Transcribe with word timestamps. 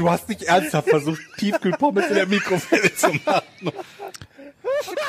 Du 0.00 0.08
hast 0.08 0.30
nicht 0.30 0.44
ernsthaft 0.44 0.88
versucht, 0.88 1.20
Tiefkühlpommes 1.36 2.06
in 2.08 2.14
der 2.14 2.26
Mikrowelle 2.26 2.94
zu 2.94 3.08
machen. 3.26 3.70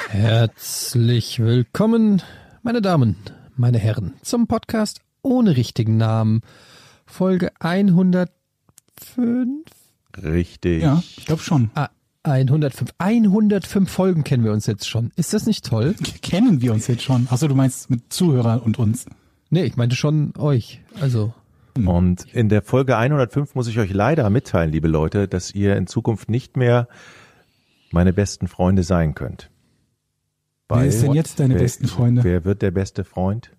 Herzlich 0.10 1.40
willkommen, 1.40 2.22
meine 2.62 2.82
Damen, 2.82 3.16
meine 3.56 3.78
Herren, 3.78 4.16
zum 4.22 4.48
Podcast 4.48 5.00
ohne 5.22 5.56
richtigen 5.56 5.96
Namen. 5.96 6.42
Folge 7.06 7.54
105. 7.62 8.32
Richtig. 10.22 10.84
Ja, 10.84 11.02
ich 11.16 11.26
glaube 11.26 11.42
schon. 11.42 11.72
Ah, 11.74 11.88
105. 12.24 12.92
105 12.98 13.90
Folgen 13.90 14.26
kennen 14.26 14.44
wir 14.44 14.52
uns 14.52 14.66
jetzt 14.66 14.90
schon. 14.90 15.14
Ist 15.16 15.34
das 15.34 15.46
nicht 15.46 15.64
toll? 15.64 15.96
Kennen 16.22 16.60
wir 16.60 16.74
uns 16.74 16.88
jetzt 16.88 17.04
schon? 17.04 17.30
Achso, 17.32 17.48
du 17.48 17.56
meinst 17.56 17.90
mit 17.90 18.12
Zuhörern 18.12 18.60
und 18.60 18.78
uns. 18.78 19.06
Nee, 19.50 19.64
ich 19.64 19.78
meinte 19.78 19.96
schon 19.96 20.34
euch. 20.38 20.82
Also, 21.00 21.34
Und 21.78 22.26
in 22.34 22.50
der 22.50 22.62
Folge 22.62 22.98
105 22.98 23.56
muss 23.56 23.68
ich 23.68 23.80
euch 23.80 23.94
leider 23.94 24.30
mitteilen, 24.30 24.72
liebe 24.72 24.88
Leute, 24.88 25.28
dass 25.28 25.54
ihr 25.54 25.76
in 25.76 25.88
Zukunft 25.88 26.30
nicht 26.30 26.58
mehr 26.58 26.88
meine 27.92 28.14
besten 28.14 28.48
Freunde 28.48 28.84
sein 28.84 29.16
könnt. 29.16 29.50
Wer 30.70 30.86
ist 30.86 31.04
denn 31.04 31.14
jetzt 31.14 31.40
deine 31.40 31.56
wer, 31.56 31.62
besten 31.62 31.88
Freunde? 31.88 32.24
Wer 32.24 32.46
wird 32.46 32.62
der 32.62 32.72
beste 32.72 33.04
Freund? 33.04 33.52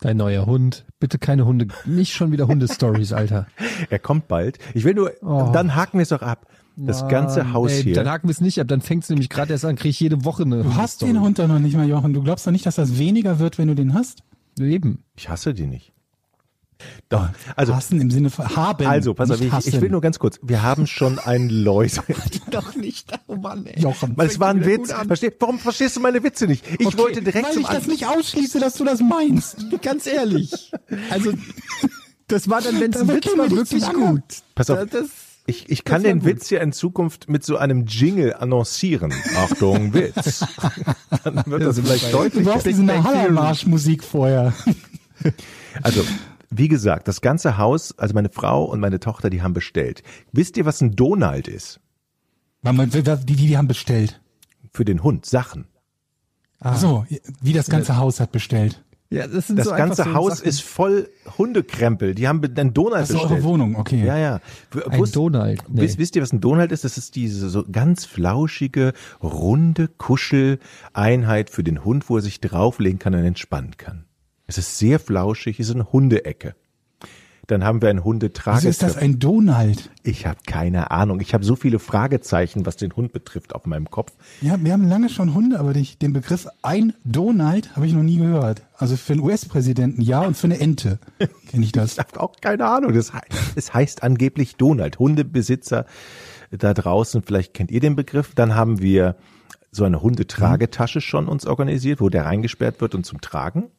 dein 0.00 0.16
neuer 0.16 0.46
Hund. 0.46 0.84
Bitte 0.98 1.18
keine 1.18 1.46
Hunde, 1.46 1.68
nicht 1.84 2.12
schon 2.12 2.32
wieder 2.32 2.48
Hundestories, 2.48 3.12
Alter. 3.12 3.46
Er 3.88 3.98
kommt 4.00 4.26
bald. 4.28 4.58
Ich 4.74 4.82
will 4.84 4.94
nur, 4.94 5.12
Oh. 5.22 5.50
dann 5.52 5.76
haken 5.76 5.98
wir 5.98 6.02
es 6.02 6.08
doch 6.08 6.22
ab. 6.22 6.46
Das 6.74 7.06
ganze 7.06 7.52
Haus 7.52 7.70
Ey, 7.70 7.82
hier. 7.82 7.94
Dann 7.94 8.08
haken 8.08 8.28
wir 8.28 8.32
es 8.32 8.40
nicht 8.40 8.58
ab, 8.60 8.66
dann 8.66 8.80
fängst 8.80 9.10
du 9.10 9.14
nämlich 9.14 9.28
gerade 9.28 9.52
erst 9.52 9.64
an, 9.64 9.76
krieg 9.76 9.90
ich 9.90 10.00
jede 10.00 10.24
Woche 10.24 10.42
eine 10.44 10.62
Du 10.62 10.74
hast 10.74 11.02
den 11.02 11.20
Hund 11.20 11.38
doch 11.38 11.46
noch 11.46 11.58
nicht 11.58 11.76
mal, 11.76 11.86
Jochen. 11.86 12.14
Du 12.14 12.22
glaubst 12.22 12.46
doch 12.46 12.50
nicht, 12.50 12.64
dass 12.66 12.76
das 12.76 12.98
weniger 12.98 13.38
wird, 13.38 13.58
wenn 13.58 13.68
du 13.68 13.74
den 13.74 13.94
hast? 13.94 14.22
Eben. 14.58 15.04
Ich 15.14 15.28
hasse 15.28 15.54
die 15.54 15.66
nicht. 15.66 15.92
Doch. 17.08 17.28
Also, 17.56 17.74
Hassen 17.76 18.00
im 18.00 18.10
Sinne 18.10 18.30
von 18.30 18.48
haben. 18.56 18.86
also, 18.86 19.14
pass 19.14 19.30
auf, 19.30 19.40
ich, 19.40 19.52
ich 19.66 19.80
will 19.80 19.90
nur 19.90 20.00
ganz 20.00 20.18
kurz. 20.18 20.38
Wir 20.42 20.62
haben 20.62 20.86
schon 20.86 21.18
einen 21.18 21.50
Läuse. 21.50 22.02
Doch 22.50 22.74
nicht, 22.74 23.12
oh 23.26 23.36
Mann, 23.36 23.66
ey. 23.66 23.80
Jochen. 23.80 24.12
Weil 24.16 24.28
es 24.28 24.40
war 24.40 24.48
ein 24.48 24.64
Witz. 24.64 24.92
Versteh, 24.92 25.30
warum 25.38 25.58
verstehst 25.58 25.96
du 25.96 26.00
meine 26.00 26.22
Witze 26.22 26.46
nicht? 26.46 26.64
Ich 26.78 26.86
Okay, 26.86 26.98
wollte 26.98 27.22
direkt 27.22 27.46
Weil 27.46 27.52
zum 27.54 27.62
ich 27.62 27.68
das 27.68 27.86
nicht 27.86 28.06
ausschließe, 28.06 28.60
dass 28.60 28.74
du 28.74 28.84
das 28.84 29.00
meinst. 29.00 29.66
Ganz 29.82 30.06
ehrlich. 30.06 30.72
Also, 31.10 31.32
das 32.28 32.48
war 32.48 32.60
dann, 32.62 32.80
wenn 32.80 32.92
es 32.92 33.00
ein 33.00 33.08
Witz 33.08 33.26
war, 33.36 33.50
wirklich 33.50 33.84
gut. 33.92 34.22
Pass 34.54 34.70
auf. 34.70 34.78
Das, 34.78 34.88
das, 34.90 35.10
Ich, 35.46 35.68
ich 35.68 35.84
kann 35.84 36.02
Das 36.02 36.10
den 36.10 36.20
gut. 36.20 36.28
Witz 36.28 36.48
ja 36.50 36.60
in 36.60 36.72
Zukunft 36.72 37.28
mit 37.28 37.44
so 37.44 37.56
einem 37.58 37.84
Jingle 37.86 38.32
annoncieren. 38.34 39.12
Achtung, 39.36 39.92
Witz. 39.92 40.44
Dann 41.24 41.42
wird 41.46 41.62
das 41.62 41.78
vielleicht 41.78 42.06
Du 42.12 42.16
deutlich. 42.16 42.44
brauchst 42.46 42.64
diese 42.66 43.04
Hallermarsch-Musik 43.04 44.02
vorher. 44.02 44.54
Also, 45.82 46.04
wie 46.52 46.68
gesagt, 46.68 47.08
das 47.08 47.20
ganze 47.20 47.58
Haus, 47.58 47.98
also 47.98 48.14
meine 48.14 48.30
Frau 48.30 48.64
und 48.64 48.80
meine 48.80 49.00
Tochter, 49.00 49.30
die 49.30 49.42
haben 49.42 49.52
bestellt. 49.54 50.02
Wisst 50.32 50.56
ihr, 50.56 50.64
was 50.64 50.80
ein 50.80 50.94
Donald 50.96 51.48
ist? 51.48 51.80
Die, 52.64 53.16
die, 53.26 53.36
die 53.36 53.56
haben 53.56 53.68
bestellt. 53.68 54.20
Für 54.72 54.84
den 54.84 55.02
Hund, 55.02 55.26
Sachen. 55.26 55.66
Ach 56.60 56.76
so, 56.76 57.04
wie 57.40 57.52
das 57.52 57.68
ganze 57.68 57.96
Haus 57.96 58.20
hat 58.20 58.30
bestellt. 58.30 58.84
ja, 59.10 59.26
das 59.26 59.48
sind 59.48 59.56
Das 59.58 59.66
so 59.66 59.72
einfach 59.72 59.88
ganze 59.96 60.04
so 60.04 60.14
Haus 60.14 60.36
Sachen. 60.38 60.48
ist 60.48 60.62
voll 60.62 61.10
Hundekrempel. 61.36 62.14
Die 62.14 62.28
haben 62.28 62.40
be- 62.40 62.48
einen 62.56 62.72
Donald 62.72 63.02
Das 63.02 63.10
ist 63.10 63.14
bestellt. 63.16 63.32
eure 63.32 63.42
Wohnung, 63.42 63.74
okay. 63.76 64.04
Ja, 64.06 64.16
ja. 64.16 64.40
Ein 64.88 65.00
wusst- 65.00 65.16
Donald. 65.16 65.64
Nee. 65.68 65.82
Wisst, 65.82 65.98
wisst 65.98 66.14
ihr, 66.16 66.22
was 66.22 66.32
ein 66.32 66.40
Donald 66.40 66.70
ist? 66.70 66.84
Das 66.84 66.96
ist 66.96 67.16
diese 67.16 67.50
so 67.50 67.64
ganz 67.70 68.04
flauschige, 68.04 68.92
runde 69.22 69.88
Kuscheleinheit 69.88 71.50
für 71.50 71.64
den 71.64 71.84
Hund, 71.84 72.08
wo 72.08 72.16
er 72.16 72.22
sich 72.22 72.40
drauflegen 72.40 72.98
kann 73.00 73.14
und 73.14 73.24
entspannen 73.24 73.76
kann. 73.76 74.04
Es 74.52 74.58
ist 74.58 74.78
sehr 74.78 74.98
flauschig, 74.98 75.58
ist 75.60 75.70
eine 75.70 75.90
Hundeecke. 75.92 76.54
Dann 77.46 77.64
haben 77.64 77.80
wir 77.80 77.88
ein 77.88 78.04
Hundetrage. 78.04 78.58
Wieso 78.58 78.68
ist 78.68 78.82
das 78.82 78.98
ein 78.98 79.18
Donald? 79.18 79.90
Ich 80.02 80.26
habe 80.26 80.40
keine 80.46 80.90
Ahnung. 80.90 81.20
Ich 81.20 81.32
habe 81.32 81.42
so 81.42 81.56
viele 81.56 81.78
Fragezeichen, 81.78 82.66
was 82.66 82.76
den 82.76 82.94
Hund 82.94 83.14
betrifft, 83.14 83.54
auf 83.54 83.64
meinem 83.64 83.90
Kopf. 83.90 84.12
Ja, 84.42 84.62
wir 84.62 84.74
haben 84.74 84.86
lange 84.86 85.08
schon 85.08 85.32
Hunde, 85.32 85.58
aber 85.58 85.72
den 85.72 86.12
Begriff 86.12 86.46
ein 86.60 86.92
Donald 87.02 87.74
habe 87.74 87.86
ich 87.86 87.94
noch 87.94 88.02
nie 88.02 88.18
gehört. 88.18 88.60
Also 88.76 88.98
für 88.98 89.14
einen 89.14 89.22
US-Präsidenten 89.22 90.02
ja 90.02 90.20
und 90.20 90.36
für 90.36 90.48
eine 90.48 90.60
Ente 90.60 90.98
kenne 91.48 91.64
ich 91.64 91.72
das. 91.72 91.94
Ich 91.94 91.98
habe 91.98 92.20
auch 92.20 92.34
keine 92.42 92.66
Ahnung. 92.66 92.92
Das 92.92 93.14
heißt, 93.14 93.32
es 93.56 93.72
heißt 93.72 94.02
angeblich 94.02 94.56
Donald. 94.56 94.98
Hundebesitzer 94.98 95.86
da 96.50 96.74
draußen, 96.74 97.22
vielleicht 97.22 97.54
kennt 97.54 97.70
ihr 97.70 97.80
den 97.80 97.96
Begriff. 97.96 98.34
Dann 98.34 98.54
haben 98.54 98.82
wir 98.82 99.16
so 99.70 99.84
eine 99.84 100.02
Hundetragetasche 100.02 101.00
schon 101.00 101.26
uns 101.26 101.46
organisiert, 101.46 102.02
wo 102.02 102.10
der 102.10 102.26
reingesperrt 102.26 102.82
wird 102.82 102.94
und 102.94 103.06
zum 103.06 103.22
Tragen. 103.22 103.70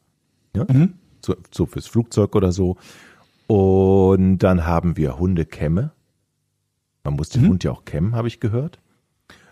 Ja? 0.56 0.66
So, 1.24 1.36
so 1.50 1.66
fürs 1.66 1.86
Flugzeug 1.86 2.34
oder 2.36 2.52
so. 2.52 2.76
Und 3.46 4.38
dann 4.38 4.66
haben 4.66 4.96
wir 4.96 5.18
Hundekämme. 5.18 5.92
Man 7.02 7.14
muss 7.14 7.28
den 7.28 7.48
Hund 7.48 7.64
ja 7.64 7.70
auch 7.72 7.84
kämmen, 7.84 8.14
habe 8.14 8.28
ich 8.28 8.40
gehört. 8.40 8.78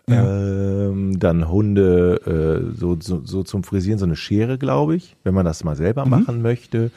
Ähm, 0.09 1.19
dann 1.19 1.49
Hunde 1.49 2.73
äh, 2.75 2.77
so, 2.79 2.97
so, 3.01 3.25
so 3.25 3.43
zum 3.45 3.63
Frisieren, 3.63 3.99
so 3.99 4.05
eine 4.05 4.17
Schere, 4.17 4.59
glaube 4.59 4.97
ich, 4.97 5.17
wenn 5.23 5.33
man 5.35 5.45
das 5.45 5.63
mal 5.63 5.77
selber 5.77 6.07
machen 6.07 6.43
möchte. 6.43 6.91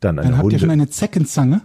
Dann 0.00 0.18
eine 0.18 0.28
Dann 0.28 0.36
habt 0.36 0.42
Hunde. 0.44 0.56
ihr 0.56 0.60
schon 0.60 0.70
eine 0.70 0.88
Zeckenzange, 0.90 1.62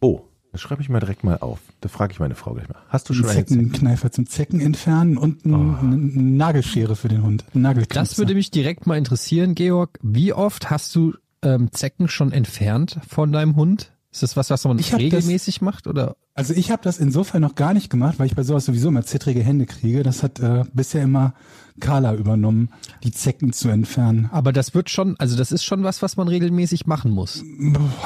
Oh, 0.00 0.20
das 0.52 0.60
schreibe 0.60 0.82
ich 0.82 0.88
mal 0.88 1.00
direkt 1.00 1.24
mal 1.24 1.38
auf. 1.38 1.58
Da 1.80 1.88
frage 1.88 2.12
ich 2.12 2.20
meine 2.20 2.34
Frau 2.34 2.54
gleich 2.54 2.68
mal. 2.68 2.76
Hast 2.88 3.08
du 3.08 3.12
einen 3.12 3.22
schon 3.22 3.30
eine 3.30 3.38
Zecken? 3.46 3.54
Zeckenkneifer 3.64 4.10
zum 4.10 4.26
Zecken 4.26 4.60
entfernen 4.60 5.18
und 5.18 5.44
ein, 5.44 5.54
Oh. 5.54 5.76
eine 5.80 5.96
Nagelschere 5.96 6.96
für 6.96 7.08
den 7.08 7.22
Hund. 7.22 7.44
Das 7.90 8.18
würde 8.18 8.34
mich 8.34 8.50
direkt 8.50 8.86
mal 8.86 8.96
interessieren, 8.98 9.54
Georg. 9.54 9.98
Wie 10.02 10.32
oft 10.32 10.70
hast 10.70 10.94
du 10.96 11.14
ähm, 11.42 11.70
Zecken 11.72 12.08
schon 12.08 12.32
entfernt 12.32 12.98
von 13.08 13.30
deinem 13.32 13.56
Hund? 13.56 13.92
Ist 14.10 14.22
das 14.22 14.36
was, 14.36 14.48
was 14.48 14.64
man 14.64 14.78
regelmäßig 14.78 15.60
macht? 15.60 15.86
Oder? 15.86 16.16
Also 16.34 16.54
ich 16.54 16.70
habe 16.70 16.82
das 16.82 16.98
insofern 16.98 17.42
noch 17.42 17.54
gar 17.54 17.74
nicht 17.74 17.90
gemacht, 17.90 18.18
weil 18.18 18.26
ich 18.26 18.34
bei 18.34 18.42
sowas 18.42 18.64
sowieso 18.64 18.88
immer 18.88 19.04
zittrige 19.04 19.42
Hände 19.42 19.66
kriege. 19.66 20.02
Das 20.02 20.22
hat 20.22 20.40
äh, 20.40 20.64
bisher 20.72 21.02
immer 21.02 21.34
Carla 21.78 22.14
übernommen, 22.14 22.70
die 23.04 23.12
Zecken 23.12 23.52
zu 23.52 23.68
entfernen. 23.68 24.30
Aber 24.32 24.52
das 24.52 24.74
wird 24.74 24.88
schon, 24.88 25.14
also 25.18 25.36
das 25.36 25.52
ist 25.52 25.64
schon 25.64 25.82
was, 25.84 26.00
was 26.00 26.16
man 26.16 26.26
regelmäßig 26.26 26.86
machen 26.86 27.10
muss. 27.10 27.44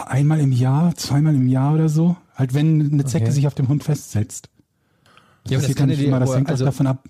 Einmal 0.07 0.41
im 0.41 0.51
Jahr, 0.51 0.95
zweimal 0.97 1.37
im 1.37 1.47
Jahr 1.47 1.75
oder 1.75 1.89
so. 1.89 2.17
Halt 2.35 2.53
wenn 2.53 2.93
eine 2.93 3.05
Zecke 3.05 3.27
Okay. 3.27 3.33
sich 3.35 3.47
auf 3.47 3.55
dem 3.55 3.69
Hund 3.69 3.85
festsetzt. 3.85 4.49
Ja, 5.49 5.61
das, 5.61 5.75
kann 5.75 5.89
nicht 5.89 6.03
immer, 6.03 6.19
das 6.21 6.35
hängt 6.35 6.49
also, 6.51 6.65
auch 6.65 6.69
davon 6.69 6.87
ab, 6.89 7.05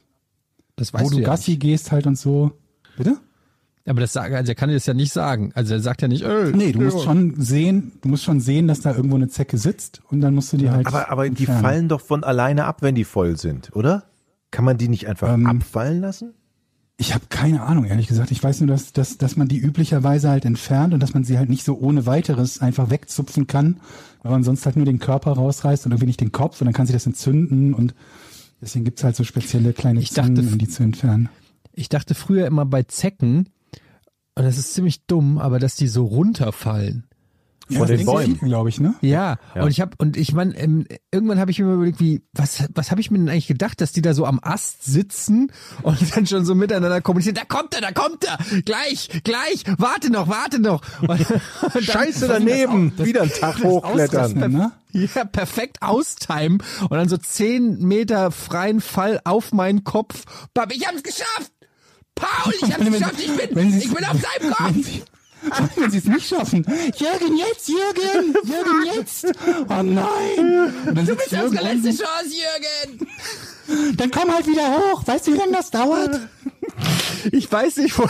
das 0.77 0.93
wo 0.93 0.99
du 0.99 1.17
du 1.17 1.21
ja 1.21 1.27
Gassi 1.27 1.53
nicht. 1.53 1.61
gehst 1.61 1.93
halt 1.93 2.07
und 2.07 2.19
so. 2.19 2.53
Bitte? 2.97 3.19
Aber 3.85 4.01
das 4.01 4.13
sagt, 4.13 4.33
also 4.33 4.51
er 4.51 4.55
kann 4.55 4.69
dir 4.69 4.77
das 4.77 4.87
ja 4.87 4.95
nicht 4.95 5.13
sagen. 5.13 5.51
Also 5.55 5.75
er 5.75 5.81
sagt 5.81 6.03
ja 6.03 6.09
nicht, 6.09 6.23
ey, 6.23 6.53
Nee, 6.55 6.71
du 6.73 6.81
musst 6.81 6.93
Georg. 6.99 7.05
schon 7.05 7.35
sehen, 7.41 7.93
du 8.01 8.09
musst 8.09 8.23
schon 8.23 8.41
sehen, 8.41 8.69
dass 8.69 8.81
da 8.81 8.95
irgendwo 8.95 9.17
eine 9.17 9.29
Zecke 9.29 9.59
sitzt 9.59 10.03
und 10.09 10.21
dann 10.21 10.35
musst 10.35 10.53
du 10.53 10.57
die 10.57 10.71
halt. 10.71 10.87
Aber, 10.87 11.11
aber 11.11 11.25
die 11.25 11.31
entfernen. 11.43 11.61
fallen 11.63 11.89
doch 11.89 12.01
von 12.01 12.23
alleine 12.23 12.65
ab, 12.67 12.83
wenn 12.83 12.95
die 12.95 13.05
voll 13.05 13.37
sind, 13.37 13.75
oder? 13.75 14.05
Kann 14.53 14.65
man 14.65 14.79
die 14.79 14.89
nicht 14.89 15.09
einfach 15.09 15.33
Ähm, 15.35 15.47
abfallen 15.47 16.01
lassen? 16.01 16.35
Ich 16.99 17.15
habe 17.15 17.25
keine 17.31 17.63
Ahnung, 17.63 17.85
ehrlich 17.87 18.07
gesagt. 18.07 18.31
Ich 18.31 18.45
weiß 18.45 18.61
nur, 18.61 18.69
dass, 18.69 18.93
dass, 18.93 19.19
dass 19.19 19.37
man 19.37 19.49
die 19.49 19.59
üblicherweise 19.59 20.29
halt 20.29 20.45
entfernt 20.45 20.95
und 20.95 21.01
dass 21.03 21.15
man 21.15 21.25
sie 21.25 21.37
halt 21.39 21.49
nicht 21.51 21.65
so 21.65 21.77
ohne 21.77 22.07
weiteres 22.07 22.61
einfach 22.61 22.91
wegzupfen 22.91 23.49
kann, 23.49 23.81
weil 24.23 24.31
man 24.31 24.45
sonst 24.45 24.65
halt 24.67 24.77
nur 24.77 24.85
den 24.85 25.01
Körper 25.01 25.33
rausreißt 25.33 25.87
und 25.87 25.93
irgendwie 25.93 26.07
nicht 26.07 26.21
den 26.21 26.31
Kopf 26.31 26.61
und 26.61 26.67
dann 26.67 26.75
kann 26.75 26.87
sich 26.87 26.95
das 26.95 27.07
entzünden 27.07 27.75
und 27.75 27.95
deswegen 28.61 28.85
gibt's 28.85 29.03
halt 29.03 29.17
so 29.17 29.25
spezielle 29.25 29.73
kleine 29.73 29.99
Ich 30.01 30.11
dachte, 30.11 30.35
Zangen, 30.35 30.53
um 30.53 30.59
die 30.59 30.69
zu 30.69 30.85
entfernen. 30.85 31.29
Ich 31.73 31.89
dachte 31.89 32.15
früher 32.15 32.47
immer 32.47 32.67
bei 32.67 32.85
Zecken, 32.85 33.49
und 34.35 34.45
das 34.45 34.59
ist 34.59 34.75
ziemlich 34.75 35.05
dumm, 35.07 35.39
aber 35.39 35.59
dass 35.59 35.75
die 35.77 35.89
so 35.89 36.05
runterfallen. 36.07 37.07
Von 37.71 37.87
den 37.87 38.05
Bäumen. 38.05 38.39
glaube 38.39 38.69
ich, 38.69 38.81
ne? 38.81 38.95
Ja, 39.01 39.39
Ja. 39.55 39.63
und 39.63 39.71
ich 39.71 39.81
habe 39.81 39.93
und 39.97 40.19
ich 40.19 40.35
meine, 40.35 40.55
ähm, 40.59 40.85
irgendwann 41.11 41.39
habe 41.39 41.51
ich 41.53 41.59
mir 41.59 41.73
überlegt, 41.73 42.01
wie 42.01 42.21
was 42.35 42.65
was 42.75 42.91
habe 42.91 43.01
ich 43.01 43.11
mir 43.11 43.19
denn 43.19 43.31
eigentlich 43.31 43.47
gedacht, 43.47 43.81
dass 43.81 43.93
die 43.93 44.03
da 44.03 44.13
so 44.13 44.27
am 44.27 44.41
Ast 44.43 44.85
sitzen 44.85 45.51
und 45.83 45.97
dann 46.17 46.27
schon 46.27 46.45
so 46.45 46.55
miteinander 46.55 47.01
kommunizieren. 47.01 47.37
Da 47.37 47.45
kommt 47.47 47.75
er, 47.75 47.81
da 47.81 47.93
kommt 47.93 48.25
er, 48.25 48.37
gleich, 48.63 49.09
gleich, 49.25 49.65
warte 49.79 50.11
noch, 50.11 50.29
warte 50.29 50.59
noch. 50.59 50.83
Und, 51.03 51.25
und 51.75 51.85
Scheiße 51.85 52.27
daneben, 52.29 52.93
wieder 52.99 53.23
einen 53.23 53.31
Tag 53.41 53.63
hochklettern. 53.63 54.35
Ne? 54.53 54.73
Ja, 54.91 55.25
perfekt 55.25 55.81
austimen 55.81 56.59
und 56.83 56.91
dann 56.91 57.09
so 57.09 57.17
zehn 57.17 57.79
Meter 57.79 58.33
freien 58.33 58.83
Fall 58.83 59.21
auf 59.25 59.53
meinen 59.53 59.85
Kopf. 59.85 60.25
Bab, 60.53 60.73
ich 60.75 60.87
hab's 60.87 61.03
geschafft! 61.03 61.53
Paul, 62.15 62.53
ich 62.55 62.73
hab's 62.73 62.85
geschafft! 62.85 63.15
Ich 63.19 63.55
bin, 63.55 63.79
ich 63.79 63.93
bin 63.93 64.05
auf 64.05 64.17
seinem 64.21 64.53
Kopf! 64.55 64.69
Wenn 64.71 64.83
sie, 64.83 65.03
wenn 65.77 65.91
sie 65.91 65.99
es 65.99 66.05
nicht 66.05 66.29
schaffen. 66.29 66.65
Jürgen, 66.97 67.37
jetzt, 67.37 67.69
Jürgen! 67.69 68.35
Jürgen, 68.45 68.87
jetzt! 68.95 69.27
Oh 69.69 69.83
nein! 69.83 70.73
Du 70.87 70.95
bist 71.17 71.33
Jürgen 71.33 71.59
letzte 71.59 72.05
Chance, 72.05 72.31
Jürgen! 72.31 73.97
Dann 73.97 74.11
komm 74.11 74.33
halt 74.33 74.47
wieder 74.47 74.77
hoch. 74.77 75.03
Weißt 75.07 75.27
du, 75.27 75.33
wie 75.33 75.39
lange 75.39 75.53
das 75.53 75.71
dauert? 75.71 76.21
Ich 77.33 77.51
weiß 77.51 77.77
nicht, 77.79 77.99
wo. 77.99 78.09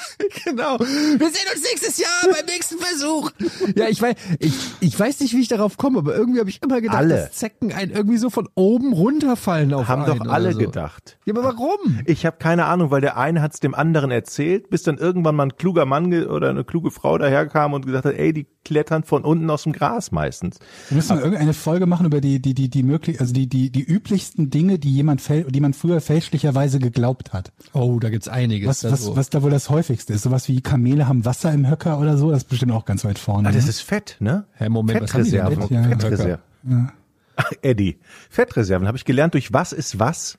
genau. 0.44 0.78
Wir 0.78 1.30
sehen 1.30 1.48
uns 1.54 1.62
nächstes 1.62 1.98
Jahr 1.98 2.08
beim 2.22 2.46
nächsten 2.46 2.78
Versuch. 2.78 3.30
Ja, 3.76 3.88
ich 3.88 4.00
weiß, 4.00 4.14
ich, 4.38 4.54
ich 4.80 4.98
weiß 4.98 5.20
nicht, 5.20 5.34
wie 5.34 5.40
ich 5.40 5.48
darauf 5.48 5.76
komme, 5.76 5.98
aber 5.98 6.14
irgendwie 6.14 6.40
habe 6.40 6.50
ich 6.50 6.62
immer 6.62 6.80
gedacht, 6.80 6.98
Alle. 6.98 7.16
dass 7.16 7.32
Zecken 7.32 7.72
einen 7.72 7.92
irgendwie 7.92 8.18
so 8.18 8.30
von 8.30 8.48
oben 8.54 8.92
runterfallen 8.92 9.72
auf 9.74 9.88
Haben 9.88 10.02
einen 10.04 10.18
doch 10.18 10.26
alle 10.32 10.52
so. 10.52 10.58
gedacht. 10.58 11.18
Ja, 11.24 11.34
aber 11.34 11.44
warum? 11.44 12.00
Ich 12.06 12.26
habe 12.26 12.36
keine 12.38 12.66
Ahnung, 12.66 12.90
weil 12.90 13.00
der 13.00 13.16
eine 13.16 13.42
hat's 13.42 13.60
dem 13.60 13.74
anderen 13.74 14.10
erzählt, 14.10 14.70
bis 14.70 14.82
dann 14.82 14.98
irgendwann 14.98 15.36
mal 15.36 15.44
ein 15.44 15.56
kluger 15.56 15.84
Mann 15.84 16.12
oder 16.26 16.50
eine 16.50 16.64
kluge 16.64 16.90
Frau 16.90 17.16
daherkam 17.18 17.72
und 17.72 17.86
gesagt 17.86 18.04
hat, 18.04 18.14
ey, 18.14 18.32
die 18.32 18.46
klettern 18.64 19.04
von 19.04 19.24
unten 19.24 19.48
aus 19.50 19.64
dem 19.64 19.72
Gras 19.72 20.12
meistens. 20.12 20.58
Wir 20.88 20.96
müssen 20.96 21.16
mal 21.16 21.22
irgendeine 21.22 21.54
Folge 21.54 21.86
machen 21.86 22.06
über 22.06 22.20
die, 22.20 22.40
die, 22.40 22.54
die, 22.54 22.68
die 22.68 22.82
möglich, 22.82 23.20
also 23.20 23.32
die, 23.32 23.48
die, 23.48 23.70
die 23.70 23.82
üblichsten 23.82 24.50
Dinge, 24.50 24.78
die 24.78 24.92
jemand 24.92 25.20
fäl 25.20 25.44
die 25.44 25.60
man 25.60 25.74
früher 25.74 26.00
fälschlicherweise 26.00 26.78
geglaubt 26.78 27.32
hat. 27.32 27.52
Oh, 27.72 27.98
da 27.98 28.10
gibt's 28.10 28.28
einiges. 28.28 28.68
Was, 28.68 28.80
da 28.80 28.92
was, 28.92 29.02
so. 29.02 29.16
was 29.16 29.30
da 29.30 29.42
wohl 29.42 29.50
das 29.50 29.70
häufigste 29.70 30.12
ist. 30.12 30.22
Sowas 30.22 30.48
wie 30.48 30.60
Kamele 30.60 31.08
haben 31.08 31.24
Wasser 31.24 31.52
im 31.52 31.68
Höcker 31.68 31.98
oder 31.98 32.16
so, 32.16 32.30
das 32.30 32.42
ist 32.42 32.48
bestimmt 32.48 32.72
auch 32.72 32.84
ganz 32.84 33.04
weit 33.04 33.18
vorne. 33.18 33.48
Ah, 33.48 33.52
das 33.52 33.64
ne? 33.64 33.70
ist 33.70 33.80
Fett, 33.80 34.16
ne? 34.20 34.46
Hä, 34.54 34.68
Moment, 34.68 35.00
Fettreserven. 35.00 35.58
mit? 35.58 35.70
Ja. 35.70 35.82
Fettreserven. 35.82 36.92
Ach, 37.36 37.50
Eddie. 37.62 37.98
Fettreserven 38.30 38.86
habe 38.86 38.96
ich 38.96 39.04
gelernt 39.04 39.34
durch 39.34 39.52
was 39.52 39.72
ist 39.72 39.98
was, 39.98 40.38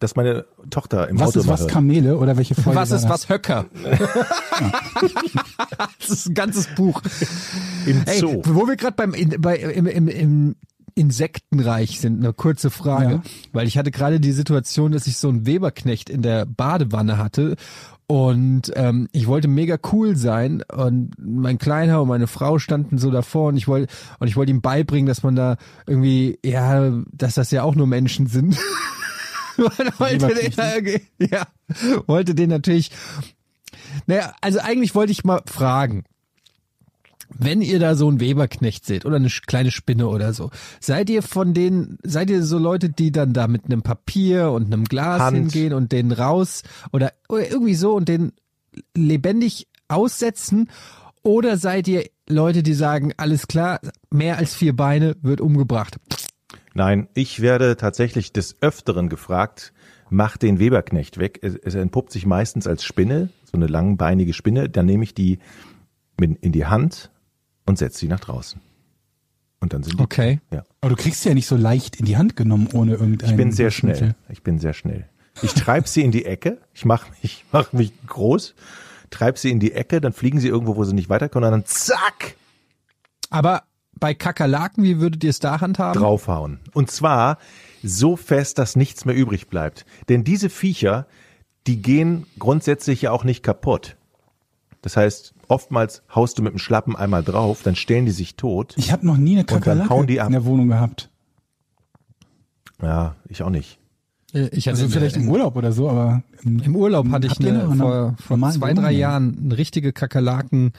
dass 0.00 0.16
meine 0.16 0.46
Tochter 0.70 1.08
im 1.08 1.20
was 1.20 1.28
Auto 1.28 1.40
ist 1.40 1.48
was 1.48 1.60
hört. 1.60 1.70
Kamele 1.70 2.18
oder 2.18 2.36
welche 2.36 2.54
Folge 2.56 2.78
was 2.78 2.90
ist 2.90 3.08
was 3.08 3.28
Höcker? 3.28 3.66
das 5.98 6.08
ist 6.10 6.26
ein 6.28 6.34
ganzes 6.34 6.66
Buch. 6.74 7.00
Im 7.86 8.02
Ey, 8.06 8.18
Zoo. 8.18 8.42
wo 8.46 8.66
wir 8.66 8.76
gerade 8.76 8.96
beim 8.96 9.14
in, 9.14 9.40
bei, 9.40 9.56
im, 9.56 9.86
im, 9.86 10.08
im 10.08 10.56
Insektenreich 10.94 12.00
sind, 12.00 12.18
eine 12.22 12.32
kurze 12.32 12.70
Frage, 12.70 13.12
Ja. 13.14 13.22
weil 13.52 13.66
ich 13.68 13.78
hatte 13.78 13.90
gerade 13.90 14.20
die 14.20 14.32
Situation, 14.32 14.92
dass 14.92 15.06
ich 15.06 15.16
so 15.18 15.28
einen 15.28 15.46
Weberknecht 15.46 16.10
in 16.10 16.22
der 16.22 16.46
Badewanne 16.46 17.16
hatte 17.18 17.56
und 18.06 18.72
ähm, 18.74 19.06
ich 19.12 19.28
wollte 19.28 19.46
mega 19.46 19.78
cool 19.92 20.16
sein 20.16 20.64
und 20.74 21.12
mein 21.18 21.58
Kleiner 21.58 22.02
und 22.02 22.08
meine 22.08 22.26
Frau 22.26 22.58
standen 22.58 22.98
so 22.98 23.10
davor 23.12 23.48
und 23.48 23.56
ich 23.56 23.68
wollte 23.68 23.92
und 24.18 24.26
ich 24.26 24.36
wollte 24.36 24.50
ihm 24.50 24.60
beibringen, 24.62 25.06
dass 25.06 25.22
man 25.22 25.36
da 25.36 25.56
irgendwie 25.86 26.38
ja, 26.44 26.90
dass 27.12 27.34
das 27.34 27.50
ja 27.52 27.62
auch 27.62 27.76
nur 27.76 27.86
Menschen 27.86 28.26
sind. 28.26 28.56
Man 29.60 29.92
wollte 29.98 30.34
den, 30.34 31.30
ja, 31.30 31.46
wollte 32.06 32.34
den 32.34 32.50
natürlich. 32.50 32.90
Naja, 34.06 34.34
also 34.40 34.58
eigentlich 34.60 34.94
wollte 34.94 35.12
ich 35.12 35.24
mal 35.24 35.42
fragen, 35.46 36.04
wenn 37.38 37.62
ihr 37.62 37.78
da 37.78 37.94
so 37.94 38.08
einen 38.08 38.20
Weberknecht 38.20 38.84
seht 38.84 39.04
oder 39.04 39.16
eine 39.16 39.28
kleine 39.28 39.70
Spinne 39.70 40.08
oder 40.08 40.32
so, 40.32 40.50
seid 40.80 41.10
ihr 41.10 41.22
von 41.22 41.54
denen, 41.54 41.98
seid 42.02 42.30
ihr 42.30 42.42
so 42.42 42.58
Leute, 42.58 42.90
die 42.90 43.12
dann 43.12 43.32
da 43.32 43.46
mit 43.46 43.66
einem 43.66 43.82
Papier 43.82 44.50
und 44.50 44.66
einem 44.66 44.84
Glas 44.84 45.20
Hand. 45.20 45.36
hingehen 45.36 45.72
und 45.72 45.92
den 45.92 46.12
raus 46.12 46.62
oder, 46.92 47.12
oder 47.28 47.48
irgendwie 47.50 47.74
so 47.74 47.94
und 47.94 48.08
den 48.08 48.32
lebendig 48.96 49.68
aussetzen? 49.88 50.70
Oder 51.22 51.58
seid 51.58 51.86
ihr 51.86 52.04
Leute, 52.28 52.62
die 52.62 52.72
sagen, 52.72 53.12
alles 53.16 53.46
klar, 53.46 53.80
mehr 54.10 54.38
als 54.38 54.54
vier 54.54 54.74
Beine 54.74 55.16
wird 55.20 55.40
umgebracht? 55.40 55.98
Nein, 56.74 57.08
ich 57.14 57.40
werde 57.40 57.76
tatsächlich 57.76 58.32
des 58.32 58.56
Öfteren 58.60 59.08
gefragt, 59.08 59.72
mach 60.08 60.36
den 60.36 60.58
Weberknecht 60.58 61.18
weg. 61.18 61.40
Es, 61.42 61.56
es 61.56 61.74
entpuppt 61.74 62.12
sich 62.12 62.26
meistens 62.26 62.66
als 62.66 62.84
Spinne, 62.84 63.30
so 63.44 63.56
eine 63.56 63.66
langbeinige 63.66 64.32
Spinne. 64.32 64.68
Dann 64.68 64.86
nehme 64.86 65.04
ich 65.04 65.14
die 65.14 65.38
in 66.18 66.52
die 66.52 66.66
Hand 66.66 67.10
und 67.66 67.78
setze 67.78 68.00
sie 68.00 68.08
nach 68.08 68.20
draußen. 68.20 68.60
Und 69.60 69.72
dann 69.72 69.82
sind 69.82 69.98
die. 69.98 70.02
Okay. 70.02 70.40
Ja. 70.52 70.64
Aber 70.80 70.90
du 70.90 70.96
kriegst 70.96 71.22
sie 71.22 71.28
ja 71.28 71.34
nicht 71.34 71.46
so 71.46 71.56
leicht 71.56 71.96
in 71.96 72.06
die 72.06 72.16
Hand 72.16 72.36
genommen 72.36 72.68
ohne 72.72 72.92
irgendein. 72.92 73.30
Ich 73.30 73.36
bin 73.36 73.52
sehr 73.52 73.70
schnell. 73.70 74.14
Ich 74.28 74.42
bin 74.42 74.58
sehr 74.58 74.72
schnell. 74.72 75.08
Ich 75.42 75.54
treib 75.54 75.88
sie 75.88 76.02
in 76.02 76.10
die 76.10 76.26
Ecke. 76.26 76.58
Ich 76.74 76.84
mache 76.84 77.10
mich, 77.22 77.44
mach 77.52 77.72
mich 77.72 77.92
groß, 78.06 78.54
treib 79.10 79.38
sie 79.38 79.50
in 79.50 79.60
die 79.60 79.72
Ecke, 79.72 80.00
dann 80.00 80.12
fliegen 80.12 80.40
sie 80.40 80.48
irgendwo, 80.48 80.76
wo 80.76 80.84
sie 80.84 80.94
nicht 80.94 81.08
weiterkommen, 81.08 81.46
und 81.46 81.52
dann 81.52 81.66
zack, 81.66 82.36
Aber 83.30 83.62
bei 84.00 84.14
Kakerlaken, 84.14 84.82
wie 84.82 84.98
würdet 85.00 85.22
ihr 85.24 85.30
es 85.30 85.38
da 85.38 85.60
handhaben? 85.60 86.00
draufhauen. 86.00 86.58
Und 86.72 86.90
zwar 86.90 87.38
so 87.82 88.16
fest, 88.16 88.58
dass 88.58 88.76
nichts 88.76 89.04
mehr 89.04 89.14
übrig 89.14 89.48
bleibt. 89.48 89.84
Denn 90.08 90.24
diese 90.24 90.50
Viecher, 90.50 91.06
die 91.66 91.80
gehen 91.80 92.26
grundsätzlich 92.38 93.02
ja 93.02 93.12
auch 93.12 93.24
nicht 93.24 93.42
kaputt. 93.42 93.96
Das 94.82 94.96
heißt, 94.96 95.34
oftmals 95.48 96.02
haust 96.14 96.38
du 96.38 96.42
mit 96.42 96.52
dem 96.52 96.58
Schlappen 96.58 96.96
einmal 96.96 97.22
drauf, 97.22 97.60
dann 97.62 97.76
stellen 97.76 98.06
die 98.06 98.12
sich 98.12 98.36
tot. 98.36 98.74
Ich 98.78 98.92
habe 98.92 99.06
noch 99.06 99.16
nie 99.18 99.32
eine 99.36 99.44
Kakerlake 99.44 99.94
in 100.00 100.32
der 100.32 100.44
Wohnung 100.44 100.68
gehabt. 100.68 101.10
Ja, 102.82 103.14
ich 103.28 103.42
auch 103.42 103.50
nicht. 103.50 103.78
Äh, 104.32 104.48
Ich 104.52 104.68
hatte 104.68 104.78
Also 104.80 104.88
vielleicht 104.88 105.16
im 105.16 105.28
Urlaub 105.28 105.56
oder 105.56 105.72
so, 105.72 105.90
aber 105.90 106.22
im, 106.42 106.60
Im 106.60 106.76
Urlaub 106.76 107.08
hatte 107.10 107.26
ich 107.26 107.38
eine, 107.40 107.64
eine 107.68 107.76
vor, 107.76 108.16
vor 108.38 108.50
zwei, 108.52 108.70
Wohnung? 108.70 108.84
drei 108.84 108.92
Jahren 108.92 109.38
eine 109.44 109.58
richtige 109.58 109.92
Kakerlaken. 109.92 110.72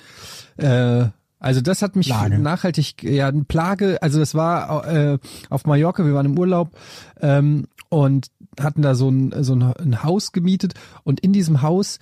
Äh, 0.58 1.06
also 1.42 1.60
das 1.60 1.82
hat 1.82 1.96
mich 1.96 2.08
Plage. 2.08 2.38
nachhaltig, 2.38 3.02
ja, 3.02 3.28
eine 3.28 3.44
Plage. 3.44 4.02
Also 4.04 4.20
das 4.20 4.36
war 4.36 4.88
äh, 4.88 5.18
auf 5.50 5.66
Mallorca, 5.66 6.06
wir 6.06 6.14
waren 6.14 6.28
im 6.28 6.38
Urlaub 6.38 6.70
ähm, 7.20 7.68
und 7.90 8.28
hatten 8.60 8.84
da 8.84 8.94
so 8.94 9.10
ein, 9.10 9.44
so 9.44 9.56
ein, 9.56 10.04
Haus 10.04 10.34
gemietet 10.34 10.76
und 11.04 11.20
in 11.20 11.34
diesem 11.34 11.64
Haus 11.64 11.98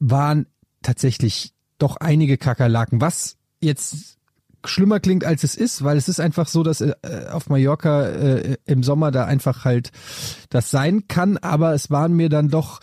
waren 0.00 0.46
tatsächlich 0.82 1.54
doch 1.78 1.96
einige 1.96 2.36
Kakerlaken, 2.36 3.00
was 3.00 3.38
jetzt 3.60 4.18
schlimmer 4.64 5.00
klingt 5.00 5.24
als 5.24 5.44
es 5.44 5.56
ist, 5.56 5.82
weil 5.82 5.96
es 5.96 6.08
ist 6.08 6.20
einfach 6.20 6.46
so, 6.46 6.62
dass 6.62 6.82
äh, 6.82 6.94
auf 7.32 7.48
Mallorca 7.48 8.06
äh, 8.06 8.56
im 8.66 8.82
Sommer 8.82 9.10
da 9.10 9.24
einfach 9.24 9.64
halt 9.64 9.92
das 10.50 10.70
sein 10.70 11.08
kann, 11.08 11.38
aber 11.38 11.72
es 11.72 11.90
waren 11.90 12.12
mir 12.12 12.28
dann 12.28 12.48
doch 12.48 12.80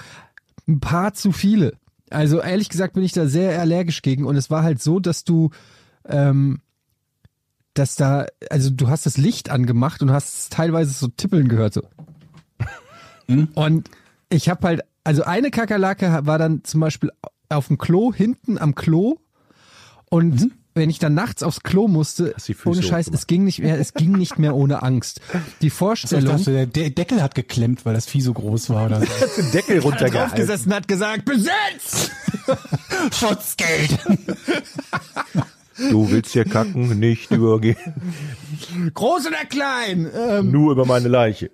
ein 0.68 0.80
paar 0.80 1.13
zu 1.13 1.31
viele. 1.31 1.74
Also 2.11 2.41
ehrlich 2.41 2.69
gesagt 2.69 2.94
bin 2.94 3.03
ich 3.03 3.11
da 3.11 3.27
sehr 3.27 3.59
allergisch 3.59 4.01
gegen 4.01 4.25
und 4.25 4.35
es 4.35 4.50
war 4.50 4.63
halt 4.63 4.81
so, 4.81 5.00
dass 5.00 5.23
du 5.23 5.50
ähm, 6.06 6.61
dass 7.73 7.95
da, 7.95 8.25
also 8.50 8.69
du 8.69 8.89
hast 8.89 9.06
das 9.06 9.17
Licht 9.17 9.50
angemacht 9.50 10.01
und 10.01 10.11
hast 10.11 10.51
teilweise 10.51 10.91
so 10.91 11.07
tippeln 11.07 11.47
gehört 11.47 11.73
so. 11.73 11.81
Und 13.56 13.89
ich 14.29 14.50
habe 14.50 14.67
halt, 14.67 14.81
also 15.03 15.23
eine 15.23 15.51
Kakerlake 15.51 16.21
war 16.23 16.38
dann 16.38 16.63
zum 16.63 16.81
Beispiel 16.81 17.11
auf 17.47 17.67
dem 17.67 17.77
Klo, 17.77 18.13
hinten 18.13 18.57
am 18.57 18.75
Klo 18.75 19.17
und 20.09 20.51
wenn 20.79 20.89
ich 20.89 20.97
dann 20.97 21.13
nachts 21.13 21.43
aufs 21.43 21.61
Klo 21.61 21.87
musste, 21.87 22.33
ohne 22.65 22.81
Scheiß, 22.81 23.09
es 23.13 23.27
ging 23.27 23.43
nicht 23.43 23.59
mehr, 23.59 23.79
es 23.79 23.93
ging 23.93 24.13
nicht 24.13 24.39
mehr 24.39 24.55
ohne 24.55 24.81
Angst. 24.81 25.21
Die 25.61 25.69
Vorstellung, 25.69 26.37
dachte, 26.37 26.51
der 26.51 26.65
De 26.65 26.89
Deckel 26.89 27.21
hat 27.21 27.35
geklemmt, 27.35 27.85
weil 27.85 27.93
das 27.93 28.05
Vieh 28.07 28.21
so 28.21 28.33
groß 28.33 28.69
war 28.69 28.87
oder 28.87 29.01
so. 29.01 29.05
Den 29.37 29.51
Deckel 29.51 29.79
runtergehalten. 29.79 30.37
draufgesessen 30.37 30.73
hat 30.73 30.87
gesagt, 30.87 31.25
besetzt! 31.25 32.12
Schutzgeld. 33.12 34.00
Du 35.77 36.09
willst 36.09 36.31
hier 36.33 36.45
kacken, 36.45 37.00
nicht 37.00 37.31
übergehen, 37.31 37.77
Groß 38.93 39.27
oder 39.27 39.45
klein? 39.45 40.09
Ähm, 40.13 40.51
nur 40.51 40.71
über 40.71 40.86
meine 40.86 41.07
Leiche. 41.07 41.51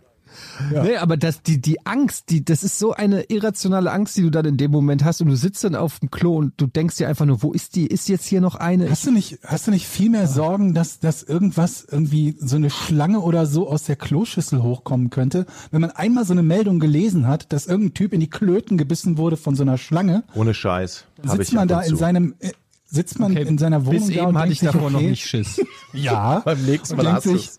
Nee, 0.72 0.98
aber 0.98 1.18
das, 1.18 1.42
die, 1.42 1.60
die 1.62 1.86
Angst, 1.86 2.30
die, 2.30 2.44
das 2.44 2.64
ist 2.64 2.80
so 2.80 2.94
eine 2.94 3.24
irrationale 3.24 3.92
Angst, 3.92 4.18
die 4.18 4.22
du 4.22 4.30
dann 4.30 4.46
in 4.46 4.58
dem 4.58 4.72
Moment 4.72 5.04
hast 5.04 5.22
und 5.22 5.28
du 5.28 5.36
sitzt 5.36 5.64
dann 5.64 5.76
auf 5.76 6.00
dem 6.00 6.12
Klo 6.12 6.36
und 6.38 6.54
du 6.58 6.68
denkst 6.68 6.98
dir 6.98 7.08
einfach 7.08 7.26
nur, 7.26 7.42
wo 7.44 7.52
ist 7.52 7.76
die? 7.76 7.88
Ist 7.88 8.10
jetzt 8.10 8.26
hier 8.26 8.42
noch 8.42 8.56
eine? 8.56 8.90
Hast 8.90 9.06
du 9.06 9.12
nicht, 9.12 9.40
hast 9.44 9.68
du 9.68 9.72
nicht 9.72 9.88
viel 9.88 10.10
mehr 10.10 10.28
Sorgen, 10.28 10.74
dass, 10.74 11.00
dass 11.00 11.24
irgendwas 11.24 11.86
irgendwie 11.90 12.36
so 12.40 12.56
eine 12.56 12.70
Schlange 12.70 13.20
oder 13.20 13.46
so 13.46 13.70
aus 13.70 13.84
der 13.84 13.96
Kloschüssel 13.96 14.62
hochkommen 14.62 15.10
könnte? 15.10 15.46
Wenn 15.72 15.82
man 15.82 15.92
einmal 15.92 16.26
so 16.26 16.34
eine 16.34 16.44
Meldung 16.44 16.80
gelesen 16.80 17.28
hat, 17.28 17.52
dass 17.54 17.68
irgendein 17.68 17.94
Typ 17.94 18.14
in 18.14 18.20
die 18.20 18.30
Klöten 18.30 18.78
gebissen 18.78 19.18
wurde 19.18 19.38
von 19.38 19.56
so 19.56 19.64
einer 19.64 19.78
Schlange, 19.78 20.24
Ohne 20.34 20.54
Scheiß. 20.54 21.06
Sitzt 21.24 21.50
ich 21.50 21.54
man 21.54 21.68
da 21.68 21.82
in 21.82 21.90
zu. 21.90 21.96
seinem, 21.96 22.36
äh, 22.40 22.52
sitzt 22.86 23.20
man 23.20 23.36
in 23.36 23.58
seiner 23.58 23.86
Wohnung 23.86 24.08
Bis 24.08 24.16
da 24.16 24.22
eben 24.22 24.26
und 24.28 24.38
hatte 24.38 24.44
denkt 24.48 24.54
ich 24.54 24.60
sich, 24.60 24.70
davor 24.72 24.90
noch 24.90 25.00
okay, 25.00 25.10
nicht 25.10 25.26
Schiss. 25.26 25.62
Ja. 25.94 26.40
Beim 26.46 26.64
nächsten 26.66 26.98
Mal 26.98 27.14
hast 27.14 27.24
sich, 27.24 27.50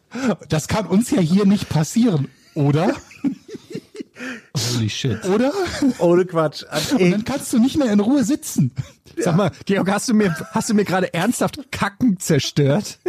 das 0.48 0.68
kann 0.68 0.86
uns 0.86 1.10
ja 1.10 1.20
hier 1.20 1.46
nicht 1.46 1.68
passieren, 1.68 2.28
oder? 2.56 2.96
Holy 4.74 4.88
shit. 4.88 5.24
Oder? 5.26 5.52
Ohne 5.98 6.24
Quatsch. 6.24 6.64
Und 6.92 7.10
dann 7.10 7.24
kannst 7.24 7.52
du 7.52 7.58
nicht 7.58 7.76
mehr 7.76 7.92
in 7.92 8.00
Ruhe 8.00 8.24
sitzen. 8.24 8.72
Sag 9.18 9.36
mal, 9.36 9.50
Georg, 9.64 9.90
hast 9.90 10.08
du 10.08 10.14
mir, 10.14 10.34
hast 10.52 10.70
du 10.70 10.74
mir 10.74 10.84
gerade 10.84 11.12
ernsthaft 11.14 11.70
Kacken 11.70 12.18
zerstört? 12.18 12.98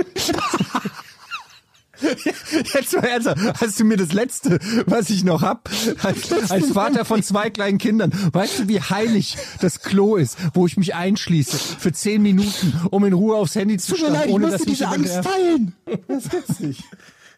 Jetzt 1.99 2.93
mal 2.93 3.05
ernsthaft, 3.05 3.59
hast 3.59 3.79
du 3.79 3.83
mir 3.83 3.97
das 3.97 4.13
letzte, 4.13 4.59
was 4.85 5.09
ich 5.09 5.23
noch 5.23 5.41
hab, 5.41 5.69
als, 6.03 6.31
als 6.51 6.67
Vater 6.71 7.05
von 7.05 7.23
zwei 7.23 7.49
kleinen 7.49 7.79
Kindern, 7.79 8.11
weißt 8.33 8.59
du, 8.59 8.67
wie 8.67 8.79
heilig 8.79 9.35
das 9.61 9.81
Klo 9.81 10.15
ist, 10.15 10.37
wo 10.53 10.67
ich 10.67 10.77
mich 10.77 10.93
einschließe 10.93 11.57
für 11.57 11.91
zehn 11.91 12.21
Minuten, 12.21 12.79
um 12.91 13.03
in 13.03 13.13
Ruhe 13.13 13.35
aufs 13.35 13.55
Handy 13.55 13.77
zu 13.77 13.95
Tut 13.95 14.01
mir 14.01 14.07
starren, 14.07 14.13
leid, 14.19 14.27
ich 14.27 14.33
ohne 14.35 14.49
dass 14.51 14.65
mich 14.65 14.77
diese 14.77 14.87
Angst 14.87 15.23
teilen. 15.23 15.75
Das 16.07 16.29
gibt's 16.29 16.59
nicht. 16.59 16.83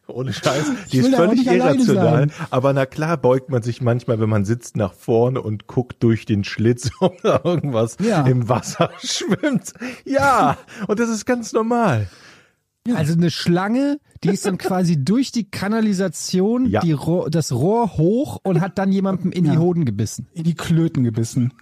Ohne 0.09 0.33
Scheiß. 0.33 0.65
Die 0.91 0.97
ist 0.97 1.15
völlig 1.15 1.45
irrational. 1.47 2.27
Aber 2.49 2.73
na 2.73 2.85
klar 2.85 3.17
beugt 3.17 3.49
man 3.49 3.61
sich 3.61 3.81
manchmal, 3.81 4.19
wenn 4.19 4.29
man 4.29 4.45
sitzt, 4.45 4.75
nach 4.75 4.93
vorne 4.93 5.41
und 5.41 5.67
guckt 5.67 6.03
durch 6.03 6.25
den 6.25 6.43
Schlitz, 6.43 6.89
ob 6.99 7.21
da 7.21 7.41
irgendwas 7.43 7.97
Ja. 8.03 8.25
im 8.25 8.49
Wasser 8.49 8.89
schwimmt. 9.03 9.73
Ja, 10.05 10.57
und 10.87 10.99
das 10.99 11.09
ist 11.09 11.25
ganz 11.25 11.53
normal. 11.53 12.09
Also 12.95 13.13
eine 13.13 13.29
Schlange, 13.29 13.99
die 14.23 14.29
ist 14.29 14.45
dann 14.47 14.57
quasi 14.57 15.03
durch 15.03 15.31
die 15.31 15.43
Kanalisation 15.51 16.65
Ja. 16.65 16.79
die 16.79 16.93
Rohr, 16.93 17.29
das 17.29 17.51
Rohr 17.51 17.97
hoch 17.97 18.39
und 18.41 18.61
hat 18.61 18.79
dann 18.79 18.91
jemandem 18.91 19.31
in 19.31 19.43
die 19.43 19.51
Ja. 19.51 19.59
Hoden 19.59 19.85
gebissen. 19.85 20.27
in 20.33 20.43
die 20.43 20.55
Klöten 20.55 21.03
gebissen. 21.03 21.53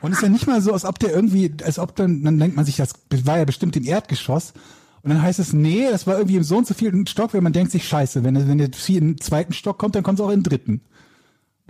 Und 0.00 0.12
ist 0.12 0.22
ja 0.22 0.28
nicht 0.30 0.46
mal 0.46 0.62
so, 0.62 0.72
als 0.72 0.84
ob 0.86 0.98
der 0.98 1.12
irgendwie, 1.12 1.52
als 1.64 1.78
ob 1.78 1.96
dann, 1.96 2.22
dann 2.22 2.38
denkt 2.38 2.56
man 2.56 2.64
sich, 2.64 2.76
das 2.76 2.94
war 3.26 3.36
ja 3.38 3.44
bestimmt 3.44 3.76
im 3.76 3.84
Erdgeschoss. 3.84 4.54
Und 5.02 5.10
dann 5.10 5.22
heißt 5.22 5.38
es, 5.38 5.52
nee, 5.52 5.86
das 5.90 6.06
war 6.06 6.16
irgendwie 6.18 6.36
im 6.36 6.42
so 6.42 6.58
und 6.58 6.66
so 6.66 6.74
vielen 6.74 7.06
Stock, 7.06 7.32
wenn 7.32 7.42
man 7.42 7.52
denkt 7.52 7.72
sich, 7.72 7.88
scheiße, 7.88 8.22
wenn, 8.22 8.48
wenn 8.48 8.58
der 8.58 8.70
Vieh 8.72 8.98
in 8.98 9.08
den 9.08 9.20
zweiten 9.20 9.52
Stock 9.52 9.78
kommt, 9.78 9.94
dann 9.94 10.02
kommt 10.02 10.18
es 10.18 10.24
auch 10.24 10.30
in 10.30 10.40
den 10.40 10.44
dritten. 10.44 10.80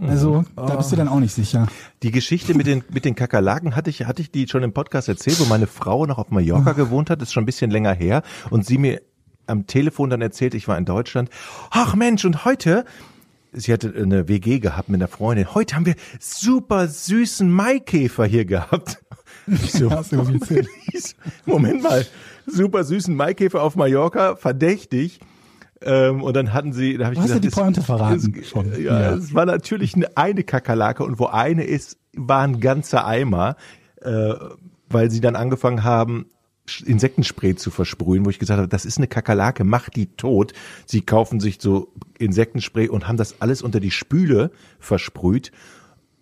Also, 0.09 0.45
da 0.57 0.77
bist 0.77 0.93
du 0.93 0.97
dann 0.97 1.09
auch 1.09 1.21
nicht 1.21 1.35
sicher. 1.35 1.67
Die 2.03 2.11
Geschichte 2.11 2.55
mit 2.55 2.67
den, 2.67 2.83
mit 2.91 3.05
den 3.05 3.15
Kakerlaken 3.15 3.77
hatte 3.77 3.91
ich, 3.91 4.07
hatte 4.07 4.23
ich 4.23 4.31
die 4.31 4.49
schon 4.49 4.63
im 4.63 4.73
Podcast 4.73 5.09
erzählt, 5.09 5.39
wo 5.41 5.45
meine 5.45 5.67
Frau 5.67 6.07
noch 6.07 6.19
auf 6.19 6.31
Mallorca 6.31 6.73
gewohnt 6.73 7.11
hat, 7.11 7.21
ist 7.21 7.33
schon 7.33 7.43
ein 7.43 7.47
bisschen 7.47 7.71
länger 7.71 7.93
her 7.93 8.23
und 8.49 8.65
sie 8.65 8.79
mir 8.79 9.03
am 9.47 9.67
Telefon 9.67 10.11
dann 10.11 10.23
erzählt, 10.23 10.55
ich 10.55 10.69
war 10.69 10.79
in 10.79 10.85
Deutschland. 10.85 11.29
Ach 11.71 11.95
Mensch, 11.95 12.25
und 12.25 12.45
heute, 12.45 12.85
sie 13.53 13.73
hatte 13.73 13.93
eine 13.95 14.29
WG 14.29 14.59
gehabt 14.59 14.89
mit 14.89 15.01
einer 15.01 15.09
Freundin, 15.09 15.55
heute 15.55 15.77
haben 15.77 15.87
wir 15.87 15.97
super 16.19 16.89
süßen 16.89 17.51
Maikäfer 17.51 18.25
hier 18.25 18.45
gehabt. 18.45 19.03
Ich 19.51 19.73
so, 19.73 19.89
du. 20.11 20.39
Moment 21.47 21.83
mal, 21.83 22.07
super 22.47 22.85
süßen 22.85 23.15
Maikäfer 23.15 23.63
auf 23.63 23.77
Mallorca, 23.77 24.37
verdächtig. 24.37 25.21
Ähm, 25.83 26.23
und 26.23 26.37
dann 26.37 26.53
hatten 26.53 26.73
sie, 26.73 26.99
da 26.99 27.07
habe 27.07 27.15
ich 27.15 27.19
Du 27.19 27.23
hast 27.23 27.29
gesagt, 27.29 27.45
die 27.45 27.49
das- 27.49 27.59
Pointe 27.59 27.83
verraten 27.83 28.35
das- 28.37 28.49
schon. 28.49 28.71
Ja, 28.83 29.01
Ja. 29.01 29.15
es 29.15 29.33
war 29.35 29.47
natürlich 29.47 29.95
eine, 29.95 30.09
Kakerlake 30.45 31.03
und 31.05 31.19
wo 31.19 31.27
eine 31.27 31.65
ist, 31.65 31.97
war 32.15 32.43
ein 32.43 32.61
ganzer 32.61 33.07
Eimer, 33.07 33.57
äh, 34.03 34.35
weil 34.91 35.11
sie 35.11 35.21
dann 35.21 35.37
angefangen 35.37 35.83
haben, 35.83 36.27
Insektenspray 36.85 37.57
zu 37.57 37.71
versprühen, 37.71 38.25
wo 38.27 38.31
ich 38.31 38.39
gesagt 38.39 38.59
habe, 38.59 38.69
das 38.69 38.85
ist 38.85 38.99
eine 38.99 39.09
Kakerlake, 39.09 39.65
mach 39.65 39.89
die 39.89 40.07
tot. 40.07 40.53
Sie 40.87 41.01
kaufen 41.01 41.41
sich 41.41 41.59
so 41.61 41.93
Insektenspray 42.19 42.89
und 42.89 43.09
haben 43.09 43.17
das 43.17 43.41
alles 43.41 43.63
unter 43.63 43.81
die 43.81 43.91
Spüle 43.91 44.51
versprüht. 44.79 45.51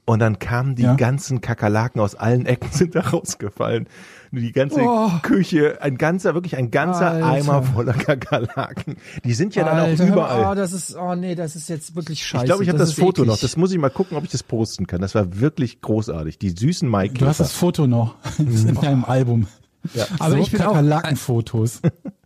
Und 0.08 0.20
dann 0.20 0.38
kamen 0.38 0.74
die 0.74 0.84
Ja. 0.84 0.94
ganzen 0.94 1.42
Kakerlaken 1.42 2.00
aus 2.00 2.14
allen 2.14 2.46
Ecken 2.46 2.70
sind 2.72 2.94
da 2.94 3.00
rausgefallen. 3.00 3.86
Die 4.32 4.52
ganze 4.52 4.80
Oh. 4.80 5.10
Küche, 5.22 5.82
ein 5.82 5.98
ganzer, 5.98 6.32
wirklich 6.34 6.56
ein 6.56 6.70
ganzer 6.70 7.10
Alter. 7.10 7.26
Eimer 7.26 7.62
voller 7.62 7.92
Kakerlaken. 7.92 8.96
Die 9.24 9.34
sind 9.34 9.54
ja 9.54 9.64
dann 9.64 9.78
Alter, 9.78 9.92
auch 10.04 10.06
hör 10.06 10.06
mal, 10.06 10.12
überall. 10.14 10.52
Oh, 10.52 10.54
das 10.54 10.72
ist, 10.72 10.96
oh 10.96 11.14
nee, 11.14 11.34
das 11.34 11.56
ist 11.56 11.68
jetzt 11.68 11.94
wirklich 11.94 12.24
scheiße. 12.24 12.44
Ich 12.44 12.48
glaube, 12.48 12.62
ich 12.62 12.68
habe 12.70 12.78
das, 12.78 12.90
ist 12.90 12.94
Foto 12.98 13.22
eklig. 13.22 13.34
noch. 13.34 13.38
Das 13.40 13.56
muss 13.58 13.70
ich 13.70 13.78
mal 13.78 13.90
gucken, 13.90 14.16
ob 14.16 14.24
ich 14.24 14.30
das 14.30 14.42
posten 14.42 14.86
kann. 14.86 15.00
Das 15.02 15.14
war 15.14 15.40
wirklich 15.40 15.82
großartig. 15.82 16.38
Die 16.38 16.50
süßen 16.50 16.90
Du 16.90 17.26
hast 17.26 17.40
das 17.40 17.52
Foto 17.52 17.86
noch 17.86 18.14
Das 18.38 18.38
ist 18.54 18.68
in 18.68 18.74
deinem 18.76 19.04
Album. 19.04 19.46
Ja. 19.92 20.06
Aber 20.18 20.30
so 20.32 20.36
ich 20.38 20.50
bin 20.52 20.60
auch- 20.62 20.72
Kakerlakenfotos. 20.72 21.82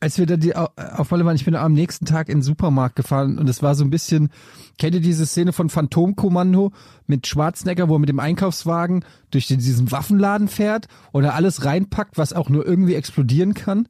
als 0.00 0.18
wir 0.18 0.26
da 0.26 0.36
die, 0.36 0.56
auf 0.56 1.10
Malle 1.10 1.26
waren, 1.26 1.36
ich 1.36 1.44
bin 1.44 1.54
am 1.54 1.74
nächsten 1.74 2.06
Tag 2.06 2.28
in 2.28 2.38
den 2.38 2.42
Supermarkt 2.42 2.96
gefahren 2.96 3.38
und 3.38 3.48
es 3.48 3.62
war 3.62 3.74
so 3.74 3.84
ein 3.84 3.90
bisschen, 3.90 4.30
kennt 4.78 4.94
ihr 4.94 5.02
diese 5.02 5.26
Szene 5.26 5.52
von 5.52 5.68
Phantomkommando 5.68 6.72
mit 7.06 7.26
Schwarzenegger, 7.26 7.88
wo 7.88 7.96
er 7.96 7.98
mit 7.98 8.08
dem 8.08 8.18
Einkaufswagen 8.18 9.04
durch 9.30 9.46
den, 9.46 9.58
diesen 9.58 9.92
Waffenladen 9.92 10.48
fährt 10.48 10.88
und 11.12 11.24
er 11.24 11.34
alles 11.34 11.66
reinpackt, 11.66 12.16
was 12.16 12.32
auch 12.32 12.48
nur 12.48 12.66
irgendwie 12.66 12.94
explodieren 12.94 13.52
kann? 13.52 13.88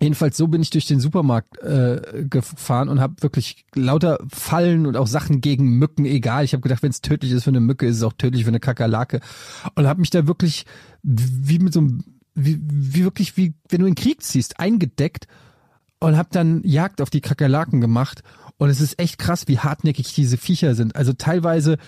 Jedenfalls 0.00 0.36
so 0.36 0.48
bin 0.48 0.62
ich 0.62 0.70
durch 0.70 0.86
den 0.86 0.98
Supermarkt 0.98 1.58
äh, 1.58 2.24
gefahren 2.28 2.88
und 2.88 2.98
habe 2.98 3.22
wirklich 3.22 3.66
lauter 3.74 4.18
Fallen 4.28 4.86
und 4.86 4.96
auch 4.96 5.06
Sachen 5.06 5.40
gegen 5.40 5.78
Mücken, 5.78 6.06
egal. 6.06 6.44
Ich 6.44 6.54
habe 6.54 6.62
gedacht, 6.62 6.82
wenn 6.82 6.90
es 6.90 7.02
tödlich 7.02 7.30
ist 7.30 7.44
für 7.44 7.50
eine 7.50 7.60
Mücke, 7.60 7.86
ist 7.86 7.98
es 7.98 8.02
auch 8.02 8.14
tödlich 8.14 8.42
für 8.42 8.48
eine 8.48 8.58
Kakerlake. 8.58 9.20
Und 9.76 9.86
habe 9.86 10.00
mich 10.00 10.10
da 10.10 10.26
wirklich 10.26 10.66
wie 11.04 11.60
mit 11.60 11.72
so 11.72 11.80
einem, 11.80 12.04
wie, 12.34 12.58
wie 12.62 13.04
wirklich, 13.04 13.36
wie 13.36 13.54
wenn 13.68 13.80
du 13.80 13.86
in 13.86 13.94
Krieg 13.94 14.22
ziehst, 14.22 14.58
eingedeckt 14.60 15.26
und 16.00 16.16
habe 16.16 16.28
dann 16.32 16.62
Jagd 16.64 17.00
auf 17.00 17.10
die 17.10 17.20
Kakerlaken 17.20 17.80
gemacht. 17.80 18.22
Und 18.58 18.68
es 18.68 18.80
ist 18.80 18.98
echt 18.98 19.18
krass, 19.18 19.48
wie 19.48 19.58
hartnäckig 19.58 20.14
diese 20.14 20.36
Viecher 20.36 20.74
sind. 20.74 20.94
Also 20.96 21.12
teilweise 21.12 21.78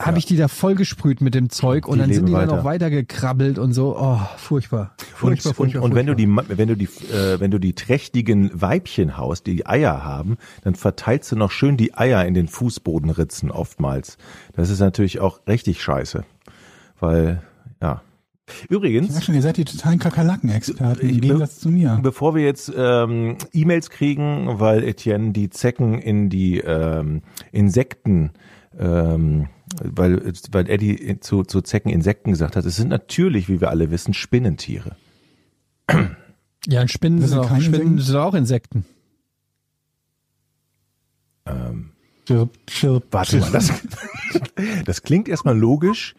habe 0.00 0.18
ich 0.18 0.24
die 0.24 0.36
da 0.36 0.48
vollgesprüht 0.48 1.20
mit 1.20 1.34
dem 1.34 1.50
Zeug 1.50 1.86
und 1.86 1.96
Die 1.96 2.00
dann 2.00 2.12
sind 2.12 2.26
die 2.26 2.32
dann 2.32 2.42
weiter. 2.42 2.56
noch 2.56 2.64
weitergekrabbelt 2.64 3.58
und 3.58 3.74
so. 3.74 3.96
Oh, 3.98 4.18
furchtbar. 4.38 4.94
Und, 4.98 5.06
Furchtbar, 5.14 5.50
und, 5.50 5.54
furchtbar, 5.56 5.82
und 5.82 5.94
wenn 5.94 6.06
du 6.06 6.14
furchtbar. 6.14 6.44
die, 6.44 6.58
wenn 6.58 6.68
du 6.68 6.76
die, 6.76 6.84
äh, 7.12 7.38
wenn 7.38 7.50
du 7.50 7.58
die 7.60 7.74
trächtigen 7.74 8.50
Weibchen 8.58 9.18
haust, 9.18 9.46
die 9.46 9.66
Eier 9.66 10.02
haben, 10.02 10.38
dann 10.62 10.74
verteilst 10.74 11.30
du 11.32 11.36
noch 11.36 11.50
schön 11.50 11.76
die 11.76 11.94
Eier 11.94 12.24
in 12.24 12.32
den 12.32 12.48
Fußbodenritzen 12.48 13.50
oftmals. 13.50 14.16
Das 14.54 14.70
ist 14.70 14.80
natürlich 14.80 15.20
auch 15.20 15.40
richtig 15.46 15.82
scheiße. 15.82 16.24
Weil, 16.98 17.42
ja. 17.82 18.00
Ich 18.64 18.70
Übrigens, 18.70 19.10
merk 19.12 19.24
schon, 19.24 19.34
ihr 19.34 19.42
seid 19.42 19.56
die 19.56 19.64
totalen 19.64 19.98
Kakerlaken-Experten, 19.98 21.00
im 21.08 21.14
Ich- 21.16 21.20
Gegensatz 21.20 21.58
zu 21.60 21.68
mir. 21.70 21.98
Bevor 22.02 22.34
wir 22.34 22.42
jetzt 22.42 22.72
ähm, 22.76 23.36
E-Mails 23.52 23.90
kriegen, 23.90 24.58
weil 24.60 24.82
Etienne 24.84 25.32
die 25.32 25.50
Zecken 25.50 25.98
in 25.98 26.28
die 26.28 26.58
ähm, 26.58 27.22
Insekten, 27.52 28.30
ähm, 28.78 29.48
weil, 29.82 30.32
weil 30.50 30.68
Eddie 30.68 31.18
zu, 31.20 31.44
zu 31.44 31.60
Zecken 31.60 31.90
Insekten 31.90 32.30
gesagt 32.30 32.56
hat, 32.56 32.64
es 32.64 32.76
sind 32.76 32.88
natürlich, 32.88 33.48
wie 33.48 33.60
wir 33.60 33.70
alle 33.70 33.90
wissen, 33.90 34.14
Spinnentiere. 34.14 34.96
Ja, 36.66 36.82
und 36.82 36.90
Spinnen, 36.90 37.20
Das 37.20 37.30
sind 37.30 37.36
sind 37.38 37.44
auch, 37.46 37.48
keine 37.48 37.62
Spinnen 37.62 37.80
Insekten? 37.82 38.04
sind 38.06 38.16
auch 38.16 38.34
Insekten. 38.34 38.84
Chirp, 42.26 42.50
chirp, 42.66 43.04
Warte 43.10 43.30
chirp. 43.40 43.42
mal, 43.44 43.52
das, 43.52 43.72
das 44.84 45.02
klingt 45.02 45.28
erstmal 45.28 45.58
logisch, 45.58 46.14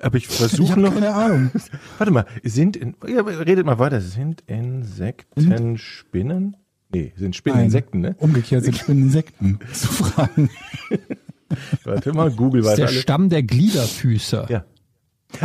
aber 0.00 0.16
ich 0.18 0.28
versuche 0.28 0.72
habe 0.72 0.80
noch. 0.82 0.94
keine 0.94 1.14
Ahnung. 1.14 1.50
Warte 1.98 2.12
mal, 2.12 2.26
sind 2.42 2.76
in, 2.76 2.94
ja, 3.06 3.22
redet 3.22 3.66
mal 3.66 3.78
weiter. 3.78 4.00
Sind 4.00 4.42
Insekten 4.46 5.78
Spinnen? 5.78 6.56
Nee, 6.92 7.12
sind 7.16 7.34
Spinnen 7.34 7.56
Nein. 7.58 7.64
Insekten, 7.66 8.00
ne? 8.00 8.16
Umgekehrt 8.18 8.64
sind 8.64 8.76
Spinnen 8.76 9.04
Insekten 9.04 9.58
zu 9.72 9.88
fragen. 9.88 10.50
Warte 11.84 12.12
mal, 12.12 12.30
Google 12.30 12.62
Das 12.62 12.72
ist 12.72 12.78
weiter. 12.78 12.82
der 12.82 12.88
alle. 12.88 13.00
Stamm 13.00 13.28
der 13.28 13.42
Gliederfüßer. 13.42 14.46
Ja. 14.50 14.64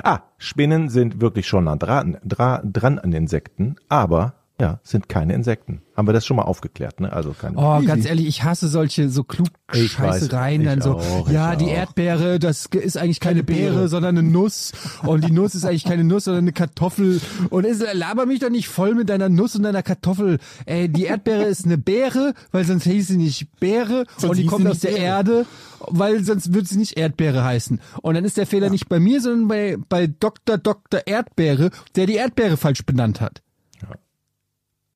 Ah, 0.04 0.22
Spinnen 0.38 0.90
sind 0.90 1.22
wirklich 1.22 1.48
schon 1.48 1.64
nah 1.66 1.76
dran, 1.76 2.18
dra, 2.24 2.62
dran 2.64 3.00
an 3.00 3.14
Insekten, 3.14 3.76
aber 3.90 4.36
ja, 4.62 4.80
sind 4.84 5.10
keine 5.10 5.34
Insekten. 5.34 5.82
Haben 5.98 6.08
wir 6.08 6.14
das 6.14 6.24
schon 6.24 6.38
mal 6.38 6.44
aufgeklärt, 6.44 7.00
ne? 7.00 7.12
Also 7.12 7.34
keine. 7.34 7.58
Oh, 7.58 7.78
Easy. 7.78 7.88
ganz 7.88 8.06
ehrlich, 8.06 8.28
ich 8.28 8.44
hasse 8.44 8.68
solche 8.68 9.10
so 9.10 9.24
klug 9.24 9.48
Ich 9.74 9.94
Scheißereien, 9.94 10.62
weiß, 10.62 10.70
dann 10.70 10.82
so, 10.82 10.98
auch, 10.98 11.28
ja, 11.32 11.56
die 11.56 11.66
auch. 11.66 11.70
Erdbeere, 11.70 12.38
das 12.38 12.68
ist 12.68 12.96
eigentlich 12.96 13.20
keine 13.20 13.42
Beere, 13.44 13.74
Beere. 13.74 13.88
sondern 13.88 14.20
eine 14.20 14.28
Nuss 14.28 14.72
und 15.02 15.26
die 15.26 15.32
Nuss 15.32 15.56
ist 15.56 15.66
eigentlich 15.66 15.84
keine 15.84 16.04
Nuss, 16.04 16.26
sondern 16.26 16.44
eine 16.44 16.54
Kartoffel 16.54 17.20
und 17.50 17.66
ist, 17.66 17.84
laber 17.94 18.28
mich 18.28 18.40
doch 18.40 18.52
nicht 18.52 18.68
voll 18.68 18.94
mit 18.94 19.10
deiner 19.10 19.30
Nuss 19.30 19.56
und 19.56 19.64
deiner 19.64 19.82
Kartoffel. 19.82 20.38
Ey, 20.68 20.88
die 20.88 21.06
Erdbeere 21.06 21.46
ist 21.46 21.66
eine 21.66 21.80
Beere, 21.80 22.36
weil 22.52 22.64
sonst 22.64 22.84
hieß 22.84 23.08
sie 23.08 23.18
nicht 23.18 23.48
Beere 23.60 24.06
Sonst 24.18 24.30
und 24.30 24.38
die 24.38 24.46
kommt 24.46 24.68
aus 24.68 24.82
der 24.82 24.92
Beere. 24.92 25.04
Erde, 25.04 25.46
weil 25.88 26.24
sonst 26.24 26.54
würde 26.54 26.68
sie 26.68 26.78
nicht 26.78 26.98
Erdbeere 26.98 27.44
heißen. 27.44 27.82
Und 28.04 28.14
dann 28.14 28.26
ist 28.26 28.38
der 28.38 28.46
Fehler 28.46 28.70
nicht 28.70 28.90
bei 28.90 29.00
mir, 29.00 29.22
sondern 29.22 29.48
bei, 29.48 29.78
bei 29.90 30.06
Dr. 30.06 30.60
Dr. 30.60 31.02
Erdbeere, 31.08 31.72
der 31.96 32.06
die 32.06 32.16
Erdbeere 32.16 32.58
falsch 32.58 32.86
benannt 32.86 33.22
hat. 33.22 33.42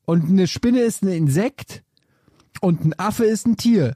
Und 0.05 0.29
eine 0.29 0.47
Spinne 0.47 0.81
ist 0.81 1.01
ein 1.03 1.09
Insekt 1.09 1.83
und 2.61 2.85
ein 2.85 2.97
Affe 2.99 3.25
ist 3.25 3.47
ein 3.47 3.57
Tier. 3.57 3.95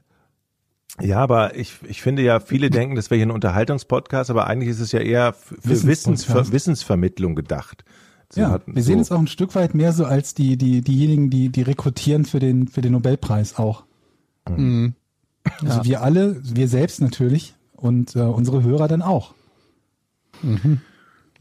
Ja, 1.00 1.18
aber 1.18 1.56
ich, 1.56 1.74
ich 1.86 2.02
finde 2.02 2.22
ja, 2.22 2.40
viele 2.40 2.68
denken, 2.68 2.94
das 2.96 3.10
wäre 3.10 3.16
hier 3.18 3.26
ein 3.26 3.30
Unterhaltungspodcast, 3.30 4.28
aber 4.30 4.46
eigentlich 4.48 4.70
ist 4.70 4.80
es 4.80 4.92
ja 4.92 5.00
eher 5.00 5.32
für. 5.32 5.86
Wissensver 5.86 6.50
Wissensvermittlung 6.52 7.34
gedacht. 7.36 7.84
So 8.32 8.40
Ja, 8.42 8.50
hat- 8.50 8.62
wir 8.66 8.82
sehen 8.82 8.94
so. 8.94 8.98
uns 8.98 9.12
auch 9.12 9.18
ein 9.18 9.26
Stück 9.28 9.54
weit 9.54 9.74
mehr 9.74 9.92
so 9.92 10.04
als 10.04 10.34
die, 10.34 10.56
die, 10.56 10.82
diejenigen, 10.82 11.30
die, 11.30 11.48
die 11.48 11.62
rekrutieren 11.62 12.24
für 12.24 12.38
den, 12.38 12.68
für 12.68 12.80
den 12.80 12.92
Nobelpreis 12.92 13.56
auch. 13.58 13.84
Mhm. 14.48 14.94
Also 15.62 15.84
wir 15.84 16.02
alle, 16.02 16.40
wir 16.42 16.68
selbst 16.68 17.00
natürlich 17.00 17.54
und 17.72 18.14
äh, 18.14 18.20
unsere 18.20 18.62
Hörer 18.62 18.88
dann 18.88 19.00
auch. 19.02 19.32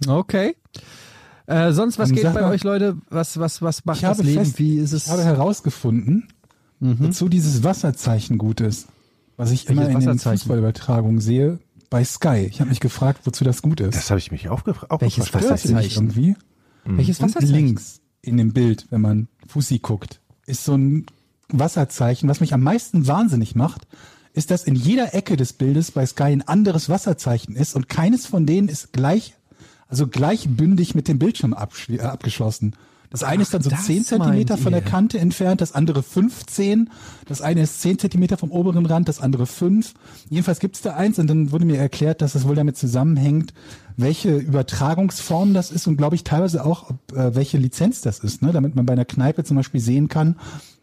Okay. 0.08 0.56
Äh, 1.50 1.74
sonst, 1.74 1.98
was 1.98 2.10
Dann 2.10 2.16
geht 2.16 2.26
bei 2.26 2.42
mal- 2.42 2.52
euch, 2.52 2.64
Leute? 2.64 2.98
Was, 3.10 3.40
was, 3.40 3.62
was 3.62 3.84
macht 3.86 3.98
Ich 3.98 4.02
das 4.04 4.20
Leben? 4.20 4.44
fest, 4.46 4.60
Wie 4.60 4.78
ist 4.78 4.92
es? 4.94 5.06
ich 5.06 5.12
habe 5.12 5.24
herausgefunden, 5.24 6.28
wozu 6.80 7.28
dieses 7.28 7.64
Wasserzeichen 7.64 8.38
gut 8.38 8.62
ist, 8.62 8.88
was 9.36 9.52
ich 9.52 9.68
immer 9.68 9.82
Welches 9.82 9.94
in 9.96 10.00
den 10.02 10.08
Wasserzeichen? 10.10 10.38
Fußballübertragungen 10.40 11.20
sehe 11.22 11.60
bei 11.90 12.04
Sky. 12.04 12.46
Ich 12.50 12.60
habe 12.62 12.70
mich 12.70 12.80
gefragt, 12.80 13.22
wozu 13.26 13.44
das 13.44 13.62
gut 13.64 13.82
ist. 13.82 13.96
Das 13.96 14.10
habe 14.12 14.20
ich 14.20 14.32
mich 14.32 14.48
auch, 14.50 14.64
gefra 14.64 14.86
auch 14.90 15.02
Welches 15.02 15.26
gefragt. 15.26 15.44
Nicht 15.46 15.52
Wasserzeichen? 15.54 16.04
irgendwie? 16.10 16.36
Welches 16.86 17.20
Und 17.20 17.30
Wasserzeichen? 17.30 17.56
links 17.56 18.02
in 18.22 18.38
dem 18.38 18.54
Bild, 18.54 18.86
wenn 18.92 19.02
man 19.02 19.28
Fussi 19.48 19.80
guckt, 19.80 20.20
ist 20.46 20.64
so 20.66 20.76
ein 20.76 21.08
Wasserzeichen. 21.52 22.30
Was 22.30 22.42
mich 22.42 22.54
am 22.54 22.62
meisten 22.62 23.08
wahnsinnig 23.08 23.56
macht, 23.56 23.88
ist, 24.34 24.52
dass 24.52 24.64
in 24.66 24.76
jeder 24.76 25.16
Ecke 25.16 25.36
des 25.36 25.54
Bildes 25.54 25.90
bei 25.92 26.06
Sky 26.06 26.24
ein 26.26 26.48
anderes 26.48 26.90
Wasserzeichen 26.90 27.56
ist 27.56 27.76
und 27.76 27.90
keines 27.90 28.28
von 28.28 28.46
denen 28.46 28.70
ist 28.70 28.94
gleich, 28.94 29.34
also 29.90 30.08
gleichbündig 30.08 30.96
mit 30.96 31.08
dem 31.08 31.20
Bildschirm 31.20 31.54
äh, 31.54 32.00
abgeschlossen. 32.00 32.76
Das 33.10 33.24
eine 33.24 33.42
ist 33.42 33.54
dann 33.54 33.64
so 33.64 33.72
10 33.72 34.06
Zentimeter 34.06 34.56
von 34.58 34.72
der. 34.72 34.84
Kante 34.84 35.18
entfernt, 35.18 35.62
das 35.62 35.74
andere 35.74 36.04
15. 36.04 36.92
Das 37.26 37.42
eine 37.42 37.64
ist 37.64 37.82
10 37.82 37.98
Zentimeter 37.98 38.38
vom 38.38 38.52
oberen 38.52 38.86
Rand, 38.86 39.10
das 39.10 39.20
andere 39.20 39.48
5. 39.48 39.96
Jedenfalls 40.30 40.60
gibt's 40.60 40.82
da 40.82 40.96
eins 40.96 41.18
und 41.18 41.28
dann 41.28 41.52
wurde 41.52 41.66
mir 41.66 41.78
erklärt, 41.78 42.22
dass 42.22 42.36
es 42.36 42.48
wohl 42.48 42.56
damit 42.56 42.78
zusammenhängt, 42.78 43.54
welche 43.98 44.38
Übertragungsform 44.38 45.56
das 45.56 45.72
ist 45.72 45.88
und 45.88 45.98
glaube 45.98 46.16
ich 46.16 46.24
teilweise 46.24 46.64
auch, 46.64 46.92
ob, 46.92 47.18
äh, 47.18 47.36
welche 47.36 47.58
Lizenz 47.58 48.02
das 48.02 48.20
ist, 48.20 48.44
ne? 48.44 48.52
damit 48.52 48.76
man 48.76 48.86
bei 48.86 48.94
einer 48.94 49.06
Kneipe 49.06 49.44
zum 49.44 49.58
Beispiel 49.58 49.82
sehen 49.82 50.08
kann, 50.08 50.36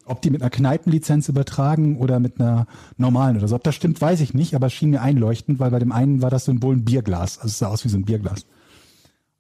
ob 0.05 0.21
die 0.21 0.31
mit 0.31 0.43
einer 0.43 0.51
Kneipenlizenz 0.51 1.29
übertragen 1.29 1.97
oder 1.97 2.19
mit 2.19 2.41
einer 2.41 2.67
normalen 2.97 3.37
oder 3.37 3.47
so. 3.47 3.55
Ob 3.55 3.65
das 3.65 3.75
stimmt, 3.77 4.01
weiß 4.01 4.21
ich 4.21 4.35
nicht, 4.35 4.55
aber 4.55 4.67
es 4.67 4.73
schien 4.73 4.91
mir 4.91 5.01
einleuchtend, 5.01 5.61
weil 5.61 5.71
bei 5.71 5.79
dem 5.79 5.93
einen 5.93 6.23
war 6.23 6.31
das 6.31 6.47
Symbol 6.47 6.75
ein 6.75 6.85
Bierglas. 6.85 7.39
Also 7.39 7.49
es 7.49 7.59
sah 7.59 7.69
aus 7.69 7.85
wie 7.85 7.89
so 7.89 7.99
ein 7.99 8.05
Bierglas. 8.05 8.47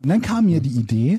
Und 0.06 0.10
dann 0.10 0.22
kam 0.22 0.46
mir 0.46 0.60
die 0.60 0.70
Idee, 0.70 1.18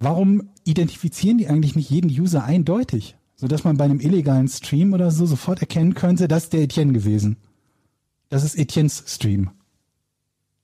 warum 0.00 0.48
identifizieren 0.64 1.38
die 1.38 1.46
eigentlich 1.46 1.76
nicht 1.76 1.90
jeden 1.90 2.10
User 2.10 2.42
eindeutig? 2.42 3.14
Sodass 3.36 3.62
man 3.62 3.76
bei 3.76 3.84
einem 3.84 4.00
illegalen 4.00 4.48
Stream 4.48 4.94
oder 4.94 5.12
so 5.12 5.26
sofort 5.26 5.60
erkennen 5.60 5.94
könnte, 5.94 6.26
das 6.26 6.42
ist 6.44 6.52
der 6.54 6.62
Etienne 6.62 6.92
gewesen. 6.92 7.36
Das 8.30 8.42
ist 8.42 8.58
Etiennes 8.58 9.04
Stream. 9.06 9.50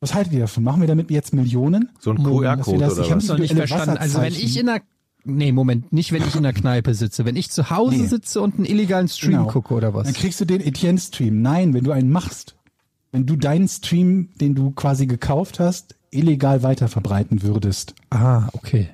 Was 0.01 0.13
haltet 0.13 0.33
ihr 0.33 0.41
davon? 0.41 0.65
Machen 0.65 0.81
wir 0.81 0.89
damit 0.89 1.09
jetzt 1.13 1.33
Millionen? 1.35 1.89
So 2.01 2.11
ein 2.11 2.17
QR-Code 2.21 2.79
das- 2.79 2.95
oder 2.99 3.05
ich 3.07 3.15
was? 3.15 3.27
noch 3.29 3.39
nicht 3.39 3.55
verstanden. 3.55 3.97
Also 3.97 4.21
wenn 4.21 4.33
ich 4.35 4.59
in 4.59 4.67
der 4.67 4.83
Nee, 5.25 5.53
Moment, 5.53 5.93
nicht 5.93 6.11
wenn 6.11 6.23
ich 6.27 6.35
in 6.35 6.43
der 6.43 6.53
Kneipe 6.53 6.95
sitze. 6.95 7.25
Wenn 7.25 7.37
ich 7.37 7.49
zu 7.53 7.71
Hause 7.71 7.97
Nee. 7.97 8.07
sitze 8.09 8.41
und 8.41 8.57
einen 8.57 8.65
illegalen 8.67 9.07
Stream 9.07 9.39
Genau. 9.39 9.47
gucke 9.47 9.73
oder 9.73 9.95
was? 9.95 10.05
Dann 10.07 10.15
kriegst 10.15 10.41
du 10.41 10.45
den 10.47 10.61
Etienne-Stream. 10.61 11.41
Nein, 11.43 11.75
wenn 11.75 11.85
du 11.85 11.93
einen 11.93 12.11
machst. 12.11 12.57
Wenn 13.13 13.25
du 13.25 13.37
deinen 13.37 13.69
Stream, 13.69 14.31
den 14.41 14.57
du 14.57 14.73
quasi 14.73 15.07
gekauft 15.07 15.61
hast, 15.61 15.95
illegal 16.15 16.63
weiterverbreiten 16.63 17.43
würdest. 17.43 17.95
Ah, 18.11 18.49
okay. 18.53 18.89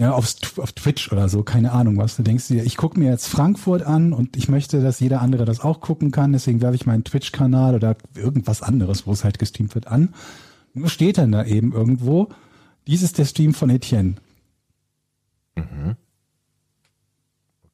Ja, 0.00 0.12
auf, 0.12 0.32
auf 0.58 0.72
Twitch 0.72 1.10
oder 1.10 1.28
so, 1.28 1.42
keine 1.42 1.72
Ahnung 1.72 1.98
was. 1.98 2.16
Du 2.16 2.22
denkst 2.22 2.46
dir, 2.46 2.62
ich 2.62 2.76
gucke 2.76 3.00
mir 3.00 3.10
jetzt 3.10 3.26
Frankfurt 3.26 3.82
an 3.82 4.12
und 4.12 4.36
ich 4.36 4.48
möchte, 4.48 4.80
dass 4.80 5.00
jeder 5.00 5.20
andere 5.20 5.44
das 5.44 5.60
auch 5.60 5.80
gucken 5.80 6.12
kann, 6.12 6.32
deswegen 6.32 6.60
werfe 6.60 6.76
ich 6.76 6.86
meinen 6.86 7.02
Twitch-Kanal 7.02 7.74
oder 7.74 7.96
irgendwas 8.14 8.62
anderes, 8.62 9.08
wo 9.08 9.12
es 9.12 9.24
halt 9.24 9.40
gestreamt 9.40 9.74
wird, 9.74 9.88
an. 9.88 10.14
Nur 10.72 10.88
steht 10.88 11.18
dann 11.18 11.32
da 11.32 11.44
eben 11.44 11.72
irgendwo, 11.72 12.28
dies 12.86 13.02
ist 13.02 13.18
der 13.18 13.24
Stream 13.24 13.54
von 13.54 13.70
Etienne. 13.70 14.14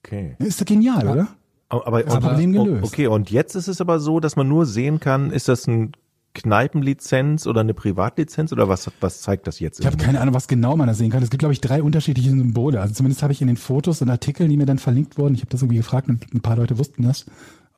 Okay. 0.03 0.37
Ist 0.39 0.61
doch 0.61 0.67
genial, 0.67 1.09
oder? 1.09 1.29
Aber, 1.69 1.87
aber, 1.87 2.03
das 2.03 2.19
Problem 2.21 2.53
gelöst. 2.53 2.85
Okay, 2.85 3.07
und 3.07 3.31
jetzt 3.31 3.55
ist 3.55 3.69
es 3.69 3.81
aber 3.81 4.01
so, 4.01 4.21
dass 4.21 4.37
man 4.37 4.49
nur 4.49 4.65
sehen 4.65 5.01
kann, 5.01 5.31
ist 5.31 5.49
das 5.49 5.67
ein 5.67 5.93
Kneipenlizenz 6.35 7.47
oder 7.47 7.61
eine 7.61 7.75
Privatlizenz 7.75 8.53
oder 8.53 8.69
was, 8.69 8.91
was 9.01 9.23
zeigt 9.23 9.47
das 9.47 9.61
jetzt? 9.61 9.81
Ich 9.81 9.87
habe 9.87 9.97
keine 9.97 10.21
Ahnung, 10.21 10.35
was 10.35 10.49
genau 10.49 10.77
man 10.77 10.89
da 10.89 10.95
sehen 10.95 11.11
kann. 11.11 11.23
Es 11.23 11.31
gibt, 11.31 11.39
glaube 11.39 11.55
ich, 11.55 11.61
drei 11.61 11.83
unterschiedliche 11.83 12.31
Symbole. 12.31 12.81
Also 12.81 12.95
zumindest 12.95 13.23
habe 13.23 13.33
ich 13.33 13.41
in 13.41 13.47
den 13.47 13.57
Fotos 13.57 14.03
und 14.03 14.11
Artikeln, 14.11 14.51
die 14.51 14.57
mir 14.57 14.67
dann 14.67 14.79
verlinkt 14.79 15.17
wurden, 15.17 15.35
ich 15.35 15.41
habe 15.41 15.51
das 15.51 15.63
irgendwie 15.63 15.79
gefragt 15.79 16.09
und 16.09 16.35
ein 16.35 16.41
paar 16.41 16.57
Leute 16.57 16.77
wussten 16.77 17.05
das. 17.05 17.25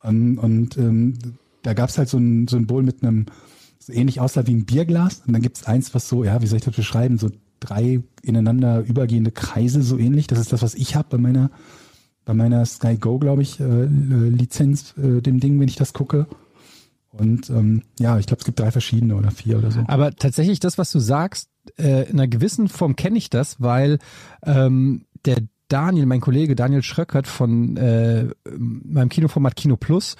Und, 0.02 0.38
und 0.38 0.76
ähm, 0.78 1.18
da 1.62 1.74
gab 1.74 1.90
es 1.90 1.98
halt 1.98 2.08
so 2.08 2.18
ein 2.18 2.48
Symbol 2.48 2.82
mit 2.82 3.02
einem, 3.02 3.26
so 3.78 3.92
ähnlich 3.92 4.20
aussah 4.20 4.46
wie 4.46 4.54
ein 4.54 4.64
Bierglas. 4.64 5.22
Und 5.26 5.34
dann 5.34 5.42
gibt 5.42 5.58
es 5.58 5.66
eins, 5.66 5.94
was 5.94 6.08
so, 6.08 6.24
ja, 6.24 6.40
wie 6.40 6.46
soll 6.46 6.58
ich 6.58 6.64
das 6.64 6.74
beschreiben, 6.74 7.18
so 7.18 7.30
drei 7.60 8.02
ineinander 8.22 8.80
übergehende 8.80 9.32
Kreise, 9.32 9.82
so 9.82 9.98
ähnlich. 9.98 10.26
Das 10.28 10.38
ist 10.38 10.52
das, 10.52 10.62
was 10.62 10.74
ich 10.74 10.96
habe 10.96 11.08
bei 11.10 11.18
meiner, 11.18 11.50
bei 12.24 12.32
meiner 12.32 12.64
Sky 12.64 12.96
Go, 12.96 13.18
glaube 13.18 13.42
ich, 13.42 13.60
äh, 13.60 13.84
Lizenz, 13.84 14.94
äh, 14.96 15.20
dem 15.20 15.40
Ding, 15.40 15.60
wenn 15.60 15.68
ich 15.68 15.76
das 15.76 15.92
gucke. 15.92 16.26
Und 17.18 17.50
ähm, 17.50 17.82
ja, 17.98 18.18
ich 18.18 18.26
glaube, 18.26 18.40
es 18.40 18.44
gibt 18.44 18.58
drei 18.58 18.70
verschiedene 18.70 19.16
oder 19.16 19.30
vier 19.30 19.58
oder 19.58 19.70
so. 19.70 19.80
Aber 19.86 20.14
tatsächlich 20.14 20.60
das, 20.60 20.78
was 20.78 20.92
du 20.92 20.98
sagst, 20.98 21.48
äh, 21.78 22.08
in 22.08 22.18
einer 22.18 22.28
gewissen 22.28 22.68
Form 22.68 22.96
kenne 22.96 23.18
ich 23.18 23.30
das, 23.30 23.60
weil 23.60 23.98
ähm, 24.44 25.06
der 25.24 25.38
Daniel, 25.68 26.06
mein 26.06 26.20
Kollege 26.20 26.54
Daniel 26.54 26.82
Schröckert 26.82 27.26
von 27.26 27.76
äh, 27.76 28.28
meinem 28.58 29.08
Kinoformat 29.08 29.56
Kino 29.56 29.76
Plus, 29.76 30.16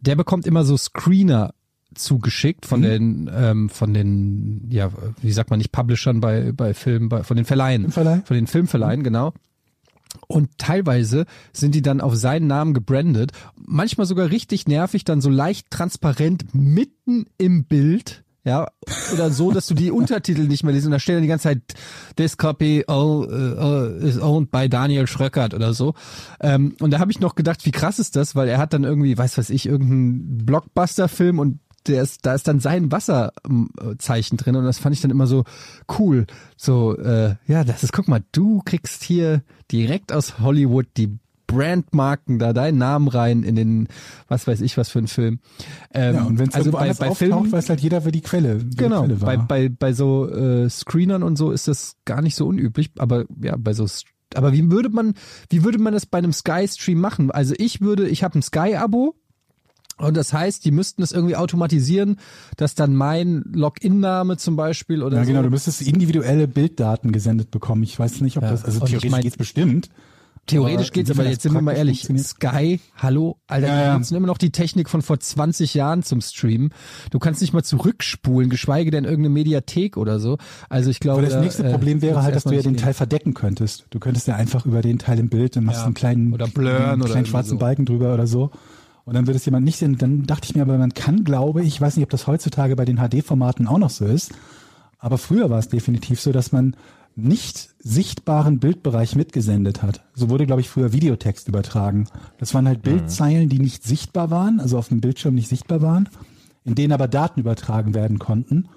der 0.00 0.16
bekommt 0.16 0.46
immer 0.46 0.64
so 0.64 0.76
Screener 0.76 1.52
zugeschickt 1.94 2.66
von 2.66 2.82
den 2.82 3.30
ähm, 3.34 3.70
von 3.70 3.94
den 3.94 4.68
ja 4.70 4.90
wie 5.22 5.32
sagt 5.32 5.48
man 5.48 5.58
nicht 5.58 5.72
Publishern 5.72 6.20
bei 6.20 6.52
bei 6.52 6.74
Filmen 6.74 7.08
bei 7.08 7.22
von 7.22 7.38
den 7.38 7.46
Verleihen 7.46 7.82
Filmverleih? 7.82 8.22
von 8.24 8.34
den 8.36 8.46
Filmverleihen 8.46 9.02
genau 9.02 9.32
und 10.26 10.58
teilweise 10.58 11.26
sind 11.52 11.74
die 11.74 11.82
dann 11.82 12.00
auf 12.00 12.16
seinen 12.16 12.46
Namen 12.46 12.74
gebrandet. 12.74 13.32
Manchmal 13.56 14.06
sogar 14.06 14.30
richtig 14.30 14.66
nervig 14.66 15.04
dann 15.04 15.20
so 15.20 15.30
leicht 15.30 15.70
transparent 15.70 16.54
mitten 16.54 17.26
im 17.38 17.64
Bild 17.64 18.24
ja, 18.46 18.68
oder 19.12 19.30
so, 19.30 19.50
dass 19.50 19.66
du 19.66 19.74
die 19.74 19.90
Untertitel 19.90 20.42
nicht 20.42 20.62
mehr 20.62 20.72
liest 20.72 20.86
und 20.86 20.92
da 20.92 21.00
steht 21.00 21.16
dann 21.16 21.22
die 21.22 21.28
ganze 21.28 21.48
Zeit 21.48 21.62
This 22.14 22.36
copy 22.36 22.84
oh, 22.86 23.26
uh, 23.26 23.86
is 23.98 24.20
owned 24.20 24.52
by 24.52 24.68
Daniel 24.68 25.08
Schröckert 25.08 25.52
oder 25.52 25.74
so. 25.74 25.94
Ähm, 26.40 26.76
und 26.78 26.92
da 26.92 27.00
habe 27.00 27.10
ich 27.10 27.18
noch 27.18 27.34
gedacht, 27.34 27.66
wie 27.66 27.72
krass 27.72 27.98
ist 27.98 28.14
das, 28.14 28.36
weil 28.36 28.46
er 28.46 28.58
hat 28.58 28.72
dann 28.72 28.84
irgendwie, 28.84 29.18
weiß 29.18 29.36
was 29.36 29.50
ich, 29.50 29.66
irgendeinen 29.66 30.46
Blockbuster-Film 30.46 31.40
und 31.40 31.58
der 31.88 32.02
ist, 32.02 32.26
da 32.26 32.34
ist 32.34 32.48
dann 32.48 32.60
sein 32.60 32.92
Wasserzeichen 32.92 34.36
drin 34.38 34.56
und 34.56 34.64
das 34.64 34.78
fand 34.78 34.94
ich 34.94 35.00
dann 35.00 35.10
immer 35.10 35.26
so 35.26 35.44
cool. 35.98 36.26
So, 36.56 36.96
äh, 36.96 37.36
ja, 37.46 37.64
das 37.64 37.82
ist, 37.82 37.92
guck 37.92 38.08
mal, 38.08 38.22
du 38.32 38.62
kriegst 38.64 39.02
hier 39.02 39.42
direkt 39.70 40.12
aus 40.12 40.38
Hollywood 40.38 40.86
die 40.96 41.18
Brandmarken 41.46 42.38
da 42.38 42.52
deinen 42.52 42.78
Namen 42.78 43.08
rein 43.08 43.42
in 43.42 43.56
den, 43.56 43.88
was 44.28 44.46
weiß 44.46 44.60
ich 44.60 44.76
was 44.76 44.88
für 44.88 44.98
einen 44.98 45.08
Film. 45.08 45.38
Ähm, 45.94 46.14
Ja, 46.14 46.24
und 46.24 46.38
wenn 46.38 46.48
es 46.48 46.54
also 46.54 46.72
bei, 46.72 46.92
bei 46.92 47.08
auftaucht, 47.08 47.18
Filmen, 47.18 47.52
weiß 47.52 47.68
halt 47.68 47.80
jeder, 47.80 48.04
wer 48.04 48.12
die 48.12 48.20
Quelle, 48.20 48.60
wer 48.60 48.88
genau, 48.88 49.02
die 49.02 49.14
Quelle 49.14 49.20
war. 49.20 49.36
bei, 49.36 49.68
bei, 49.68 49.68
bei 49.68 49.92
so 49.92 50.28
äh, 50.28 50.68
Screenern 50.68 51.22
und 51.22 51.36
so 51.36 51.52
ist 51.52 51.68
das 51.68 51.96
gar 52.04 52.20
nicht 52.20 52.34
so 52.34 52.46
unüblich, 52.46 52.90
aber 52.98 53.24
ja, 53.40 53.54
bei 53.56 53.72
so 53.72 53.86
aber 54.34 54.52
wie 54.52 54.70
würde 54.70 54.88
man, 54.90 55.14
wie 55.48 55.62
würde 55.62 55.78
man 55.78 55.92
das 55.92 56.04
bei 56.04 56.18
einem 56.18 56.32
Sky-Stream 56.32 56.98
machen? 56.98 57.30
Also 57.30 57.54
ich 57.58 57.80
würde, 57.80 58.08
ich 58.08 58.24
habe 58.24 58.38
ein 58.38 58.42
Sky-Abo, 58.42 59.14
und 59.98 60.16
das 60.16 60.32
heißt, 60.32 60.64
die 60.64 60.70
müssten 60.70 61.02
es 61.02 61.12
irgendwie 61.12 61.36
automatisieren, 61.36 62.16
dass 62.56 62.74
dann 62.74 62.94
mein 62.96 63.42
Login-Name 63.52 64.36
zum 64.36 64.56
Beispiel 64.56 65.02
oder 65.02 65.16
ja, 65.18 65.24
so. 65.24 65.28
genau, 65.30 65.42
du 65.42 65.50
müsstest 65.50 65.82
individuelle 65.82 66.46
Bilddaten 66.48 67.12
gesendet 67.12 67.50
bekommen. 67.50 67.82
Ich 67.82 67.98
weiß 67.98 68.20
nicht, 68.20 68.36
ob 68.36 68.42
Ja, 68.44 68.50
das, 68.50 68.64
also 68.64 68.78
und 68.80 68.84
ich 68.84 68.90
theoretisch 68.90 69.10
mein- 69.10 69.22
geht's 69.22 69.36
bestimmt. 69.36 69.88
Theoretisch 70.48 70.90
Aber 70.90 70.94
geht's, 70.94 71.10
aber 71.10 71.24
jetzt 71.28 71.42
sind 71.42 71.54
wir 71.54 71.60
mal 71.60 71.72
ehrlich? 71.72 72.06
Sky, 72.18 72.78
hallo, 72.96 73.36
Alter, 73.48 73.66
Ja, 73.66 73.82
ja. 73.82 73.92
die 73.94 73.98
nutzen 73.98 74.14
immer 74.14 74.28
noch 74.28 74.38
die 74.38 74.50
Technik 74.50 74.88
von 74.88 75.02
vor 75.02 75.18
20 75.18 75.74
Jahren 75.74 76.04
zum 76.04 76.20
Streamen. 76.20 76.70
Du 77.10 77.18
kannst 77.18 77.40
nicht 77.40 77.52
mal 77.52 77.64
zurückspulen, 77.64 78.48
geschweige 78.48 78.92
denn 78.92 79.02
irgendeine 79.02 79.30
Mediathek 79.30 79.96
oder 79.96 80.20
so. 80.20 80.38
Also 80.68 80.88
ich 80.90 81.00
glaube, 81.00 81.22
Aber 81.22 81.28
das 81.28 81.40
nächste 81.42 81.64
äh, 81.66 81.72
Problem 81.72 82.00
wäre 82.00 82.22
halt, 82.22 82.36
dass 82.36 82.44
du 82.44 82.52
ja 82.54 82.62
den 82.62 82.72
nicht 82.74 82.84
Teil 82.84 82.94
verdecken 82.94 83.34
könntest. 83.34 83.86
Du 83.90 83.98
könntest 83.98 84.28
ja 84.28 84.36
einfach 84.36 84.66
über 84.66 84.82
den 84.82 85.00
Teil 85.00 85.18
im 85.18 85.30
Bild, 85.30 85.56
dann 85.56 85.64
machst 85.64 85.78
Ja. 85.78 85.82
du 85.82 85.86
einen 85.86 85.94
kleinen, 85.94 86.32
Oder 86.32 86.46
blurren 86.46 86.76
einen 86.76 86.84
oder 86.84 86.94
kleinen 87.10 87.10
irgendwie 87.24 87.30
schwarzen 87.32 87.50
so. 87.50 87.58
Balken 87.58 87.84
drüber 87.84 88.14
oder 88.14 88.28
so. 88.28 88.52
Und 89.06 89.14
dann 89.14 89.26
würde 89.26 89.38
es 89.38 89.44
jemand 89.46 89.64
nicht 89.64 89.78
sehen. 89.78 89.96
Dann 89.96 90.24
dachte 90.24 90.46
ich 90.46 90.54
mir 90.54 90.62
aber, 90.62 90.76
man 90.76 90.92
kann, 90.92 91.24
glaube 91.24 91.62
ich, 91.62 91.68
ich 91.68 91.80
weiß 91.80 91.96
nicht, 91.96 92.04
ob 92.04 92.10
das 92.10 92.26
heutzutage 92.26 92.76
bei 92.76 92.84
den 92.84 92.98
HD-Formaten 92.98 93.66
auch 93.66 93.78
noch 93.78 93.90
so 93.90 94.04
ist, 94.04 94.32
aber 94.98 95.16
früher 95.16 95.48
war 95.48 95.58
es 95.58 95.68
definitiv 95.68 96.20
so, 96.20 96.32
dass 96.32 96.52
man 96.52 96.76
nicht 97.14 97.70
sichtbaren 97.78 98.58
Bildbereich 98.58 99.14
mitgesendet 99.14 99.82
hat. 99.82 100.04
So 100.14 100.28
wurde, 100.28 100.44
glaube 100.44 100.60
ich, 100.60 100.68
früher 100.68 100.92
Videotext 100.92 101.48
übertragen. 101.48 102.08
Das 102.38 102.52
waren 102.52 102.66
halt 102.66 102.82
Bildzeilen, 102.82 103.48
die 103.48 103.58
nicht 103.58 103.84
sichtbar 103.84 104.30
waren, 104.30 104.60
also 104.60 104.76
auf 104.76 104.88
dem 104.88 105.00
Bildschirm 105.00 105.34
nicht 105.34 105.48
sichtbar 105.48 105.80
waren, 105.80 106.08
in 106.64 106.74
denen 106.74 106.92
aber 106.92 107.08
Daten 107.08 107.40
übertragen 107.40 107.94
werden 107.94 108.18
konnten. 108.18 108.68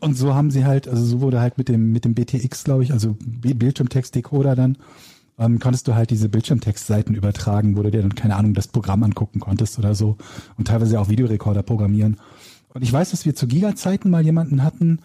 Und 0.00 0.16
so 0.16 0.34
haben 0.34 0.50
sie 0.50 0.64
halt, 0.64 0.88
also 0.88 1.04
so 1.04 1.20
wurde 1.20 1.40
halt 1.40 1.58
mit 1.58 1.68
dem, 1.68 1.92
mit 1.92 2.04
dem 2.04 2.14
BTX, 2.14 2.64
glaube 2.64 2.84
ich, 2.84 2.92
also 2.92 3.16
Bildschirmtext-Decoder 3.18 4.56
dann, 4.56 4.78
ähm, 5.42 5.58
konntest 5.58 5.88
du 5.88 5.94
halt 5.94 6.10
diese 6.10 6.28
Bildschirmtextseiten 6.28 7.14
übertragen, 7.14 7.76
wo 7.76 7.82
du 7.82 7.90
dir 7.90 8.02
dann, 8.02 8.14
keine 8.14 8.36
Ahnung, 8.36 8.54
das 8.54 8.68
Programm 8.68 9.02
angucken 9.02 9.40
konntest 9.40 9.78
oder 9.78 9.94
so 9.94 10.16
und 10.56 10.68
teilweise 10.68 11.00
auch 11.00 11.08
Videorekorder 11.08 11.62
programmieren. 11.62 12.18
Und 12.74 12.82
ich 12.82 12.92
weiß, 12.92 13.10
dass 13.10 13.26
wir 13.26 13.34
zu 13.34 13.46
Giga-Zeiten 13.46 14.08
mal 14.08 14.24
jemanden 14.24 14.62
hatten, 14.62 15.00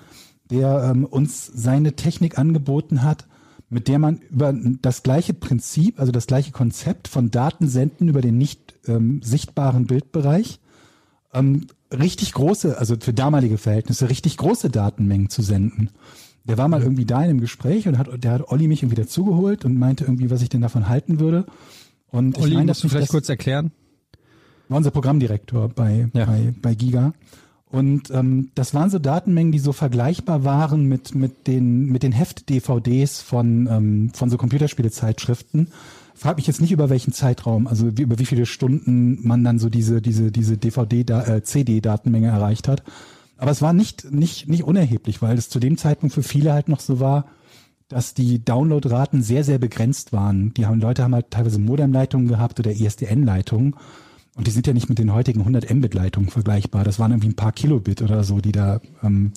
der 0.50 0.92
ähm, 0.92 1.06
uns 1.06 1.46
seine 1.46 1.94
Technik 1.94 2.38
angeboten 2.38 3.04
hat, 3.04 3.26
mit 3.70 3.88
der 3.90 4.00
man 4.00 4.20
über 4.30 4.54
das 4.82 5.04
gleiche 5.04 5.34
Prinzip, 5.34 6.00
also 6.00 6.12
das 6.12 6.28
gleiche 6.28 6.52
Konzept 6.52 7.10
von 7.10 7.32
Daten 7.32 7.68
senden 7.68 8.08
über 8.08 8.22
den 8.22 8.38
nicht 8.38 8.76
ähm, 8.88 9.22
sichtbaren 9.22 9.88
Bildbereich, 9.88 10.62
ähm, 11.34 11.68
richtig 11.92 12.34
große, 12.34 12.78
also 12.78 12.96
für 13.00 13.14
damalige 13.14 13.58
Verhältnisse, 13.58 14.10
richtig 14.10 14.38
große 14.38 14.70
Datenmengen 14.70 15.30
zu 15.30 15.42
senden. 15.42 15.90
Der 16.48 16.58
war 16.58 16.68
mal 16.68 16.82
irgendwie 16.82 17.06
da 17.06 17.18
in 17.24 17.30
einem 17.30 17.42
Gespräch 17.42 17.88
und 17.88 17.98
hat, 17.98 18.08
der 18.24 18.32
hat 18.32 18.50
Olli 18.50 18.68
mich 18.68 18.84
irgendwie 18.84 19.02
dazugeholt 19.02 19.66
und 19.66 19.78
meinte 19.78 20.06
irgendwie, 20.06 20.30
was 20.30 20.42
ich 20.42 20.50
denn 20.50 20.62
davon 20.62 20.88
halten 20.88 21.20
würde. 21.20 21.46
Und 22.10 22.38
Olli, 22.38 22.50
ich 22.50 22.54
meine, 22.56 22.68
musst 22.68 22.84
du 22.84 22.90
vielleicht 22.90 23.04
das 23.10 23.12
kurz 23.12 23.30
erklären? 23.30 23.72
war 24.70 24.78
unser 24.78 24.92
Programmdirektor 24.92 25.70
bei, 25.70 26.10
Ja. 26.14 26.26
bei, 26.26 26.54
bei 26.62 26.76
Giga. 26.76 27.14
Und 27.70 28.12
ähm, 28.12 28.52
das 28.56 28.74
waren 28.74 28.90
so 28.90 28.98
Datenmengen, 28.98 29.52
die 29.52 29.60
so 29.60 29.74
vergleichbar 29.74 30.46
waren 30.46 30.86
mit, 30.86 31.16
mit 31.16 31.48
den, 31.48 31.88
mit 31.88 32.02
den 32.04 32.14
Heft-DVDs 32.14 33.22
von, 33.22 33.68
ähm, 33.70 34.12
von 34.14 34.30
so 34.30 34.38
Computerspiele-Zeitschriften. 34.38 35.68
Frag 36.16 36.38
mich 36.38 36.48
jetzt 36.48 36.62
nicht 36.62 36.72
über 36.72 36.90
welchen 36.90 37.12
Zeitraum, 37.12 37.68
also 37.68 37.98
wie, 37.98 38.04
über 38.04 38.20
wie 38.20 38.26
viele 38.26 38.46
Stunden 38.46 39.20
man 39.28 39.44
dann 39.44 39.60
so 39.60 39.70
diese, 39.70 40.02
diese, 40.02 40.32
diese 40.32 40.58
DVD, 40.58 41.02
äh, 41.02 42.24
erreicht 42.24 42.68
hat. 42.68 42.84
Aber 43.38 43.52
es 43.52 43.62
war 43.62 43.74
nicht, 43.74 44.12
nicht, 44.12 44.48
nicht 44.48 44.64
unerheblich, 44.64 45.22
weil 45.22 45.38
es 45.38 45.50
zu 45.50 45.60
dem 45.60 45.78
Zeitpunkt 45.78 46.14
für 46.14 46.24
viele 46.24 46.54
halt 46.54 46.70
noch 46.70 46.80
so 46.80 47.00
war, 47.00 47.26
dass 47.88 48.14
die 48.14 48.44
Downloadraten 48.44 49.22
sehr, 49.22 49.44
sehr 49.44 49.60
begrenzt 49.60 50.12
waren. 50.12 50.54
Die 50.56 50.66
haben, 50.66 50.82
Leute 50.82 51.04
haben 51.04 51.16
halt 51.16 51.32
teilweise 51.32 51.60
Modemleitungen 51.60 52.28
gehabt 52.28 52.60
oder 52.60 52.72
ISDN-Leitungen. 52.72 53.76
Und 54.36 54.46
die 54.46 54.52
sind 54.52 54.68
ja 54.68 54.74
nicht 54.74 54.90
mit 54.90 55.00
den 55.00 55.14
heutigen 55.14 55.40
100 55.40 55.74
Mbit-Leitungen 55.74 56.30
vergleichbar. 56.30 56.84
Das 56.84 57.00
waren 57.00 57.12
irgendwie 57.12 57.30
ein 57.30 57.36
paar 57.36 57.54
Kilobit 57.54 58.02
oder 58.02 58.24
so, 58.24 58.40
die 58.40 58.52
da 58.52 58.82
ähm, 59.04 59.32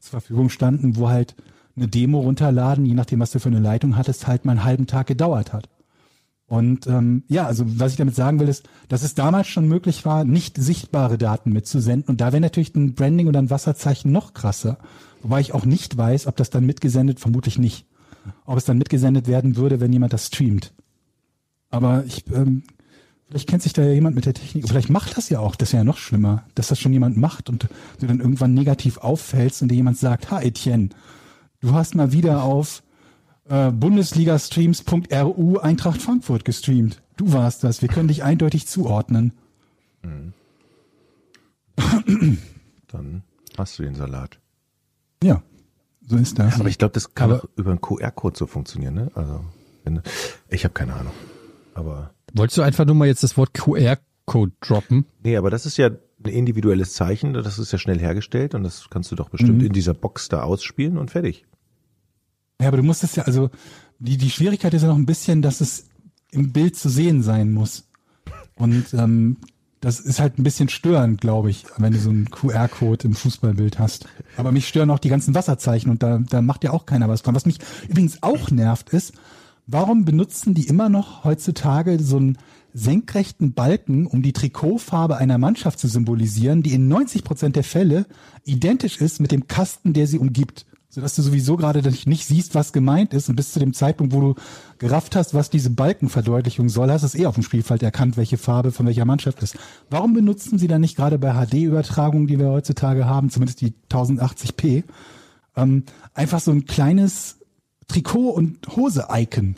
zur 0.00 0.20
Verfügung 0.20 0.48
standen, 0.50 0.96
wo 0.96 1.08
halt 1.08 1.34
eine 1.76 1.88
Demo 1.88 2.20
runterladen, 2.20 2.86
je 2.86 2.94
nachdem, 2.94 3.20
was 3.20 3.32
du 3.32 3.40
für 3.40 3.48
eine 3.48 3.60
Leitung 3.60 3.96
hattest, 3.96 4.26
halt 4.26 4.44
mal 4.44 4.52
einen 4.52 4.64
halben 4.64 4.86
Tag 4.86 5.08
gedauert 5.08 5.52
hat. 5.52 5.68
Und 6.48 6.86
ähm, 6.86 7.24
ja, 7.26 7.44
also 7.46 7.64
was 7.66 7.92
ich 7.92 7.98
damit 7.98 8.14
sagen 8.14 8.38
will, 8.38 8.48
ist, 8.48 8.68
dass 8.88 9.02
es 9.02 9.14
damals 9.14 9.48
schon 9.48 9.66
möglich 9.66 10.04
war, 10.04 10.24
nicht 10.24 10.56
sichtbare 10.56 11.18
Daten 11.18 11.52
mitzusenden. 11.52 12.08
Und 12.08 12.20
da 12.20 12.32
wäre 12.32 12.40
natürlich 12.40 12.74
ein 12.74 12.94
Branding 12.94 13.26
oder 13.26 13.40
ein 13.40 13.50
Wasserzeichen 13.50 14.12
noch 14.12 14.32
krasser. 14.32 14.78
Wobei 15.22 15.40
ich 15.40 15.54
auch 15.54 15.64
nicht 15.64 15.96
weiß, 15.96 16.28
ob 16.28 16.36
das 16.36 16.50
dann 16.50 16.64
mitgesendet, 16.64 17.18
vermutlich 17.18 17.58
nicht. 17.58 17.86
Ob 18.44 18.56
es 18.58 18.64
dann 18.64 18.78
mitgesendet 18.78 19.26
werden 19.26 19.56
würde, 19.56 19.80
wenn 19.80 19.92
jemand 19.92 20.12
das 20.12 20.28
streamt. 20.28 20.72
Aber 21.70 22.04
ich, 22.04 22.24
ähm, 22.32 22.62
vielleicht 23.28 23.48
kennt 23.48 23.62
sich 23.62 23.72
da 23.72 23.82
ja 23.82 23.92
jemand 23.92 24.14
mit 24.14 24.26
der 24.26 24.34
Technik. 24.34 24.68
Vielleicht 24.68 24.90
macht 24.90 25.16
das 25.16 25.28
ja 25.28 25.40
auch, 25.40 25.56
das 25.56 25.70
ist 25.70 25.72
ja 25.72 25.82
noch 25.82 25.98
schlimmer, 25.98 26.44
dass 26.54 26.68
das 26.68 26.78
schon 26.78 26.92
jemand 26.92 27.16
macht 27.16 27.48
und 27.48 27.66
du 27.98 28.06
dann 28.06 28.20
irgendwann 28.20 28.54
negativ 28.54 28.98
auffällst 28.98 29.62
und 29.62 29.68
dir 29.68 29.74
jemand 29.74 29.98
sagt, 29.98 30.30
ha 30.30 30.40
Etienne, 30.40 30.90
du 31.60 31.72
hast 31.72 31.96
mal 31.96 32.12
wieder 32.12 32.44
auf 32.44 32.84
äh, 33.48 33.70
Bundesliga-Streams.ru 33.70 35.58
Eintracht 35.58 36.00
Frankfurt 36.02 36.44
gestreamt. 36.44 37.02
Du 37.16 37.32
warst 37.32 37.64
das. 37.64 37.80
Wir 37.82 37.88
können 37.88 38.08
dich 38.08 38.22
eindeutig 38.24 38.66
zuordnen. 38.66 39.32
Dann 42.88 43.22
hast 43.56 43.78
du 43.78 43.82
den 43.82 43.94
Salat. 43.94 44.38
Ja, 45.22 45.42
so 46.06 46.16
ist 46.16 46.38
das. 46.38 46.60
Aber 46.60 46.68
ich 46.68 46.78
glaube, 46.78 46.92
das 46.92 47.14
kann 47.14 47.30
Aber- 47.32 47.40
auch 47.44 47.48
über 47.56 47.70
einen 47.70 47.80
QR-Code 47.80 48.36
so 48.38 48.46
funktionieren, 48.46 48.94
ne? 48.94 49.10
Also, 49.14 49.44
wenn, 49.84 50.02
ich 50.48 50.64
habe 50.64 50.74
keine 50.74 50.94
Ahnung. 50.94 51.12
Aber 51.74 52.10
Wolltest 52.34 52.58
du 52.58 52.62
einfach 52.62 52.84
nur 52.84 52.94
mal 52.94 53.06
jetzt 53.08 53.22
das 53.22 53.36
Wort 53.36 53.54
QR-Code 53.54 54.52
droppen? 54.60 55.06
nee, 55.22 55.36
aber 55.36 55.50
das 55.50 55.64
ist 55.66 55.76
ja 55.78 55.86
ein 55.88 56.30
individuelles 56.32 56.94
Zeichen, 56.94 57.34
das 57.34 57.58
ist 57.58 57.72
ja 57.72 57.78
schnell 57.78 57.98
hergestellt 57.98 58.54
und 58.54 58.62
das 58.64 58.88
kannst 58.90 59.10
du 59.12 59.16
doch 59.16 59.28
bestimmt 59.28 59.62
in 59.62 59.72
dieser 59.72 59.94
Box 59.94 60.28
da 60.28 60.42
ausspielen 60.42 60.98
und 60.98 61.10
fertig. 61.10 61.46
Ja, 62.60 62.68
aber 62.68 62.78
du 62.78 62.82
musst 62.82 63.04
es 63.04 63.16
ja, 63.16 63.24
also 63.24 63.50
die, 63.98 64.16
die 64.16 64.30
Schwierigkeit 64.30 64.74
ist 64.74 64.82
ja 64.82 64.88
noch 64.88 64.96
ein 64.96 65.06
bisschen, 65.06 65.42
dass 65.42 65.60
es 65.60 65.88
im 66.30 66.52
Bild 66.52 66.76
zu 66.76 66.88
sehen 66.88 67.22
sein 67.22 67.52
muss. 67.52 67.88
Und 68.56 68.92
ähm, 68.94 69.36
das 69.80 70.00
ist 70.00 70.20
halt 70.20 70.38
ein 70.38 70.42
bisschen 70.42 70.68
störend, 70.68 71.20
glaube 71.20 71.50
ich, 71.50 71.64
wenn 71.76 71.92
du 71.92 71.98
so 71.98 72.10
einen 72.10 72.30
QR-Code 72.30 73.06
im 73.08 73.14
Fußballbild 73.14 73.78
hast. 73.78 74.06
Aber 74.36 74.52
mich 74.52 74.66
stören 74.66 74.90
auch 74.90 74.98
die 74.98 75.10
ganzen 75.10 75.34
Wasserzeichen 75.34 75.90
und 75.90 76.02
da, 76.02 76.18
da 76.18 76.42
macht 76.42 76.64
ja 76.64 76.72
auch 76.72 76.86
keiner 76.86 77.08
was 77.08 77.22
dran. 77.22 77.34
Was 77.34 77.46
mich 77.46 77.58
übrigens 77.88 78.22
auch 78.22 78.50
nervt 78.50 78.90
ist, 78.90 79.12
warum 79.66 80.04
benutzen 80.04 80.54
die 80.54 80.66
immer 80.66 80.88
noch 80.88 81.24
heutzutage 81.24 82.02
so 82.02 82.16
einen 82.16 82.38
senkrechten 82.72 83.52
Balken, 83.52 84.06
um 84.06 84.22
die 84.22 84.32
Trikotfarbe 84.32 85.16
einer 85.16 85.38
Mannschaft 85.38 85.78
zu 85.78 85.88
symbolisieren, 85.88 86.62
die 86.62 86.74
in 86.74 86.88
90 86.88 87.24
Prozent 87.24 87.56
der 87.56 87.64
Fälle 87.64 88.06
identisch 88.44 89.00
ist 89.00 89.20
mit 89.20 89.32
dem 89.32 89.46
Kasten, 89.46 89.92
der 89.92 90.06
sie 90.06 90.18
umgibt. 90.18 90.66
Sodass 90.96 91.14
du 91.14 91.20
sowieso 91.20 91.58
gerade 91.58 91.82
nicht 92.06 92.24
siehst, 92.24 92.54
was 92.54 92.72
gemeint 92.72 93.12
ist 93.12 93.28
und 93.28 93.36
bis 93.36 93.52
zu 93.52 93.58
dem 93.58 93.74
Zeitpunkt, 93.74 94.14
wo 94.14 94.20
du 94.22 94.34
gerafft 94.78 95.14
hast, 95.14 95.34
was 95.34 95.50
diese 95.50 95.68
Balkenverdeutlichung 95.68 96.70
soll, 96.70 96.90
hast 96.90 97.02
du 97.02 97.06
es 97.08 97.14
eh 97.14 97.26
auf 97.26 97.34
dem 97.34 97.42
Spielfeld 97.42 97.82
erkannt, 97.82 98.16
welche 98.16 98.38
Farbe 98.38 98.72
von 98.72 98.86
welcher 98.86 99.04
Mannschaft 99.04 99.42
ist. 99.42 99.58
Warum 99.90 100.14
benutzen 100.14 100.58
sie 100.58 100.68
dann 100.68 100.80
nicht 100.80 100.96
gerade 100.96 101.18
bei 101.18 101.34
HD-Übertragungen, 101.34 102.26
die 102.26 102.38
wir 102.38 102.48
heutzutage 102.48 103.04
haben, 103.04 103.28
zumindest 103.28 103.60
die 103.60 103.74
1080p, 103.90 104.84
ähm, 105.54 105.84
einfach 106.14 106.40
so 106.40 106.50
ein 106.50 106.64
kleines 106.64 107.40
Trikot- 107.88 108.32
und 108.32 108.66
Hose-Icon? 108.74 109.56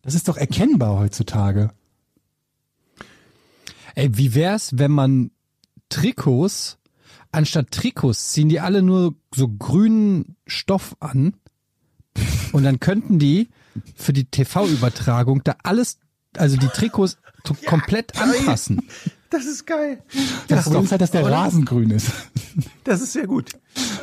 Das 0.00 0.14
ist 0.14 0.26
doch 0.26 0.38
erkennbar 0.38 0.98
heutzutage. 0.98 1.68
Ey, 3.94 4.16
wie 4.16 4.34
wär's, 4.34 4.70
wenn 4.78 4.92
man 4.92 5.32
Trikots, 5.90 6.78
anstatt 7.36 7.70
Trikots 7.70 8.32
ziehen 8.32 8.48
die 8.48 8.60
alle 8.60 8.82
nur 8.82 9.14
so 9.34 9.48
grünen 9.48 10.36
Stoff 10.46 10.96
an 11.00 11.34
und 12.52 12.64
dann 12.64 12.80
könnten 12.80 13.18
die 13.18 13.48
für 13.94 14.12
die 14.12 14.24
TV-Übertragung 14.24 15.42
da 15.44 15.56
alles, 15.62 15.98
also 16.36 16.56
die 16.56 16.68
Trikots 16.68 17.18
to- 17.44 17.56
komplett 17.66 18.18
anpassen. 18.20 18.82
Das 19.28 19.44
ist 19.44 19.66
geil. 19.66 20.02
Das 20.46 20.64
Problem 20.64 20.84
ist 20.84 20.92
halt, 20.92 21.00
dass 21.00 21.10
der 21.10 21.26
Rasen 21.26 21.64
grün 21.64 21.90
ist. 21.90 22.12
Das 22.84 23.00
ist 23.02 23.12
sehr 23.12 23.26
gut. 23.26 23.50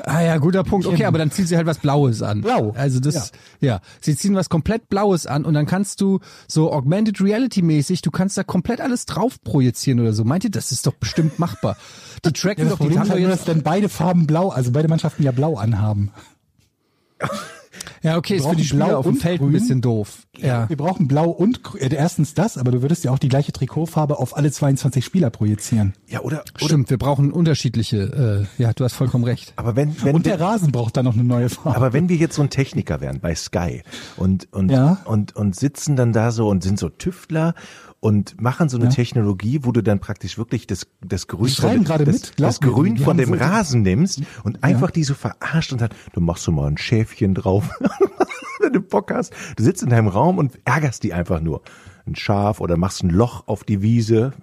Ah 0.04 0.20
ja, 0.22 0.38
guter 0.38 0.64
Punkt. 0.66 0.86
Okay, 0.86 1.06
aber 1.06 1.18
dann 1.18 1.32
ziehen 1.32 1.48
sie 1.48 1.56
halt 1.56 1.66
was 1.66 1.78
Blaues 1.80 2.22
an. 2.22 2.42
Blau. 2.42 2.72
Also 2.76 3.00
das, 3.00 3.32
ja. 3.62 3.80
Sie 4.02 4.16
ziehen 4.18 4.36
was 4.36 4.50
komplett 4.50 4.90
Blaues 4.90 5.26
an 5.26 5.46
und 5.46 5.54
dann 5.54 5.66
kannst 5.66 6.02
du 6.02 6.20
so 6.48 6.72
Augmented 6.74 7.22
Reality 7.22 7.62
mäßig, 7.62 8.02
du 8.02 8.12
kannst 8.12 8.38
da 8.38 8.44
komplett 8.44 8.82
alles 8.82 9.06
drauf 9.06 9.42
projizieren 9.42 10.02
oder 10.02 10.12
so. 10.14 10.26
Meint 10.26 10.44
ihr, 10.44 10.52
das 10.52 10.74
ist 10.74 10.86
doch 10.86 10.94
bestimmt 10.94 11.40
machbar? 11.40 11.78
Die 12.26 12.32
tracken 12.34 12.64
Ja, 12.66 12.70
das 12.70 12.78
doch, 12.78 12.78
die 12.78 12.84
Problem 12.84 13.00
haben 13.00 13.08
ist 13.08 13.12
doch 13.14 13.18
jetzt, 13.20 13.32
dass 13.32 13.46
dann 13.46 13.64
beide 13.64 13.90
Farben 13.90 14.28
blau, 14.28 14.50
also 14.50 14.72
beide 14.72 14.88
Mannschaften 14.88 15.24
ja 15.24 15.32
blau 15.32 15.56
anhaben. 15.58 16.12
ja 18.02 18.18
okay, 18.18 18.36
ist 18.36 18.46
für 18.46 18.56
die 18.56 18.64
Spieler 18.66 18.88
Blau 18.88 18.98
auf 19.00 19.06
dem 19.06 19.14
und 19.16 19.22
Feld 19.22 19.40
ein 19.40 19.44
Grün. 19.46 19.52
bisschen 19.54 19.82
doof. 19.82 20.24
Ja. 20.38 20.68
Wir 20.68 20.76
brauchen 20.78 21.08
blau 21.08 21.30
und 21.30 21.64
grün. 21.64 21.82
Äh, 21.82 21.96
erstens 21.96 22.34
das, 22.34 22.58
aber 22.58 22.72
du 22.72 22.82
würdest 22.82 23.04
ja 23.06 23.12
auch 23.12 23.20
die 23.20 23.30
gleiche 23.30 23.52
Trikotfarbe 23.54 24.18
auf 24.20 24.36
alle 24.36 24.52
22 24.52 25.06
Spieler 25.06 25.30
projizieren. 25.30 25.94
Ja, 26.08 26.20
oder, 26.22 26.44
oder 26.56 26.66
Stimmt, 26.66 26.90
wir 26.90 26.98
brauchen 26.98 27.32
unterschiedliche, 27.32 28.48
äh, 28.58 28.62
ja, 28.62 28.74
du 28.74 28.84
hast 28.84 28.94
vollkommen 28.94 29.24
recht. 29.24 29.54
aber 29.56 29.76
wenn, 29.76 29.96
wenn, 30.04 30.16
Und 30.16 30.26
der 30.26 30.40
Rasen 30.40 30.72
braucht 30.72 30.98
dann 30.98 31.06
noch 31.06 31.14
eine 31.14 31.24
neue 31.24 31.50
Farbe. 31.50 31.76
Aber 31.78 31.94
wenn 31.94 32.10
wir 32.10 32.18
jetzt 32.18 32.36
so 32.36 32.42
ein 32.42 32.50
Techniker 32.50 33.00
wären 33.00 33.20
bei 33.22 33.36
Sky 33.36 33.84
und 34.18 34.52
und 34.52 34.70
Ja. 34.70 34.98
und 35.06 35.36
und 35.36 35.56
sitzen 35.56 35.96
dann 35.96 36.12
da 36.14 36.32
so 36.32 36.50
und 36.50 36.62
sind 36.64 36.80
so 36.80 36.90
Tüftler 36.90 37.54
und 38.04 38.42
machen 38.42 38.68
so 38.68 38.78
eine 38.78 38.90
Technologie, 38.90 39.62
wo 39.64 39.72
du 39.72 39.82
dann 39.82 40.02
praktisch 40.02 40.38
wirklich 40.38 40.68
das 40.68 40.88
das 41.00 41.28
Grün 41.28 41.48
von 41.48 41.86
das, 41.86 42.00
mit, 42.06 42.34
das 42.38 42.60
Grün 42.60 42.98
von 42.98 43.16
dem 43.16 43.32
Rasen 43.32 43.82
nimmst 43.82 44.24
und 44.44 44.62
einfach 44.62 44.92
die 44.92 45.06
so 45.06 45.14
verarscht 45.14 45.72
und 45.72 45.80
dann 45.80 45.90
du 46.12 46.20
machst 46.20 46.44
so 46.44 46.52
mal 46.52 46.68
ein 46.68 46.78
Schäfchen 46.78 47.34
drauf, 47.34 47.70
wenn 48.60 48.74
du 48.74 48.82
Bock 48.82 49.10
hast. 49.14 49.34
Du 49.56 49.64
sitzt 49.64 49.84
in 49.84 49.90
deinem 49.90 50.10
Raum 50.10 50.38
und 50.38 50.60
ärgerst 50.66 51.04
die 51.04 51.14
einfach 51.14 51.40
nur. 51.40 51.62
Ein 52.06 52.16
Schaf 52.16 52.60
oder 52.60 52.76
machst 52.76 53.04
ein 53.04 53.10
Loch 53.10 53.48
auf 53.48 53.64
die 53.64 53.82
Wiese 53.82 54.34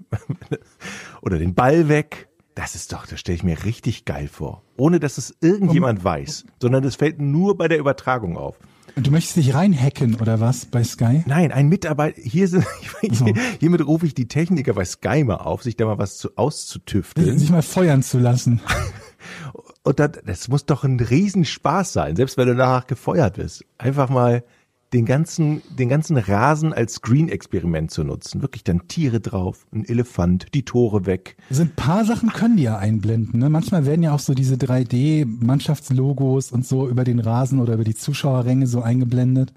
oder 1.21 1.39
den 1.39 1.55
Ball 1.55 1.91
weg. 1.91 2.29
Das 2.55 2.75
ist 2.75 2.95
doch, 2.95 3.07
das 3.07 3.21
stelle 3.21 3.37
ich 3.37 3.45
mir 3.45 3.63
richtig 3.65 4.07
geil 4.07 4.29
vor. 4.29 4.63
Ohne 4.79 5.01
dass 5.01 5.19
es 5.19 5.37
irgendjemand 5.43 6.03
weiß, 6.03 6.47
sondern 6.63 6.83
es 6.85 6.97
fällt 6.97 7.21
nur 7.21 7.59
bei 7.59 7.69
der 7.69 7.79
Übertragung 7.79 8.39
auf. 8.39 8.57
Und 8.97 9.07
du 9.07 9.11
möchtest 9.11 9.37
dich 9.37 9.55
reinhacken 9.55 10.17
oder 10.17 10.41
was 10.41 10.67
bei 10.67 10.85
Sky? 10.85 11.23
Nein, 11.27 11.53
ein 11.53 11.69
Mitarbeiter, 11.69 12.21
hier 12.21 12.49
sind, 12.49 12.67
hiermit 13.61 13.87
rufe 13.87 14.07
ich 14.07 14.15
die 14.15 14.29
Techniker 14.29 14.75
bei 14.75 14.85
Sky 14.85 15.25
mal 15.25 15.37
auf, 15.37 15.63
sich 15.63 15.77
da 15.77 15.87
mal 15.87 15.99
was 15.99 16.19
zu, 16.19 16.37
auszutüfteln. 16.37 17.39
Sich 17.39 17.51
mal 17.51 17.63
feuern 17.63 18.03
zu 18.03 18.19
lassen. 18.19 18.61
Und 19.83 19.99
das, 19.99 20.11
das 20.25 20.49
muss 20.49 20.67
doch 20.67 20.85
ein 20.85 21.01
Riesenspaß 21.01 21.93
sein, 21.93 22.17
selbst 22.17 22.37
wenn 22.37 22.49
du 22.49 22.55
danach 22.55 22.87
gefeuert 22.87 23.37
bist. 23.37 23.65
Einfach 23.79 24.11
mal 24.11 24.45
den 24.93 25.07
ganzen, 25.07 25.63
den 25.71 25.89
ganzen 25.89 26.17
Rasen 26.17 26.73
als 26.73 26.95
Screen-Experiment 26.95 27.91
zu 27.91 28.03
nutzen. 28.03 28.43
Wirklich 28.43 28.65
dann 28.65 28.89
Tiere 28.89 29.21
drauf, 29.21 29.67
ein 29.73 29.85
Elefant, 29.85 30.47
die 30.53 30.65
Tore 30.65 31.07
weg. 31.07 31.37
So 31.49 31.63
ein 31.63 31.71
paar 31.71 32.05
Sachen 32.05 32.31
können 32.31 32.57
die 32.57 32.65
ja 32.65 32.77
einblenden. 32.77 33.39
Ne? 33.39 33.51
Manchmal 33.51 33.87
werden 33.87 34.03
ja 34.03 34.13
auch 34.13 34.19
so 34.19 34.35
diese 34.35 34.57
3D-Mannschaftslogos 34.57 36.51
und 36.51 36.67
so 36.67 36.89
über 36.89 37.05
den 37.05 37.21
Rasen 37.21 37.61
oder 37.61 37.75
über 37.75 37.85
die 37.85 37.95
Zuschauerränge 37.95 38.67
so 38.67 38.83
eingeblendet. 38.83 39.53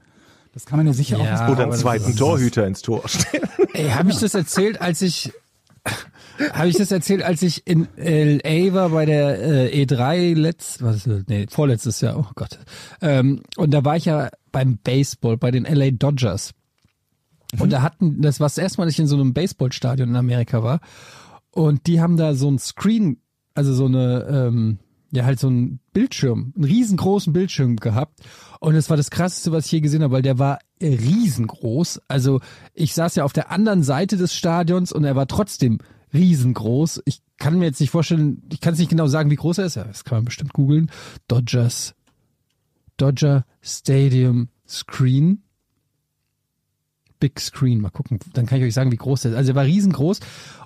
Das 0.53 0.67
kann 0.67 0.77
man 0.77 0.85
ja 0.85 0.93
sicher 0.93 1.17
Ja, 1.17 1.47
auch. 1.47 1.51
Oder 1.51 1.63
einen 1.63 1.73
zweiten 1.73 2.15
Torhüter 2.15 2.67
ins 2.67 2.83
Tor 2.83 3.01
stellen. 3.07 3.49
Ey, 3.73 3.89
habe 3.89 4.11
ich 4.11 4.19
das 4.19 4.35
erzählt, 4.35 4.81
als 4.81 5.01
ich 5.01 5.33
habe 6.53 6.67
ich 6.67 6.77
das 6.77 6.91
erzählt, 6.91 7.21
als 7.23 7.41
ich 7.41 7.67
in 7.67 7.87
LA 7.97 8.73
war 8.73 8.89
bei 8.89 9.05
der 9.05 9.71
äh, 9.73 9.83
E3 9.83 10.35
letzt, 10.35 10.81
was 10.81 10.97
ist 10.97 11.07
das? 11.07 11.23
nee, 11.27 11.45
vorletztes 11.49 12.01
Jahr, 12.01 12.17
oh 12.17 12.25
Gott. 12.35 12.59
Ähm, 13.01 13.41
und 13.57 13.71
da 13.71 13.83
war 13.83 13.97
ich 13.97 14.05
ja 14.05 14.29
beim 14.53 14.77
Baseball 14.77 15.35
bei 15.35 15.51
den 15.51 15.65
LA 15.65 15.91
Dodgers. 15.91 16.53
Und 17.59 17.71
da 17.71 17.81
hatten, 17.81 18.21
das 18.21 18.39
war 18.39 18.45
das 18.45 18.57
erste 18.57 18.79
Mal, 18.79 18.85
dass 18.85 18.93
ich 18.93 18.99
in 18.99 19.07
so 19.07 19.15
einem 19.15 19.33
Baseballstadion 19.33 20.09
in 20.09 20.15
Amerika 20.15 20.63
war. 20.63 20.79
Und 21.51 21.85
die 21.87 21.99
haben 21.99 22.15
da 22.15 22.33
so 22.33 22.49
ein 22.49 22.57
Screen, 22.57 23.17
also 23.53 23.73
so 23.73 23.85
eine, 23.85 24.25
ähm, 24.29 24.79
ja 25.11 25.25
halt 25.25 25.39
so 25.39 25.49
ein 25.49 25.79
Bildschirm, 25.93 26.53
einen 26.55 26.63
riesengroßen 26.63 27.33
Bildschirm 27.33 27.75
gehabt. 27.75 28.21
Und 28.59 28.75
es 28.75 28.89
war 28.89 28.97
das 28.97 29.11
krasseste, 29.11 29.51
was 29.51 29.67
ich 29.67 29.73
je 29.73 29.81
gesehen 29.81 30.01
habe, 30.01 30.13
weil 30.13 30.21
der 30.23 30.39
war 30.39 30.59
riesengroß. 30.81 32.01
Also 32.07 32.39
ich 32.73 32.95
saß 32.95 33.15
ja 33.15 33.23
auf 33.23 33.33
der 33.33 33.51
anderen 33.51 33.83
Seite 33.83 34.17
des 34.17 34.33
Stadions 34.33 34.91
und 34.91 35.03
er 35.03 35.15
war 35.15 35.27
trotzdem 35.27 35.79
riesengroß. 36.13 37.03
Ich 37.05 37.21
kann 37.37 37.59
mir 37.59 37.65
jetzt 37.65 37.81
nicht 37.81 37.91
vorstellen, 37.91 38.41
ich 38.51 38.61
kann 38.61 38.73
es 38.73 38.79
nicht 38.79 38.89
genau 38.89 39.07
sagen, 39.07 39.29
wie 39.29 39.35
groß 39.35 39.59
er 39.59 39.65
ist. 39.65 39.75
Ja, 39.75 39.83
Das 39.83 40.03
kann 40.03 40.19
man 40.19 40.25
bestimmt 40.25 40.53
googeln. 40.53 40.89
Dodgers, 41.27 41.93
Dodger 43.03 43.45
Stadium 43.61 44.47
Screen. 44.65 45.43
Big 47.19 47.37
Screen. 47.37 47.81
Mal 47.81 47.89
gucken, 47.89 48.17
dann 48.31 48.45
kann 48.45 48.59
ich 48.59 48.63
euch 48.63 48.73
sagen, 48.73 48.93
wie 48.93 48.97
groß 48.97 49.23
der 49.23 49.31
ist. 49.31 49.37
Also 49.37 49.51
er 49.51 49.55
war 49.55 49.65
riesengroß 49.65 50.21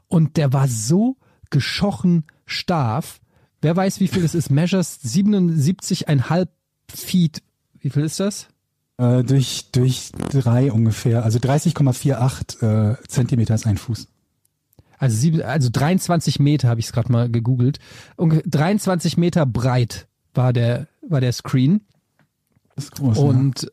und 0.07 0.37
der 0.37 0.53
war 0.53 0.67
so 0.67 1.17
geschochen 1.49 2.25
starf. 2.45 3.21
Wer 3.61 3.75
weiß, 3.75 3.99
wie 4.01 4.07
viel 4.07 4.21
das 4.21 4.35
ist? 4.35 4.51
Measures 4.51 4.99
77,5 5.03 6.47
Feet. 6.93 7.41
Wie 7.79 7.89
viel 7.89 8.03
ist 8.03 8.19
das? 8.19 8.49
Äh, 8.97 9.23
durch, 9.23 9.71
durch 9.71 10.11
drei 10.29 10.71
ungefähr, 10.71 11.23
also 11.23 11.39
30,48 11.39 12.61
äh, 12.61 12.97
Zentimeter 13.07 13.55
ist 13.55 13.65
ein 13.65 13.77
Fuß. 13.77 14.07
Also, 14.99 15.17
sieben, 15.17 15.41
also 15.41 15.69
23 15.71 16.39
Meter 16.39 16.69
habe 16.69 16.79
ich 16.79 16.85
es 16.85 16.91
gerade 16.91 17.11
mal 17.11 17.31
gegoogelt. 17.31 17.79
Unge 18.15 18.43
23 18.45 19.17
Meter 19.17 19.47
breit 19.47 20.07
war 20.35 20.53
der, 20.53 20.87
war 21.01 21.19
der 21.19 21.33
Screen 21.33 21.81
Das 22.77 22.85
ist 22.85 22.95
groß. 22.95 23.17
ne? 23.17 23.23
und, 23.23 23.71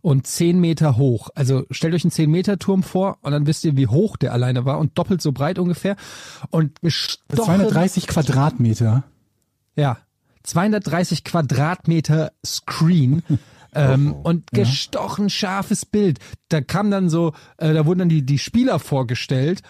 und 0.00 0.26
10 0.26 0.58
Meter 0.58 0.96
hoch. 0.96 1.28
Also 1.34 1.64
stellt 1.70 1.94
euch 1.94 2.02
einen 2.02 2.10
10 2.10 2.30
Meter 2.30 2.58
Turm 2.58 2.82
vor 2.82 3.18
und 3.20 3.32
dann 3.32 3.46
wisst 3.46 3.64
ihr, 3.64 3.76
wie 3.76 3.86
hoch 3.86 4.16
der 4.16 4.32
alleine 4.32 4.64
war 4.64 4.78
und 4.78 4.98
doppelt 4.98 5.22
so 5.22 5.32
breit 5.32 5.58
ungefähr. 5.58 5.96
Und 6.50 6.80
gestochen, 6.80 7.36
230 7.36 8.06
Quadratmeter. 8.06 9.04
ja, 9.76 9.98
230 10.42 11.24
Quadratmeter 11.24 12.32
Screen. 12.44 13.22
Ähm, 13.74 14.14
und 14.14 14.50
gestochen 14.50 15.28
scharfes 15.28 15.84
Bild. 15.84 16.20
Da 16.48 16.62
kam 16.62 16.90
dann 16.90 17.10
so, 17.10 17.34
äh, 17.58 17.74
da 17.74 17.84
wurden 17.84 17.98
dann 17.98 18.08
die, 18.08 18.24
die 18.24 18.38
Spieler 18.38 18.78
vorgestellt 18.78 19.60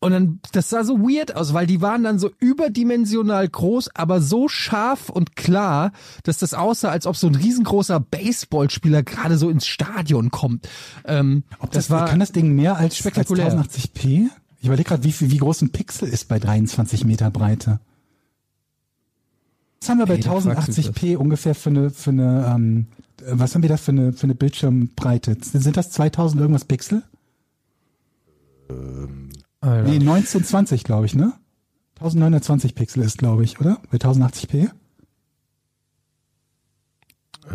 und 0.00 0.12
dann, 0.12 0.40
das 0.52 0.70
sah 0.70 0.84
so 0.84 0.98
weird 1.00 1.34
aus, 1.34 1.54
weil 1.54 1.66
die 1.66 1.80
waren 1.80 2.04
dann 2.04 2.18
so 2.20 2.30
überdimensional 2.38 3.48
groß, 3.48 3.90
aber 3.96 4.20
so 4.20 4.48
scharf 4.48 5.08
und 5.08 5.34
klar, 5.34 5.92
dass 6.22 6.38
das 6.38 6.54
aussah, 6.54 6.90
als 6.90 7.06
ob 7.06 7.16
so 7.16 7.26
ein 7.26 7.34
riesengroßer 7.34 7.98
Baseballspieler 7.98 9.02
gerade 9.02 9.38
so 9.38 9.50
ins 9.50 9.66
Stadion 9.66 10.30
kommt. 10.30 10.68
Ähm, 11.04 11.42
Ob 11.58 11.72
das, 11.72 11.88
das, 11.88 11.90
war 11.90 12.06
kann 12.06 12.20
das 12.20 12.30
Ding 12.32 12.54
mehr 12.54 12.74
als, 12.76 12.84
als 12.84 12.96
spektakulär. 12.98 13.52
1080p? 13.52 14.26
Ich 14.60 14.66
überlege 14.66 14.88
gerade, 14.88 15.02
wie, 15.04 15.12
viel- 15.12 15.30
wie 15.30 15.36
groß 15.38 15.62
ein 15.62 15.70
Pixel 15.70 16.08
ist 16.08 16.28
bei 16.28 16.38
23 16.38 17.04
Meter 17.04 17.30
Breite. 17.30 17.80
Was 19.80 19.88
haben 19.88 19.98
wir 19.98 20.06
bei 20.06 20.14
Ey, 20.14 20.20
da 20.20 20.40
fragst 20.40 20.68
du 20.78 20.82
1080p 20.82 21.16
ungefähr 21.16 21.54
für 21.54 21.70
eine, 21.70 21.90
für 21.90 22.10
eine, 22.10 22.52
ähm, 22.54 22.86
äh, 23.20 23.24
was 23.32 23.54
haben 23.54 23.62
wir 23.62 23.68
da 23.68 23.76
für 23.76 23.92
eine, 23.92 24.12
für 24.12 24.24
eine 24.24 24.34
Bildschirmbreite? 24.34 25.36
Sind 25.40 25.76
das 25.76 25.90
2000 25.90 26.40
irgendwas 26.40 26.64
Pixel? 26.64 27.02
Alter. 29.60 29.88
Nee, 29.88 29.96
1920, 29.96 30.84
glaube 30.84 31.06
ich, 31.06 31.14
ne? 31.14 31.32
1920 31.96 32.74
Pixel 32.74 33.02
ist, 33.02 33.18
glaube 33.18 33.42
ich, 33.42 33.60
oder? 33.60 33.80
Bei 33.90 33.98
1080p? 33.98 34.70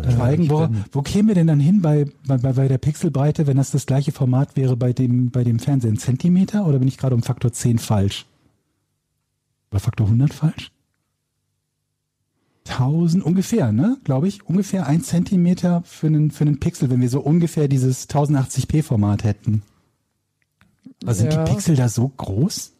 Schweigen, 0.02 0.50
wo, 0.50 0.68
wo 0.92 1.02
kämen 1.02 1.28
wir 1.28 1.34
denn 1.34 1.46
dann 1.46 1.60
hin 1.60 1.80
bei, 1.80 2.06
bei, 2.26 2.36
bei 2.36 2.52
bei 2.52 2.68
der 2.68 2.78
Pixelbreite, 2.78 3.46
wenn 3.46 3.56
das 3.56 3.70
das 3.70 3.86
gleiche 3.86 4.12
Format 4.12 4.56
wäre 4.56 4.76
bei 4.76 4.92
dem, 4.92 5.30
bei 5.30 5.44
dem 5.44 5.58
Fernsehen? 5.58 5.98
Zentimeter 5.98 6.66
oder 6.66 6.78
bin 6.78 6.88
ich 6.88 6.98
gerade 6.98 7.14
um 7.14 7.22
Faktor 7.22 7.52
10 7.52 7.78
falsch? 7.78 8.26
Oder 9.70 9.80
Faktor 9.80 10.06
100 10.06 10.34
falsch? 10.34 10.72
1000 12.68 13.22
ungefähr, 13.22 13.72
ne? 13.72 13.98
Glaube 14.04 14.26
ich. 14.26 14.44
Ungefähr 14.48 14.86
ein 14.86 15.02
Zentimeter 15.02 15.82
für 15.84 16.06
einen, 16.08 16.30
für 16.30 16.44
einen 16.44 16.60
Pixel, 16.60 16.90
wenn 16.90 17.00
wir 17.00 17.08
so 17.08 17.20
ungefähr 17.20 17.68
dieses 17.68 18.08
1080p 18.08 18.82
Format 18.82 19.22
hätten. 19.22 19.62
Aber 21.04 21.14
sind 21.14 21.32
Ja. 21.32 21.44
die 21.44 21.52
Pixel 21.52 21.76
da 21.76 21.88
so 21.88 22.08
groß? 22.08 22.72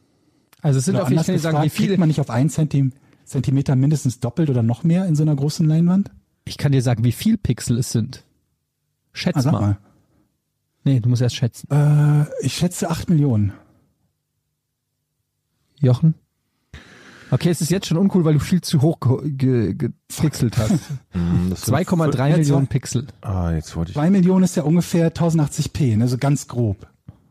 Also 0.63 0.79
es 0.79 0.85
sind 0.87 0.95
Oder 0.95 1.05
auf 1.05 1.11
jeden 1.11 1.23
Fall 1.23 1.39
sagen, 1.39 1.63
wie 1.63 1.69
viele. 1.69 1.99
man 1.99 2.09
nicht 2.09 2.21
auf 2.21 2.31
einenZentim 2.31 2.93
Zentimeter 3.25 3.77
mindestens 3.77 4.21
doppelt 4.21 4.51
oder 4.51 4.63
noch 4.63 4.83
mehr 4.83 5.07
in 5.07 5.15
so 5.15 5.23
einer 5.23 5.37
großen 5.37 5.67
Leinwand? 5.67 6.11
Ich 6.47 6.59
kann 6.59 6.73
dir 6.73 6.83
sagen, 6.83 7.05
wie 7.05 7.13
viel 7.13 7.37
Pixel 7.39 7.79
es 7.79 7.91
sind. 7.93 8.25
Schätz 9.13 9.47
Ah, 9.47 9.53
mal. 9.53 9.61
mal. 9.61 9.79
Nee, 10.85 11.01
du 11.01 11.09
musst 11.09 11.23
erst 11.23 11.37
schätzen. 11.37 11.71
Äh, 11.71 12.25
ich 12.43 12.55
schätze 12.55 12.91
8 12.91 13.09
Millionen. 13.09 13.53
Jochen? 15.81 16.15
Okay, 17.31 17.49
es 17.51 17.61
ist 17.61 17.71
jetzt 17.71 17.87
schon 17.87 17.97
uncool, 17.97 18.25
weil 18.25 18.35
du 18.35 18.41
viel 18.41 18.61
zu 18.61 18.83
hoch 18.83 18.99
ge 19.01 19.31
ge 19.33 19.75
gepixelt 19.75 20.57
hast. 20.59 20.73
Hm, 21.13 21.49
das 21.51 21.63
sind 21.63 21.75
2,3 21.75 22.29
Ja, 22.29 22.37
Millionen 22.37 22.67
Pixel. 22.69 23.07
Ah, 23.23 23.53
jetzt 23.53 23.75
wollte 23.77 23.91
ich. 23.91 23.95
2 23.95 24.11
Millionen 24.11 24.45
ist 24.45 24.57
ja 24.57 24.63
ungefähr 24.63 25.13
1080p, 25.15 25.97
ne? 25.97 26.09
so 26.09 26.19
ganz 26.19 26.47
grob. 26.49 26.87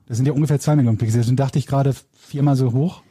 Das 0.05 0.17
sind 0.17 0.25
ja 0.25 0.33
ungefähr 0.33 0.59
2 0.59 0.75
Millionen 0.75 0.97
Pixel. 0.97 1.19
Deswegen 1.21 1.37
dachte 1.37 1.59
ich 1.59 1.67
gerade 1.67 1.95
viermal 2.13 2.55
so 2.55 2.73
hoch. 2.73 3.03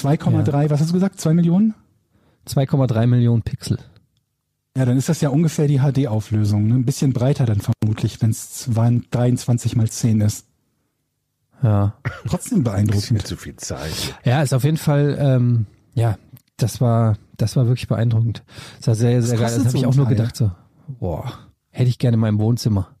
2,3, 0.00 0.70
was 0.70 0.80
hast 0.80 0.90
du 0.90 0.94
gesagt? 0.94 1.20
2 1.20 1.34
Millionen? 1.34 1.74
2,3 2.48 3.06
Millionen 3.06 3.42
Pixel. 3.42 3.78
Ja, 4.76 4.84
dann 4.84 4.96
ist 4.96 5.08
das 5.08 5.20
ja 5.20 5.28
ungefähr 5.28 5.68
die 5.68 5.78
HD-Auflösung. 5.78 6.66
Ne? 6.66 6.74
Ein 6.74 6.84
bisschen 6.84 7.12
breiter 7.12 7.46
dann 7.46 7.60
vermutlich, 7.60 8.20
wenn 8.20 8.30
es 8.30 8.68
23 8.68 9.76
mal 9.76 9.88
10 9.88 10.20
ist. 10.20 10.46
Ja. 11.62 11.94
Trotzdem 12.26 12.64
beeindruckend. 12.64 13.26
zu 13.26 13.36
viel 13.36 13.56
Zeit. 13.56 14.18
Ja, 14.24 14.42
ist 14.42 14.52
auf 14.52 14.64
jeden 14.64 14.76
Fall, 14.76 15.16
ähm, 15.18 15.66
ja, 15.94 16.18
das 16.56 16.80
war, 16.80 17.16
das 17.36 17.56
war 17.56 17.66
wirklich 17.66 17.88
beeindruckend. 17.88 18.42
Das 18.78 18.88
war 18.88 18.94
sehr, 18.96 19.22
sehr 19.22 19.38
geil. 19.38 19.46
kostet 19.46 19.60
Das 19.60 19.66
habe 19.66 19.70
so 19.70 19.78
ich 19.78 19.84
ein 19.84 19.90
auch 19.90 19.96
nur 19.96 20.08
gedacht 20.08 20.36
so, 20.36 20.50
boah, 20.88 21.32
hätte 21.70 21.88
ich 21.88 21.98
gerne 21.98 22.16
in 22.16 22.20
meinem 22.20 22.38
Wohnzimmer. 22.38 22.93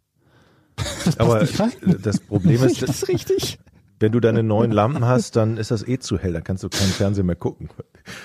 Aber 1.18 1.40
nicht 1.42 1.58
rein. 1.60 1.72
das 2.02 2.18
Problem 2.20 2.62
ist, 2.64 2.82
ist 2.82 3.08
richtig? 3.08 3.58
wenn 4.00 4.12
du 4.12 4.20
deine 4.20 4.42
neuen 4.42 4.70
Lampen 4.70 5.04
hast, 5.04 5.36
dann 5.36 5.56
ist 5.56 5.70
das 5.70 5.86
eh 5.86 5.98
zu 5.98 6.18
hell. 6.18 6.32
Dann 6.32 6.44
kannst 6.44 6.62
du 6.62 6.68
keinen 6.68 6.90
Fernseher 6.90 7.24
mehr 7.24 7.36
gucken. 7.36 7.70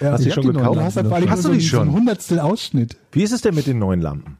Ja, 0.01 0.11
hast 0.11 0.21
du 0.21 0.25
die 0.25 0.31
schon 0.31 0.43
die 0.43 0.49
gekauft? 0.49 0.79
Hast 0.79 0.97
Hast 0.97 1.05
du 1.05 1.09
die 1.09 1.25
einen- 1.25 1.41
so 1.41 1.59
schon? 1.59 1.91
Hundertstel 1.93 2.39
Ausschnitt. 2.39 2.97
Wie 3.11 3.23
ist 3.23 3.31
es 3.31 3.41
denn 3.41 3.55
mit 3.55 3.67
den 3.67 3.79
neuen 3.79 4.01
Lampen? 4.01 4.37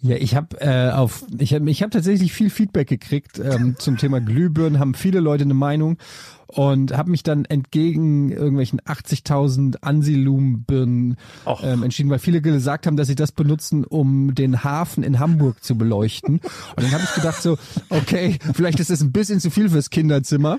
Ja, 0.00 0.16
ich 0.16 0.34
habe 0.34 0.60
äh, 0.60 0.90
auf, 0.90 1.24
ich 1.38 1.54
habe, 1.54 1.68
ich 1.70 1.82
habe 1.82 1.90
tatsächlich 1.90 2.32
viel 2.32 2.50
Feedback 2.50 2.88
gekriegt 2.88 3.38
ähm, 3.38 3.76
zum 3.78 3.96
Thema 3.96 4.20
Glühbirnen. 4.20 4.78
Haben 4.78 4.94
viele 4.94 5.20
Leute 5.20 5.44
eine 5.44 5.54
Meinung 5.54 5.98
und 6.46 6.96
habe 6.96 7.10
mich 7.10 7.22
dann 7.22 7.44
entgegen 7.44 8.30
irgendwelchen 8.32 8.80
80.000 8.80 9.82
Ansilum-Birnen 9.82 11.16
ähm, 11.62 11.82
entschieden, 11.82 12.10
weil 12.10 12.18
viele 12.18 12.40
gesagt 12.40 12.86
haben, 12.86 12.96
dass 12.96 13.08
sie 13.08 13.14
das 13.14 13.32
benutzen, 13.32 13.84
um 13.84 14.34
den 14.34 14.64
Hafen 14.64 15.02
in 15.02 15.18
Hamburg 15.18 15.62
zu 15.62 15.76
beleuchten. 15.76 16.34
Und 16.40 16.82
dann 16.82 16.92
habe 16.92 17.02
ich 17.04 17.14
gedacht 17.14 17.42
so, 17.42 17.58
okay, 17.90 18.38
vielleicht 18.54 18.80
ist 18.80 18.90
das 18.90 19.00
ein 19.02 19.12
bisschen 19.12 19.40
zu 19.40 19.50
viel 19.50 19.68
fürs 19.68 19.90
Kinderzimmer. 19.90 20.58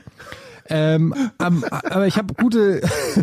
Ähm, 0.71 1.15
am- 1.39 1.63
aber 1.63 2.05
ich 2.05 2.17
habe 2.17 2.35
gute, 2.35 2.81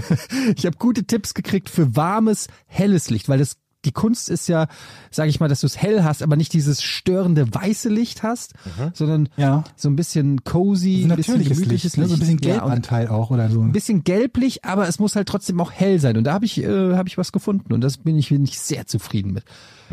ich 0.56 0.66
habe 0.66 0.76
gute 0.78 1.04
Tipps 1.04 1.34
gekriegt 1.34 1.68
für 1.70 1.94
warmes, 1.94 2.48
helles 2.66 3.08
Licht, 3.10 3.28
weil 3.28 3.38
das 3.38 3.56
die 3.86 3.92
Kunst 3.92 4.28
ist 4.28 4.48
ja, 4.48 4.66
sage 5.10 5.30
ich 5.30 5.40
mal, 5.40 5.48
dass 5.48 5.60
du 5.60 5.66
es 5.66 5.76
hell 5.80 6.04
hast, 6.04 6.22
aber 6.22 6.36
nicht 6.36 6.52
dieses 6.52 6.82
störende 6.82 7.54
weiße 7.54 7.88
Licht 7.88 8.22
hast, 8.22 8.52
sondern 8.92 9.28
Ja. 9.36 9.64
so 9.76 9.88
ein 9.88 9.96
bisschen 9.96 10.44
cozy, 10.44 11.06
Ein 11.08 11.16
bisschen 11.16 11.42
gemütliches 11.42 11.96
Licht, 11.96 11.98
ne? 11.98 12.08
so 12.08 12.14
ein 12.14 12.18
bisschen 12.20 12.38
Ja, 12.42 12.58
Gelbanteil 12.58 13.08
auch 13.08 13.30
oder 13.30 13.48
so. 13.48 13.62
ein 13.62 13.72
bisschen 13.72 14.04
gelblich, 14.04 14.64
aber 14.64 14.86
es 14.88 14.98
muss 14.98 15.16
halt 15.16 15.28
trotzdem 15.28 15.58
auch 15.60 15.72
hell 15.72 15.98
sein. 16.00 16.16
Und 16.18 16.24
da 16.24 16.34
habe 16.34 16.44
ich, 16.44 16.58
äh, 16.62 16.94
habe 16.96 17.08
ich 17.08 17.16
was 17.16 17.32
gefunden 17.32 17.72
und 17.72 17.80
das 17.80 17.96
bin 17.98 18.18
ich, 18.18 18.28
bin 18.28 18.44
ich 18.44 18.58
sehr 18.60 18.86
zufrieden 18.86 19.32
mit. 19.32 19.44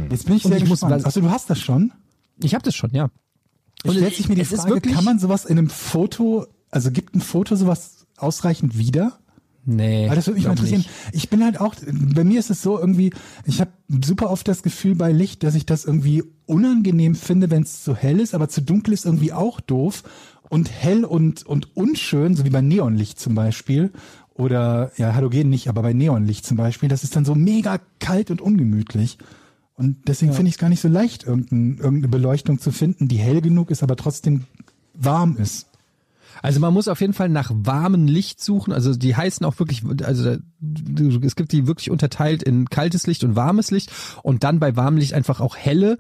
Jetzt 0.09 0.25
bin 0.25 0.35
ich 0.35 0.43
Und 0.45 0.51
sehr 0.51 0.57
ich 0.61 0.67
muss- 0.67 0.81
gespannt. 0.81 1.05
Achso, 1.05 1.21
du 1.21 1.29
hast 1.29 1.49
das 1.49 1.59
schon? 1.59 1.91
Ich 2.41 2.53
habe 2.55 2.63
das 2.63 2.75
schon, 2.75 2.89
ja. 2.91 3.09
Und 3.85 3.93
stellt 3.95 4.15
sich 4.15 4.27
mir 4.27 4.35
die 4.35 4.43
Frage, 4.45 4.71
wirklich- 4.75 4.95
kann 4.95 5.03
man 5.05 5.19
sowas 5.19 5.45
in 5.45 5.57
einem 5.57 5.69
Foto, 5.69 6.47
also 6.71 6.89
gibt 6.89 7.15
ein 7.15 7.21
Foto 7.21 7.55
sowas 7.55 8.05
ausreichend 8.17 8.77
wieder? 8.77 9.19
Nee. 9.65 10.09
Weil 10.09 10.15
das 10.15 10.27
würde 10.27 10.35
mich 10.37 10.45
mal 10.45 10.51
interessieren. 10.51 10.79
nicht. 10.79 10.89
Ich 11.13 11.29
bin 11.29 11.43
halt 11.43 11.59
auch, 11.59 11.75
bei 11.85 12.23
mir 12.23 12.39
ist 12.39 12.49
es 12.49 12.61
so 12.61 12.79
irgendwie, 12.79 13.11
ich 13.45 13.61
habe 13.61 13.71
super 14.03 14.29
oft 14.29 14.47
das 14.47 14.63
Gefühl 14.63 14.95
bei 14.95 15.11
Licht, 15.11 15.43
dass 15.43 15.55
ich 15.55 15.65
das 15.65 15.85
irgendwie 15.85 16.23
unangenehm 16.45 17.15
finde, 17.15 17.49
wenn 17.49 17.63
es 17.63 17.83
zu 17.83 17.95
hell 17.95 18.19
ist, 18.19 18.35
aber 18.35 18.49
zu 18.49 18.61
dunkel 18.61 18.93
ist 18.93 19.05
irgendwie 19.05 19.33
auch 19.33 19.59
doof. 19.61 20.03
Und 20.49 20.69
hell 20.69 21.03
und, 21.05 21.45
und 21.45 21.75
unschön, 21.75 22.35
so 22.35 22.45
wie 22.45 22.49
bei 22.49 22.61
Neonlicht 22.61 23.19
zum 23.19 23.33
Beispiel, 23.33 23.91
oder 24.35 24.91
ja, 24.97 25.13
Halogen 25.13 25.49
nicht, 25.49 25.67
aber 25.67 25.81
bei 25.81 25.93
Neonlicht 25.93 26.45
zum 26.45 26.57
Beispiel, 26.57 26.89
das 26.89 27.03
ist 27.03 27.15
dann 27.15 27.25
so 27.25 27.35
mega 27.35 27.79
kalt 27.99 28.31
und 28.31 28.41
ungemütlich. 28.41 29.17
Und 29.75 30.07
deswegen 30.07 30.33
finde 30.33 30.49
ich 30.49 30.55
es 30.55 30.59
gar 30.59 30.69
nicht 30.69 30.81
so 30.81 30.87
leicht, 30.87 31.23
irgendein, 31.23 31.77
irgendeine 31.77 32.07
Beleuchtung 32.07 32.59
zu 32.59 32.71
finden, 32.71 33.07
die 33.07 33.17
hell 33.17 33.41
genug 33.41 33.71
ist, 33.71 33.81
aber 33.81 33.95
trotzdem 33.95 34.43
warm 34.93 35.37
ist. 35.37 35.67
Also 36.41 36.59
man 36.59 36.73
muss 36.73 36.87
auf 36.87 37.01
jeden 37.01 37.13
Fall 37.13 37.29
nach 37.29 37.51
warmem 37.53 38.07
Licht 38.07 38.41
suchen. 38.41 38.73
Also 38.73 38.95
die 38.95 39.15
heißen 39.15 39.45
auch 39.45 39.59
wirklich, 39.59 39.83
also 40.03 40.37
es 41.21 41.35
gibt 41.35 41.51
die 41.51 41.67
wirklich 41.67 41.91
unterteilt 41.91 42.43
in 42.43 42.69
kaltes 42.69 43.07
Licht 43.07 43.23
und 43.23 43.35
warmes 43.35 43.71
Licht 43.71 43.91
und 44.23 44.43
dann 44.43 44.59
bei 44.59 44.75
warmem 44.75 44.99
Licht 44.99 45.13
einfach 45.13 45.39
auch 45.39 45.55
helle. 45.55 45.97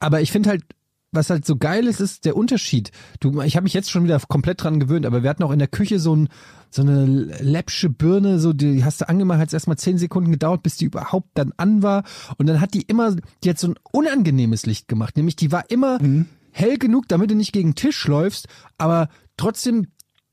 Aber 0.00 0.20
ich 0.20 0.32
finde 0.32 0.50
halt, 0.50 0.64
was 1.10 1.30
halt 1.30 1.46
so 1.46 1.56
geil 1.56 1.86
ist, 1.86 2.00
ist 2.00 2.24
der 2.24 2.36
Unterschied. 2.36 2.90
Du, 3.20 3.40
ich 3.40 3.56
habe 3.56 3.64
mich 3.64 3.72
jetzt 3.72 3.90
schon 3.90 4.04
wieder 4.04 4.20
komplett 4.28 4.62
dran 4.62 4.78
gewöhnt, 4.78 5.06
aber 5.06 5.22
wir 5.22 5.30
hatten 5.30 5.42
auch 5.42 5.52
in 5.52 5.58
der 5.58 5.68
Küche 5.68 5.98
so, 5.98 6.14
ein, 6.14 6.28
so 6.70 6.82
eine 6.82 7.06
läppsche 7.06 7.88
Birne, 7.88 8.38
so 8.38 8.52
die 8.52 8.84
hast 8.84 9.00
du 9.00 9.08
angemacht, 9.08 9.38
hat 9.38 9.48
es 9.48 9.54
erstmal 9.54 9.78
zehn 9.78 9.96
Sekunden 9.96 10.30
gedauert, 10.30 10.62
bis 10.62 10.76
die 10.76 10.84
überhaupt 10.84 11.30
dann 11.34 11.54
an 11.56 11.82
war. 11.82 12.04
Und 12.36 12.46
dann 12.46 12.60
hat 12.60 12.74
die 12.74 12.82
immer, 12.82 13.16
die 13.42 13.50
hat 13.50 13.58
so 13.58 13.68
ein 13.68 13.78
unangenehmes 13.90 14.66
Licht 14.66 14.86
gemacht. 14.86 15.16
Nämlich 15.16 15.36
die 15.36 15.50
war 15.50 15.70
immer 15.70 15.98
hell 16.52 16.76
genug, 16.78 17.08
damit 17.08 17.30
du 17.30 17.34
nicht 17.34 17.52
gegen 17.52 17.70
den 17.70 17.76
Tisch 17.76 18.06
läufst, 18.06 18.48
aber 18.76 19.08
trotzdem 19.38 19.86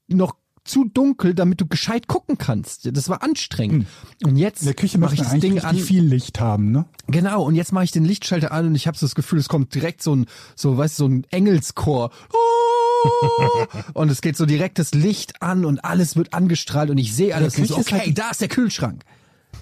noch 0.08 0.36
zu 0.66 0.86
dunkel, 0.86 1.36
damit 1.36 1.62
du 1.62 1.68
gescheit 1.68 2.08
gucken 2.08 2.38
kannst. 2.40 2.90
Das 2.98 3.08
war 3.08 3.22
anstrengend. 3.22 3.86
Und 4.24 4.36
jetzt 4.36 4.66
mache 4.98 5.14
ich 5.14 5.22
das 5.22 5.40
Ding 5.40 5.60
an. 5.60 5.76
viel 5.78 6.04
Licht 6.04 6.40
haben, 6.40 6.72
ne? 6.72 6.86
Genau, 7.08 7.44
und 7.44 7.54
jetzt 7.56 7.72
mache 7.72 7.84
ich 7.84 7.92
den 7.92 8.04
Lichtschalter 8.04 8.52
an 8.52 8.66
und 8.68 8.76
ich 8.76 8.88
habe 8.88 8.98
so 8.98 9.06
das 9.06 9.14
Gefühl, 9.16 9.38
es 9.40 9.48
kommt 9.48 9.74
direkt 9.76 10.02
so 10.02 10.16
ein, 10.16 10.26
so 10.56 10.76
weißt 10.76 11.00
du, 11.00 11.04
so 11.04 11.08
ein 11.10 11.24
Engelschor. 11.30 12.10
Und 13.94 14.10
es 14.10 14.22
geht 14.22 14.36
so 14.36 14.48
direkt 14.48 14.80
das 14.80 14.96
Licht 14.96 15.44
an 15.44 15.64
und 15.64 15.86
alles 15.86 16.16
wird 16.16 16.34
angestrahlt 16.34 16.90
und 16.90 16.98
ich 16.98 17.14
sehe 17.16 17.36
alles 17.36 17.56
und 17.60 17.68
so, 17.68 17.76
ist 17.78 17.88
okay, 17.88 18.00
halt- 18.00 18.18
da 18.18 18.32
ist 18.32 18.42
der 18.42 18.48
Kühlschrank. 18.48 19.04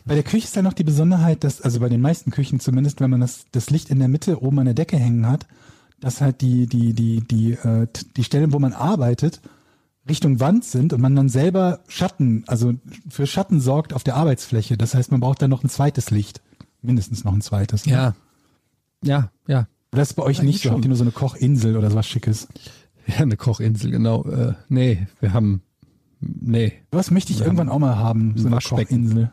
Bei 0.05 0.15
der 0.15 0.23
Küche 0.23 0.45
ist 0.45 0.55
ja 0.55 0.61
noch 0.61 0.71
die 0.73 0.85
Besonderheit, 0.85 1.43
dass, 1.43 1.59
also 1.61 1.81
bei 1.81 1.89
den 1.89 1.99
meisten 1.99 2.31
Küchen 2.31 2.61
zumindest, 2.61 3.01
wenn 3.01 3.09
man 3.09 3.19
das, 3.19 3.43
das 3.51 3.69
Licht 3.69 3.89
in 3.89 3.99
der 3.99 4.07
Mitte 4.07 4.41
oben 4.41 4.59
an 4.59 4.65
der 4.65 4.73
Decke 4.73 4.97
hängen 4.97 5.27
hat, 5.27 5.45
dass 6.03 6.19
halt 6.19 6.41
die, 6.41 6.67
die, 6.67 6.93
die, 6.93 7.21
die, 7.21 7.53
äh, 7.53 7.87
die 8.17 8.25
Stellen, 8.25 8.51
wo 8.51 8.59
man 8.59 8.73
arbeitet, 8.73 9.39
Richtung 10.07 10.41
Wand 10.41 10.65
sind 10.65 10.91
und 10.91 10.99
man 10.99 11.15
dann 11.15 11.29
selber 11.29 11.79
Schatten, 11.87 12.43
also 12.47 12.73
für 13.09 13.25
Schatten 13.25 13.61
sorgt 13.61 13.93
auf 13.93 14.03
der 14.03 14.15
Arbeitsfläche. 14.15 14.75
Das 14.75 14.95
heißt, 14.95 15.11
man 15.11 15.21
braucht 15.21 15.41
dann 15.41 15.49
noch 15.49 15.63
ein 15.63 15.69
zweites 15.69 16.11
Licht. 16.11 16.41
Mindestens 16.81 17.23
noch 17.23 17.33
ein 17.33 17.39
zweites. 17.39 17.85
Ne? 17.85 17.93
Ja. 17.93 18.15
Ja, 19.01 19.31
ja. 19.47 19.67
Oder 19.93 20.01
ist 20.01 20.15
bei 20.15 20.23
euch 20.23 20.39
Eigentlich 20.39 20.55
nicht 20.55 20.63
so? 20.63 20.71
Habt 20.71 20.83
ihr 20.83 20.89
nur 20.89 20.97
so 20.97 21.05
eine 21.05 21.11
Kochinsel 21.11 21.77
oder 21.77 21.89
sowas 21.89 22.05
Schickes? 22.05 22.49
Ja, 23.07 23.19
eine 23.19 23.37
Kochinsel, 23.37 23.91
genau. 23.91 24.25
Äh, 24.25 24.53
nee, 24.67 25.07
wir 25.21 25.33
haben, 25.33 25.61
nee. 26.19 26.73
Was 26.91 27.11
möchte 27.11 27.31
ich 27.31 27.39
irgendwann 27.39 27.69
auch 27.69 27.79
mal 27.79 27.97
haben? 27.97 28.33
So 28.37 28.47
eine 28.47 28.57
Waschbecken. 28.57 29.03
Kochinsel. 29.03 29.31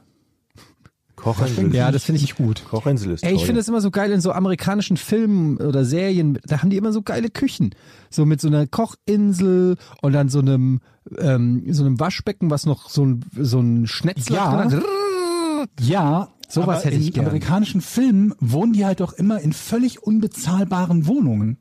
Kochinsel. 1.23 1.75
Ja, 1.75 1.91
das 1.93 2.05
finde 2.05 2.21
ich 2.23 2.35
gut. 2.37 2.65
Kochinsel 2.69 3.13
ist 3.13 3.23
Ey, 3.25 3.35
ich 3.35 3.45
finde 3.45 3.61
es 3.61 3.69
immer 3.69 3.81
so 3.81 3.91
geil 3.91 4.11
in 4.13 4.21
so 4.21 4.33
amerikanischen 4.33 4.97
Filmen 4.97 5.57
oder 5.59 5.85
Serien, 5.85 6.39
da 6.47 6.61
haben 6.63 6.71
die 6.71 6.77
immer 6.77 6.93
so 6.93 7.03
geile 7.03 7.31
Küchen. 7.31 7.75
So 8.11 8.27
mit 8.27 8.41
so 8.41 8.49
einer 8.49 8.67
Kochinsel 8.67 9.77
und 10.03 10.13
dann 10.13 10.29
so 10.29 10.41
einem, 10.41 10.81
ähm, 11.19 11.65
so 11.73 11.85
einem 11.85 12.01
Waschbecken, 12.01 12.51
was 12.51 12.67
noch 12.67 12.89
so 12.89 13.05
ein, 13.05 13.25
so 13.39 13.61
ein 13.61 13.87
Schnetzel 13.87 14.35
Ja. 14.37 14.67
drin 14.67 14.81
hat. 14.81 15.69
Ja, 15.81 16.29
Sowas 16.49 16.79
aber 16.81 16.85
hätte 16.87 16.97
ich 16.97 17.09
in 17.09 17.13
gern. 17.13 17.27
amerikanischen 17.27 17.81
Filmen 17.81 18.35
wohnen 18.41 18.73
die 18.73 18.85
halt 18.85 19.01
doch 19.01 19.13
immer 19.13 19.41
in 19.41 19.53
völlig 19.53 20.03
unbezahlbaren 20.03 21.07
Wohnungen. 21.07 21.59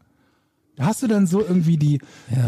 Da 0.77 0.85
hast 0.85 1.03
du 1.03 1.07
dann 1.07 1.27
so 1.27 1.41
irgendwie 1.41 1.75
die, 1.75 1.99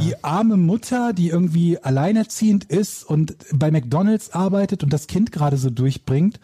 die 0.01 0.23
arme 0.23 0.55
Mutter, 0.55 1.11
die 1.11 1.27
irgendwie 1.27 1.77
alleinerziehend 1.79 2.63
ist 2.63 3.03
und 3.03 3.35
bei 3.53 3.69
McDonalds 3.71 4.31
arbeitet 4.31 4.83
und 4.85 4.93
das 4.93 5.07
Kind 5.07 5.33
gerade 5.33 5.57
so 5.57 5.69
durchbringt 5.69 6.39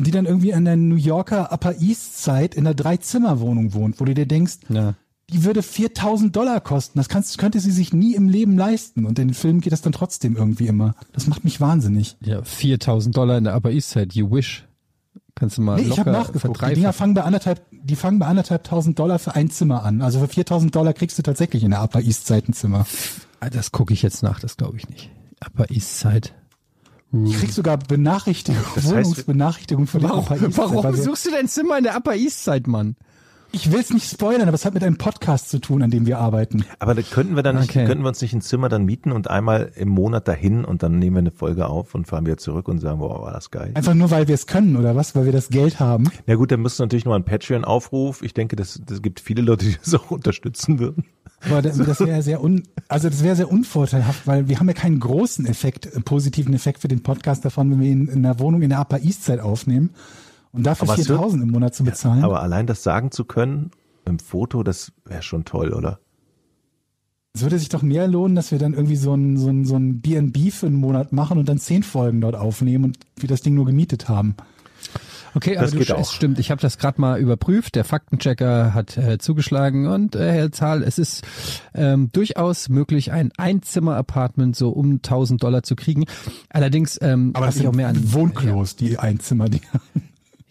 und 0.00 0.06
die 0.06 0.12
dann 0.12 0.24
irgendwie 0.24 0.50
in 0.52 0.64
der 0.64 0.76
New 0.76 0.94
Yorker 0.96 1.52
Upper 1.52 1.78
East 1.78 2.22
Side 2.24 2.56
in 2.56 2.66
einer 2.66 2.72
Drei-Zimmer-Wohnung 2.74 3.74
wohnt, 3.74 4.00
wo 4.00 4.06
du 4.06 4.14
dir 4.14 4.24
denkst, 4.24 4.54
Ja. 4.70 4.94
die 5.30 5.44
würde 5.44 5.62
4000 5.62 6.34
Dollar 6.34 6.62
kosten. 6.62 6.98
Das 6.98 7.10
kannst, 7.10 7.36
könnte 7.36 7.60
sie 7.60 7.70
sich 7.70 7.92
nie 7.92 8.14
im 8.14 8.26
Leben 8.30 8.56
leisten. 8.56 9.04
Und 9.04 9.18
in 9.18 9.28
den 9.28 9.34
Filmen 9.34 9.60
geht 9.60 9.74
das 9.74 9.82
dann 9.82 9.92
trotzdem 9.92 10.36
irgendwie 10.36 10.68
immer. 10.68 10.94
Das 11.12 11.26
macht 11.26 11.44
mich 11.44 11.60
wahnsinnig. 11.60 12.16
Ja, 12.24 12.42
4000 12.42 13.14
Dollar 13.14 13.36
in 13.36 13.44
der 13.44 13.54
Upper 13.54 13.70
East 13.72 13.90
Side, 13.90 14.08
you 14.14 14.30
wish. 14.30 14.66
Kannst 15.34 15.58
du 15.58 15.62
mal 15.62 15.76
Nee, 15.76 15.88
ich 15.88 15.98
habe 15.98 16.12
nachgeguckt. 16.12 16.62
Die 16.70 16.74
Dinger 16.76 16.94
fangen 16.94 17.12
bei 17.12 17.22
anderthalb, 17.24 17.62
die 17.70 17.96
fangen 17.96 18.18
bei 18.18 18.26
anderthalb 18.26 18.64
tausend 18.64 18.98
Dollar 18.98 19.18
für 19.18 19.34
ein 19.34 19.50
Zimmer 19.50 19.84
an. 19.84 20.00
Also 20.00 20.18
für 20.20 20.28
4000 20.28 20.74
Dollar 20.74 20.94
kriegst 20.94 21.18
du 21.18 21.22
tatsächlich 21.22 21.62
in 21.62 21.72
der 21.72 21.82
Upper 21.82 22.00
East 22.00 22.26
Side 22.26 22.44
ein 22.48 22.54
Zimmer. 22.54 22.86
Ah, 23.40 23.50
Das 23.50 23.70
gucke 23.70 23.92
ich 23.92 24.00
jetzt 24.02 24.22
nach, 24.22 24.40
das 24.40 24.56
glaube 24.56 24.78
ich 24.78 24.88
nicht. 24.88 25.10
Upper 25.44 25.70
East 25.70 25.98
Side. 26.00 26.30
Ich 27.12 27.38
krieg 27.38 27.50
sogar 27.52 27.76
Benachrichtigung, 27.78 28.62
Das 28.74 28.84
heißt- 28.86 28.94
Wohnungsbenachrichtigung 28.94 29.86
für 29.86 29.98
die 29.98 30.04
Warum, 30.04 30.20
Upper 30.20 30.34
East 30.36 30.54
Side. 30.54 30.56
warum 30.74 30.96
suchst 30.96 31.26
du 31.26 31.30
dein 31.32 31.48
Zimmer 31.48 31.78
in 31.78 31.84
der 31.84 31.96
Upper 31.96 32.14
East 32.14 32.44
Side, 32.44 32.70
Mann? 32.70 32.96
Ich 33.52 33.72
will 33.72 33.80
es 33.80 33.92
nicht 33.92 34.08
spoilern, 34.08 34.42
aber 34.46 34.54
es 34.54 34.64
hat 34.64 34.74
mit 34.74 34.84
einem 34.84 34.96
Podcast 34.96 35.48
zu 35.50 35.58
tun, 35.58 35.82
an 35.82 35.90
dem 35.90 36.06
wir 36.06 36.20
arbeiten. 36.20 36.64
Aber 36.78 36.94
da 36.94 37.02
könnten 37.02 37.34
wir 37.34 37.42
dann 37.42 37.56
nicht, 37.58 37.70
Okay. 37.70 37.84
könnten 37.84 38.04
wir 38.04 38.08
uns 38.10 38.22
nicht 38.22 38.32
ein 38.32 38.42
Zimmer 38.42 38.68
dann 38.68 38.84
mieten 38.84 39.10
und 39.10 39.28
einmal 39.28 39.72
im 39.74 39.88
Monat 39.88 40.28
dahin 40.28 40.64
und 40.64 40.84
dann 40.84 41.00
nehmen 41.00 41.16
wir 41.16 41.18
eine 41.18 41.30
Folge 41.32 41.66
auf 41.66 41.96
und 41.96 42.06
fahren 42.06 42.24
wieder 42.26 42.36
zurück 42.36 42.68
und 42.68 42.78
sagen, 42.78 43.00
boah, 43.00 43.22
war 43.22 43.32
das 43.32 43.50
geil. 43.50 43.72
Einfach 43.74 43.94
nur, 43.94 44.12
weil 44.12 44.28
wir 44.28 44.36
es 44.36 44.46
können, 44.46 44.76
oder 44.76 44.94
was? 44.94 45.16
Weil 45.16 45.24
wir 45.24 45.32
das 45.32 45.48
Geld 45.48 45.80
haben. 45.80 46.04
Na 46.28 46.36
gut, 46.36 46.52
dann 46.52 46.60
müsst 46.60 46.78
du 46.78 46.84
natürlich 46.84 47.04
noch 47.06 47.14
einen 47.14 47.24
Patreon-Aufruf. 47.24 48.22
Ich 48.22 48.34
denke, 48.34 48.54
das, 48.54 48.80
das 48.86 49.02
gibt 49.02 49.18
viele 49.18 49.42
Leute, 49.42 49.64
die 49.66 49.76
das 49.84 49.92
auch 49.96 50.12
unterstützen 50.12 50.78
würden. 50.78 51.06
Aber 51.48 51.62
das, 51.62 51.78
das 51.78 52.00
wäre 52.00 52.22
sehr 52.22 52.42
un, 52.42 52.64
also 52.88 53.08
das 53.08 53.22
wäre 53.24 53.34
sehr 53.36 53.50
unvorteilhaft, 53.50 54.26
weil 54.26 54.48
wir 54.48 54.60
haben 54.60 54.68
ja 54.68 54.74
keinen 54.74 55.00
großen 55.00 55.46
Effekt, 55.46 55.86
äh, 55.86 56.00
positiven 56.00 56.52
Effekt 56.54 56.80
für 56.80 56.88
den 56.88 57.02
Podcast 57.02 57.44
davon, 57.44 57.70
wenn 57.70 57.80
wir 57.80 57.90
ihn 57.90 58.08
in 58.08 58.24
einer 58.24 58.38
Wohnung 58.40 58.62
in 58.62 58.70
der 58.70 58.80
Upper 58.80 59.00
East 59.02 59.24
Side 59.24 59.42
aufnehmen 59.42 59.90
und 60.52 60.64
dafür 60.66 60.88
Aber 60.88 60.92
es 61.00 61.08
wird- 61.08 61.18
4000 61.18 61.42
im 61.44 61.50
Monat 61.50 61.74
zu 61.74 61.84
bezahlen. 61.84 62.24
Aber 62.24 62.42
allein 62.42 62.66
das 62.66 62.82
sagen 62.82 63.10
zu 63.10 63.24
können 63.24 63.70
im 64.04 64.18
Foto, 64.18 64.62
das 64.62 64.92
wäre 65.06 65.22
schon 65.22 65.44
toll, 65.44 65.72
oder? 65.72 65.98
Es 67.32 67.42
würde 67.42 67.58
sich 67.58 67.68
doch 67.68 67.82
mehr 67.82 68.08
lohnen, 68.08 68.34
dass 68.34 68.50
wir 68.50 68.58
dann 68.58 68.74
irgendwie 68.74 68.96
so 68.96 69.14
ein, 69.14 69.36
so 69.36 69.48
ein, 69.48 69.64
so 69.64 69.76
ein 69.76 70.00
B&B 70.00 70.50
für 70.50 70.66
einen 70.66 70.76
Monat 70.76 71.12
machen 71.12 71.38
und 71.38 71.48
dann 71.48 71.58
zehn 71.58 71.82
Folgen 71.84 72.20
dort 72.20 72.34
aufnehmen 72.34 72.84
und 72.86 72.98
wir 73.16 73.28
das 73.28 73.40
Ding 73.40 73.54
nur 73.54 73.66
gemietet 73.66 74.08
haben. 74.08 74.34
Okay, 75.34 75.52
aber 75.56 75.62
Das 75.62 75.70
du, 75.72 75.78
geht 75.78 75.90
es 75.90 75.94
auch. 75.94 76.10
stimmt, 76.12 76.38
ich 76.38 76.50
habe 76.50 76.60
das 76.60 76.78
gerade 76.78 77.00
mal 77.00 77.20
überprüft. 77.20 77.74
Der 77.76 77.84
Faktenchecker 77.84 78.74
hat 78.74 78.96
äh, 78.96 79.18
zugeschlagen 79.18 79.86
und 79.86 80.14
äh, 80.16 80.32
Herr 80.32 80.52
Zahl, 80.52 80.82
es 80.82 80.98
ist 80.98 81.22
ähm, 81.74 82.10
durchaus 82.12 82.68
möglich, 82.68 83.12
ein 83.12 83.30
Einzimmer-Apartment 83.36 84.56
so 84.56 84.70
um 84.70 84.94
1000 84.96 85.42
Dollar 85.42 85.62
zu 85.62 85.76
kriegen. 85.76 86.04
Allerdings, 86.48 86.98
ähm, 87.00 87.30
Aber 87.34 87.46
das 87.46 87.56
ich 87.56 87.66
auch 87.66 87.72
mehr 87.74 87.88
an 87.88 88.12
Wohnklos, 88.12 88.76
die 88.76 88.98
Einzimmer-Dinger. 88.98 89.62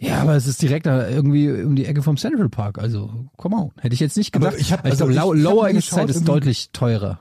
Ja, 0.01 0.21
aber 0.21 0.35
es 0.35 0.47
ist 0.47 0.61
direkt 0.61 0.85
irgendwie 0.87 1.49
um 1.51 1.75
die 1.75 1.85
Ecke 1.85 2.01
vom 2.01 2.15
Central 2.15 2.47
Park. 2.47 2.79
Also, 2.79 3.09
come 3.35 3.55
on. 3.57 3.71
Hätte 3.81 3.93
ich 3.93 3.99
jetzt 3.99 4.15
nicht 4.15 4.33
Aber 4.33 4.45
gedacht. 4.45 4.61
ich 4.61 4.71
hab- 4.71 4.85
ich 4.85 4.91
also 4.91 5.07
glaube, 5.07 5.37
ich- 5.37 5.43
hab 5.45 5.51
Lower 5.53 5.69
East 5.69 5.89
Side 5.91 6.05
ist 6.09 6.25
deutlich 6.25 6.69
teurer. 6.71 7.19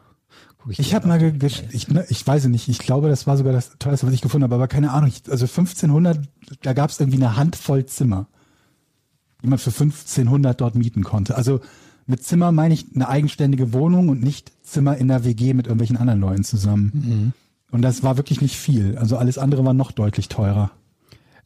Guck 0.68 0.78
Ich 0.78 0.94
habe 0.94 1.08
mal, 1.08 1.34
ich, 1.70 1.88
ne, 1.88 2.04
ich 2.08 2.26
weiß 2.26 2.44
es 2.44 2.50
nicht, 2.50 2.68
ich 2.68 2.78
glaube, 2.78 3.08
das 3.08 3.26
war 3.26 3.36
sogar 3.36 3.52
das 3.52 3.78
teuerste, 3.78 4.06
was 4.06 4.14
ich 4.14 4.20
gefunden 4.20 4.44
habe, 4.44 4.54
aber 4.54 4.68
keine 4.68 4.92
Ahnung, 4.92 5.08
ich, 5.08 5.22
also 5.30 5.46
1500, 5.46 6.20
da 6.62 6.72
gab 6.74 6.90
es 6.90 7.00
irgendwie 7.00 7.16
eine 7.16 7.36
Handvoll 7.36 7.86
Zimmer, 7.86 8.26
die 9.42 9.48
man 9.48 9.58
für 9.58 9.70
1500 9.70 10.60
dort 10.60 10.74
mieten 10.74 11.04
konnte. 11.04 11.36
Also 11.36 11.60
mit 12.06 12.22
Zimmer 12.22 12.52
meine 12.52 12.74
ich 12.74 12.86
eine 12.94 13.08
eigenständige 13.08 13.72
Wohnung 13.72 14.10
und 14.10 14.22
nicht 14.22 14.52
Zimmer 14.62 14.96
in 14.96 15.08
der 15.08 15.24
WG 15.24 15.54
mit 15.54 15.66
irgendwelchen 15.66 15.96
anderen 15.96 16.20
Leuten 16.20 16.44
zusammen. 16.44 17.32
Und 17.70 17.82
das 17.82 18.02
war 18.02 18.16
wirklich 18.16 18.40
nicht 18.40 18.56
viel. 18.56 18.96
Also 18.98 19.16
alles 19.16 19.38
andere 19.38 19.64
war 19.64 19.74
noch 19.74 19.92
deutlich 19.92 20.28
teurer. 20.28 20.70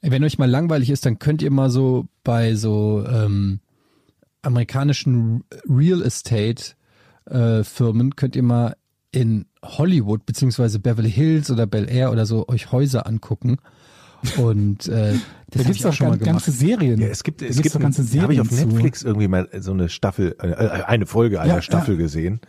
Wenn 0.00 0.24
euch 0.24 0.38
mal 0.38 0.50
langweilig 0.50 0.90
ist, 0.90 1.06
dann 1.06 1.20
könnt 1.20 1.42
ihr 1.42 1.50
mal 1.52 1.70
so 1.70 2.06
bei 2.24 2.56
so 2.56 3.04
ähm, 3.06 3.60
amerikanischen 4.42 5.44
Real 5.68 6.02
Estate 6.02 6.74
äh, 7.26 7.62
Firmen 7.64 8.16
könnt 8.16 8.36
ihr 8.36 8.42
mal 8.42 8.76
in 9.12 9.46
Hollywood 9.62 10.26
beziehungsweise 10.26 10.78
Beverly 10.80 11.10
Hills 11.10 11.50
oder 11.50 11.66
Bel 11.66 11.88
Air 11.88 12.10
oder 12.10 12.26
so 12.26 12.48
euch 12.48 12.72
Häuser 12.72 13.06
angucken. 13.06 13.58
Und 14.38 14.86
äh, 14.88 15.12
Da 15.12 15.18
das 15.50 15.62
habe 15.62 15.64
gibt's 15.64 15.82
doch 15.82 15.92
schon 15.92 16.08
mal 16.08 16.18
gan- 16.18 16.26
ganze 16.34 16.50
gemacht. 16.52 16.60
Serien. 16.60 17.00
Ja, 17.00 17.08
es 17.08 17.22
gibt, 17.24 17.42
da 17.42 17.46
es 17.46 17.60
gibt, 17.60 17.74
doch 17.74 17.80
ganze 17.80 18.02
da 18.04 18.22
habe 18.22 18.32
ich 18.32 18.38
Serien 18.38 18.40
auf 18.40 18.48
zu. 18.48 18.66
Netflix 18.66 19.02
irgendwie 19.02 19.28
mal 19.28 19.48
so 19.60 19.72
eine 19.72 19.88
Staffel, 19.88 20.36
äh, 20.40 20.46
eine 20.84 21.06
Folge 21.06 21.40
einer 21.40 21.54
Ja, 21.56 21.62
Staffel 21.62 21.94
ja. 21.96 22.00
gesehen. 22.00 22.40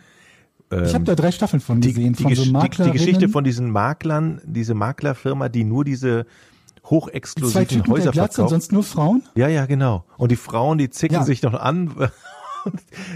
Ich 0.70 0.94
habe 0.94 1.04
da 1.04 1.14
drei 1.14 1.30
Staffeln 1.30 1.60
von 1.60 1.80
Die, 1.80 1.92
gesehen, 1.92 2.14
die, 2.14 2.22
von 2.24 2.34
so 2.34 2.42
die, 2.44 2.50
die. 2.50 2.90
Geschichte 2.92 3.28
von 3.28 3.44
diesen 3.44 3.70
Maklern, 3.70 4.40
diese 4.44 4.74
Maklerfirma, 4.74 5.48
die 5.48 5.62
nur 5.62 5.84
diese 5.84 6.24
zwei 6.24 6.90
hochexklusiven 6.90 7.68
Typen 7.68 7.78
mit 7.78 7.86
der 7.86 7.94
Häuser 7.94 8.10
Glatze 8.12 8.42
und 8.42 8.48
verkauft. 8.48 8.50
sonst 8.50 8.72
nur 8.72 8.82
Frauen. 8.82 9.22
Ja, 9.36 9.46
ja, 9.48 9.66
genau. 9.66 10.04
Und 10.16 10.32
die 10.32 10.36
Frauen, 10.36 10.78
die 10.78 10.90
zicken 10.90 11.14
Ja. 11.18 11.22
sich 11.24 11.42
noch 11.42 11.54
an. 11.54 11.92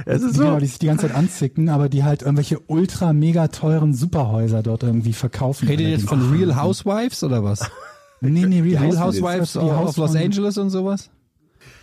Es 0.07 0.23
ist 0.23 0.35
Die, 0.35 0.39
genau, 0.41 0.55
so. 0.55 0.59
die 0.61 0.67
sich 0.67 0.79
die 0.79 0.87
ganze 0.87 1.07
Zeit 1.07 1.17
anzicken, 1.17 1.69
aber 1.69 1.89
die 1.89 2.05
halt 2.05 2.23
irgendwelche 2.23 2.59
ultra 2.67 3.13
mega 3.13 3.49
teuren 3.49 3.95
Superhäuser 3.95 4.63
dort 4.63 4.83
irgendwie 4.83 5.13
verkaufen. 5.13 5.69
Redet 5.69 5.87
ihr 5.87 5.93
jetzt 5.93 6.09
von 6.09 6.31
Real 6.33 6.61
Housewives 6.61 7.23
oder 7.25 7.45
was? 7.45 7.61
Nee, 8.21 8.47
nee, 8.47 8.61
Real, 8.61 8.83
Real 8.83 8.99
Housewives 9.01 9.57
of 9.57 9.71
Haus 9.73 9.97
Los 9.97 10.17
Angeles 10.17 10.59
und 10.59 10.71
sowas? 10.71 11.11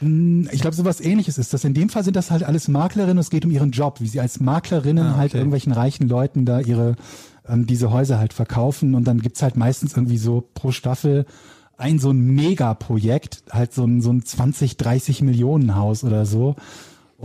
Ich 0.02 0.62
glaube, 0.62 0.76
sowas 0.76 1.00
ähnliches 1.00 1.38
ist 1.38 1.54
das. 1.54 1.64
In 1.64 1.74
dem 1.74 1.90
Fall 1.90 2.04
sind 2.04 2.16
das 2.16 2.30
halt 2.32 2.44
alles 2.44 2.68
Maklerinnen. 2.68 3.18
Es 3.18 3.30
geht 3.30 3.46
um 3.46 3.52
ihren 3.52 3.72
Job, 3.72 4.02
wie 4.02 4.08
sie 4.08 4.20
als 4.20 4.40
Maklerinnen 4.40 5.06
Ah, 5.06 5.12
okay. 5.12 5.20
halt 5.20 5.34
irgendwelchen 5.36 5.72
reichen 5.72 6.10
Leuten 6.10 6.46
da 6.46 6.60
ihre 6.60 6.96
ähm, 7.48 7.66
diese 7.66 7.92
Häuser 7.92 8.20
halt 8.20 8.34
verkaufen. 8.34 8.96
Und 8.96 9.06
dann 9.06 9.22
gibt's 9.22 9.42
halt 9.42 9.56
meistens 9.56 9.96
irgendwie 9.96 10.18
so 10.18 10.50
pro 10.54 10.72
Staffel 10.72 11.26
ein 11.78 12.00
so 12.00 12.12
ein 12.12 12.20
Megaprojekt, 12.20 13.44
halt 13.52 13.74
so 13.74 13.86
ein, 13.86 14.02
so 14.02 14.12
ein 14.12 14.24
20, 14.24 14.78
30 14.78 15.22
Millionen 15.22 15.76
Haus 15.76 16.04
oder 16.04 16.26
so. 16.26 16.56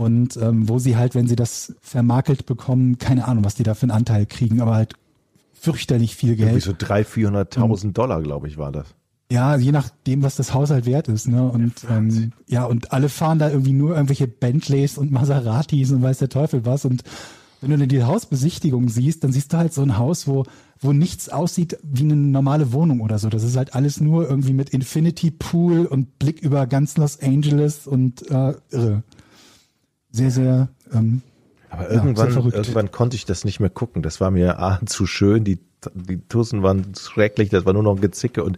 Und 0.01 0.35
ähm, 0.37 0.67
wo 0.67 0.79
sie 0.79 0.97
halt, 0.97 1.13
wenn 1.13 1.27
sie 1.27 1.35
das 1.35 1.75
vermakelt 1.79 2.47
bekommen, 2.47 2.97
keine 2.97 3.27
Ahnung, 3.27 3.45
was 3.45 3.53
die 3.53 3.61
da 3.61 3.75
für 3.75 3.83
einen 3.83 3.91
Anteil 3.91 4.25
kriegen, 4.25 4.59
aber 4.59 4.73
halt 4.73 4.95
fürchterlich 5.53 6.15
viel 6.15 6.31
Irgendwie 6.31 6.53
Geld. 6.53 6.63
so 6.63 6.71
300.000, 6.71 7.53
400.000 7.53 7.91
Dollar, 7.93 8.19
glaube 8.23 8.47
ich, 8.47 8.57
war 8.57 8.71
das. 8.71 8.87
Ja, 9.31 9.55
je 9.55 9.71
nachdem, 9.71 10.23
was 10.23 10.35
das 10.37 10.55
Haus 10.55 10.71
halt 10.71 10.87
wert 10.87 11.07
ist, 11.07 11.27
ne? 11.27 11.43
Und 11.43 11.85
ähm, 11.87 12.31
ja, 12.47 12.65
und 12.65 12.91
alle 12.91 13.09
fahren 13.09 13.37
da 13.37 13.51
irgendwie 13.51 13.73
nur 13.73 13.91
irgendwelche 13.91 14.27
Bentleys 14.27 14.97
und 14.97 15.11
Maseratis 15.11 15.91
und 15.91 16.01
weiß 16.01 16.17
der 16.17 16.29
Teufel 16.29 16.65
was. 16.65 16.83
Und 16.83 17.03
wenn 17.61 17.69
du 17.69 17.77
dann 17.77 17.87
die 17.87 18.03
Hausbesichtigung 18.03 18.89
siehst, 18.89 19.23
dann 19.23 19.31
siehst 19.31 19.53
du 19.53 19.57
halt 19.57 19.71
so 19.71 19.83
ein 19.83 19.99
Haus, 19.99 20.27
wo, 20.27 20.45
wo 20.79 20.93
nichts 20.93 21.29
aussieht 21.29 21.77
wie 21.83 22.03
eine 22.03 22.15
normale 22.15 22.73
Wohnung 22.73 23.01
oder 23.01 23.19
so. 23.19 23.29
Das 23.29 23.43
ist 23.43 23.55
halt 23.55 23.75
alles 23.75 24.01
nur 24.01 24.27
irgendwie 24.27 24.53
mit 24.53 24.71
Infinity 24.71 25.29
Pool 25.29 25.85
und 25.85 26.17
Blick 26.17 26.41
über 26.41 26.65
ganz 26.65 26.97
Los 26.97 27.19
Angeles 27.21 27.85
und 27.85 28.29
äh, 28.31 28.55
irre. 28.71 29.03
Sehr, 30.11 30.31
sehr 30.31 30.69
ähm, 30.93 31.21
Aber 31.69 31.83
sehr 31.87 31.93
irgendwann, 31.93 32.31
verrückt. 32.31 32.55
irgendwann 32.55 32.91
konnte 32.91 33.15
ich 33.15 33.25
das 33.25 33.45
nicht 33.45 33.59
mehr 33.59 33.69
gucken. 33.69 34.01
Das 34.01 34.21
war 34.21 34.31
mir 34.31 34.59
A, 34.59 34.79
zu 34.85 35.05
schön, 35.05 35.43
die, 35.43 35.59
die 35.93 36.19
Tussen 36.27 36.63
waren 36.63 36.93
schrecklich, 36.95 37.49
das 37.49 37.65
war 37.65 37.73
nur 37.73 37.83
noch 37.83 37.95
ein 37.95 38.01
Gezicke 38.01 38.43
und 38.43 38.57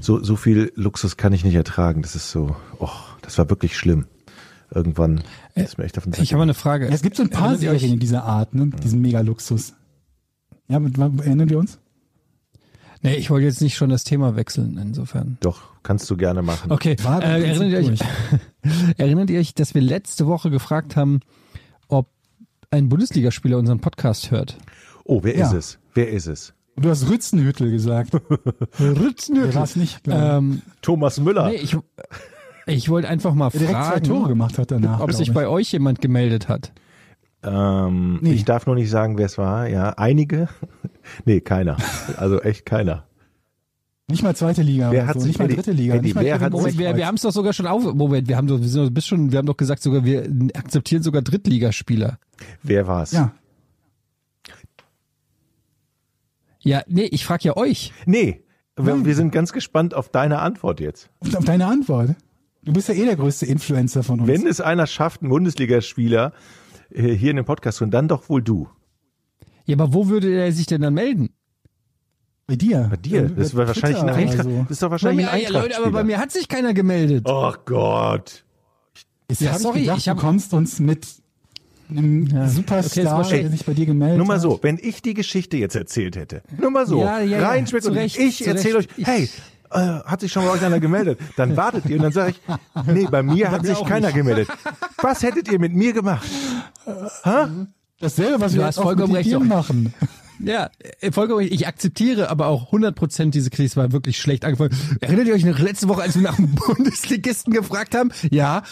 so, 0.00 0.22
so 0.22 0.36
viel 0.36 0.72
Luxus 0.74 1.16
kann 1.16 1.32
ich 1.32 1.44
nicht 1.44 1.54
ertragen. 1.54 2.02
Das 2.02 2.16
ist 2.16 2.30
so, 2.30 2.56
oh, 2.78 2.90
das 3.22 3.38
war 3.38 3.48
wirklich 3.50 3.76
schlimm. 3.76 4.06
Irgendwann 4.70 5.22
ist 5.54 5.78
mir 5.78 5.84
echt 5.84 5.96
auf 5.98 6.04
den 6.04 6.12
Sack 6.12 6.22
Ich 6.22 6.32
habe 6.32 6.42
eine 6.42 6.54
Frage. 6.54 6.86
ja, 6.86 6.92
es 6.92 7.02
gibt 7.02 7.16
so 7.16 7.22
ein 7.22 7.30
paar 7.30 7.56
Serien 7.56 7.92
in 7.92 8.00
dieser 8.00 8.24
Art, 8.24 8.54
ne? 8.54 8.66
Mit 8.66 8.82
diesem 8.82 9.00
Mega-Luxus. 9.02 9.74
Ja, 10.66 10.80
mit, 10.80 10.98
erinnern 10.98 11.48
wir 11.48 11.58
uns? 11.58 11.78
Nee, 13.02 13.14
ich 13.16 13.30
wollte 13.30 13.46
jetzt 13.46 13.60
nicht 13.60 13.76
schon 13.76 13.90
das 13.90 14.02
Thema 14.02 14.34
wechseln, 14.34 14.78
insofern. 14.78 15.36
Doch, 15.40 15.73
kannst 15.84 16.10
du 16.10 16.16
gerne 16.16 16.42
machen. 16.42 16.72
Okay, 16.72 16.96
äh, 17.00 17.44
erinnert, 17.48 17.68
ihr 17.84 17.92
euch, 17.92 18.00
erinnert 18.98 19.30
ihr 19.30 19.38
euch, 19.38 19.54
dass 19.54 19.74
wir 19.74 19.82
letzte 19.82 20.26
Woche 20.26 20.50
gefragt 20.50 20.96
haben, 20.96 21.20
ob 21.86 22.08
ein 22.72 22.88
Bundesligaspieler 22.88 23.56
unseren 23.58 23.78
Podcast 23.80 24.32
hört? 24.32 24.58
Oh, 25.04 25.20
wer 25.22 25.36
Ja. 25.36 25.46
ist 25.46 25.52
es? 25.52 25.78
Wer 25.94 26.08
ist 26.08 26.26
es? 26.26 26.54
Du 26.76 26.90
hast 26.90 27.08
Rützenhüttel 27.08 27.70
gesagt. 27.70 28.12
Der 28.80 29.54
war 29.54 29.62
es 29.62 29.76
nicht. 29.76 30.00
Ähm, 30.08 30.62
Thomas 30.82 31.20
Müller. 31.20 31.46
nee, 31.50 31.54
ich, 31.54 31.76
ich 32.66 32.88
wollte 32.88 33.08
einfach 33.08 33.32
mal 33.34 33.50
direkt 33.52 33.70
zwei 33.70 34.00
Tore 34.00 34.18
fragen, 34.22 34.28
gemacht 34.30 34.58
hat 34.58 34.72
danach. 34.72 34.98
ob 34.98 35.12
sich 35.12 35.28
ich. 35.28 35.34
bei 35.34 35.46
euch 35.46 35.70
jemand 35.70 36.00
gemeldet 36.00 36.48
hat. 36.48 36.72
Ähm, 37.44 38.18
Nee. 38.22 38.32
Ich 38.32 38.44
darf 38.44 38.66
nur 38.66 38.74
nicht 38.74 38.90
sagen, 38.90 39.18
wer 39.18 39.26
es 39.26 39.38
war. 39.38 39.68
Ja, 39.68 39.90
einige. 39.90 40.48
nee, 41.26 41.40
keiner. 41.40 41.76
Also 42.16 42.40
echt 42.40 42.66
keiner. 42.66 43.04
Nicht 44.06 44.22
mal 44.22 44.36
zweite 44.36 44.62
Liga, 44.62 44.92
Wer 44.92 45.06
hat 45.06 45.18
so. 45.18 45.26
nicht 45.26 45.38
mal 45.38 45.48
dritte 45.48 45.72
Liga. 45.72 45.94
Eddie, 45.94 46.08
nicht 46.08 46.14
mal 46.14 46.24
wer 46.24 46.34
dritte 46.34 46.44
hat 46.44 46.52
Liga. 46.52 46.60
Moment, 46.60 46.78
wir, 46.78 46.96
wir 46.96 47.06
haben 47.06 47.14
es 47.14 47.22
doch 47.22 47.32
sogar 47.32 47.52
schon 47.54 47.66
auf. 47.66 47.94
Moment, 47.94 48.28
wir 48.28 48.36
haben 48.36 48.46
doch, 48.46 48.60
wir 48.60 48.68
sind 48.68 48.84
doch 48.86 48.90
bis 48.90 49.06
schon, 49.06 49.32
wir 49.32 49.38
haben 49.38 49.46
doch 49.46 49.56
gesagt 49.56 49.82
sogar, 49.82 50.04
wir 50.04 50.28
akzeptieren 50.54 51.02
sogar 51.02 51.22
Drittligaspieler. 51.22 52.18
Wer 52.62 52.86
war's? 52.86 53.12
Ja, 53.12 53.32
Ja, 56.60 56.82
nee, 56.86 57.04
ich 57.04 57.24
frage 57.26 57.44
ja 57.44 57.56
euch. 57.56 57.92
Nee, 58.06 58.42
wir, 58.76 59.04
wir 59.04 59.14
sind 59.14 59.30
ganz 59.32 59.52
gespannt 59.52 59.94
auf 59.94 60.08
deine 60.08 60.38
Antwort 60.40 60.80
jetzt. 60.80 61.10
auf 61.20 61.34
auf 61.34 61.44
deine 61.44 61.66
Antwort. 61.66 62.14
Du 62.62 62.72
bist 62.72 62.88
ja 62.88 62.94
eh 62.94 63.04
der 63.04 63.16
größte 63.16 63.44
Influencer 63.44 64.02
von 64.02 64.20
uns. 64.20 64.28
Wenn 64.28 64.46
es 64.46 64.60
einer 64.62 64.86
schafft, 64.86 65.20
einen 65.20 65.28
Bundesligaspieler 65.28 66.32
äh, 66.90 67.12
hier 67.12 67.30
in 67.30 67.36
dem 67.36 67.44
Podcast 67.44 67.78
zu 67.78 67.82
hören, 67.84 67.90
dann 67.90 68.08
doch 68.08 68.30
wohl 68.30 68.42
du. 68.42 68.68
Ja, 69.66 69.76
aber 69.76 69.92
wo 69.92 70.08
würde 70.08 70.30
er 70.34 70.50
sich 70.52 70.66
denn 70.66 70.80
dann 70.80 70.94
melden? 70.94 71.34
Bei 72.46 72.56
dir. 72.56 72.86
Bei 72.90 72.96
dir. 72.96 73.28
Das 73.30 73.54
war 73.56 73.66
wahrscheinlich 73.66 74.00
ein 74.02 74.06
Twitter 74.14 74.20
oder 74.22 74.30
Eintracht. 74.30 74.44
so. 74.44 74.62
Das 74.62 74.70
ist 74.70 74.82
doch 74.82 74.90
wahrscheinlich 74.90 75.24
mir, 75.26 75.32
ein 75.32 75.40
ja, 75.40 75.46
Eintracht. 75.48 75.64
Leute, 75.64 75.78
aber 75.78 75.90
bei 75.90 76.04
mir 76.04 76.18
hat 76.18 76.30
sich 76.32 76.48
keiner 76.48 76.74
gemeldet. 76.74 77.24
Oh 77.28 77.52
Gott. 77.64 78.44
Jetzt 79.30 79.40
Ja, 79.40 79.52
hab 79.52 79.58
sorry, 79.60 79.78
ich 79.78 79.84
gedacht, 79.84 79.98
ich 79.98 80.08
hab- 80.08 80.16
du 80.18 80.22
kommst 80.22 80.52
uns 80.52 80.78
mit 80.80 81.06
einem 81.90 82.26
Ja. 82.26 82.42
Okay, 82.42 82.48
Superstar, 82.50 83.04
war- 83.18 83.28
der 83.30 83.50
sich 83.50 83.64
bei 83.64 83.72
dir 83.74 83.86
gemeldet 83.86 84.18
Nur 84.18 84.26
mal 84.26 84.34
hat. 84.34 84.42
so, 84.42 84.58
wenn 84.62 84.78
ich 84.82 85.00
die 85.02 85.14
Geschichte 85.14 85.56
jetzt 85.56 85.74
erzählt 85.76 86.16
hätte, 86.16 86.42
nur 86.58 86.70
mal 86.70 86.86
so, 86.86 87.00
Ja, 87.00 87.20
ja, 87.20 87.38
ja, 87.38 87.48
rein 87.48 87.66
zu 87.66 87.70
spekuliert, 87.78 88.04
Recht, 88.04 88.18
ich 88.18 88.46
erzähle 88.46 88.78
euch, 88.78 88.88
hey, 89.02 89.28
äh, 89.70 89.78
hat 89.78 90.20
sich 90.20 90.32
schon 90.32 90.44
bei 90.44 90.50
euch 90.50 90.62
einer 90.62 90.80
gemeldet, 90.80 91.18
dann 91.36 91.56
wartet 91.56 91.86
ihr 91.86 91.96
und 91.96 92.02
dann 92.02 92.12
sage 92.12 92.30
ich, 92.32 92.40
nee, 92.86 93.06
bei 93.10 93.22
mir 93.22 93.50
hat 93.50 93.64
sich 93.66 93.82
keiner 93.84 94.12
gemeldet. 94.12 94.48
Was 95.02 95.22
hättet 95.22 95.50
ihr 95.50 95.58
mit 95.58 95.74
mir 95.74 95.92
gemacht? 95.92 96.26
Dasselbe, 98.00 98.40
was 98.40 98.52
Du 98.52 98.58
wir 98.58 98.66
hast 98.66 98.76
vollkommen 98.80 99.14
recht, 99.14 99.38
machen. 99.40 99.94
Ja, 100.40 100.70
äh, 101.00 101.12
vollkommen. 101.12 101.46
Ich 101.50 101.66
akzeptiere 101.66 102.30
aber 102.30 102.46
auch 102.46 102.72
100% 102.72 103.30
diese 103.30 103.50
Krise 103.50 103.76
war 103.76 103.92
wirklich 103.92 104.18
schlecht 104.18 104.44
angefangen. 104.44 104.76
Erinnert 105.00 105.26
ihr 105.26 105.34
euch 105.34 105.44
noch 105.44 105.58
letzte 105.58 105.88
Woche, 105.88 106.02
als 106.02 106.14
wir 106.14 106.22
nach 106.22 106.38
einem 106.38 106.54
Bundesligisten 106.54 107.52
gefragt 107.52 107.94
haben? 107.94 108.10
Ja. 108.30 108.62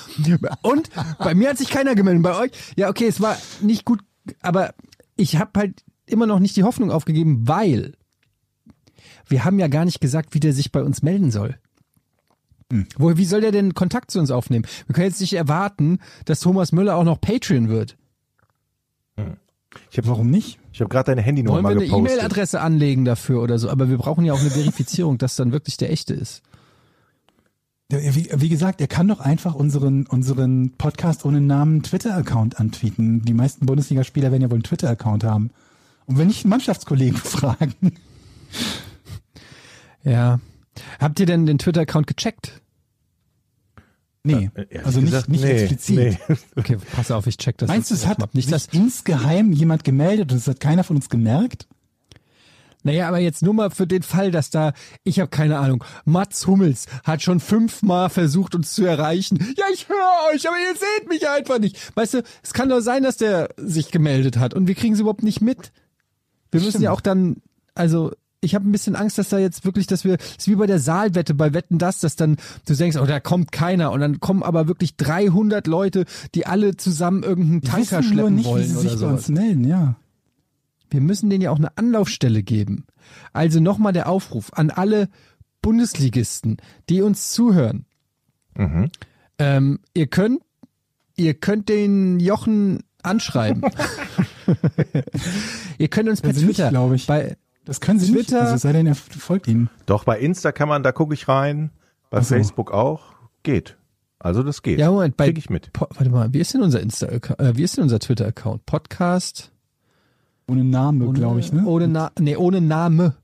Und 0.63 0.91
bei 1.19 1.35
mir 1.35 1.51
hat 1.51 1.59
sich 1.59 1.71
keiner 1.71 1.95
gemeldet. 1.95 2.23
Bei 2.23 2.37
euch? 2.37 2.51
Ja, 2.77 2.89
okay, 2.89 3.07
es 3.07 3.21
war 3.21 3.37
nicht 3.61 3.85
gut, 3.85 4.01
aber 4.41 4.75
ich 5.17 5.37
habe 5.37 5.51
halt 5.59 5.85
immer 6.07 6.27
noch 6.27 6.41
nicht 6.41 6.57
die 6.57 6.65
Hoffnung 6.65 6.91
aufgegeben, 6.91 7.47
weil 7.47 7.95
wir 9.29 9.45
haben 9.45 9.59
ja 9.59 9.69
gar 9.69 9.85
nicht 9.85 10.01
gesagt, 10.01 10.35
wie 10.35 10.41
der 10.41 10.53
sich 10.53 10.73
bei 10.73 10.83
uns 10.83 11.03
melden 11.03 11.31
soll. 11.31 11.59
Wo, 12.97 13.17
wie 13.17 13.25
soll 13.25 13.43
der 13.43 13.53
denn 13.53 13.75
Kontakt 13.75 14.11
zu 14.11 14.19
uns 14.19 14.31
aufnehmen? 14.31 14.67
Wir 14.87 14.95
können 14.95 15.09
jetzt 15.09 15.21
nicht 15.21 15.35
erwarten, 15.35 15.99
dass 16.25 16.41
Thomas 16.41 16.73
Müller 16.73 16.97
auch 16.97 17.05
noch 17.05 17.21
Patreon 17.21 17.69
wird. 17.69 17.97
Ich 19.91 19.99
habe 19.99 20.09
Warum 20.09 20.31
nicht? 20.31 20.59
Ich 20.73 20.81
hab 20.81 20.89
gerade 20.89 21.07
deine 21.07 21.23
Handynummer 21.23 21.57
Wollen 21.57 21.65
wir 21.65 21.75
mal 21.75 21.77
eine 21.77 21.87
gepostet. 21.87 22.13
E-Mail-Adresse 22.13 22.61
anlegen 22.61 23.05
dafür 23.05 23.43
oder 23.43 23.59
so? 23.59 23.69
Aber 23.69 23.91
wir 23.91 23.99
brauchen 23.99 24.25
ja 24.25 24.33
auch 24.33 24.41
eine 24.41 24.51
Verifizierung, 24.51 25.19
dass 25.19 25.37
dann 25.37 25.53
wirklich 25.53 25.77
der 25.77 25.91
echte 25.91 26.15
ist. 26.15 26.43
Wie, 27.91 28.31
wie 28.33 28.49
gesagt, 28.49 28.81
er 28.81 28.87
kann 28.87 29.07
doch 29.09 29.21
einfach 29.21 29.55
unseren, 29.55 30.07
unseren 30.07 30.73
Podcast 30.79 31.27
ohne 31.27 31.43
Namen 31.43 31.83
Twitter-Account 31.83 32.59
antweeten. 32.59 33.21
Die 33.23 33.35
meisten 33.35 33.67
Bundesligaspieler 33.67 34.33
werden 34.33 34.41
ja 34.41 34.51
wohl 34.51 34.57
einen 34.57 34.63
Twitter-Account 34.63 35.25
haben. 35.25 35.51
Und 36.07 36.17
wenn 36.17 36.29
nicht 36.29 36.47
Mannschaftskollegen 36.47 37.17
fragen. 37.19 37.93
Ja. 40.05 40.41
Habt 40.99 41.21
ihr 41.21 41.27
denn 41.27 41.45
den 41.45 41.59
Twitter-Account 41.59 42.07
gecheckt? 42.07 42.62
Nee, 44.25 44.51
Äh, 44.55 44.67
ehrlich 44.71 44.87
also 44.87 45.01
nicht, 45.01 45.11
gesagt, 45.11 45.29
nicht 45.29 45.43
nee, 45.45 45.51
explizit. 45.51 45.97
nee. 46.29 46.37
Okay, 46.57 46.77
pass 46.95 47.11
auf, 47.11 47.27
ich 47.27 47.37
check 47.39 47.59
das. 47.59 47.69
Meinst 47.69 47.91
du, 47.91 47.95
es 47.95 48.07
hat 48.07 48.19
nicht 48.35 48.45
sich 48.49 48.53
das? 48.53 48.67
insgeheim 48.73 49.53
jemand 49.53 49.83
gemeldet 49.85 50.31
und 50.33 50.39
es 50.39 50.47
hat 50.47 50.61
keiner 50.61 50.85
von 50.85 50.97
uns 50.97 51.09
gemerkt? 51.09 51.67
Naja, 52.85 53.07
aber 53.07 53.19
jetzt 53.21 53.43
nur 53.43 53.55
mal 53.55 53.71
für 53.71 53.87
den 53.87 54.03
Fall, 54.03 54.33
dass 54.33 54.51
da, 54.51 54.73
ich 55.05 55.21
habe 55.21 55.29
keine 55.31 55.59
Ahnung, 55.59 55.85
Mats 56.05 56.49
Hummels 56.49 56.87
hat 57.05 57.23
schon 57.23 57.39
fünfmal 57.39 58.11
versucht, 58.11 58.57
uns 58.57 58.73
zu 58.75 58.85
erreichen. 58.85 59.39
Ja, 59.57 59.67
ich 59.73 59.89
höre 59.89 60.35
euch, 60.35 60.49
aber 60.49 60.57
ihr 60.57 60.75
seht 60.75 61.09
mich 61.09 61.29
einfach 61.29 61.61
nicht. 61.61 61.97
Weißt 61.97 62.15
du, 62.15 62.23
es 62.43 62.53
kann 62.53 62.69
doch 62.69 62.81
sein, 62.81 63.05
dass 63.05 63.17
der 63.19 63.51
sich 63.57 63.93
gemeldet 63.93 64.37
hat 64.37 64.53
und 64.55 64.67
wir 64.67 64.75
kriegen 64.75 64.95
es 64.95 65.01
überhaupt 65.01 65.23
nicht 65.23 65.41
mit. 65.41 65.71
Wir 66.51 66.59
müssen 66.61 66.71
Stimmt. 66.71 66.85
ja 66.85 66.91
auch 66.93 67.01
dann, 67.01 67.37
also 67.77 68.13
ich 68.45 68.57
habe 68.57 68.69
ein 68.69 68.73
bisschen 68.73 68.97
Angst, 68.97 69.19
dass 69.19 69.29
da 69.29 69.39
jetzt 69.39 69.65
wirklich, 69.65 69.87
dass 69.87 70.05
wir, 70.05 70.15
es 70.15 70.37
ist 70.39 70.49
wie 70.49 70.57
bei 70.57 70.67
der 70.67 70.81
Saalwette 70.81 71.33
bei 71.33 71.55
Wetten 71.55 71.79
das, 71.79 72.01
dass 72.01 72.17
dann 72.17 72.37
du 72.67 72.75
denkst, 72.75 72.97
oh, 73.01 73.07
da 73.07 73.21
kommt 73.21 73.53
keiner 73.53 73.93
und 73.93 74.01
dann 74.01 74.19
kommen 74.19 74.43
aber 74.43 74.67
wirklich 74.67 74.97
300 74.97 75.69
Leute, 75.69 76.05
die 76.35 76.45
alle 76.45 76.77
zusammen 76.77 77.23
irgendeinen 77.23 77.63
Wir 77.63 77.71
Tanker 77.71 77.99
wissen 78.01 78.17
nur 78.17 78.29
schleppen 78.29 78.35
nicht, 78.35 78.47
wie 78.47 78.51
wollen 78.51 78.67
sie 78.67 78.73
oder 78.73 78.81
sich 78.83 78.91
bei 78.91 78.97
sowas. 78.97 79.13
uns 79.13 79.29
melden, 79.29 79.65
ja. 79.65 79.95
Wir 80.91 81.01
müssen 81.01 81.31
denen 81.31 81.41
ja 81.41 81.53
auch 81.53 81.59
eine 81.59 81.77
Anlaufstelle 81.79 82.43
geben. 82.43 82.85
Also 83.33 83.61
nochmal 83.61 83.93
der 83.93 84.09
Aufruf 84.09 84.53
an 84.55 84.71
alle 84.71 85.09
Bundesligisten, 85.63 86.57
die 86.89 87.01
uns 87.01 87.31
zuhören. 87.31 87.87
Mhm. 88.57 88.91
Ähm, 89.39 89.79
ihr 89.95 90.09
könnt, 90.09 90.43
ihr 91.17 91.35
könnt 91.35 91.69
den 91.69 92.19
Jochen 92.19 92.81
anschreiben. 93.05 93.63
ihr 95.79 95.89
könnt 95.89 96.09
uns 96.09 96.21
per 96.21 96.31
Also 96.31 96.45
nicht, 96.45 96.57
Twitter, 96.57 96.71
glaub 96.71 96.93
ich. 96.93 97.07
bei 97.07 97.37
Das 97.65 97.81
können 97.81 97.99
sie 98.01 98.11
nicht. 98.13 98.29
Twitter- 98.29 98.43
Also 98.43 98.55
es 98.57 98.63
sei 98.63 98.73
denn, 98.73 98.87
er 98.87 98.95
folgt 98.95 99.47
ihnen. 99.49 99.71
Doch, 99.87 100.05
bei 100.05 100.19
Insta 100.19 100.53
kann 100.53 100.69
man, 100.69 100.83
da 100.83 100.93
gucke 100.93 101.15
ich 101.15 101.29
rein, 101.29 101.71
bei 102.11 102.21
so. 102.21 102.35
Facebook 102.35 102.73
auch, 102.73 103.15
geht. 103.43 103.77
Also 104.19 104.43
das 104.43 104.63
geht. 104.63 104.79
ja 104.79 104.91
Moment, 104.91 105.17
bei 105.17 105.27
Krieg 105.27 105.39
ich 105.39 105.51
mit. 105.51 105.73
Po, 105.73 105.87
warte 105.95 106.11
mal, 106.11 106.33
wie 106.33 106.39
ist 106.39 106.55
denn 106.55 106.63
unser 106.63 106.81
Insta, 106.81 107.07
äh, 107.07 107.21
wie 107.57 107.63
ist 107.63 107.77
denn 107.77 107.83
unser 107.85 107.99
Twitter 107.99 108.27
Account? 108.27 108.65
Podcast 108.67 109.51
Ohne 110.49 110.65
Name, 110.65 111.11
glaube 111.13 111.41
ich, 111.41 111.53
ne? 111.53 111.65
ohne 111.67 111.89
Na, 111.89 112.11
nee, 112.19 112.37
ohne 112.37 112.61
Name. 112.61 113.15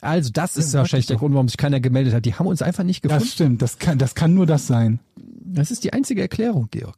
Also 0.00 0.30
das 0.32 0.56
ist 0.56 0.72
Ja, 0.74 0.80
wahrscheinlich 0.80 1.06
der. 1.06 1.16
Grund, 1.16 1.34
warum 1.34 1.48
sich 1.48 1.56
keiner 1.56 1.80
gemeldet 1.80 2.14
hat. 2.14 2.24
Die 2.24 2.34
haben 2.34 2.46
uns 2.46 2.62
einfach 2.62 2.84
nicht 2.84 3.02
gefunden. 3.02 3.22
Das 3.24 3.32
stimmt, 3.32 3.62
das 3.62 3.78
kann, 3.78 3.98
das 3.98 4.14
kann 4.14 4.34
nur 4.34 4.46
das 4.46 4.66
sein. 4.66 5.00
Das 5.46 5.70
ist 5.70 5.84
die 5.84 5.92
einzige 5.92 6.22
Erklärung, 6.22 6.68
Georg. 6.70 6.96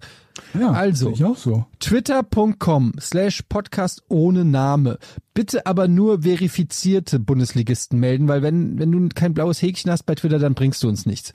Ja, 0.58 0.70
Also. 0.70 1.10
ich 1.10 1.24
auch 1.24 1.36
so. 1.36 1.66
Twitter.com 1.80 2.92
slash 3.00 3.42
Podcast 3.48 4.02
ohne 4.08 4.44
Name. 4.44 4.98
Bitte 5.34 5.66
aber 5.66 5.88
nur 5.88 6.22
verifizierte 6.22 7.18
Bundesligisten 7.18 7.98
melden, 7.98 8.28
weil 8.28 8.42
wenn, 8.42 8.78
wenn 8.78 8.92
du 8.92 9.08
kein 9.14 9.34
blaues 9.34 9.60
Häkchen 9.60 9.90
hast 9.90 10.04
bei 10.04 10.14
Twitter, 10.14 10.38
dann 10.38 10.54
bringst 10.54 10.82
du 10.82 10.88
uns 10.88 11.06
nichts. 11.06 11.32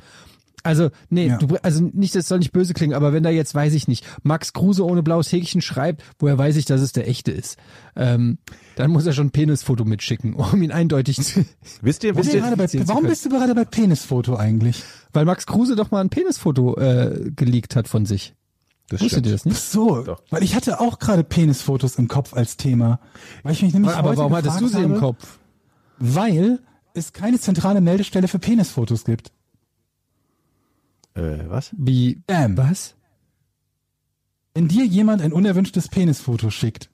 Also, 0.64 0.89
nee, 1.09 1.28
Ja. 1.28 1.38
du, 1.38 1.55
also 1.64 1.89
nicht, 1.93 2.16
das 2.16 2.28
soll 2.28 2.39
nicht 2.39 2.51
böse 2.51 2.74
klingen, 2.74 2.93
aber 2.93 3.14
wenn 3.14 3.24
da 3.24 3.30
jetzt, 3.30 3.55
weiß 3.55 3.74
ich 3.74 3.88
nicht, 3.88 4.05
Max 4.24 4.53
Kruse 4.53 4.86
ohne 4.86 5.03
blaues 5.03 5.32
Häkchen 5.32 5.62
schreibt, 5.62 6.03
woher 6.20 6.38
weiß 6.38 6.55
ich, 6.57 6.66
dass 6.66 6.82
es 6.82 6.91
der 6.91 7.07
echte 7.07 7.32
ist? 7.32 7.57
Ähm, 7.95 8.38
dann 8.76 8.91
muss 8.91 9.05
er 9.05 9.14
schon 9.14 9.28
ein 9.28 9.32
Penisfoto 9.32 9.86
mitschicken, 9.86 10.34
um 10.36 10.62
ihn 10.62 10.72
eindeutig 10.72 11.18
zu, 11.22 11.45
Wisst 11.82 12.03
ihr, 12.03 12.16
Warum, 12.16 12.26
wisst 12.26 12.34
ihr, 12.74 12.82
bei, 12.82 12.88
warum 12.88 13.05
bist 13.05 13.26
du 13.26 13.30
gerade 13.30 13.55
bei 13.55 13.66
Penisfoto 13.66 14.36
eigentlich? 14.36 14.84
weil 15.14 15.26
Max 15.26 15.45
Kruse 15.45 15.76
doch 15.76 15.91
mal 15.91 15.99
ein 16.01 16.09
Penisfoto 16.09 16.78
äh, 16.78 17.32
geleakt 17.36 17.76
hat 17.76 17.88
von 17.89 18.05
sich. 18.05 18.34
das 18.89 19.01
Wusstet 19.01 19.26
ihr 19.26 19.32
das 19.34 19.41
Ach 19.41 19.45
nicht? 19.45 19.59
so, 19.62 20.03
Doch. 20.03 20.22
weil 20.30 20.41
ich 20.43 20.55
hatte 20.55 20.80
auch 20.80 20.99
gerade 20.99 21.24
Penisfotos 21.24 21.95
im 21.95 22.07
Kopf 22.07 22.34
als 22.34 22.55
Thema. 22.55 22.99
Weil 23.43 23.53
ich 23.53 23.62
mich 23.62 23.74
nämlich 23.74 23.91
Aber 23.93 24.09
heute 24.09 24.20
warum 24.20 24.36
hattest 24.36 24.62
du 24.62 24.68
sie 24.68 24.78
im 24.82 24.91
habe, 24.91 24.99
Kopf? 24.99 25.39
Weil 25.99 26.59
es 26.93 27.14
keine 27.14 27.39
zentrale 27.39 27.82
Meldestelle 27.82 28.28
für 28.28 28.39
Penisfotos 28.39 29.03
gibt. 29.05 29.32
Äh, 31.14 31.47
was? 31.47 31.72
Wie, 31.78 32.24
Bam. 32.28 32.57
was? 32.57 32.95
Wenn 34.53 34.68
dir 34.68 34.86
jemand 34.86 35.22
ein 35.22 35.34
unerwünschtes 35.34 35.88
Penisfoto 35.88 36.49
schickt, 36.49 36.89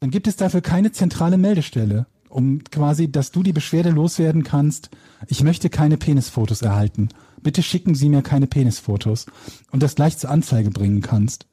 dann 0.00 0.10
gibt 0.10 0.26
es 0.26 0.36
dafür 0.36 0.60
keine 0.60 0.92
zentrale 0.92 1.38
Meldestelle, 1.38 2.06
um 2.28 2.62
quasi, 2.64 3.10
dass 3.10 3.32
du 3.32 3.42
die 3.42 3.52
Beschwerde 3.52 3.90
loswerden 3.90 4.44
kannst, 4.44 4.90
ich 5.26 5.42
möchte 5.42 5.70
keine 5.70 5.96
Penisfotos 5.96 6.62
erhalten. 6.62 7.08
Bitte 7.42 7.62
schicken 7.62 7.94
Sie 7.94 8.08
mir 8.08 8.22
keine 8.22 8.46
Penisfotos. 8.46 9.26
Und 9.70 9.82
das 9.82 9.94
gleich 9.94 10.18
zur 10.18 10.30
Anzeige 10.30 10.70
bringen 10.70 11.00
kannst. 11.00 11.46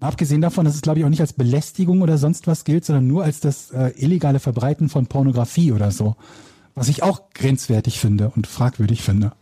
Abgesehen 0.00 0.40
davon, 0.40 0.64
dass 0.64 0.74
es 0.74 0.82
glaube 0.82 1.00
ich 1.00 1.04
auch 1.04 1.10
nicht 1.10 1.20
als 1.20 1.32
Belästigung 1.32 2.02
oder 2.02 2.18
sonst 2.18 2.46
was 2.46 2.64
gilt, 2.64 2.84
sondern 2.84 3.06
nur 3.06 3.24
als 3.24 3.40
das 3.40 3.70
äh, 3.70 3.90
illegale 3.96 4.38
Verbreiten 4.38 4.88
von 4.88 5.06
Pornografie 5.06 5.72
oder 5.72 5.90
so. 5.90 6.16
Was 6.74 6.88
ich 6.88 7.02
auch 7.02 7.30
grenzwertig 7.30 7.98
finde 7.98 8.30
und 8.30 8.46
fragwürdig 8.46 9.02
finde. 9.02 9.32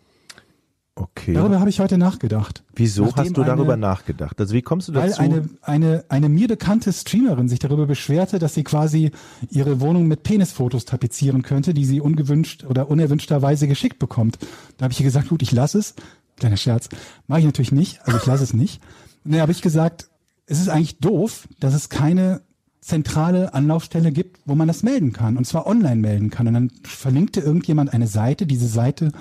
Okay. 0.98 1.34
Darüber 1.34 1.60
habe 1.60 1.68
ich 1.68 1.78
heute 1.78 1.98
nachgedacht. 1.98 2.62
Wieso 2.74 3.04
Nachdem 3.04 3.24
hast 3.26 3.36
du 3.36 3.44
darüber 3.44 3.74
eine- 3.74 3.82
nachgedacht? 3.82 4.40
Also 4.40 4.54
wie 4.54 4.62
kommst 4.62 4.88
du 4.88 4.94
Weil 4.94 5.10
dazu? 5.10 5.20
eine, 5.20 5.46
eine, 5.60 6.04
eine 6.08 6.30
mir 6.30 6.48
bekannte 6.48 6.90
Streamerin 6.90 7.48
sich 7.50 7.58
darüber 7.58 7.84
beschwerte, 7.86 8.38
dass 8.38 8.54
sie 8.54 8.64
quasi 8.64 9.10
ihre 9.50 9.80
Wohnung 9.80 10.06
mit 10.08 10.22
Penisfotos 10.22 10.86
tapezieren 10.86 11.42
könnte, 11.42 11.74
die 11.74 11.84
sie 11.84 12.00
ungewünscht 12.00 12.64
oder 12.64 12.88
unerwünschterweise 12.88 13.68
geschickt 13.68 13.98
bekommt. 13.98 14.38
Da 14.78 14.84
habe 14.84 14.92
ich 14.92 15.00
ihr 15.00 15.04
gesagt, 15.04 15.28
gut, 15.28 15.42
ich 15.42 15.52
lasse 15.52 15.78
es. 15.80 15.94
Kleiner 16.38 16.56
Scherz. 16.56 16.88
Mache 17.26 17.40
ich 17.40 17.46
natürlich 17.46 17.72
nicht, 17.72 18.00
also 18.04 18.16
ich 18.18 18.24
lasse 18.26 18.44
es 18.44 18.54
nicht. 18.54 18.80
Und 19.24 19.32
dann 19.32 19.42
habe 19.42 19.52
ich 19.52 19.60
gesagt, 19.60 20.08
es 20.46 20.60
ist 20.60 20.70
eigentlich 20.70 20.98
doof, 20.98 21.46
dass 21.60 21.74
es 21.74 21.90
keine 21.90 22.40
zentrale 22.80 23.52
Anlaufstelle 23.52 24.12
gibt, 24.12 24.38
wo 24.46 24.54
man 24.54 24.68
das 24.68 24.82
melden 24.82 25.12
kann. 25.12 25.36
Und 25.36 25.44
zwar 25.46 25.66
online 25.66 25.96
melden 25.96 26.30
kann. 26.30 26.46
Und 26.46 26.54
dann 26.54 26.70
verlinkte 26.84 27.40
irgendjemand 27.40 27.92
eine 27.92 28.06
Seite, 28.06 28.46
diese 28.46 28.68
Seite, 28.68 29.12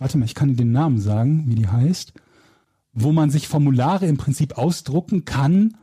warte 0.00 0.18
mal, 0.18 0.24
ich 0.24 0.34
kann 0.34 0.48
dir 0.48 0.56
den 0.56 0.72
Namen 0.72 0.98
sagen, 0.98 1.44
wie 1.46 1.54
die 1.54 1.68
heißt 1.68 2.12
wo 2.92 3.12
man 3.12 3.30
sich 3.30 3.48
Formulare 3.48 4.06
im 4.06 4.16
Prinzip 4.16 4.58
ausdrucken 4.58 5.24
kann. 5.24 5.76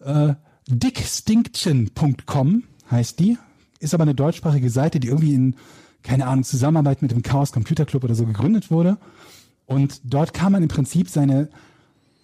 Äh, 0.00 0.34
dickstinction.com 0.68 2.64
heißt 2.90 3.18
die, 3.20 3.38
ist 3.80 3.94
aber 3.94 4.04
eine 4.04 4.14
deutschsprachige 4.14 4.70
Seite, 4.70 5.00
die 5.00 5.08
irgendwie 5.08 5.34
in, 5.34 5.56
keine 6.02 6.26
Ahnung, 6.26 6.44
Zusammenarbeit 6.44 7.02
mit 7.02 7.10
dem 7.10 7.22
Chaos 7.22 7.52
Computer 7.52 7.84
Club 7.84 8.04
oder 8.04 8.14
so 8.14 8.26
gegründet 8.26 8.70
wurde. 8.70 8.98
Und 9.66 10.00
dort 10.04 10.34
kann 10.34 10.52
man 10.52 10.62
im 10.62 10.68
Prinzip 10.68 11.08
seine, 11.08 11.48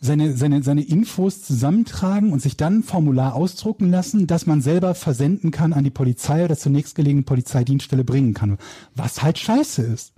seine, 0.01 0.37
seine, 0.37 0.63
seine 0.63 0.83
Infos 0.83 1.43
zusammentragen 1.43 2.33
und 2.33 2.41
sich 2.41 2.57
dann 2.57 2.79
ein 2.79 2.83
Formular 2.83 3.35
ausdrucken 3.35 3.91
lassen, 3.91 4.27
das 4.27 4.47
man 4.47 4.63
selber 4.63 4.95
versenden 4.95 5.51
kann 5.51 5.73
an 5.73 5.85
die 5.85 5.91
Polizei 5.91 6.45
oder 6.45 6.57
zur 6.57 6.73
nächstgelegenen 6.73 7.25
Polizeidienststelle 7.25 8.05
bringen 8.05 8.35
kann. 8.35 8.59
Was 8.95 9.23
halt 9.23 9.39
scheiße 9.39 9.83
ist. 9.83 10.15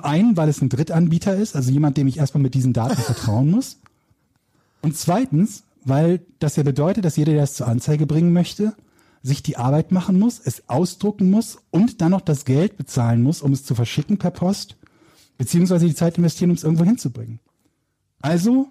Einen, 0.00 0.36
weil 0.36 0.48
es 0.48 0.60
ein 0.60 0.68
Drittanbieter 0.68 1.36
ist, 1.36 1.54
also 1.54 1.70
jemand, 1.70 1.96
dem 1.96 2.06
ich 2.06 2.18
erstmal 2.18 2.42
mit 2.42 2.54
diesen 2.54 2.72
Daten 2.72 2.96
vertrauen 3.02 3.50
muss. 3.50 3.78
Und 4.80 4.96
zweitens, 4.96 5.64
weil 5.84 6.20
das 6.38 6.56
ja 6.56 6.62
bedeutet, 6.62 7.04
dass 7.04 7.16
jeder, 7.16 7.32
der 7.32 7.44
es 7.44 7.54
zur 7.54 7.68
Anzeige 7.68 8.06
bringen 8.06 8.32
möchte, 8.32 8.74
sich 9.22 9.42
die 9.42 9.56
Arbeit 9.56 9.92
machen 9.92 10.18
muss, 10.18 10.40
es 10.40 10.68
ausdrucken 10.68 11.30
muss 11.30 11.58
und 11.70 12.00
dann 12.00 12.10
noch 12.10 12.20
das 12.20 12.44
Geld 12.44 12.76
bezahlen 12.76 13.22
muss, 13.22 13.42
um 13.42 13.52
es 13.52 13.64
zu 13.64 13.74
verschicken 13.74 14.18
per 14.18 14.32
Post, 14.32 14.76
beziehungsweise 15.38 15.86
die 15.86 15.94
Zeit 15.94 16.18
investieren, 16.18 16.50
um 16.50 16.56
es 16.56 16.64
irgendwo 16.64 16.84
hinzubringen. 16.84 17.38
Also, 18.20 18.68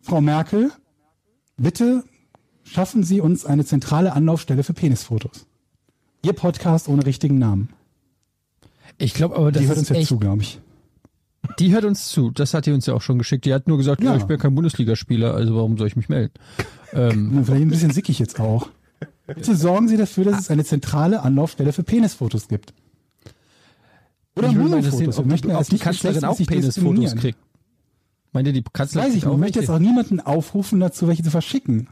Frau 0.00 0.20
Merkel, 0.20 0.72
bitte 1.56 2.04
schaffen 2.64 3.02
Sie 3.02 3.20
uns 3.20 3.44
eine 3.44 3.64
zentrale 3.64 4.12
Anlaufstelle 4.12 4.62
für 4.62 4.74
Penisfotos. 4.74 5.46
Ihr 6.22 6.32
Podcast 6.32 6.88
ohne 6.88 7.04
richtigen 7.04 7.38
Namen. 7.38 7.70
Ich 9.00 9.14
glaube 9.14 9.36
aber, 9.36 9.50
das 9.50 9.62
Die 9.62 9.68
hört 9.68 9.78
uns 9.78 9.88
ja 9.88 10.00
zu, 10.02 10.18
glaube 10.18 10.42
ich. 10.42 10.60
die 11.58 11.72
hört 11.72 11.84
uns 11.84 12.08
zu. 12.08 12.30
Das 12.30 12.54
hat 12.54 12.66
die 12.66 12.72
uns 12.72 12.86
ja 12.86 12.94
auch 12.94 13.02
schon 13.02 13.18
geschickt. 13.18 13.44
Die 13.44 13.54
hat 13.54 13.66
nur 13.66 13.78
gesagt, 13.78 14.02
ja, 14.02 14.14
ich 14.16 14.24
bin 14.24 14.38
kein 14.38 14.54
Bundesligaspieler, 14.54 15.34
also 15.34 15.56
warum 15.56 15.78
soll 15.78 15.86
ich 15.86 15.96
mich 15.96 16.08
melden? 16.08 16.34
Ähm, 16.92 17.42
Vielleicht 17.44 17.62
ein 17.62 17.68
bisschen 17.68 17.92
sickig 17.92 18.18
jetzt 18.18 18.38
auch. 18.40 18.68
Bitte 19.26 19.56
sorgen 19.56 19.88
Sie 19.88 19.96
dafür, 19.96 20.24
dass 20.24 20.40
es 20.40 20.50
eine 20.50 20.64
zentrale 20.64 21.22
Anlaufstelle 21.22 21.72
für 21.72 21.82
Penisfotos 21.82 22.48
gibt. 22.48 22.74
Oder 24.36 24.48
interessieren, 24.48 24.70
Monofotos. 24.70 25.00
Wir 25.00 25.18
ob, 25.18 25.26
möchten 25.26 25.48
die, 25.48 25.54
ob 25.54 25.80
Kanzlerin 25.80 26.24
auch 26.24 26.36
Penisfotos 26.36 27.16
kriegt. 27.16 27.38
Meint 28.32 28.46
ihr, 28.46 28.52
die 28.52 28.62
Kanzlerin 28.62 29.08
Weiß 29.08 29.16
ich 29.16 29.24
nicht. 29.24 29.32
Ich 29.32 29.38
möchte 29.38 29.60
jetzt 29.60 29.70
auch 29.70 29.78
niemanden 29.78 30.20
aufrufen 30.20 30.78
dazu, 30.80 31.08
welche 31.08 31.22
zu 31.22 31.30
verschicken. 31.30 31.88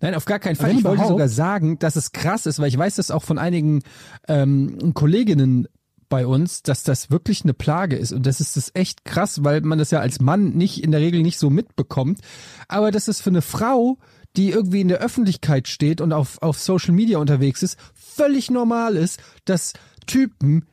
Nein, 0.00 0.14
auf 0.16 0.24
gar 0.24 0.40
keinen 0.40 0.56
Fall. 0.56 0.70
Wenn 0.70 0.78
Ich 0.78 0.84
wollte 0.84 1.06
sogar 1.06 1.28
sagen, 1.28 1.78
dass 1.78 1.94
es 1.94 2.10
krass 2.10 2.46
ist, 2.46 2.58
weil 2.58 2.68
ich 2.68 2.76
weiß 2.76 2.96
das 2.96 3.12
auch 3.12 3.22
von 3.22 3.38
einigen 3.38 3.82
ähm, 4.26 4.94
Kolleginnen 4.94 5.68
bei 6.12 6.26
uns, 6.26 6.62
dass 6.62 6.82
das 6.82 7.10
wirklich 7.10 7.42
eine 7.42 7.54
Plage 7.54 7.96
ist. 7.96 8.12
Und 8.12 8.26
das 8.26 8.38
ist 8.38 8.58
das 8.58 8.70
echt 8.74 9.06
krass, 9.06 9.44
weil 9.44 9.62
man 9.62 9.78
das 9.78 9.90
ja 9.90 10.00
als 10.00 10.20
Mann 10.20 10.50
nicht 10.50 10.84
in 10.84 10.90
der 10.90 11.00
Regel 11.00 11.22
nicht 11.22 11.38
so 11.38 11.48
mitbekommt. 11.48 12.20
Aber 12.68 12.90
das 12.90 13.08
ist 13.08 13.22
für 13.22 13.30
eine 13.30 13.40
Frau, 13.40 13.96
die 14.36 14.50
irgendwie 14.50 14.82
in 14.82 14.88
der 14.88 14.98
Öffentlichkeit 14.98 15.68
steht 15.68 16.02
und 16.02 16.12
auf, 16.12 16.36
auf 16.42 16.58
Social 16.58 16.92
Media 16.92 17.16
unterwegs 17.16 17.62
ist, 17.62 17.78
völlig 17.94 18.50
normal 18.50 18.96
ist, 18.96 19.20
dass 19.46 19.72
Typen 20.06 20.66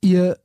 ihr 0.00 0.38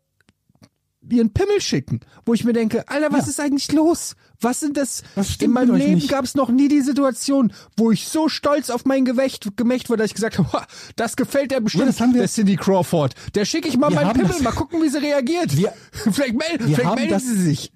ihren 1.09 1.31
Pimmel 1.33 1.61
schicken, 1.61 1.99
wo 2.25 2.33
ich 2.33 2.43
mir 2.43 2.53
denke, 2.53 2.87
Alter, 2.87 3.11
was 3.11 3.25
Ja. 3.25 3.29
ist 3.31 3.39
eigentlich 3.39 3.71
los? 3.71 4.15
Was 4.41 4.59
sind 4.59 4.75
das? 4.77 5.03
Was 5.15 5.35
In 5.37 5.51
meinem 5.51 5.75
Leben 5.75 6.05
gab 6.07 6.25
es 6.25 6.35
noch 6.35 6.49
nie 6.49 6.67
die 6.67 6.81
Situation, 6.81 7.53
wo 7.77 7.91
ich 7.91 8.07
so 8.07 8.27
stolz 8.29 8.69
auf 8.69 8.85
mein 8.85 9.05
Gemächt, 9.05 9.55
Gemächt 9.55 9.89
war, 9.89 9.97
dass 9.97 10.07
ich 10.07 10.13
gesagt 10.13 10.37
habe, 10.37 10.51
"Hoa, 10.51 10.65
das 10.95 11.15
gefällt 11.15 11.51
der 11.51 11.61
bestimmt, 11.61 11.81
Ja, 11.85 11.87
das 11.87 11.99
haben 12.01 12.13
wir- 12.13 12.21
der 12.21 12.29
Cindy 12.29 12.55
Crawford. 12.55 13.13
Der 13.35 13.45
schicke 13.45 13.67
ich 13.67 13.77
mal 13.77 13.89
meinen 13.91 14.13
Pimmel, 14.13 14.27
das- 14.27 14.41
mal 14.41 14.51
gucken, 14.51 14.81
wie 14.83 14.89
sie 14.89 14.97
reagiert. 14.99 15.55
Wir- 15.55 15.73
vielleicht 15.91 16.33
mel 16.35 16.67
wir 16.67 16.75
vielleicht 16.75 16.95
meldet 16.95 17.11
das- 17.11 17.23
sie 17.23 17.37
sich. 17.41 17.71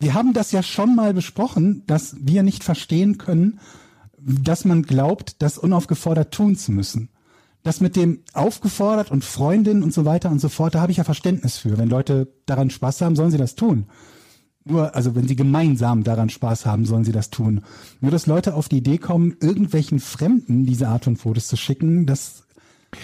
Wir 0.00 0.14
haben 0.14 0.32
das 0.32 0.50
ja 0.50 0.62
schon 0.64 0.96
mal 0.96 1.14
besprochen, 1.14 1.84
dass 1.86 2.16
wir 2.18 2.42
nicht 2.42 2.64
verstehen 2.64 3.18
können, 3.18 3.60
dass 4.18 4.64
man 4.64 4.82
glaubt, 4.82 5.40
das 5.42 5.58
unaufgefordert 5.58 6.32
tun 6.34 6.56
zu 6.56 6.72
müssen. 6.72 7.08
Das 7.62 7.80
mit 7.80 7.94
dem 7.94 8.20
aufgefordert 8.32 9.10
und 9.10 9.24
Freundin 9.24 9.82
und 9.82 9.94
so 9.94 10.04
weiter 10.04 10.30
und 10.30 10.40
so 10.40 10.48
fort, 10.48 10.74
da 10.74 10.80
habe 10.80 10.90
ich 10.90 10.98
ja 10.98 11.04
Verständnis 11.04 11.58
für. 11.58 11.78
Wenn 11.78 11.88
Leute 11.88 12.32
daran 12.46 12.70
Spaß 12.70 13.02
haben, 13.02 13.14
sollen 13.14 13.30
sie 13.30 13.38
das 13.38 13.54
tun. 13.54 13.86
Nur, 14.64 14.94
also 14.94 15.14
wenn 15.14 15.26
sie 15.26 15.36
gemeinsam 15.36 16.04
daran 16.04 16.28
Spaß 16.28 16.66
haben, 16.66 16.84
sollen 16.84 17.04
sie 17.04 17.12
das 17.12 17.30
tun. 17.30 17.62
Nur, 18.00 18.10
dass 18.10 18.26
Leute 18.26 18.54
auf 18.54 18.68
die 18.68 18.78
Idee 18.78 18.98
kommen, 18.98 19.36
irgendwelchen 19.40 19.98
Fremden 19.98 20.66
diese 20.66 20.88
Art 20.88 21.04
von 21.04 21.16
Fotos 21.16 21.48
zu 21.48 21.56
schicken, 21.56 22.06
das 22.06 22.44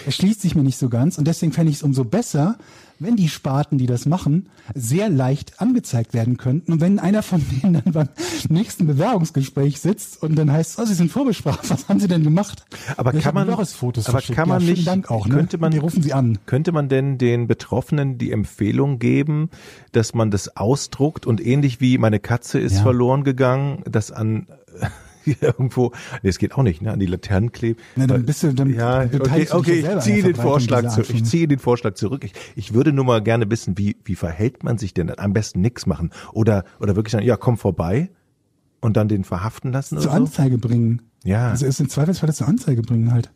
erschließt 0.05 0.41
sich 0.41 0.55
mir 0.55 0.63
nicht 0.63 0.77
so 0.77 0.89
ganz. 0.89 1.17
Und 1.17 1.27
deswegen 1.27 1.51
fände 1.51 1.71
ich 1.71 1.77
es 1.77 1.83
umso 1.83 2.05
besser, 2.05 2.57
wenn 2.99 3.15
die 3.15 3.29
Sparten, 3.29 3.77
die 3.77 3.85
das 3.85 4.05
machen, 4.05 4.49
sehr 4.75 5.09
leicht 5.09 5.61
angezeigt 5.61 6.13
werden 6.13 6.37
könnten. 6.37 6.73
Und 6.73 6.81
wenn 6.81 6.99
einer 6.99 7.23
von 7.23 7.41
denen 7.49 7.73
dann 7.83 7.93
beim 7.93 8.09
nächsten 8.49 8.85
Bewerbungsgespräch 8.87 9.79
sitzt 9.79 10.21
und 10.21 10.35
dann 10.35 10.51
heißt, 10.51 10.79
oh, 10.79 10.85
Sie 10.85 10.93
sind 10.93 11.11
vorbestraft, 11.11 11.69
was 11.69 11.87
haben 11.89 11.99
Sie 11.99 12.07
denn 12.07 12.23
gemacht? 12.23 12.65
Aber 12.97 13.13
Ich 13.13 13.23
kann 13.23 13.33
man- 13.33 13.49
aber 13.49 13.65
verschickt. 13.65 14.35
kann 14.35 14.49
man 14.49 14.61
ja, 14.61 14.71
nicht- 14.71 15.09
auch, 15.09 15.27
ne? 15.27 15.35
könnte 15.35 15.57
man- 15.57 15.71
Die 15.71 15.77
rufen 15.77 16.03
Sie 16.03 16.13
an. 16.13 16.37
Könnte 16.45 16.71
man 16.71 16.89
denn 16.89 17.17
den 17.17 17.47
Betroffenen 17.47 18.17
die 18.17 18.31
Empfehlung 18.31 18.99
geben, 18.99 19.49
dass 19.91 20.13
man 20.13 20.31
das 20.31 20.55
ausdruckt 20.57 21.25
und 21.25 21.45
ähnlich 21.45 21.81
wie 21.81 21.97
meine 21.97 22.19
Katze 22.19 22.59
ist 22.59 22.75
Ja. 22.77 22.81
verloren 22.83 23.23
gegangen, 23.23 23.83
das 23.89 24.11
an 24.11 24.47
irgendwo, 25.41 25.91
nee, 26.23 26.29
es 26.29 26.37
geht 26.37 26.53
auch 26.53 26.63
nicht, 26.63 26.81
ne, 26.81 26.91
an 26.91 26.99
die 26.99 27.05
Laternen 27.05 27.51
klebt. 27.51 27.81
Na, 27.95 28.07
dann 28.07 28.25
bist 28.25 28.43
du- 28.43 28.53
dann 28.53 28.73
ja, 28.73 29.03
okay, 29.03 29.47
okay, 29.51 29.85
ich 29.95 29.99
ziehe 30.03 30.23
den 30.23 30.35
Vorschlag 30.35 30.87
zurück. 30.89 31.09
Ich 31.13 31.25
ziehe 31.25 31.47
den 31.47 31.59
Vorschlag 31.59 31.93
zurück. 31.95 32.23
Ich, 32.23 32.33
ich 32.55 32.73
würde 32.73 32.91
nur 32.93 33.05
mal 33.05 33.21
gerne 33.21 33.49
wissen, 33.49 33.77
wie 33.77 33.97
wie 34.05 34.15
verhält 34.15 34.63
man 34.63 34.77
sich 34.77 34.93
denn? 34.93 35.17
Am 35.17 35.33
besten 35.33 35.61
nichts 35.61 35.85
machen 35.85 36.11
oder 36.33 36.63
oder 36.79 36.95
wirklich 36.95 37.11
sagen, 37.11 37.25
ja, 37.25 37.37
komm 37.37 37.57
vorbei 37.57 38.09
und 38.81 38.97
dann 38.97 39.07
den 39.07 39.23
verhaften 39.23 39.71
lassen 39.71 39.95
Zur 39.95 40.03
so? 40.03 40.09
Anzeige 40.09 40.57
bringen. 40.57 41.01
Ja. 41.23 41.49
Also 41.49 41.65
ist 41.65 41.79
im 41.79 41.89
Zweifelsfall 41.89 42.33
zur 42.33 42.47
Anzeige 42.47 42.81
bringen 42.81 43.11
halt. 43.11 43.31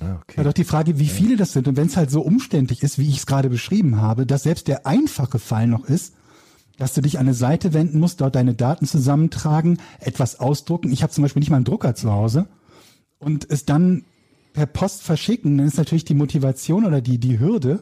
Ah, 0.00 0.16
okay. 0.20 0.34
Ja, 0.38 0.42
doch 0.42 0.52
die 0.52 0.64
Frage, 0.64 0.98
wie 0.98 1.06
viele 1.06 1.36
das 1.36 1.52
sind. 1.52 1.68
Und 1.68 1.76
wenn 1.76 1.86
es 1.86 1.96
halt 1.96 2.10
so 2.10 2.20
umständlich 2.20 2.82
ist, 2.82 2.98
wie 2.98 3.08
ich 3.08 3.18
es 3.18 3.26
gerade 3.26 3.48
beschrieben 3.48 4.00
habe, 4.00 4.26
dass 4.26 4.42
selbst 4.42 4.66
der 4.66 4.86
einfache 4.86 5.38
Fall 5.38 5.68
noch 5.68 5.84
ist, 5.84 6.14
dass 6.78 6.94
du 6.94 7.00
dich 7.00 7.18
an 7.18 7.26
eine 7.26 7.34
Seite 7.34 7.72
wenden 7.72 8.00
musst, 8.00 8.20
dort 8.20 8.34
deine 8.34 8.54
Daten 8.54 8.86
zusammentragen, 8.86 9.78
etwas 10.00 10.40
ausdrucken. 10.40 10.92
Ich 10.92 11.02
habe 11.02 11.12
zum 11.12 11.22
Beispiel 11.22 11.40
nicht 11.40 11.50
mal 11.50 11.56
einen 11.56 11.64
Drucker 11.64 11.94
zu 11.94 12.12
Hause 12.12 12.46
und 13.18 13.48
es 13.50 13.64
dann 13.64 14.04
per 14.52 14.66
Post 14.66 15.02
verschicken, 15.02 15.58
dann 15.58 15.66
ist 15.66 15.78
natürlich 15.78 16.04
die 16.04 16.14
Motivation 16.14 16.84
oder 16.84 17.00
die, 17.00 17.18
die 17.18 17.40
Hürde 17.40 17.80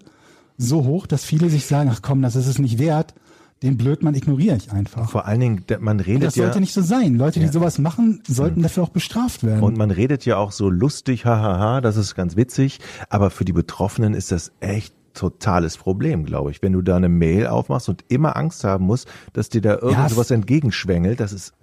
so 0.56 0.84
hoch, 0.84 1.06
dass 1.06 1.24
viele 1.24 1.50
sich 1.50 1.66
sagen, 1.66 1.90
ach 1.92 2.00
komm, 2.02 2.22
das 2.22 2.36
ist 2.36 2.46
es 2.46 2.58
nicht 2.58 2.78
wert, 2.78 3.14
den 3.62 3.76
Blödmann 3.76 4.14
ignoriere 4.14 4.56
ich 4.56 4.72
einfach. 4.72 5.08
Vor 5.08 5.26
allen 5.26 5.40
Dingen, 5.40 5.64
man 5.80 6.00
redet 6.00 6.24
Das 6.24 6.34
ja 6.34 6.44
sollte 6.44 6.60
nicht 6.60 6.72
so 6.72 6.82
sein. 6.82 7.14
Leute, 7.14 7.38
die 7.38 7.46
sowas 7.46 7.78
machen, 7.78 8.20
sollten 8.26 8.62
dafür 8.62 8.82
auch 8.82 8.88
bestraft 8.88 9.44
werden. 9.44 9.62
Und 9.62 9.76
man 9.76 9.92
redet 9.92 10.24
ja 10.24 10.36
auch 10.36 10.50
so 10.50 10.68
lustig, 10.68 11.24
hahaha, 11.24 11.80
das 11.80 11.96
ist 11.96 12.16
ganz 12.16 12.34
witzig, 12.36 12.80
aber 13.08 13.30
für 13.30 13.44
die 13.44 13.52
Betroffenen 13.52 14.14
ist 14.14 14.32
das 14.32 14.50
echt 14.60 14.94
totales 15.14 15.76
Problem, 15.76 16.24
glaube 16.24 16.50
ich. 16.50 16.62
Wenn 16.62 16.72
du 16.72 16.82
da 16.82 16.96
eine 16.96 17.08
Mail 17.08 17.46
aufmachst 17.46 17.88
und 17.88 18.04
immer 18.08 18.36
Angst 18.36 18.64
haben 18.64 18.86
musst, 18.86 19.08
dass 19.32 19.48
dir 19.48 19.60
da 19.60 19.78
irgend 19.78 20.10
Ja, 20.10 20.34
entgegenschwängelt, 20.34 21.20
das 21.20 21.32
ist, 21.32 21.54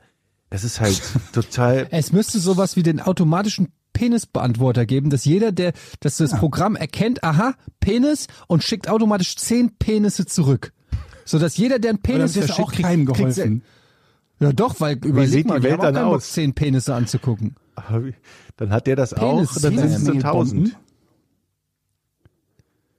das 0.49 0.63
ist 0.63 0.79
halt 0.79 1.01
total, 1.33 1.87
Es 1.91 2.11
müsste 2.11 2.39
sowas 2.39 2.75
wie 2.75 2.83
den 2.83 2.99
automatischen 2.99 3.69
Penisbeantworter 3.93 4.85
geben, 4.85 5.09
dass 5.09 5.25
jeder, 5.25 5.51
der, 5.51 5.73
dass 5.99 6.17
das 6.17 6.31
Programm 6.31 6.75
erkennt, 6.75 7.23
aha, 7.23 7.55
Penis 7.79 8.27
und 8.47 8.63
schickt 8.63 8.89
automatisch 8.89 9.35
zehn 9.35 9.75
Penisse 9.77 10.25
zurück. 10.25 10.71
So 11.25 11.37
dass 11.37 11.57
jeder, 11.57 11.79
der 11.79 11.91
einen 11.91 12.01
Penis 12.01 12.35
ist 12.35 12.51
auch 12.59 12.71
keinem 12.71 13.05
kriegt, 13.05 13.17
kriegt 13.17 13.35
geholfen. 13.35 13.63
Ja 14.39 14.53
doch, 14.53 14.79
weil 14.79 14.95
überleg 15.05 15.29
sieht 15.29 15.45
die 15.45 15.49
mal, 15.49 15.63
Welt 15.63 15.73
ich 15.73 15.79
auch 15.79 15.91
dann 15.91 16.09
Bock, 16.09 16.21
zehn 16.21 16.53
Penisse 16.53 16.95
anzugucken. 16.95 17.55
dann 18.57 18.71
hat 18.71 18.87
der 18.87 18.95
das 18.95 19.13
auch, 19.13 19.35
Penis, 19.35 19.53
dann 19.61 19.77
sind 19.77 19.91
es 19.91 20.05
so 20.05 20.13
tausend. 20.13 20.77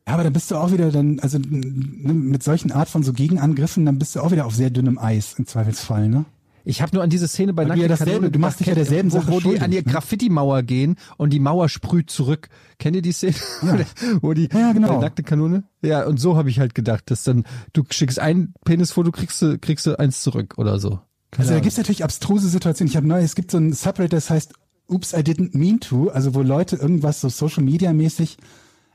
Ja, 0.06 0.14
aber 0.14 0.24
dann 0.24 0.32
bist 0.32 0.50
du 0.50 0.56
auch 0.56 0.72
wieder 0.72 0.90
dann, 0.90 1.20
also 1.20 1.38
mit 1.38 2.42
solchen 2.42 2.72
Art 2.72 2.88
von 2.88 3.02
so 3.02 3.12
Gegenangriffen, 3.12 3.84
dann 3.86 3.98
bist 3.98 4.16
du 4.16 4.20
auch 4.20 4.32
wieder 4.32 4.46
auf 4.46 4.54
sehr 4.54 4.70
dünnem 4.70 4.98
Eis 4.98 5.34
im 5.38 5.46
Zweifelsfall, 5.46 6.08
ne? 6.08 6.24
Ich 6.62 6.82
habe 6.82 6.94
nur 6.94 7.02
an 7.02 7.08
diese 7.10 7.26
Szene 7.26 7.54
bei 7.54 7.62
ja 7.62 7.68
Nackte 7.68 7.88
dasselbe- 7.88 8.12
Kanone 8.12 8.30
du 8.32 8.38
machst 8.38 8.60
dich 8.60 8.66
ja 8.66 8.74
derselben 8.74 9.10
wo, 9.12 9.20
Sache 9.20 9.32
wo 9.32 9.40
die 9.40 9.60
an 9.60 9.70
die 9.70 9.78
ne? 9.78 9.82
Graffiti-Mauer 9.82 10.62
gehen 10.62 10.96
und 11.16 11.32
die 11.32 11.40
Mauer 11.40 11.68
sprüht 11.70 12.10
zurück. 12.10 12.48
Kennt 12.78 12.96
ihr 12.96 13.02
die 13.02 13.12
Szene? 13.12 13.34
wo 14.20 14.34
die 14.34 14.48
Ja, 14.52 14.72
genau. 14.72 15.00
Nackte 15.00 15.22
Kanone? 15.22 15.64
Ja, 15.80 16.04
und 16.06 16.20
so 16.20 16.36
habe 16.36 16.50
ich 16.50 16.58
halt 16.60 16.74
gedacht, 16.74 17.10
dass 17.10 17.22
dann 17.24 17.44
du 17.72 17.82
schickst 17.90 18.18
ein 18.18 18.52
Penisfoto, 18.64 19.10
kriegst 19.10 19.40
du 19.40 19.58
kriegst 19.58 19.86
du 19.86 19.98
eins 19.98 20.22
zurück 20.22 20.54
oder 20.58 20.78
so. 20.78 21.00
Keine 21.30 21.46
Also 21.48 21.54
da 21.54 21.60
gibt's 21.60 21.78
natürlich 21.78 22.04
abstruse 22.04 22.48
Situationen. 22.48 22.90
Ich 22.90 22.96
habe 22.96 23.06
neu, 23.06 23.20
es 23.22 23.34
gibt 23.34 23.50
so 23.52 23.56
ein 23.58 23.72
Subreddit, 23.72 24.12
das 24.12 24.28
heißt 24.28 24.52
Oops, 24.88 25.12
I 25.14 25.18
didn't 25.22 25.56
mean 25.56 25.80
to, 25.80 26.08
also 26.10 26.34
wo 26.34 26.42
Leute 26.42 26.76
irgendwas 26.76 27.20
so 27.20 27.28
Social 27.30 27.62
Media 27.62 27.92
mäßig 27.92 28.36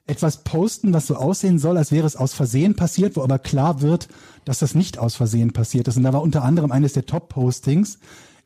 etwas 0.07 0.43
posten, 0.43 0.93
was 0.93 1.07
so 1.07 1.15
aussehen 1.15 1.57
soll, 1.57 1.77
als 1.77 1.91
wäre 1.91 2.05
es 2.05 2.15
aus 2.15 2.33
Versehen 2.33 2.75
passiert, 2.75 3.15
wo 3.15 3.23
aber 3.23 3.39
klar 3.39 3.81
wird, 3.81 4.07
dass 4.45 4.59
das 4.59 4.75
nicht 4.75 4.99
aus 4.99 5.15
Versehen 5.15 5.51
passiert 5.51 5.87
ist. 5.87 5.97
Und 5.97 6.03
da 6.03 6.13
war 6.13 6.21
unter 6.21 6.43
anderem 6.43 6.71
eines 6.71 6.93
der 6.93 7.05
Top-Postings, 7.05 7.99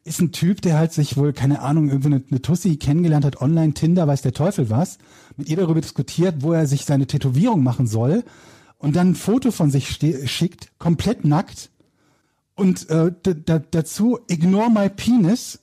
ist 0.05 0.22
ein 0.22 0.32
Typ, 0.32 0.62
der 0.62 0.78
halt 0.78 0.93
sich 0.93 1.18
wohl, 1.18 1.34
keine 1.34 1.62
Ahnung, 1.62 1.89
irgendwie 1.89 2.07
eine, 2.07 2.24
eine 2.30 2.41
Tussi 2.41 2.78
kennengelernt 2.78 3.26
hat, 3.26 3.41
online, 3.41 3.74
Tinder, 3.74 4.07
weiß 4.07 4.22
der 4.22 4.34
Teufel 4.34 4.70
was, 4.70 4.97
mit 5.36 5.49
ihr 5.49 5.57
darüber 5.57 5.82
diskutiert, 5.82 6.36
wo 6.39 6.53
er 6.53 6.66
sich 6.66 6.86
seine 6.86 7.07
Tätowierung 7.07 7.62
machen 7.62 7.86
soll 7.86 8.24
und 8.78 8.95
dann 8.95 9.12
ein 9.12 9.16
Foto 9.16 9.51
von 9.51 9.70
sich 9.70 9.99
schickt, 10.26 10.72
komplett 10.80 11.26
nackt, 11.26 11.70
und 12.60 12.89
äh, 12.89 13.14
dazu 13.72 14.20
ignore 14.28 14.70
my 14.70 14.89
penis 14.89 15.60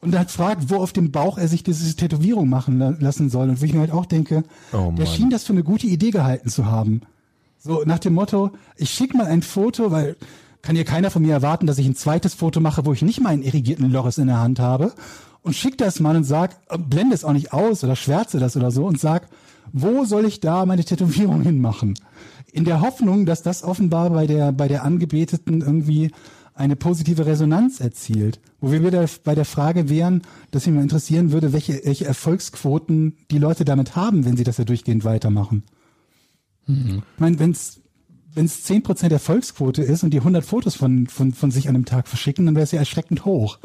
und 0.00 0.16
halt 0.16 0.30
fragt, 0.30 0.70
wo 0.70 0.76
auf 0.76 0.92
dem 0.92 1.10
Bauch 1.12 1.38
er 1.38 1.48
sich 1.48 1.62
diese 1.62 1.94
Tätowierung 1.94 2.48
machen 2.48 2.78
la 2.78 2.94
lassen 2.98 3.28
soll. 3.28 3.48
Und 3.50 3.60
wo 3.60 3.64
ich 3.64 3.74
mir 3.74 3.80
halt 3.80 3.92
auch 3.92 4.06
denke, 4.06 4.44
Oh 4.72 4.92
der 4.96 5.06
schien 5.06 5.30
das 5.30 5.44
für 5.44 5.52
eine 5.52 5.62
gute 5.62 5.86
Idee 5.86 6.10
gehalten 6.10 6.48
zu 6.48 6.66
haben. 6.66 7.02
So 7.58 7.82
nach 7.84 7.98
dem 7.98 8.14
Motto, 8.14 8.50
ich 8.76 8.90
schick 8.90 9.14
mal 9.14 9.26
ein 9.26 9.42
Foto, 9.42 9.90
weil 9.90 10.16
kann 10.62 10.76
hier 10.76 10.84
keiner 10.84 11.10
von 11.10 11.22
mir 11.22 11.32
erwarten, 11.32 11.66
dass 11.66 11.78
ich 11.78 11.86
ein 11.86 11.96
zweites 11.96 12.34
Foto 12.34 12.60
mache, 12.60 12.84
wo 12.84 12.92
ich 12.92 13.02
nicht 13.02 13.20
meinen 13.20 13.42
irrigierten 13.42 13.90
Loris 13.90 14.18
in 14.18 14.26
der 14.26 14.40
Hand 14.40 14.58
habe 14.58 14.92
und 15.42 15.54
schick 15.54 15.78
das 15.78 16.00
mal 16.00 16.16
und 16.16 16.24
sag, 16.24 16.56
blende 16.78 17.14
es 17.14 17.24
auch 17.24 17.32
nicht 17.32 17.52
aus 17.52 17.82
oder 17.84 17.96
schwärze 17.96 18.38
das 18.38 18.56
oder 18.56 18.70
so 18.70 18.84
und 18.86 19.00
sag, 19.00 19.28
wo 19.72 20.04
soll 20.04 20.24
ich 20.24 20.40
da 20.40 20.66
meine 20.66 20.84
Tätowierung 20.84 21.42
hinmachen? 21.42 21.94
In 22.52 22.64
der 22.64 22.80
Hoffnung, 22.80 23.26
dass 23.26 23.42
das 23.42 23.62
offenbar 23.62 24.10
bei 24.10 24.26
der, 24.26 24.52
bei 24.52 24.68
der 24.68 24.84
Angebeteten 24.84 25.60
irgendwie 25.60 26.10
eine 26.54 26.76
positive 26.76 27.26
Resonanz 27.26 27.80
erzielt. 27.80 28.40
Wo 28.60 28.70
wir 28.72 28.84
wieder 28.84 29.06
bei 29.24 29.34
der 29.34 29.44
Frage 29.44 29.88
wären, 29.88 30.22
dass 30.50 30.66
mich 30.66 30.74
mal 30.74 30.82
interessieren 30.82 31.32
würde, 31.32 31.52
welche, 31.52 31.80
welche 31.84 32.04
Erfolgsquoten 32.04 33.16
die 33.30 33.38
Leute 33.38 33.64
damit 33.64 33.96
haben, 33.96 34.24
wenn 34.24 34.36
sie 34.36 34.44
das 34.44 34.58
ja 34.58 34.64
durchgehend 34.64 35.04
weitermachen. 35.04 35.62
Ich 36.66 37.20
meine, 37.20 37.38
wenn 37.38 37.50
es 37.52 37.80
wenn 38.34 38.46
es 38.46 38.64
10% 38.68 39.10
Erfolgsquote 39.10 39.82
ist 39.82 40.04
und 40.04 40.10
die 40.10 40.18
100 40.18 40.44
Fotos 40.44 40.76
von, 40.76 41.06
von, 41.08 41.32
von 41.32 41.50
sich 41.50 41.68
an 41.68 41.74
einem 41.74 41.84
Tag 41.84 42.06
verschicken, 42.06 42.46
dann 42.46 42.54
wäre 42.54 42.64
es 42.64 42.70
ja 42.70 42.78
erschreckend 42.78 43.24
hoch. 43.24 43.58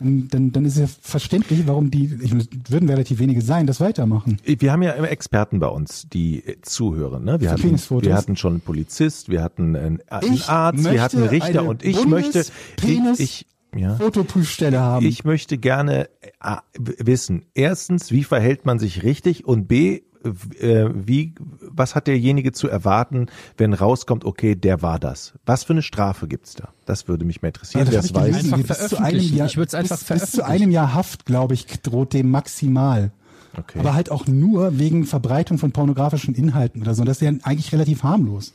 Dann, 0.00 0.52
dann, 0.52 0.64
ist 0.64 0.78
ja 0.78 0.86
verständlich, 0.86 1.66
warum 1.66 1.90
die, 1.90 2.10
ich, 2.22 2.32
würden 2.70 2.88
relativ 2.88 3.18
wenige 3.18 3.42
sein, 3.42 3.66
das 3.66 3.80
weitermachen. 3.80 4.38
Wir 4.44 4.72
haben 4.72 4.82
ja 4.82 4.92
immer 4.92 5.10
Experten 5.10 5.58
bei 5.58 5.68
uns, 5.68 6.08
die 6.08 6.44
äh, 6.44 6.60
zuhören. 6.62 7.24
Ne? 7.24 7.40
Wir, 7.40 7.50
hatten, 7.50 7.78
wir 8.02 8.14
hatten 8.14 8.36
schon 8.36 8.54
einen 8.54 8.60
Polizist, 8.60 9.28
wir 9.28 9.42
hatten 9.42 9.76
einen, 9.76 10.02
einen 10.08 10.42
Arzt, 10.46 10.84
wir 10.90 11.02
hatten 11.02 11.18
einen 11.18 11.28
Richter 11.28 11.64
und 11.64 11.84
ich 11.84 12.06
möchte, 12.06 12.44
ich, 12.82 13.20
ich, 13.20 13.46
ja, 13.74 13.96
Fotoprüfstelle 13.96 14.78
haben. 14.78 15.04
ich 15.04 15.24
möchte 15.24 15.58
gerne 15.58 16.08
äh, 16.40 16.56
wissen, 16.74 17.44
erstens, 17.54 18.10
wie 18.12 18.24
verhält 18.24 18.64
man 18.64 18.78
sich 18.78 19.02
richtig 19.02 19.44
und 19.46 19.68
b, 19.68 20.02
äh, 20.24 20.88
wie, 20.94 21.34
was 21.60 21.94
hat 21.94 22.06
derjenige 22.06 22.52
zu 22.52 22.68
erwarten, 22.68 23.26
wenn 23.56 23.72
rauskommt, 23.72 24.24
okay, 24.24 24.54
der 24.54 24.82
war 24.82 24.98
das. 24.98 25.34
Was 25.46 25.64
für 25.64 25.72
eine 25.72 25.82
Strafe 25.82 26.28
gibt's 26.28 26.54
da? 26.54 26.68
Das 26.86 27.08
würde 27.08 27.24
mich 27.24 27.42
mal 27.42 27.48
interessieren, 27.48 27.80
Also 27.80 27.92
wer 27.92 27.98
das 27.98 28.06
es 28.06 28.10
ich 28.10 28.16
weiß. 28.16 28.52
Einfach 28.52 28.58
bis 28.58 28.88
zu 28.88 28.96
einem 28.96 28.98
veröffentlichen. 28.98 29.36
Jahr, 29.36 29.46
Ich 29.46 29.56
würd's 29.56 29.74
einfach 29.74 29.98
bis, 29.98 30.20
bis 30.20 30.30
zu 30.30 30.44
einem 30.44 30.70
Jahr 30.70 30.94
Haft, 30.94 31.26
glaube 31.26 31.54
ich, 31.54 31.66
droht 31.82 32.12
dem 32.12 32.30
maximal. 32.30 33.12
Okay. 33.56 33.78
Aber 33.78 33.94
halt 33.94 34.10
auch 34.10 34.26
nur 34.26 34.78
wegen 34.78 35.04
Verbreitung 35.04 35.58
von 35.58 35.72
pornografischen 35.72 36.34
Inhalten 36.34 36.82
oder 36.82 36.94
so. 36.94 37.04
Das 37.04 37.20
ist 37.20 37.22
ja 37.22 37.32
eigentlich 37.42 37.72
relativ 37.72 38.02
harmlos. 38.02 38.52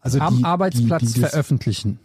Also 0.00 0.20
Am 0.20 0.38
die, 0.38 0.44
Arbeitsplatz 0.44 1.00
die, 1.00 1.12
die, 1.14 1.20
das, 1.20 1.30
veröffentlichen. 1.30 1.98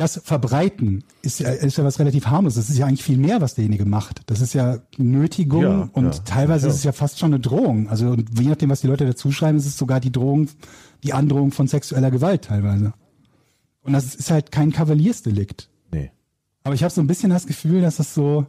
Das 0.00 0.18
Verbreiten 0.24 1.04
ist 1.20 1.40
ja, 1.40 1.50
ist 1.50 1.76
ja 1.76 1.84
was 1.84 1.98
relativ 1.98 2.26
harmlos. 2.26 2.54
Das 2.54 2.70
ist 2.70 2.78
ja 2.78 2.86
eigentlich 2.86 3.02
viel 3.04 3.18
mehr, 3.18 3.42
was 3.42 3.54
derjenige 3.54 3.84
macht. 3.84 4.22
Das 4.30 4.40
ist 4.40 4.54
ja 4.54 4.78
Nötigung 4.96 5.62
Ja, 5.62 5.90
und 5.92 6.14
ja. 6.14 6.22
teilweise 6.24 6.66
Ja. 6.66 6.70
ist 6.72 6.78
es 6.78 6.84
ja 6.84 6.92
fast 6.92 7.18
schon 7.18 7.34
eine 7.34 7.40
Drohung. 7.40 7.90
Also 7.90 8.08
und 8.08 8.40
je 8.40 8.48
nachdem, 8.48 8.70
was 8.70 8.80
die 8.80 8.86
Leute 8.86 9.04
dazu 9.04 9.30
schreiben, 9.30 9.58
ist 9.58 9.66
es 9.66 9.76
sogar 9.76 10.00
die 10.00 10.10
Drohung, 10.10 10.48
die 11.04 11.12
Androhung 11.12 11.52
von 11.52 11.68
sexueller 11.68 12.10
Gewalt 12.10 12.46
teilweise. 12.46 12.94
Und 13.82 13.92
das 13.92 14.14
ist 14.14 14.30
halt 14.30 14.50
kein 14.50 14.72
Kavaliersdelikt. 14.72 15.68
Nee. 15.92 16.10
Aber 16.64 16.74
ich 16.74 16.82
habe 16.82 16.92
so 16.94 17.02
ein 17.02 17.06
bisschen 17.06 17.28
das 17.28 17.46
Gefühl, 17.46 17.82
dass 17.82 17.96
das 17.96 18.14
so. 18.14 18.46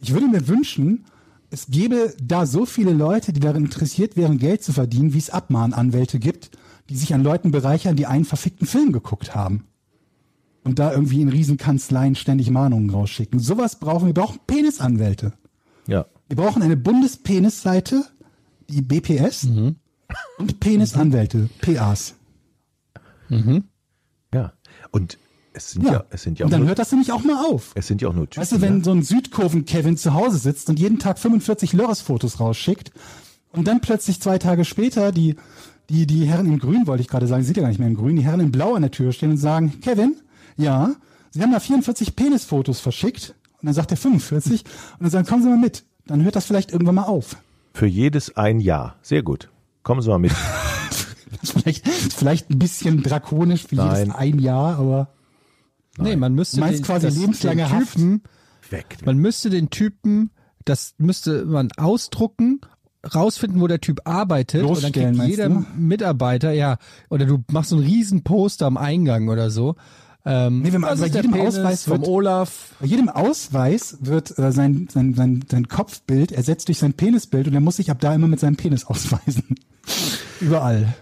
Ich 0.00 0.14
würde 0.14 0.26
mir 0.26 0.48
wünschen, 0.48 1.04
es 1.50 1.66
gäbe 1.66 2.14
da 2.22 2.46
so 2.46 2.64
viele 2.64 2.94
Leute, 2.94 3.34
die 3.34 3.40
daran 3.40 3.64
interessiert 3.66 4.16
wären, 4.16 4.38
Geld 4.38 4.62
zu 4.64 4.72
verdienen, 4.72 5.12
wie 5.12 5.18
es 5.18 5.28
Abmahnanwälte 5.28 6.18
gibt, 6.18 6.50
die 6.88 6.96
sich 6.96 7.12
an 7.12 7.22
Leuten 7.22 7.50
bereichern, 7.50 7.94
die 7.94 8.06
einen 8.06 8.24
verfickten 8.24 8.66
Film 8.66 8.92
geguckt 8.92 9.34
haben. 9.34 9.64
Und 10.64 10.78
da 10.78 10.92
irgendwie 10.92 11.20
in 11.20 11.28
Riesenkanzleien 11.28 12.14
ständig 12.14 12.48
Mahnungen 12.50 12.90
rausschicken. 12.90 13.40
Sowas 13.40 13.80
brauchen 13.80 14.02
wir. 14.02 14.14
Wir 14.14 14.22
brauchen 14.22 14.38
Penisanwälte. 14.46 15.32
Ja. 15.88 16.06
Wir 16.28 16.36
brauchen 16.36 16.62
eine 16.62 16.76
Bundespenisseite, 16.76 18.04
die 18.68 18.80
BPS, 18.80 19.48
und 20.38 20.60
Penisanwälte, 20.60 21.48
PAs. 21.60 22.14
Ja. 24.32 24.52
Und 24.90 25.18
es 25.54 25.72
sind 25.72 25.84
ja, 25.84 25.92
Ja. 25.92 26.04
es 26.10 26.22
sind 26.22 26.38
ja 26.38 26.44
auch 26.44 26.46
und 26.46 26.52
dann 26.52 26.60
nur, 26.60 26.68
hört 26.68 26.78
das 26.78 26.90
nämlich 26.92 27.12
auch 27.12 27.24
mal 27.24 27.44
auf. 27.44 27.72
es 27.74 27.86
sind 27.86 28.00
ja 28.00 28.08
auch 28.08 28.14
nur 28.14 28.28
Typen. 28.28 28.40
Weißt 28.42 28.52
du, 28.52 28.60
wenn 28.60 28.78
ne? 28.78 28.84
so 28.84 28.92
ein 28.92 29.02
Südkurven-Kevin 29.02 29.96
zu 29.96 30.14
Hause 30.14 30.38
sitzt 30.38 30.68
und 30.70 30.78
jeden 30.78 30.98
Tag 30.98 31.18
45 31.18 31.72
Lörres-Fotos 31.74 32.40
rausschickt 32.40 32.92
und 33.52 33.66
dann 33.68 33.80
plötzlich 33.80 34.20
zwei 34.20 34.38
Tage 34.38 34.64
später 34.64 35.12
die, 35.12 35.36
die, 35.90 36.06
die 36.06 36.24
Herren 36.26 36.46
in 36.46 36.58
Grün, 36.58 36.86
wollte 36.86 37.02
ich 37.02 37.08
gerade 37.08 37.26
sagen, 37.26 37.42
sieht 37.44 37.56
ja 37.56 37.62
gar 37.62 37.68
nicht 37.68 37.78
mehr 37.78 37.88
in 37.88 37.96
Grün, 37.96 38.16
die 38.16 38.24
Herren 38.24 38.40
in 38.40 38.52
Blau 38.52 38.74
an 38.74 38.82
der 38.82 38.90
Tür 38.90 39.12
stehen 39.12 39.32
und 39.32 39.36
sagen, 39.36 39.80
Kevin, 39.82 40.16
ja, 40.56 40.94
Sie 41.30 41.42
haben 41.42 41.52
da 41.52 41.60
44 41.60 42.14
Penisfotos 42.14 42.80
verschickt 42.80 43.34
und 43.60 43.66
dann 43.66 43.74
sagt 43.74 43.90
er 43.90 43.96
45 43.96 44.64
und 44.64 44.70
dann 45.00 45.10
sagen, 45.10 45.26
kommen 45.26 45.42
Sie 45.42 45.48
mal 45.48 45.56
mit. 45.58 45.84
Dann 46.06 46.22
hört 46.24 46.36
das 46.36 46.44
vielleicht 46.46 46.72
irgendwann 46.72 46.96
mal 46.96 47.04
auf. 47.04 47.36
Für 47.74 47.86
jedes 47.86 48.36
ein 48.36 48.60
Jahr. 48.60 48.96
Sehr 49.02 49.22
gut. 49.22 49.48
Kommen 49.82 50.02
Sie 50.02 50.08
mal 50.08 50.18
mit. 50.18 50.32
Vielleicht, 51.44 51.88
vielleicht 51.88 52.50
ein 52.50 52.58
bisschen 52.58 53.02
drakonisch 53.02 53.64
für 53.66 53.74
Nein. 53.74 53.96
jedes 54.06 54.14
ein 54.14 54.38
Jahr, 54.38 54.78
aber 54.78 55.08
Nee, 55.98 56.16
man 56.16 56.34
müsste 56.34 56.60
den, 56.60 56.82
quasi 56.82 57.06
das, 57.06 57.16
lebenslange 57.16 57.66
den? 57.66 57.78
Typen, 57.80 58.22
Weg. 58.70 58.98
man 59.04 59.18
müsste 59.18 59.50
den 59.50 59.70
Typen, 59.70 60.30
das 60.64 60.94
müsste 60.98 61.44
man 61.44 61.70
ausdrucken, 61.76 62.60
rausfinden, 63.14 63.60
wo 63.60 63.66
der 63.66 63.80
Typ 63.80 64.00
arbeitet 64.04 64.64
und 64.64 64.82
dann 64.82 64.92
kriegt 64.92 65.16
jeder 65.24 65.48
du? 65.48 65.64
Mitarbeiter, 65.76 66.52
ja, 66.52 66.78
oder 67.10 67.26
du 67.26 67.44
machst 67.50 67.70
so 67.70 67.76
einen 67.76 67.84
riesen 67.84 68.22
Poster 68.22 68.66
am 68.66 68.76
Eingang 68.76 69.28
oder 69.28 69.50
so. 69.50 69.74
Ähm, 70.24 70.62
Nee, 70.62 70.72
wenn 70.72 70.80
man- 70.82 70.96
bei 70.98 71.06
ist 71.06 71.14
jedem 71.16 71.32
Penis 71.32 71.56
Ausweis 71.56 71.84
vom 71.84 72.00
wird- 72.00 72.08
Olaf. 72.08 72.74
Bei 72.80 72.86
jedem 72.86 73.08
Ausweis 73.08 73.98
wird 74.00 74.38
äh, 74.38 74.52
sein, 74.52 74.86
sein, 74.90 75.14
sein, 75.14 75.44
sein 75.50 75.66
Kopfbild 75.68 76.30
ersetzt 76.30 76.68
durch 76.68 76.78
sein 76.78 76.92
Penisbild 76.94 77.48
und 77.48 77.54
er 77.54 77.60
muss 77.60 77.76
sich 77.76 77.90
ab 77.90 77.98
da 78.00 78.14
immer 78.14 78.28
mit 78.28 78.38
seinem 78.38 78.56
Penis 78.56 78.84
ausweisen. 78.86 79.56
Überall. 80.40 80.94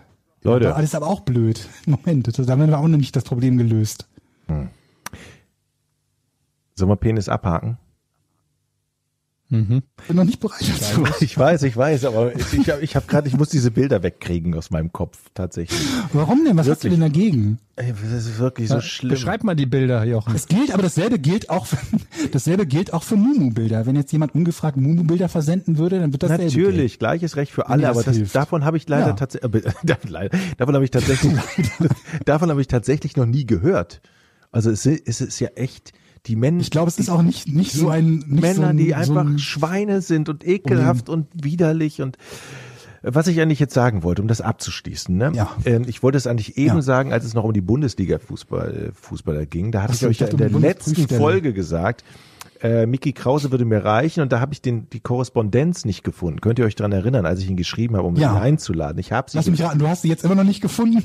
Leute, 0.42 0.74
Alles 0.74 0.94
aber 0.94 1.06
auch 1.06 1.20
blöd. 1.20 1.68
Moment, 1.86 2.26
da 2.38 2.52
haben 2.52 2.66
wir 2.66 2.78
auch 2.78 2.88
noch 2.88 2.96
nicht 2.96 3.14
das 3.14 3.24
Problem 3.24 3.58
gelöst. 3.58 4.06
sollen 6.74 6.88
wir 6.90 6.96
Penis 6.96 7.28
abhaken? 7.28 7.76
Bin 9.50 9.82
noch 10.14 10.22
nicht 10.24 10.38
bereit 10.38 10.60
dazu. 10.62 11.02
Ich 11.20 11.36
weiß, 11.36 11.64
ich 11.64 11.76
weiß, 11.76 12.04
aber 12.04 12.32
ich 12.36 12.70
habe 12.70 12.82
ich 12.82 12.94
hab 12.94 13.08
gerade, 13.08 13.26
ich 13.26 13.36
muss 13.36 13.48
diese 13.48 13.72
Bilder 13.72 14.02
wegkriegen 14.04 14.54
aus 14.54 14.70
meinem 14.70 14.92
Kopf, 14.92 15.18
tatsächlich. 15.34 15.80
Warum 16.12 16.44
denn? 16.44 16.56
Was 16.56 16.68
hast 16.68 16.84
du 16.84 16.88
Wirklich. 16.88 17.00
denn 17.00 17.12
dagegen? 17.12 17.58
Ey, 17.74 17.92
Das 17.92 18.12
ist 18.26 18.38
wirklich 18.38 18.68
so 18.68 18.80
schlimm. 18.80 19.10
Beschreib 19.10 19.42
mal 19.42 19.56
die 19.56 19.66
Bilder, 19.66 20.04
Jochen. 20.04 20.36
Es 20.36 20.46
gilt, 20.46 20.72
aber 20.72 20.84
dasselbe 20.84 21.18
gilt 21.18 21.50
auch 21.50 21.66
für, 21.66 21.78
dasselbe 22.30 22.64
gilt 22.64 22.92
auch 22.92 23.02
für 23.02 23.16
Mumu-Bilder. 23.16 23.86
Wenn 23.86 23.96
jetzt 23.96 24.12
jemand 24.12 24.36
ungefragt 24.36 24.76
Mumu-Bilder 24.76 25.28
versenden 25.28 25.78
würde, 25.78 25.98
dann 25.98 26.12
wird 26.12 26.22
dasselbe 26.22 26.44
Natürlich, 26.44 27.00
gleiches 27.00 27.34
Recht 27.34 27.50
für 27.50 27.68
alle, 27.68 27.82
das 27.82 27.90
aber 27.90 28.02
das, 28.04 28.30
davon 28.32 28.64
habe 28.64 28.76
ich 28.76 28.88
leider 28.88 29.08
Ja. 29.08 29.12
tatsächlich, 29.14 29.64
davon 30.58 30.74
habe 30.76 30.84
ich 30.84 30.90
tatsächlich, 30.92 31.32
davon 32.24 32.50
habe 32.50 32.60
ich 32.60 32.68
tatsächlich 32.68 33.16
noch 33.16 33.26
nie 33.26 33.46
gehört. 33.46 34.00
Also 34.52 34.70
es, 34.70 34.86
ist- 34.86 35.08
es 35.08 35.20
ist 35.20 35.40
ja 35.40 35.48
echt 35.56 35.92
die 36.26 36.36
Männer. 36.36 36.60
Ich 36.60 36.70
glaube, 36.70 36.88
es 36.88 36.98
ist 36.98 37.08
auch 37.10 37.22
nicht, 37.22 37.48
nicht 37.48 37.72
so 37.72 37.88
ein, 37.88 38.16
nicht 38.26 38.42
Männer, 38.42 38.54
so 38.54 38.62
ein, 38.62 38.76
die 38.76 38.88
so 38.90 38.94
einfach 38.94 39.24
ein, 39.26 39.38
Schweine 39.38 40.00
sind 40.02 40.28
und 40.28 40.46
ekelhaft 40.46 41.08
und 41.08 41.26
widerlich 41.34 42.02
und 42.02 42.16
äh, 43.02 43.10
was 43.14 43.26
ich 43.26 43.40
eigentlich 43.40 43.60
jetzt 43.60 43.74
sagen 43.74 44.02
wollte, 44.02 44.20
um 44.22 44.28
das 44.28 44.40
abzuschließen, 44.40 45.16
ne? 45.16 45.32
Ja. 45.34 45.50
Ähm, 45.64 45.84
ich 45.86 46.02
wollte 46.02 46.18
es 46.18 46.26
eigentlich 46.26 46.56
eben 46.58 46.76
Ja. 46.76 46.82
sagen, 46.82 47.12
als 47.12 47.24
es 47.24 47.34
noch 47.34 47.44
um 47.44 47.52
die 47.52 47.62
Bundesliga-Fußball 47.62 48.92
Fußballer 48.94 49.46
ging. 49.46 49.72
Da 49.72 49.82
hatte 49.82 49.94
ich 49.94 50.00
so, 50.00 50.08
euch 50.08 50.18
ja 50.20 50.26
in 50.26 50.34
um 50.34 50.38
der 50.38 50.50
letzten. 50.50 51.08
Folge 51.08 51.52
gesagt, 51.54 52.04
äh, 52.62 52.84
Mickey 52.84 53.12
Krause 53.14 53.50
würde 53.50 53.64
mir 53.64 53.82
reichen 53.84 54.20
und 54.22 54.32
da 54.32 54.40
habe 54.40 54.52
ich 54.52 54.60
den, 54.60 54.88
die 54.90 55.00
Korrespondenz 55.00 55.86
nicht 55.86 56.04
gefunden. 56.04 56.42
Könnt 56.42 56.58
ihr 56.58 56.66
euch 56.66 56.74
dran 56.76 56.92
erinnern, 56.92 57.24
als 57.24 57.40
ich 57.40 57.48
ihn 57.48 57.56
geschrieben 57.56 57.96
habe, 57.96 58.06
um 58.06 58.16
Ja. 58.16 58.34
ihn 58.36 58.42
einzuladen? 58.42 58.98
Ich 58.98 59.12
habe 59.12 59.30
sie 59.30 59.38
lass 59.38 59.46
mich 59.46 59.62
raten, 59.62 59.78
du 59.78 59.88
hast 59.88 60.02
sie 60.02 60.08
jetzt 60.08 60.24
immer 60.24 60.34
noch 60.34 60.44
nicht 60.44 60.60
gefunden. 60.60 61.02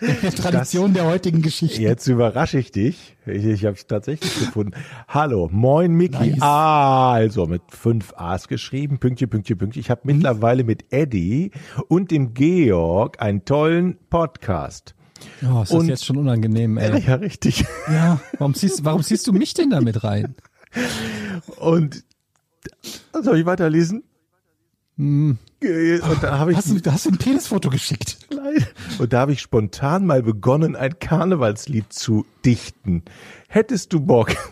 In 0.00 0.16
der 0.22 0.30
Tradition 0.34 0.92
der 0.94 1.04
heutigen 1.06 1.42
Geschichte. 1.42 1.80
Jetzt 1.80 2.06
überrasche 2.06 2.58
ich 2.58 2.70
dich. 2.70 3.16
Ich, 3.26 3.44
ich 3.44 3.64
habe 3.64 3.76
es 3.76 3.86
tatsächlich 3.86 4.32
gefunden. 4.38 4.72
Hallo, 5.08 5.48
moin 5.50 5.92
Mickey. 5.92 6.30
Nice. 6.32 6.42
Ah, 6.42 7.12
also 7.12 7.46
mit 7.46 7.62
fünf 7.68 8.12
A's 8.16 8.48
geschrieben. 8.48 8.98
Pünktchen, 8.98 9.28
Pünktchen, 9.30 9.56
Pünktchen. 9.58 9.80
Ich 9.80 9.90
habe 9.90 10.02
mittlerweile 10.04 10.64
mit 10.64 10.92
Eddie 10.92 11.50
und 11.88 12.10
dem 12.10 12.34
Georg 12.34 13.20
einen 13.22 13.44
tollen 13.44 13.98
Podcast. 14.10 14.94
Oh, 15.42 15.62
ist 15.62 15.70
das 15.72 15.80
Und- 15.80 15.88
jetzt 15.88 16.04
schon 16.04 16.18
unangenehm, 16.18 16.76
ey. 16.76 17.00
Ja, 17.06 17.14
richtig. 17.14 17.64
Ja. 17.88 18.20
Warum 18.38 18.54
ziehst, 18.54 18.84
warum 18.84 19.02
ziehst 19.02 19.26
du 19.26 19.32
mich 19.32 19.54
denn 19.54 19.70
da 19.70 19.80
mit 19.80 20.04
rein? 20.04 20.34
Und 21.56 22.04
soll 23.22 23.38
ich 23.38 23.46
weiterlesen? 23.46 24.02
Und 24.96 25.38
da 26.22 26.38
habe 26.38 26.52
ich 26.52 26.56
Hast 26.58 26.70
du, 26.86 26.90
hast 26.92 27.06
du 27.06 27.10
ein 27.10 27.18
Penisfoto 27.18 27.68
geschickt? 27.70 28.18
Und 28.98 29.12
da 29.12 29.20
habe 29.20 29.32
ich 29.32 29.40
spontan 29.40 30.06
mal 30.06 30.22
begonnen, 30.22 30.76
ein 30.76 30.98
Karnevalslied 30.98 31.92
zu 31.92 32.24
dichten. 32.44 33.02
Hättest 33.48 33.92
du 33.92 34.00
Bock, 34.00 34.34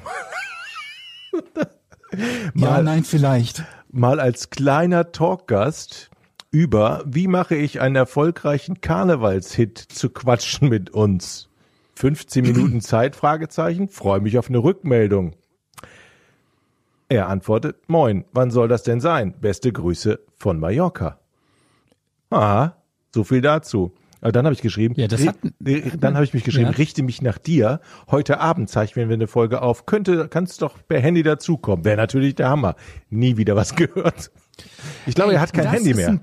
Ja, 2.13 2.19
Mal- 2.55 2.83
nein, 2.85 3.05
vielleicht. 3.05 3.65
mal 3.91 4.21
als 4.21 4.51
kleiner 4.51 5.13
Talkgast 5.13 6.11
über 6.51 7.03
wie 7.07 7.27
mache 7.27 7.55
ich 7.55 7.81
einen 7.81 7.97
erfolgreichen 7.97 8.83
Karnevalshit 8.83 9.79
zu 9.79 10.11
quatschen 10.11 10.69
mit 10.69 10.91
uns? 10.91 11.49
15 11.95 12.45
Minuten 12.45 12.81
Zeit? 12.83 13.17
Fragezeichen. 13.17 13.89
Freue 13.89 14.21
mich 14.21 14.37
auf 14.39 14.49
eine 14.51 14.59
Rückmeldung. 14.59 15.33
Er 17.13 17.29
antwortet, 17.29 17.77
moin, 17.89 18.25
wann 18.33 18.51
soll 18.51 18.69
das 18.69 18.85
denn 18.85 18.99
sein? 19.03 19.35
Beste 19.39 19.71
Grüße 19.71 20.19
von 20.35 20.59
Mallorca. 20.59 21.19
Aha, 22.31 22.77
so 23.15 23.23
viel 23.23 23.43
dazu. 23.43 23.93
Aber 24.23 24.33
dann 24.33 24.47
habe 24.47 24.55
ich 24.55 24.63
geschrieben, 24.63 24.95
Ja, 24.97 25.09
das 25.09 25.27
hat- 25.27 25.37
dann 25.61 26.15
habe 26.15 26.25
ich 26.25 26.33
mich 26.33 26.43
geschrieben, 26.43 26.71
Ja. 26.71 26.77
richte 26.79 27.03
mich 27.03 27.21
nach 27.21 27.37
dir. 27.37 27.81
Heute 28.11 28.41
Abend 28.41 28.71
zeichnen 28.71 29.11
wir 29.11 29.15
eine 29.15 29.27
Folge 29.27 29.61
auf. 29.61 29.85
Könnte, 29.85 30.27
kannst 30.29 30.63
doch 30.63 30.79
per 30.89 31.01
Handy 31.01 31.23
dazukommen. 31.23 31.85
Wäre 31.85 31.99
natürlich 31.99 32.35
der 32.37 32.49
Hammer. 32.49 32.77
Nie 33.11 33.37
wieder 33.37 33.57
was 33.57 33.75
gehört. 33.77 34.31
Ich 35.05 35.15
glaube, 35.15 35.33
Ey, 35.33 35.37
er 35.37 35.43
hat 35.43 35.53
kein 35.53 35.65
das 35.65 35.75
Handy 35.75 35.93
mehr. 35.93 36.09
Ein, 36.09 36.21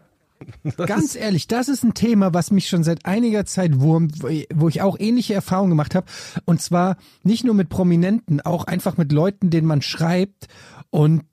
ganz 0.87 1.15
ehrlich, 1.17 1.47
das 1.47 1.67
ist 1.67 1.83
ein 1.83 1.93
Thema, 1.93 2.33
was 2.33 2.49
mich 2.49 2.69
schon 2.69 2.83
seit 2.83 3.05
einiger 3.05 3.45
Zeit 3.45 3.79
wurmt, 3.81 4.23
wo 4.23 4.69
ich 4.69 4.81
auch 4.81 4.97
ähnliche 4.97 5.33
Erfahrungen 5.35 5.69
gemacht 5.71 5.93
habe. 5.93 6.07
Und 6.45 6.61
zwar 6.61 6.95
nicht 7.23 7.43
nur 7.43 7.53
mit 7.53 7.67
Prominenten, 7.69 8.39
auch 8.41 8.63
einfach 8.63 8.95
mit 8.95 9.11
Leuten, 9.11 9.49
denen 9.51 9.67
man 9.67 9.81
schreibt 9.81 10.47
und 10.89 11.23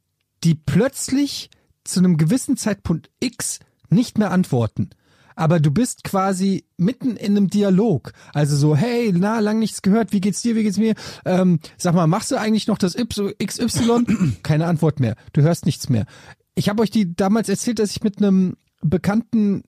die 0.45 0.55
plötzlich 0.55 1.51
zu 1.85 2.01
einem 2.01 2.17
gewissen 2.17 2.57
Zeitpunkt 2.57 3.11
X 3.21 3.61
nicht 3.89 4.19
mehr 4.19 4.31
antworten. 4.31 4.91
Aber 5.39 5.61
du 5.61 5.71
bist 5.71 6.03
quasi 6.03 6.65
mitten 6.79 7.17
in 7.17 7.37
einem 7.37 7.49
Dialog. 7.49 8.13
Also 8.33 8.57
so, 8.57 8.75
hey, 8.75 9.13
na, 9.15 9.39
lang 9.41 9.59
nichts 9.59 9.83
gehört, 9.83 10.13
wie 10.13 10.23
geht's 10.23 10.41
dir, 10.41 10.57
wie 10.57 10.63
geht's 10.63 10.79
mir? 10.79 10.95
Ähm, 11.27 11.61
sag 11.77 11.95
mal, 11.95 12.07
machst 12.07 12.31
du 12.31 12.37
eigentlich 12.37 12.67
noch 12.67 12.79
das 12.79 12.95
XY? 12.95 14.07
Keine 14.43 14.67
Antwort 14.67 14.99
mehr. 14.99 15.15
Du 15.35 15.43
hörst 15.43 15.67
nichts 15.67 15.91
mehr. 15.91 16.07
Ich 16.55 16.71
habe 16.71 16.83
euch 16.83 16.91
die 16.91 17.15
damals 17.15 17.51
erzählt, 17.51 17.79
dass 17.79 17.91
ich 17.91 18.03
mit 18.03 18.17
einem 18.17 18.57
bekannten 18.81 19.63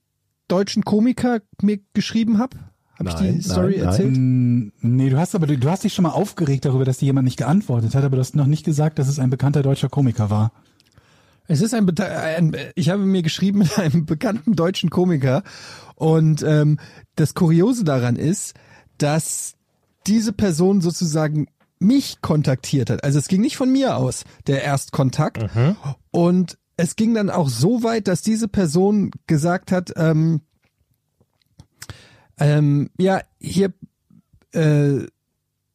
deutschen 0.48 0.84
Komiker 0.84 1.40
mir 1.60 1.80
geschrieben 1.92 2.38
habe. 2.38 2.56
Habe 2.98 3.10
ich 3.10 3.14
Nein, 3.14 3.34
die 3.36 3.42
Story 3.42 3.76
nein, 3.76 3.78
nein. 3.78 3.86
erzählt? 3.88 4.16
Mm, 4.16 4.72
Nee, 4.80 5.10
du 5.10 5.18
hast 5.18 5.34
aber, 5.34 5.46
du 5.46 5.70
hast 5.70 5.84
dich 5.84 5.94
schon 5.94 6.02
mal 6.02 6.10
aufgeregt 6.10 6.64
darüber, 6.64 6.84
dass 6.84 6.98
dir 6.98 7.06
jemand 7.06 7.26
nicht 7.26 7.36
geantwortet 7.36 7.94
hat, 7.94 8.02
aber 8.04 8.16
du 8.16 8.20
hast 8.20 8.34
noch 8.34 8.46
nicht 8.46 8.64
gesagt, 8.64 8.98
dass 8.98 9.08
es 9.08 9.18
ein 9.18 9.30
bekannter 9.30 9.62
deutscher 9.62 9.88
Komiker 9.88 10.30
war. 10.30 10.52
Es 11.46 11.62
ist 11.62 11.74
ein, 11.74 11.88
ein 11.98 12.56
ich 12.74 12.90
habe 12.90 13.04
mir 13.04 13.22
geschrieben 13.22 13.58
mit 13.60 13.78
einem 13.78 14.04
bekannten 14.04 14.54
deutschen 14.54 14.90
Komiker 14.90 15.42
und 15.94 16.42
ähm, 16.42 16.78
das 17.14 17.34
Kuriose 17.34 17.84
daran 17.84 18.16
ist, 18.16 18.54
dass 18.98 19.54
diese 20.06 20.32
Person 20.32 20.80
sozusagen 20.80 21.46
mich 21.78 22.20
kontaktiert 22.20 22.90
hat. 22.90 23.04
Also 23.04 23.18
es 23.20 23.28
ging 23.28 23.40
nicht 23.40 23.56
von 23.56 23.70
mir 23.70 23.96
aus, 23.96 24.24
der 24.48 24.64
Erstkontakt. 24.64 25.46
Und 26.10 26.58
es 26.76 26.96
ging 26.96 27.14
dann 27.14 27.30
auch 27.30 27.48
so 27.48 27.82
weit, 27.82 28.08
dass 28.08 28.22
diese 28.22 28.48
Person 28.48 29.12
gesagt 29.26 29.70
hat, 29.70 29.92
ähm, 29.96 30.40
ähm, 32.38 32.90
ja, 32.98 33.20
hier, 33.40 33.72
äh, 34.52 35.06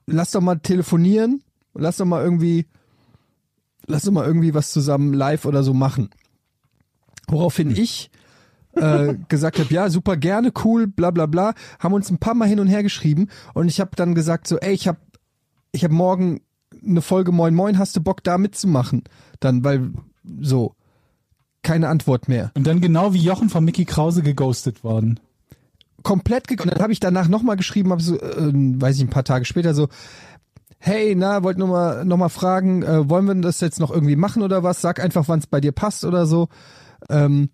lass 0.05 0.31
doch 0.31 0.41
mal 0.41 0.59
telefonieren, 0.59 1.43
lass 1.73 1.97
doch 1.97 2.05
mal 2.05 2.23
irgendwie 2.23 2.67
lass 3.87 4.03
doch 4.03 4.11
mal 4.11 4.25
irgendwie 4.25 4.53
was 4.53 4.71
zusammen 4.71 5.13
live 5.13 5.45
oder 5.45 5.63
so 5.63 5.73
machen. 5.73 6.09
Woraufhin 7.27 7.71
ich 7.71 8.11
äh, 8.73 9.15
gesagt 9.29 9.59
habe, 9.59 9.73
ja, 9.73 9.89
super 9.89 10.17
gerne, 10.17 10.51
cool, 10.63 10.87
bla 10.87 11.11
bla 11.11 11.25
bla, 11.25 11.53
haben 11.79 11.93
uns 11.93 12.09
ein 12.09 12.17
paar 12.17 12.33
Mal 12.33 12.47
hin 12.47 12.59
und 12.59 12.67
her 12.67 12.83
geschrieben 12.83 13.27
und 13.53 13.67
ich 13.67 13.79
habe 13.79 13.91
dann 13.95 14.15
gesagt 14.15 14.47
so, 14.47 14.57
ey, 14.57 14.73
ich 14.73 14.87
habe 14.87 14.99
ich 15.71 15.83
hab 15.83 15.91
morgen 15.91 16.41
eine 16.85 17.01
Folge 17.01 17.31
Moin 17.31 17.55
Moin, 17.55 17.77
hast 17.77 17.95
du 17.95 18.01
Bock 18.01 18.23
da 18.23 18.37
mitzumachen? 18.37 19.03
Dann, 19.39 19.63
weil 19.63 19.91
so, 20.41 20.75
keine 21.61 21.87
Antwort 21.87 22.27
mehr. 22.27 22.51
Und 22.55 22.67
dann 22.67 22.81
genau 22.81 23.13
wie 23.13 23.23
Jochen 23.23 23.49
von 23.49 23.63
Mickey 23.63 23.85
Krause 23.85 24.21
geghostet 24.21 24.83
worden. 24.83 25.19
Komplett 26.03 26.47
ge 26.47 26.59
und 26.59 26.71
dann 26.71 26.81
habe 26.81 26.93
ich 26.93 26.99
danach 26.99 27.27
nochmal 27.27 27.55
geschrieben, 27.55 27.91
hab 27.91 28.01
so, 28.01 28.19
äh, 28.19 28.51
weiß 28.53 28.97
ich, 28.97 29.03
ein 29.03 29.09
paar 29.09 29.23
Tage 29.23 29.45
später 29.45 29.73
so, 29.73 29.87
hey, 30.79 31.15
na, 31.15 31.43
wollt 31.43 31.57
nur 31.57 31.69
mal 31.69 32.05
noch 32.05 32.17
mal 32.17 32.29
fragen, 32.29 32.83
äh, 32.83 33.09
wollen 33.09 33.25
wir 33.25 33.35
das 33.35 33.61
jetzt 33.61 33.79
noch 33.79 33.89
irgendwie 33.89 34.15
machen 34.15 34.43
oder 34.43 34.63
was? 34.63 34.81
Sag 34.81 34.99
einfach, 34.99 35.27
wann 35.27 35.39
es 35.39 35.47
bei 35.47 35.61
dir 35.61 35.71
passt 35.71 36.03
oder 36.03 36.25
so. 36.25 36.49
Ähm, 37.09 37.49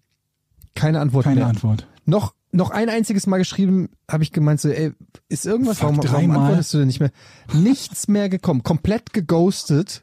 keine 0.76 1.00
Antwort 1.00 1.26
Keine 1.26 1.42
mehr. 1.42 1.48
Antwort. 1.48 1.88
Noch 2.06 2.34
noch 2.52 2.72
ein 2.72 2.90
einziges 2.90 3.28
Mal 3.28 3.38
geschrieben, 3.38 3.90
habe 4.10 4.24
ich 4.24 4.32
gemeint 4.32 4.60
so, 4.60 4.70
ey, 4.70 4.94
ist 5.28 5.46
irgendwas, 5.46 5.78
Fuck, 5.78 5.98
warum, 5.98 6.12
warum 6.12 6.32
antwortest 6.32 6.74
du 6.74 6.80
denn 6.80 6.88
nicht 6.88 7.00
mehr? 7.00 7.12
Nichts 7.54 8.08
mehr 8.08 8.30
gekommen, 8.30 8.64
komplett 8.64 9.14
geghostet. 9.14 10.02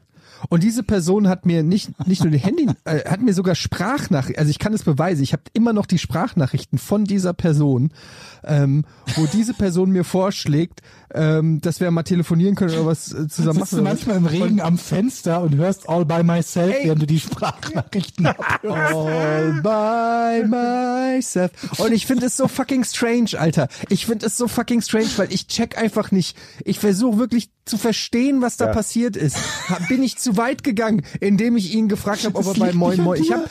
Und 0.49 0.63
diese 0.63 0.83
Person 0.83 1.27
hat 1.27 1.45
mir 1.45 1.63
nicht 1.63 1.91
nicht 2.07 2.23
nur 2.23 2.31
die 2.31 2.37
Handy, 2.37 2.67
äh, 2.85 3.09
hat 3.09 3.21
mir 3.21 3.33
sogar 3.33 3.55
Sprachnachrichten, 3.55 4.39
also 4.39 4.49
ich 4.49 4.59
kann 4.59 4.73
es 4.73 4.83
beweisen, 4.83 5.23
ich 5.23 5.33
habe 5.33 5.43
immer 5.53 5.73
noch 5.73 5.85
die 5.85 5.97
Sprachnachrichten 5.97 6.77
von 6.79 7.05
dieser 7.05 7.33
Person, 7.33 7.91
ähm, 8.43 8.85
wo 9.15 9.25
diese 9.25 9.53
Person 9.53 9.91
mir 9.91 10.03
vorschlägt, 10.03 10.81
ähm, 11.13 11.61
dass 11.61 11.79
wir 11.79 11.89
mal 11.91 12.03
telefonieren 12.03 12.55
können 12.55 12.73
oder 12.75 12.85
was 12.85 13.11
äh, 13.13 13.27
zusammen 13.27 13.59
Sitzt 13.59 13.73
du 13.73 13.77
machen. 13.77 13.83
manchmal 13.85 14.17
im 14.17 14.25
Regen 14.25 14.61
am 14.61 14.77
Fenster 14.77 15.41
und 15.41 15.55
hörst 15.55 15.89
All 15.89 16.05
by 16.05 16.23
Myself, 16.23 16.75
Ey. 16.75 16.85
während 16.85 17.01
du 17.01 17.07
die 17.07 17.19
Sprachnachrichten 17.19 18.25
abhörst. 18.27 18.93
All 18.93 19.61
by 19.61 20.47
myself. 20.47 21.51
Und 21.79 21.91
ich 21.93 22.05
finde 22.05 22.27
es 22.27 22.37
so 22.37 22.47
fucking 22.47 22.83
strange, 22.83 23.31
Alter. 23.37 23.67
Ich 23.89 24.05
finde 24.05 24.25
es 24.25 24.37
so 24.37 24.47
fucking 24.47 24.81
strange, 24.81 25.09
weil 25.17 25.31
ich 25.33 25.47
check 25.47 25.77
einfach 25.77 26.11
nicht. 26.11 26.37
Ich 26.63 26.79
versuche 26.79 27.17
wirklich 27.17 27.49
zu 27.67 27.77
verstehen, 27.77 28.41
was 28.41 28.57
da 28.57 28.65
Ja. 28.67 28.71
passiert 28.71 29.15
ist. 29.15 29.37
Bin 29.89 30.01
ich 30.03 30.17
zu 30.17 30.37
weit 30.37 30.63
gegangen, 30.63 31.03
indem 31.19 31.57
ich 31.57 31.73
ihn 31.73 31.87
gefragt 31.87 32.25
habe, 32.25 32.37
ob 32.37 32.45
er 32.45 32.53
bei 32.53 32.73
Moin 32.73 33.01
Moin. 33.01 33.21
Ich 33.21 33.31
habe 33.31 33.45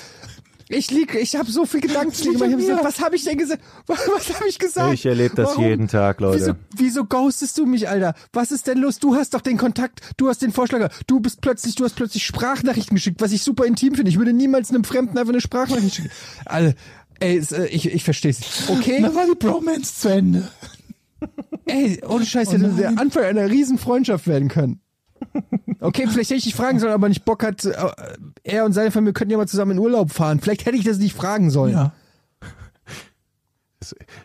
ich 0.69 0.91
lieg, 0.91 1.15
ich 1.15 1.37
habe 1.37 1.49
so 1.49 1.65
viel 1.65 1.81
Gedanken 1.81 2.11
liegt 2.25 2.41
gemacht. 2.41 2.51
Ich 2.51 2.57
gesagt, 2.67 2.85
was 2.85 3.01
habe 3.01 3.15
ich 3.15 3.23
denn 3.23 3.39
gesagt? 3.39 3.63
Was, 3.87 4.35
habe 4.35 4.49
ich 4.49 4.59
gesagt? 4.59 4.95
Ich 4.95 5.07
erlebe 5.07 5.37
das 5.37 5.57
jeden 5.57 5.87
Tag, 5.87 6.21
Leute. 6.21 6.41
Wieso, 6.41 6.53
wieso 6.77 7.05
ghostest 7.05 7.57
du 7.59 7.67
mich, 7.67 7.89
Alter? 7.89 8.15
Was 8.33 8.51
ist 8.51 8.67
denn 8.67 8.79
los? 8.79 8.99
Du 8.99 9.15
hast 9.15 9.35
doch 9.35 9.43
den 9.43 9.59
Kontakt, 9.59 10.01
du 10.17 10.29
hast 10.29 10.43
den 10.43 10.51
Vorschlag, 10.51 10.91
du 11.07 11.21
bist 11.21 11.41
plötzlich, 11.41 11.77
du 11.77 11.85
hast 11.85 11.95
plötzlich 11.95 12.27
Sprachnachrichten 12.27 12.97
geschickt, 12.97 13.21
was 13.21 13.31
ich 13.31 13.43
super 13.45 13.65
intim 13.65 13.95
finde. 13.95 14.11
Ich 14.11 14.19
würde 14.19 14.33
niemals 14.33 14.71
einem 14.71 14.83
Fremden 14.83 15.17
einfach 15.17 15.33
eine 15.33 15.41
Sprachnachricht 15.41 15.95
schicken. 15.95 16.11
Alter, 16.47 16.77
ey, 17.21 17.39
äh, 17.39 17.67
ich, 17.69 17.87
ich 17.87 18.03
verstehe 18.03 18.33
es. 18.33 18.41
Okay, 18.69 19.01
Da 19.03 19.15
war 19.15 19.27
die 19.27 19.37
Bromance 19.37 20.01
zu 20.01 20.09
Ende. 20.09 20.51
Ey, 21.67 22.01
ohne 22.07 22.25
Scheiß, 22.25 22.53
hätte 22.53 22.69
nein. 22.69 22.77
der 22.77 22.99
Anfang 22.99 23.25
einer 23.25 23.49
riesen 23.51 23.79
Freundschaft 23.79 24.27
werden 24.27 24.49
können. 24.49 24.81
Okay, 25.81 26.07
vielleicht 26.09 26.31
hätte 26.31 26.39
ich 26.39 26.45
dich 26.45 26.55
fragen 26.55 26.79
sollen, 26.79 26.93
aber 26.93 27.09
nicht 27.09 27.25
Bock 27.25 27.43
hat, 27.43 27.65
äh, 27.65 27.75
er 28.43 28.65
und 28.65 28.73
seine 28.73 28.91
Familie 28.91 29.13
könnten 29.13 29.33
ja 29.33 29.39
mal 29.39 29.49
zusammen 29.49 29.73
in 29.73 29.79
Urlaub 29.79 30.11
fahren. 30.11 30.41
Vielleicht 30.41 30.67
hätte 30.67 30.77
ich 30.77 30.85
das 30.85 30.99
nicht 30.99 31.15
fragen 31.15 31.51
sollen. 31.51 31.73
Ja. 31.73 31.93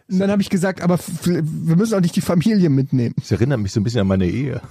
Und 0.09 0.19
dann 0.19 0.31
habe 0.31 0.41
ich 0.41 0.49
gesagt, 0.49 0.81
aber 0.81 0.97
wir 1.23 1.75
müssen 1.75 1.93
auch 1.93 2.01
nicht 2.01 2.15
die 2.15 2.21
Familie 2.21 2.69
mitnehmen. 2.69 3.13
Das 3.17 3.31
erinnert 3.31 3.59
mich 3.59 3.71
so 3.71 3.79
ein 3.79 3.83
bisschen 3.83 4.01
an 4.01 4.07
meine 4.07 4.25
Ehe. 4.25 4.61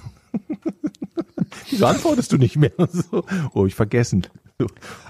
Wieso 1.69 1.85
antwortest 1.85 2.31
du 2.31 2.37
nicht 2.37 2.57
mehr? 2.57 2.71
So, 2.91 3.23
oh, 3.53 3.65
ich 3.65 3.75
vergessen. 3.75 4.27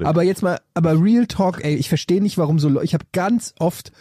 Aber 0.03 0.23
jetzt 0.23 0.43
mal, 0.43 0.59
aber 0.73 1.01
Real 1.01 1.25
Talk, 1.25 1.63
ey, 1.63 1.75
ich 1.75 1.89
verstehe 1.89 2.21
nicht, 2.21 2.37
warum 2.37 2.59
so 2.59 2.69
Leute, 2.69 2.85
ich 2.85 2.93
habe 2.93 3.05
ganz 3.11 3.53
oft 3.59 3.91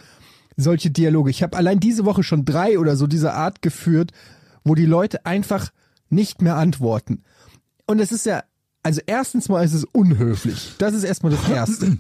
solche 0.61 0.91
Dialoge. 0.91 1.31
Ich 1.31 1.43
habe 1.43 1.57
allein 1.57 1.81
diese 1.81 2.05
Woche 2.05 2.23
schon 2.23 2.45
drei 2.45 2.79
oder 2.79 2.97
so 2.97 3.07
dieser 3.07 3.35
Art 3.35 3.63
geführt, 3.63 4.13
wo 4.65 4.75
die 4.75 4.87
Leute 4.87 5.27
einfach 5.27 5.71
nicht 6.09 6.43
mehr 6.43 6.57
antworten. 6.57 7.23
Und 7.87 7.99
es 8.01 8.13
ist 8.13 8.27
ja, 8.27 8.43
also 8.83 9.01
erstens 9.07 9.49
mal 9.49 9.65
ist 9.65 9.75
es 9.75 9.85
unhöflich. 9.85 10.75
Das 10.79 10.95
ist 10.95 11.05
erstmal 11.05 11.33
das 11.33 11.49
Erste. 11.49 11.99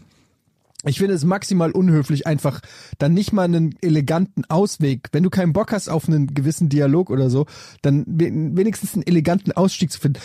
Ich 0.86 0.98
finde 0.98 1.12
es 1.12 1.24
maximal 1.24 1.72
unhöflich, 1.72 2.26
einfach 2.26 2.60
dann 2.96 3.12
nicht 3.12 3.34
mal 3.34 3.42
einen 3.44 3.74
eleganten 3.82 4.46
Ausweg. 4.46 5.08
Wenn 5.12 5.22
du 5.22 5.28
keinen 5.28 5.52
Bock 5.52 5.72
hast 5.72 5.90
auf 5.90 6.08
einen 6.08 6.32
gewissen 6.32 6.70
Dialog 6.70 7.10
oder 7.10 7.28
so, 7.28 7.44
dann 7.82 8.04
we- 8.06 8.32
wenigstens 8.56 8.94
einen 8.94 9.02
eleganten 9.06 9.52
Ausstieg 9.52 9.92
zu 9.92 10.00
finden. 10.00 10.20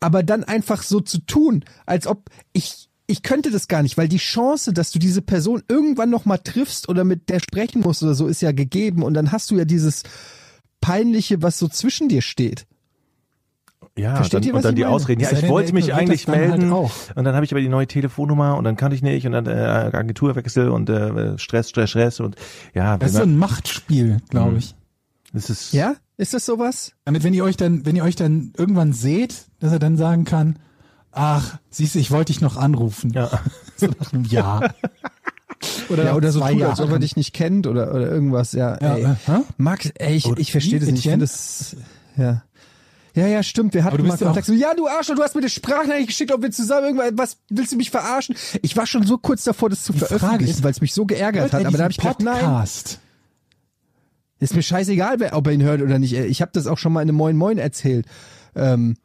Aber 0.00 0.24
dann 0.24 0.42
einfach 0.42 0.82
so 0.82 0.98
zu 0.98 1.18
tun, 1.18 1.64
als 1.86 2.08
ob 2.08 2.28
ich, 2.52 2.89
ich 3.10 3.22
könnte 3.22 3.50
das 3.50 3.68
gar 3.68 3.82
nicht, 3.82 3.98
weil 3.98 4.08
die 4.08 4.18
Chance, 4.18 4.72
dass 4.72 4.90
du 4.92 4.98
diese 4.98 5.20
Person 5.22 5.62
irgendwann 5.68 6.10
noch 6.10 6.24
mal 6.24 6.38
triffst 6.38 6.88
oder 6.88 7.04
mit 7.04 7.28
der 7.28 7.40
sprechen 7.40 7.82
musst 7.82 8.02
oder 8.02 8.14
so, 8.14 8.26
ist 8.26 8.40
ja 8.42 8.52
gegeben. 8.52 9.02
Und 9.02 9.14
dann 9.14 9.32
hast 9.32 9.50
du 9.50 9.56
ja 9.56 9.64
dieses 9.64 10.02
peinliche, 10.80 11.42
was 11.42 11.58
so 11.58 11.68
zwischen 11.68 12.08
dir 12.08 12.22
steht. 12.22 12.66
Ja, 13.98 14.14
Versteht 14.14 14.40
dann, 14.40 14.42
ihr, 14.44 14.52
was 14.54 14.58
und 14.58 14.64
dann 14.64 14.74
ich 14.74 14.76
die 14.76 14.82
meine? 14.82 14.94
Ausreden. 14.94 15.20
Ja, 15.20 15.32
ich 15.32 15.48
wollte 15.48 15.72
mich 15.74 15.92
eigentlich 15.92 16.26
halt 16.28 16.38
melden 16.38 16.72
auch. 16.72 16.92
und 17.16 17.24
dann 17.24 17.34
habe 17.34 17.44
ich 17.44 17.52
aber 17.52 17.60
die 17.60 17.68
neue 17.68 17.86
Telefonnummer 17.86 18.56
und 18.56 18.64
dann 18.64 18.76
kann 18.76 18.92
ich 18.92 19.02
nicht 19.02 19.26
und 19.26 19.32
dann 19.32 19.46
äh, 19.46 19.50
Agenturwechsel 19.50 20.68
und 20.68 20.88
äh, 20.88 21.36
Stress, 21.38 21.70
Stress, 21.70 21.90
Stress 21.90 22.20
und 22.20 22.36
ja, 22.72 22.96
Das 22.96 23.10
ist 23.10 23.16
so 23.16 23.22
ein 23.24 23.36
Machtspiel, 23.36 24.18
glaube 24.28 24.58
ich. 24.58 24.74
das 25.32 25.50
ist 25.50 25.72
Ja? 25.72 25.96
Ist 26.16 26.34
das 26.34 26.46
sowas? 26.46 26.92
Damit, 27.04 27.24
wenn 27.24 27.34
ihr 27.34 27.42
euch 27.44 27.56
dann, 27.56 27.84
wenn 27.84 27.96
ihr 27.96 28.04
euch 28.04 28.16
dann 28.16 28.52
irgendwann 28.56 28.92
seht, 28.92 29.46
dass 29.58 29.72
er 29.72 29.78
dann 29.78 29.96
sagen 29.96 30.24
kann, 30.24 30.58
ach, 31.12 31.58
siehst 31.70 31.94
du, 31.94 31.98
ich 31.98 32.10
wollte 32.10 32.32
dich 32.32 32.40
noch 32.40 32.56
anrufen. 32.56 33.12
ja. 33.12 33.30
So 33.76 33.86
nach 33.98 34.12
einem 34.12 34.24
Jahr. 34.24 34.74
Oder, 35.88 36.04
Ja, 36.04 36.14
oder 36.14 36.32
so 36.32 36.40
tut, 36.40 36.62
als 36.62 36.80
ob 36.80 36.90
er 36.90 36.98
dich 36.98 37.16
nicht 37.16 37.32
kennt 37.32 37.66
oder, 37.66 37.94
oder 37.94 38.10
irgendwas, 38.10 38.52
ja. 38.52 38.76
Ja, 38.78 38.94
ey. 38.96 39.04
äh? 39.04 39.40
Max, 39.56 39.90
ey, 39.94 40.16
ich, 40.16 40.26
ich 40.36 40.52
verstehe 40.52 40.80
das 40.80 40.90
nicht. 40.90 41.04
Ich 41.04 41.10
finde 41.10 41.24
das, 41.24 41.76
ja. 42.18 42.42
Ja, 43.14 43.26
ja, 43.26 43.42
stimmt. 43.42 43.74
Wir 43.74 43.84
hatten 43.84 44.06
mal 44.06 44.16
Kontakt. 44.16 44.46
So, 44.46 44.52
ja, 44.52 44.74
du 44.74 44.86
Arschloch, 44.86 45.16
du 45.16 45.22
hast 45.22 45.34
mir 45.34 45.40
eine 45.40 45.50
Sprachnachricht 45.50 46.08
geschickt, 46.08 46.32
ob 46.32 46.42
wir 46.42 46.50
zusammen 46.50 46.96
irgendwas, 46.98 47.12
was, 47.16 47.36
willst 47.48 47.72
du 47.72 47.76
mich 47.76 47.90
verarschen? 47.90 48.36
Ich 48.62 48.76
war 48.76 48.86
schon 48.86 49.04
so 49.04 49.18
kurz 49.18 49.44
davor, 49.44 49.68
das 49.68 49.82
zu 49.82 49.92
Die 49.92 49.98
veröffentlichen, 49.98 50.62
weil 50.62 50.70
es 50.70 50.80
mich 50.80 50.94
so 50.94 51.06
geärgert 51.06 51.52
hat. 51.52 51.64
Aber 51.66 51.76
da 51.76 51.84
habe 51.84 51.92
ich 51.92 51.98
gedacht, 51.98 52.20
nein, 52.20 52.40
Podcast. 52.40 53.00
ist 54.38 54.54
mir 54.54 54.62
scheißegal, 54.62 55.18
wer, 55.18 55.36
ob 55.36 55.46
er 55.46 55.52
ihn 55.52 55.62
hört 55.62 55.82
oder 55.82 55.98
nicht. 55.98 56.12
Ich 56.12 56.40
habe 56.40 56.52
das 56.54 56.66
auch 56.66 56.78
schon 56.78 56.92
mal 56.92 57.02
in 57.02 57.08
einem 57.08 57.16
Moin 57.16 57.36
Moin 57.36 57.58
erzählt. 57.58 58.06
Ähm, 58.54 58.96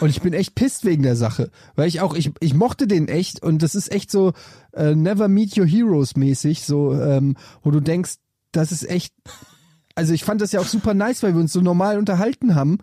und 0.00 0.08
ich 0.08 0.20
bin 0.22 0.32
echt 0.32 0.54
pisst 0.54 0.84
wegen 0.84 1.02
der 1.02 1.16
Sache, 1.16 1.50
weil 1.76 1.88
ich 1.88 2.00
auch 2.00 2.14
ich 2.14 2.32
ich 2.40 2.54
mochte 2.54 2.86
den 2.86 3.08
echt 3.08 3.42
und 3.42 3.62
das 3.62 3.74
ist 3.74 3.92
echt 3.92 4.10
so 4.10 4.32
äh, 4.72 4.94
Never 4.94 5.28
Meet 5.28 5.58
Your 5.58 5.66
Heroes 5.66 6.16
mäßig, 6.16 6.64
so 6.64 6.94
ähm, 6.94 7.36
wo 7.62 7.70
du 7.70 7.80
denkst, 7.80 8.14
das 8.52 8.72
ist 8.72 8.88
echt. 8.88 9.14
Also 9.94 10.12
ich 10.12 10.24
fand 10.24 10.40
das 10.40 10.52
ja 10.52 10.60
auch 10.60 10.66
super 10.66 10.94
nice, 10.94 11.22
weil 11.22 11.34
wir 11.34 11.40
uns 11.40 11.52
so 11.52 11.60
normal 11.60 11.98
unterhalten 11.98 12.54
haben 12.54 12.78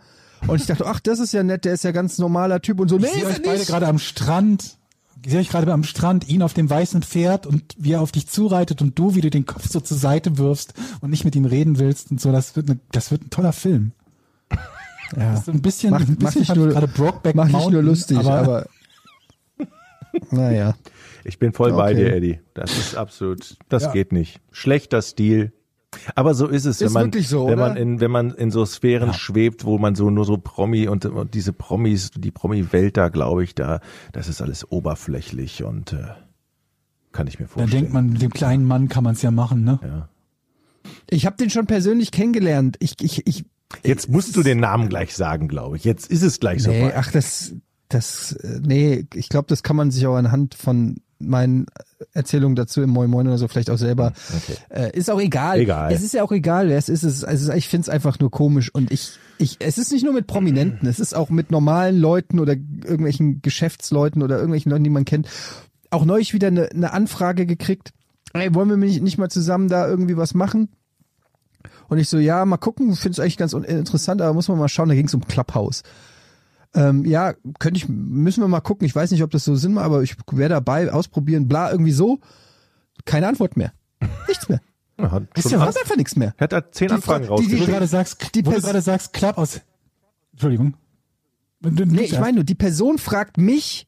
und 0.48 0.62
ich 0.62 0.68
dachte, 0.68 0.86
ach 0.86 1.00
das 1.00 1.20
ist 1.20 1.34
ja 1.34 1.44
nett, 1.44 1.66
der 1.66 1.74
ist 1.74 1.84
ja 1.84 1.92
ganz 1.92 2.18
normaler 2.18 2.62
Typ 2.62 2.80
und 2.80 2.88
so. 2.88 2.98
Nee, 2.98 3.08
Ich 3.08 3.14
sehe 3.14 3.24
ist 3.24 3.40
euch 3.40 3.44
beide 3.44 3.66
gerade 3.66 3.88
am 3.88 4.00
Strand. 4.00 4.78
Ich 5.24 5.32
sehe 5.32 5.40
euch 5.40 5.50
gerade 5.50 5.72
am 5.72 5.84
Strand, 5.84 6.28
ihn 6.30 6.42
auf 6.42 6.56
dem 6.56 6.68
weißen 6.68 7.04
Pferd 7.04 7.46
und 7.46 7.76
wie 7.78 7.92
er 7.92 8.02
auf 8.02 8.12
dich 8.12 8.28
zureitet 8.28 8.82
und 8.82 8.98
du, 8.98 9.14
wie 9.14 9.22
du 9.22 9.30
den 9.30 9.46
Kopf 9.46 9.70
so 9.70 9.80
zur 9.80 9.98
Seite 9.98 10.40
wirfst 10.40 10.74
und 11.02 11.12
nicht 11.12 11.26
mit 11.26 11.36
ihm 11.36 11.46
reden 11.46 11.78
willst 11.78 12.10
und 12.10 12.20
so. 12.20 12.32
Das 12.32 12.56
wird, 12.56 12.70
eine, 12.70 12.80
das 12.92 13.12
wird 13.12 13.26
ein 13.26 13.30
toller 13.30 13.54
Film. 13.54 13.92
Ja. 15.16 15.32
Das 15.32 15.40
ist 15.40 15.46
so 15.46 15.52
ein 15.52 15.62
bisschen, 15.62 15.92
Macht, 15.92 16.08
ein 16.08 16.18
macht 16.20 16.20
bisschen 16.36 16.48
hab 16.48 16.56
ich 16.58 16.64
nur, 16.64 16.70
gerade 16.74 16.88
Brokeback 16.88 17.36
macht 17.36 17.48
dich 17.50 17.54
Mountain, 17.54 17.74
nur 17.74 17.84
lustig, 17.84 18.18
aber, 18.18 18.40
aber, 18.40 18.66
naja. 20.32 20.76
Ich 21.24 21.38
bin 21.40 21.54
voll 21.54 21.72
bei 21.74 21.92
Okay. 21.92 21.96
dir, 22.06 22.14
Eddie. 22.16 22.40
Das 22.54 22.78
ist 22.78 22.96
absolut, 22.96 23.58
das 23.70 23.84
Ja. 23.84 23.92
geht 23.92 24.12
nicht. 24.12 24.40
Schlechter 24.52 25.02
Stil. 25.02 25.54
Aber 26.16 26.34
so 26.34 26.48
ist 26.48 26.66
es, 26.66 26.80
wenn 26.80 26.88
Ist 26.88 26.94
man, 26.94 27.06
wirklich 27.08 27.28
so, 27.28 27.48
wenn 27.48 27.60
man 27.60 27.76
in, 27.76 28.00
wenn 28.00 28.12
man 28.12 28.32
in 28.32 28.50
so 28.50 28.66
Sphären 28.66 29.10
Ja. 29.10 29.14
schwebt, 29.14 29.66
wo 29.66 29.78
man 29.78 29.94
so 29.94 30.10
nur 30.10 30.24
so 30.26 30.38
Promi 30.38 30.88
und, 30.88 31.06
und 31.06 31.34
diese 31.34 31.52
Promis, 31.54 32.12
die 32.16 32.32
Promi-Welt 32.32 32.96
da, 32.96 33.10
glaube 33.10 33.44
ich, 33.44 33.56
da, 33.56 33.82
das 34.14 34.30
ist 34.30 34.42
alles 34.42 34.72
oberflächlich 34.72 35.64
und 35.64 35.92
äh, 35.94 35.98
kann 37.12 37.28
ich 37.28 37.40
mir 37.40 37.46
dann 37.46 37.50
vorstellen. 37.50 37.72
denkt 37.82 37.94
man, 37.94 38.10
mit 38.10 38.22
dem 38.22 38.32
kleinen 38.32 38.66
Mann 38.66 38.88
kann 38.88 39.04
man 39.04 39.16
es 39.16 39.22
ja 39.22 39.32
machen, 39.32 39.64
ne? 39.66 39.80
ja. 39.84 40.08
Ich 41.10 41.26
habe 41.26 41.36
den 41.36 41.50
schon 41.50 41.68
persönlich 41.68 42.12
kennengelernt. 42.12 42.78
Ich, 42.80 42.96
ich, 43.02 43.28
ich, 43.28 43.46
Jetzt 43.84 44.10
musst 44.10 44.36
du 44.36 44.44
den 44.44 44.60
Namen 44.60 44.90
gleich 44.90 45.16
sagen, 45.16 45.48
glaube 45.48 45.78
ich. 45.78 45.84
Jetzt 45.84 46.10
ist 46.12 46.22
es 46.24 46.40
gleich 46.40 46.64
so 46.64 46.72
Nee, 46.72 46.86
weit. 46.86 46.96
ach, 46.96 47.12
das, 47.12 47.54
das, 47.90 48.34
äh, 48.34 48.60
nee, 48.62 49.06
ich 49.14 49.30
glaube, 49.30 49.48
das 49.48 49.64
kann 49.64 49.76
man 49.76 49.92
sich 49.92 50.06
auch 50.08 50.16
anhand 50.16 50.56
von 50.56 50.98
meinen 51.20 51.68
Erzählungen 52.14 52.56
dazu 52.56 52.82
im 52.82 52.90
Moin 52.90 53.10
Moin 53.10 53.28
oder 53.28 53.38
so 53.38 53.48
vielleicht 53.48 53.70
auch 53.70 53.78
selber. 53.78 54.14
Okay. 54.36 54.58
Äh, 54.70 54.98
ist 54.98 55.10
auch 55.12 55.20
egal. 55.22 55.60
Egal. 55.60 55.94
Es 55.94 56.02
ist 56.02 56.14
ja 56.16 56.24
auch 56.24 56.32
egal, 56.32 56.68
wer 56.68 56.78
es 56.78 56.90
ist. 56.90 57.04
Es 57.04 57.18
ist 57.18 57.24
also 57.24 57.54
ich 57.54 57.68
finde 57.68 57.84
es 57.84 57.90
einfach 57.90 58.20
nur 58.20 58.32
komisch 58.32 58.74
und 58.74 58.92
ich, 58.92 59.12
ich, 59.38 59.58
es 59.60 59.78
ist 59.78 59.92
nicht 59.92 60.04
nur 60.04 60.14
mit 60.14 60.26
Prominenten, 60.26 60.88
es 60.88 61.00
ist 61.00 61.16
auch 61.16 61.30
mit 61.30 61.52
normalen 61.52 62.00
Leuten 62.00 62.40
oder 62.40 62.54
irgendwelchen 62.54 63.42
Geschäftsleuten 63.44 64.24
oder 64.24 64.38
irgendwelchen 64.38 64.72
Leuten, 64.72 64.84
die 64.84 64.90
man 64.90 65.06
kennt. 65.06 65.28
Auch 65.92 66.06
neulich 66.06 66.34
wieder 66.34 66.48
eine, 66.48 66.72
eine 66.72 66.92
Anfrage 66.92 67.46
gekriegt. 67.46 67.92
Ey, 68.34 68.54
wollen 68.56 68.70
wir 68.70 68.78
nicht 68.78 69.04
nicht 69.04 69.18
mal 69.20 69.30
zusammen 69.30 69.68
da 69.68 69.88
irgendwie 69.88 70.18
was 70.18 70.34
machen? 70.34 70.70
Und 71.92 71.98
ich 71.98 72.08
so, 72.08 72.20
ja, 72.20 72.46
mal 72.46 72.56
gucken, 72.56 72.96
finde 72.96 73.16
es 73.16 73.20
eigentlich 73.20 73.36
ganz 73.36 73.52
interessant, 73.52 74.22
aber 74.22 74.34
muss 74.34 74.48
man 74.48 74.58
mal 74.58 74.70
schauen, 74.70 74.88
da 74.88 74.96
ging 74.96 75.08
es 75.08 75.14
um 75.14 75.28
Clubhouse. 75.28 75.84
Ähm, 76.74 77.04
ja, 77.04 77.34
könnte 77.60 77.78
ich, 77.80 77.90
müssen 77.90 78.40
wir 78.42 78.48
mal 78.48 78.62
gucken. 78.62 78.86
Ich 78.86 78.96
weiß 78.96 79.12
nicht, 79.12 79.24
ob 79.24 79.30
das 79.32 79.44
so 79.44 79.58
Sinn 79.58 79.74
macht, 79.74 79.84
aber 79.88 80.02
ich 80.02 80.16
wäre 80.32 80.48
dabei, 80.48 80.90
ausprobieren, 80.90 81.50
bla, 81.50 81.70
irgendwie 81.70 81.92
so. 81.92 82.20
Keine 83.04 83.28
Antwort 83.28 83.58
mehr. 83.58 83.74
Nichts 84.30 84.48
mehr. 84.48 84.62
Ja, 84.98 85.12
hat 85.12 85.24
schon 85.38 85.52
kommt 85.52 85.64
fast, 85.66 85.80
einfach 85.82 85.98
nichts 85.98 86.16
mehr. 86.16 86.34
hat 86.38 86.54
er 86.54 86.72
zehn 86.72 86.88
Die 86.88 86.94
Anfragen 86.94 87.26
Frau- 87.26 87.42
die- 87.42 87.48
die- 87.48 87.66
gerade 87.66 87.88
sagst, 87.88 88.34
Die 88.36 88.46
wo 88.46 88.52
du 88.52 88.56
Pers- 88.58 88.62
gerade 88.64 88.82
sagst, 88.82 89.12
Club 89.12 89.38
aus. 89.38 89.60
Entschuldigung. 90.32 90.76
Du- 91.60 91.86
Nee, 91.86 92.04
ich 92.04 92.18
meine 92.20 92.36
nur, 92.36 92.44
die 92.46 92.56
Person 92.56 93.00
fragt 93.00 93.38
mich, 93.38 93.86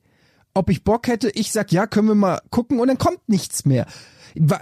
ob 0.53 0.69
ich 0.69 0.83
Bock 0.83 1.07
hätte. 1.07 1.29
Ich 1.29 1.53
sag, 1.53 1.71
ja, 1.71 1.87
können 1.87 2.09
wir 2.09 2.15
mal 2.15 2.41
gucken 2.49 2.81
und 2.81 2.87
dann 2.89 2.97
kommt 2.97 3.29
nichts 3.29 3.63
mehr. 3.65 3.85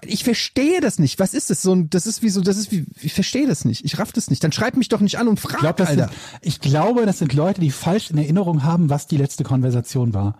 Ich 0.05 0.23
verstehe 0.23 0.81
das 0.81 0.99
nicht. 0.99 1.19
Was 1.19 1.33
ist 1.33 1.49
das? 1.49 1.61
So 1.61 1.73
ein, 1.73 1.89
das 1.89 2.05
ist 2.07 2.21
wie 2.21 2.29
so, 2.29 2.41
das 2.41 2.57
ist 2.57 2.71
wie, 2.71 2.85
ich 3.01 3.13
verstehe 3.13 3.47
das 3.47 3.63
nicht. 3.65 3.85
Ich 3.85 3.97
raff 3.99 4.11
das 4.11 4.29
nicht. 4.29 4.43
Dann 4.43 4.51
schreib 4.51 4.75
mich 4.75 4.89
doch 4.89 4.99
nicht 4.99 5.17
an 5.17 5.27
und 5.27 5.39
frag, 5.39 5.53
Ich, 5.55 5.59
glaub, 5.59 5.77
das 5.77 5.89
Alter. 5.89 6.07
sind, 6.07 6.17
ich 6.41 6.59
glaube, 6.59 7.05
das 7.05 7.19
sind 7.19 7.33
Leute, 7.33 7.61
die 7.61 7.71
falsch 7.71 8.11
in 8.11 8.17
Erinnerung 8.17 8.63
haben, 8.63 8.89
was 8.89 9.07
die 9.07 9.17
letzte 9.17 9.43
Konversation 9.43 10.13
war. 10.13 10.37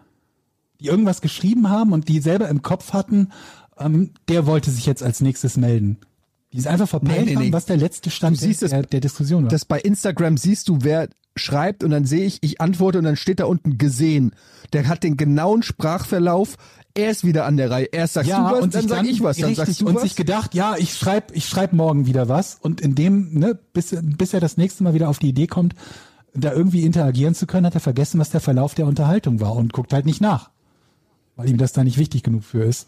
Die 0.80 0.88
irgendwas 0.88 1.22
geschrieben 1.22 1.70
haben 1.70 1.94
und 1.94 2.10
die 2.10 2.20
selber 2.20 2.50
im 2.50 2.62
Kopf 2.62 2.94
hatten, 2.94 3.30
ähm, 3.78 4.12
der 4.28 4.46
wollte 4.46 4.72
sich 4.72 4.86
jetzt 4.86 5.04
als 5.04 5.22
nächstes 5.22 5.56
melden. 5.58 5.98
Die 6.54 6.58
es 6.58 6.68
einfach 6.68 6.88
verpeilt 6.90 7.26
Nee, 7.28 7.36
nee, 7.36 7.46
nee. 7.48 7.54
was 7.54 7.66
der 7.66 7.78
letzte 7.78 8.10
Stand 8.10 8.36
Du 8.38 8.42
siehst 8.42 8.62
der, 8.62 8.72
es- 8.82 8.88
der, 8.90 9.00
Diskussion 9.00 9.44
war. 9.44 9.50
das 9.50 9.66
bei 9.66 9.80
Instagram 9.80 10.38
siehst 10.38 10.68
du, 10.68 10.80
wer 10.82 11.08
schreibt 11.38 11.84
und 11.84 11.92
dann 11.92 12.04
sehe 12.06 12.26
ich, 12.26 12.40
ich 12.42 12.60
antworte 12.60 12.98
und 12.98 13.06
dann 13.06 13.16
steht 13.16 13.40
da 13.40 13.46
unten 13.46 13.78
gesehen. 13.78 14.34
Der 14.74 14.88
hat 14.90 15.04
den 15.04 15.16
genauen 15.16 15.64
Sprachverlauf. 15.64 16.58
Er 16.94 17.10
ist 17.10 17.24
wieder 17.24 17.46
an 17.46 17.56
der 17.56 17.72
Reihe. 17.72 17.86
Erst 17.86 18.16
sagst 18.16 18.30
ja, 18.30 18.50
du 18.50 18.56
was, 18.58 18.64
und 18.64 18.76
dann 18.76 18.88
sag 18.90 19.06
ich 19.06 19.24
was, 19.24 19.38
dann 19.38 19.46
richtig, 19.48 19.66
sagst 19.66 19.80
du 19.82 19.88
und 19.88 19.96
was. 19.96 20.02
sich 20.02 20.18
gedacht, 20.18 20.54
ja, 20.54 20.76
ich 20.78 20.94
schreib, 20.94 21.32
ich 21.34 21.48
schreib 21.48 21.72
morgen 21.72 22.06
wieder 22.06 22.28
was 22.28 22.58
und 22.62 22.82
in 22.82 22.96
dem, 22.96 23.34
ne, 23.34 23.58
bis, 23.72 23.96
bis 24.02 24.34
er 24.34 24.42
das 24.42 24.58
nächste 24.58 24.84
Mal 24.84 24.94
wieder 24.94 25.08
auf 25.08 25.20
die 25.20 25.30
Idee 25.30 25.48
kommt, 25.48 25.74
da 26.34 26.52
irgendwie 26.52 26.84
interagieren 26.84 27.34
zu 27.34 27.48
können, 27.48 27.66
hat 27.66 27.76
er 27.76 27.80
vergessen, 27.82 28.20
was 28.20 28.30
der 28.30 28.42
Verlauf 28.42 28.76
der 28.76 28.88
Unterhaltung 28.88 29.40
war 29.40 29.56
und 29.56 29.72
guckt 29.72 29.94
halt 29.94 30.06
nicht 30.06 30.20
nach, 30.20 30.50
weil 31.38 31.50
ihm 31.50 31.58
das 31.58 31.72
da 31.72 31.86
nicht 31.86 31.98
wichtig 31.98 32.24
genug 32.24 32.44
für 32.44 32.64
ist. 32.66 32.88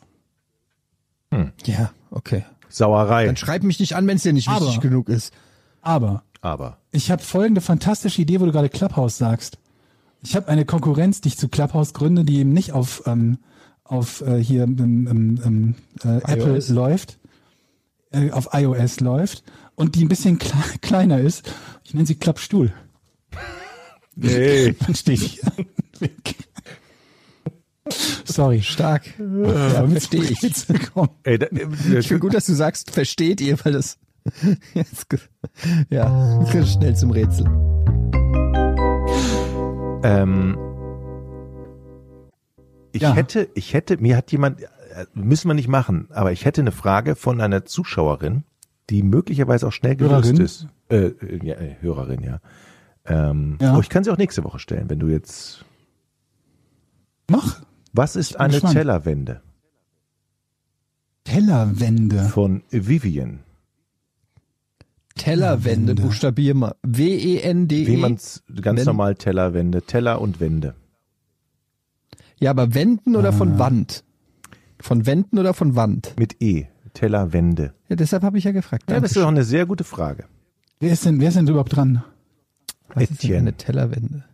ja, 1.66 1.91
okay. 2.11 2.43
Sauerei. 2.74 3.26
Dann 3.28 3.38
schreib 3.38 3.63
mich 3.63 3.80
nicht 3.80 3.95
an, 3.95 4.07
wenn 4.07 4.17
es 4.17 4.24
dir 4.24 4.34
nicht 4.34 4.47
Aber- 4.49 4.65
wichtig 4.65 4.82
genug 4.82 5.07
ist. 5.09 5.34
Aber 5.82 6.24
Aber. 6.41 6.78
ich 6.91 7.11
habe 7.11 7.21
folgende 7.21 7.61
fantastische 7.61 8.21
Idee, 8.21 8.39
wo 8.39 8.45
du 8.45 8.51
gerade 8.51 8.69
Clubhouse 8.69 9.17
sagst. 9.17 9.57
Ich 10.24 10.36
habe 10.36 10.47
eine 10.47 10.65
Konkurrenz, 10.65 11.21
die 11.21 11.28
ich 11.30 11.38
zu 11.38 11.49
Clubhouse 11.49 11.93
gründe, 11.93 12.24
die 12.24 12.39
eben 12.39 12.53
nicht 12.53 12.71
auf, 12.71 13.03
ähm, 13.05 13.38
auf 13.84 14.21
äh, 14.21 14.38
hier 14.41 14.63
ähm, 14.63 14.78
ähm, 15.09 15.41
ähm, 15.45 15.76
äh, 16.03 16.17
Apple 16.32 16.55
iOS. 16.55 16.69
läuft, 16.69 17.19
äh, 18.11 18.32
auf 18.32 18.49
iOS 18.53 19.01
läuft 19.01 19.43
und 19.76 19.95
die 19.95 20.05
ein 20.05 20.09
bisschen 20.09 20.39
kle 20.39 20.57
kleiner 20.82 21.19
ist. 21.19 21.51
Ich 21.84 21.93
nenne 21.93 22.05
sie 22.07 22.15
Klappstuhl. 22.15 22.71
Nee. 24.15 24.74
Dann 24.80 24.95
steht 24.95 25.19
hier. 25.19 25.43
Sorry. 28.26 28.62
Stark. 28.62 29.04
Ja, 29.20 29.74
Ja, 29.84 29.88
verstehe 29.88 30.24
ich. 30.24 30.41
Ey, 31.24 31.38
da, 31.39 31.46
äh, 31.48 32.00
Ich 32.00 32.08
finde 32.08 32.20
gut, 32.22 32.34
dass 32.34 32.46
du 32.46 32.54
sagst, 32.54 32.91
versteht 32.91 33.41
ihr, 33.41 33.58
weil 33.64 33.74
das 33.74 33.98
jetzt, 34.74 35.08
ja, 35.89 36.46
schnell 36.66 36.96
zum 36.96 37.12
Rätsel. 37.12 37.46
Ähm, 40.04 40.58
ich 42.91 43.02
Ja. 43.02 43.14
hätte, 43.14 43.50
ich 43.56 43.74
hätte, 43.74 43.98
mir 43.98 44.18
hat 44.18 44.32
jemand, 44.32 44.62
äh, 44.62 44.68
müssen 45.14 45.48
wir 45.50 45.54
nicht 45.56 45.68
machen, 45.68 46.08
aber 46.12 46.32
ich 46.32 46.46
hätte 46.46 46.62
eine 46.62 46.72
Frage 46.72 47.16
von 47.16 47.41
einer 47.41 47.66
Zuschauerin, 47.66 48.44
die 48.89 49.02
möglicherweise 49.04 49.68
auch 49.68 49.72
schnell 49.72 49.96
gelöst 49.96 50.26
Hörerin? 50.28 50.41
ist. 50.41 50.68
Äh, 50.89 50.98
äh, 51.08 51.46
ja, 51.46 51.56
äh, 51.56 51.76
Hörerin, 51.82 52.22
ja. 52.24 52.39
Ähm, 53.06 53.58
Ja. 53.62 53.76
Oh, 53.78 53.80
ich 53.82 53.89
kann 53.89 54.04
sie 54.04 54.12
auch 54.12 54.18
nächste 54.18 54.44
Woche 54.44 54.60
stellen, 54.60 54.89
wenn 54.89 55.00
du 55.00 55.08
jetzt. 55.08 55.66
Mach. 57.30 57.62
Was 57.94 58.16
ist 58.16 58.39
eine 58.39 58.54
gespannt. 58.54 58.74
Tellerwende 58.76 59.41
Tellerwände. 61.24 62.24
von 62.26 62.64
Vivian? 62.70 63.39
Tellerwände, 65.16 65.89
Wände. 65.91 66.02
buchstabier 66.02 66.56
mal. 66.56 66.76
W-E-N-D-E. 66.84 67.88
Wie 67.88 67.98
man's 67.98 68.44
ganz 68.62 68.80
Wenn- 68.80 68.86
normal 68.88 69.16
Tellerwände, 69.16 69.84
Teller 69.84 70.20
und 70.20 70.39
Wände. 70.39 70.74
Ja, 72.39 72.50
aber 72.50 72.74
Wänden 72.74 73.16
oder 73.16 73.30
Ah. 73.30 73.34
von 73.34 73.60
Wand? 73.60 74.04
Von 74.80 75.06
Wänden 75.06 75.38
oder 75.39 75.54
von 75.54 75.76
Wand? 75.76 76.16
Mit 76.18 76.41
E. 76.41 76.66
Tellerwände. 76.94 77.74
Ja, 77.89 77.96
deshalb 77.96 78.24
habe 78.24 78.38
ich 78.38 78.44
ja 78.44 78.52
gefragt. 78.52 78.84
Ja, 78.89 79.00
das 79.00 79.12
ist 79.12 79.18
doch 79.18 79.28
eine 79.28 79.44
sehr 79.44 79.66
gute 79.66 79.84
Frage. 79.84 80.26
Wer 80.80 80.91
ist 80.94 81.06
denn, 81.06 81.20
wer 81.22 81.30
ist 81.30 81.36
denn 81.38 81.48
überhaupt 81.48 81.76
dran? 81.76 82.04
Was 82.89 83.04
ist 83.04 83.10
denn 83.12 83.16
Etienne. 83.18 83.38
eine 83.39 83.54
Tellerwände? 83.54 84.26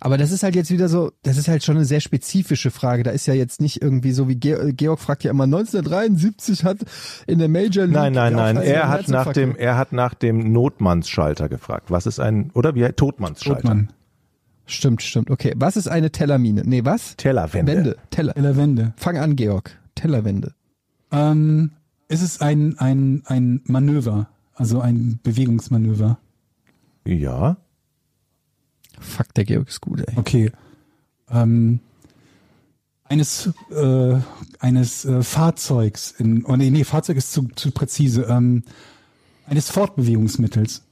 Aber 0.00 0.18
das 0.18 0.30
ist 0.32 0.42
halt 0.42 0.54
jetzt 0.54 0.70
wieder 0.70 0.88
so, 0.88 1.12
das 1.22 1.38
ist 1.38 1.48
halt 1.48 1.64
schon 1.64 1.76
eine 1.76 1.84
sehr 1.84 2.00
spezifische 2.00 2.70
Frage. 2.70 3.02
Da 3.02 3.10
ist 3.10 3.26
ja 3.26 3.34
jetzt 3.34 3.60
nicht 3.60 3.82
irgendwie 3.82 4.12
so 4.12 4.28
wie 4.28 4.36
Ge 4.36 4.72
Georg 4.72 5.00
fragt 5.00 5.24
ja 5.24 5.30
immer 5.30 5.44
1973 5.44 6.64
hat 6.64 6.78
in 7.26 7.38
der 7.38 7.48
Major 7.48 7.84
League. 7.84 7.94
Nein, 7.94 8.12
nein, 8.12 8.34
nein. 8.34 8.56
Er 8.58 8.88
hat 8.88 9.08
nach 9.08 9.32
dem, 9.32 9.56
er 9.56 9.76
hat 9.76 9.92
nach 9.92 10.14
dem 10.14 10.52
Notmannsschalter 10.52 11.48
gefragt. 11.48 11.90
Was 11.90 12.06
ist 12.06 12.20
ein, 12.20 12.50
oder 12.54 12.74
wie, 12.74 12.86
Totmannsschalter? 12.88 13.62
Totmann. 13.62 13.88
Stimmt, 14.66 15.02
stimmt. 15.02 15.30
Okay. 15.30 15.54
Was 15.56 15.76
ist 15.76 15.88
eine 15.88 16.12
Tellermine? 16.12 16.62
Nee, 16.64 16.84
was? 16.84 17.16
Tellerwände. 17.16 17.72
Wende. 17.74 17.96
Teller. 18.10 18.34
Wende. 18.36 18.92
Fang 18.96 19.16
an, 19.16 19.34
Georg. 19.34 19.70
Tellerwände. 19.94 20.52
Ähm, 21.10 21.70
ist 22.08 22.22
es 22.22 22.40
ein, 22.40 22.78
ein, 22.78 23.22
ein 23.24 23.62
Manöver, 23.64 24.28
also 24.54 24.80
ein 24.80 25.20
Bewegungsmanöver? 25.22 26.18
Ja. 27.06 27.56
Fuck, 29.00 29.34
der 29.34 29.44
Georg 29.44 29.68
ist 29.68 29.80
gut, 29.80 30.00
ey. 30.00 30.14
Okay. 30.16 30.52
Ähm, 31.30 31.80
eines 33.04 33.50
äh, 33.70 34.16
eines 34.58 35.04
äh, 35.04 35.22
Fahrzeugs 35.22 36.12
in 36.12 36.44
oh 36.44 36.56
nee, 36.56 36.70
nee, 36.70 36.84
Fahrzeug 36.84 37.16
ist 37.16 37.32
zu, 37.32 37.48
zu 37.54 37.70
präzise. 37.70 38.24
Ähm, 38.24 38.62
eines 39.46 39.70
Fortbewegungsmittels. 39.70 40.82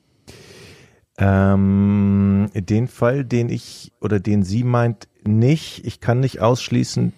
Ähm, 1.18 2.50
den 2.54 2.88
Fall, 2.88 3.24
den 3.24 3.48
ich 3.48 3.92
oder 4.00 4.20
den 4.20 4.42
sie 4.42 4.64
meint, 4.64 5.08
nicht. 5.24 5.84
Ich 5.86 6.00
kann 6.00 6.20
nicht 6.20 6.40
ausschließen, 6.40 7.12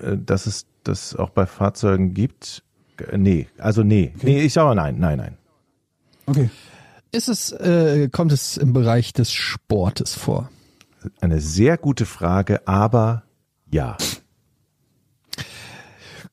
äh, 0.00 0.16
dass 0.18 0.46
es 0.46 0.66
das 0.82 1.16
auch 1.16 1.30
bei 1.30 1.46
Fahrzeugen 1.46 2.14
gibt. 2.14 2.62
Nee, 3.14 3.48
also 3.58 3.82
nee. 3.82 4.12
Nee, 4.22 4.42
ich 4.42 4.52
sage 4.52 4.74
nein, 4.74 4.98
nein, 4.98 5.18
nein. 5.18 5.36
Okay. 6.26 6.50
Ist 7.14 7.28
es, 7.28 7.52
äh, 7.52 8.08
kommt 8.10 8.32
es 8.32 8.56
im 8.56 8.72
Bereich 8.72 9.12
des 9.12 9.32
Sportes 9.32 10.14
vor? 10.14 10.50
Eine 11.20 11.40
sehr 11.40 11.78
gute 11.78 12.06
Frage, 12.06 12.66
aber 12.66 13.22
ja. 13.70 13.96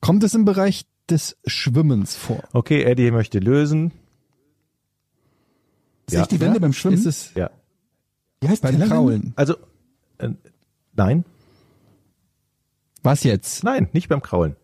Kommt 0.00 0.24
es 0.24 0.34
im 0.34 0.44
Bereich 0.44 0.86
des 1.08 1.36
Schwimmens 1.46 2.16
vor? 2.16 2.42
Okay, 2.52 2.82
Eddie 2.82 3.10
möchte 3.12 3.38
lösen. 3.38 3.92
Ist 6.06 6.14
Ja. 6.14 6.26
die 6.26 6.40
Wende 6.40 6.58
beim 6.58 6.72
Schwimmen? 6.72 6.96
Ist 6.96 7.06
es 7.06 7.32
Ja. 7.34 7.50
Wie 8.40 8.48
heißt 8.48 8.62
beim? 8.62 8.80
Kraulen? 8.80 9.32
Also, 9.36 9.54
äh, 10.18 10.30
nein, 10.94 11.24
Was 13.04 13.22
jetzt? 13.22 13.62
nein, 13.62 13.88
nicht 13.92 14.08
beim 14.08 14.20
Kraulen. 14.22 14.56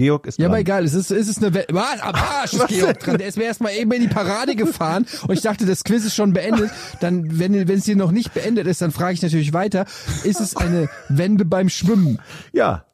Georg 0.00 0.26
ist 0.26 0.38
Ja, 0.38 0.44
dran. 0.44 0.52
aber 0.52 0.60
egal, 0.60 0.84
es 0.84 0.94
ist, 0.94 1.10
es 1.10 1.28
ist 1.28 1.38
eine, 1.44 1.54
We 1.54 1.66
was? 1.70 2.00
Am 2.00 2.14
Arsch 2.14 2.54
ist 2.54 2.68
Georg 2.68 2.98
dran. 3.00 3.18
Der 3.18 3.28
ist 3.28 3.36
mir 3.36 3.44
erstmal 3.44 3.72
eben 3.74 3.92
in 3.92 4.02
die 4.02 4.08
Parade 4.08 4.56
gefahren 4.56 5.06
und 5.28 5.32
ich 5.34 5.42
dachte, 5.42 5.66
das 5.66 5.84
Quiz 5.84 6.04
ist 6.04 6.14
schon 6.14 6.32
beendet. 6.32 6.70
Dann, 7.00 7.38
wenn, 7.38 7.52
wenn 7.68 7.78
es 7.78 7.84
hier 7.84 7.96
noch 7.96 8.10
nicht 8.10 8.32
beendet 8.32 8.66
ist, 8.66 8.80
dann 8.80 8.92
frage 8.92 9.12
ich 9.14 9.22
natürlich 9.22 9.52
weiter. 9.52 9.84
Ist 10.24 10.40
es 10.40 10.56
eine 10.56 10.88
Wende 11.08 11.44
beim 11.44 11.68
Schwimmen? 11.68 12.18
Ja. 12.52 12.86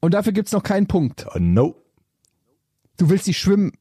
Und 0.00 0.14
dafür 0.14 0.32
gibt's 0.32 0.52
noch 0.52 0.62
keinen 0.62 0.86
Punkt. 0.86 1.26
Oh, 1.34 1.38
no. 1.38 1.74
Du 2.98 3.08
willst 3.10 3.26
die 3.26 3.34
Schwimm, 3.34 3.72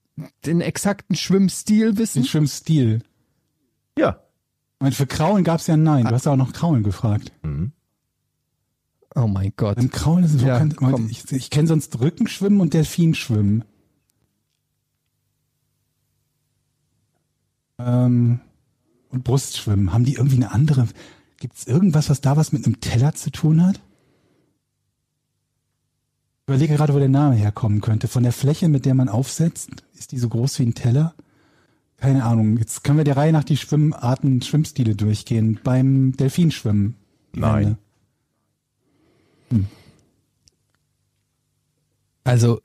den 0.46 0.62
exakten 0.62 1.16
Schwimmstil 1.16 1.92
Den 1.92 1.98
wissen? 1.98 2.24
Schwimmstil. 2.26 3.02
Ja. 3.98 4.22
Ich 4.76 4.82
meine, 4.82 4.96
für 4.96 5.08
Kraulen 5.08 5.44
gab's 5.44 5.68
ja 5.68 5.74
ein 5.74 5.84
Nein. 5.84 6.06
Du 6.06 6.12
hast 6.12 6.28
auch 6.28 6.36
noch 6.36 6.54
Kraulen 6.54 6.84
gefragt. 6.84 7.32
Oh 9.18 9.26
mein 9.28 9.52
Gott. 9.58 9.78
Beim 9.78 9.90
Kraulen 9.90 10.24
ist 10.26 10.36
es 10.36 10.44
Ja, 10.44 10.60
kann, 10.60 11.10
ich, 11.10 11.32
ich 11.32 11.50
kenne 11.50 11.68
sonst 11.68 12.00
Rückenschwimmen 12.00 12.62
und 12.62 12.76
Delfinschwimmen. 12.76 13.64
Ähm, 17.80 18.40
und 19.10 19.24
Brustschwimmen. 19.24 19.92
Haben 19.92 20.06
die 20.06 20.14
irgendwie 20.14 20.36
eine 20.36 20.52
andere? 20.52 20.88
Gibt's 21.40 21.66
irgendwas, 21.66 22.12
was 22.12 22.22
da 22.22 22.38
was 22.38 22.52
mit 22.52 22.66
einem 22.66 22.80
Teller 22.80 23.16
zu 23.16 23.32
tun 23.32 23.66
hat? 23.66 23.78
Ich 26.42 26.50
überlege 26.54 26.76
gerade, 26.76 26.94
wo 26.94 27.00
der 27.00 27.10
Name 27.10 27.36
herkommen 27.36 27.82
könnte. 27.82 28.08
Von 28.08 28.22
der 28.22 28.32
Fläche, 28.32 28.70
mit 28.70 28.86
der 28.86 28.94
man 28.94 29.10
aufsetzt, 29.10 29.72
ist 29.96 30.12
die 30.12 30.20
so 30.20 30.30
groß 30.30 30.60
wie 30.60 30.64
ein 30.68 30.76
Teller? 30.76 31.16
Keine 31.98 32.24
Ahnung. 32.24 32.58
Jetzt 32.58 32.84
können 32.84 33.00
wir 33.00 33.04
der 33.04 33.18
Reihe 33.18 33.34
nach 33.34 33.44
die 33.44 33.58
Schwimmarten, 33.58 34.44
Schwimmstile 34.44 34.96
durchgehen. 34.96 35.60
Beim 35.64 36.16
Delfinschwimmen. 36.16 36.96
Nein. 37.34 37.78
Wende. 39.50 39.68
Also. 42.24 42.62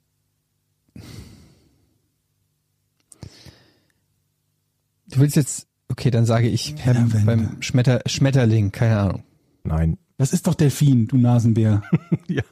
Du 5.08 5.20
willst 5.20 5.36
jetzt, 5.36 5.68
okay, 5.88 6.10
dann 6.10 6.24
sage 6.24 6.48
ich 6.48 6.74
beim, 6.84 7.10
beim 7.26 7.62
Schmetter, 7.62 8.00
Schmetterling, 8.06 8.72
keine 8.72 8.98
Ahnung. 8.98 9.24
Nein. 9.62 9.98
Das 10.16 10.32
ist 10.32 10.46
doch 10.46 10.54
Delfin, 10.54 11.06
du 11.06 11.16
Nasenbär. 11.16 11.82
Ja. 12.28 12.42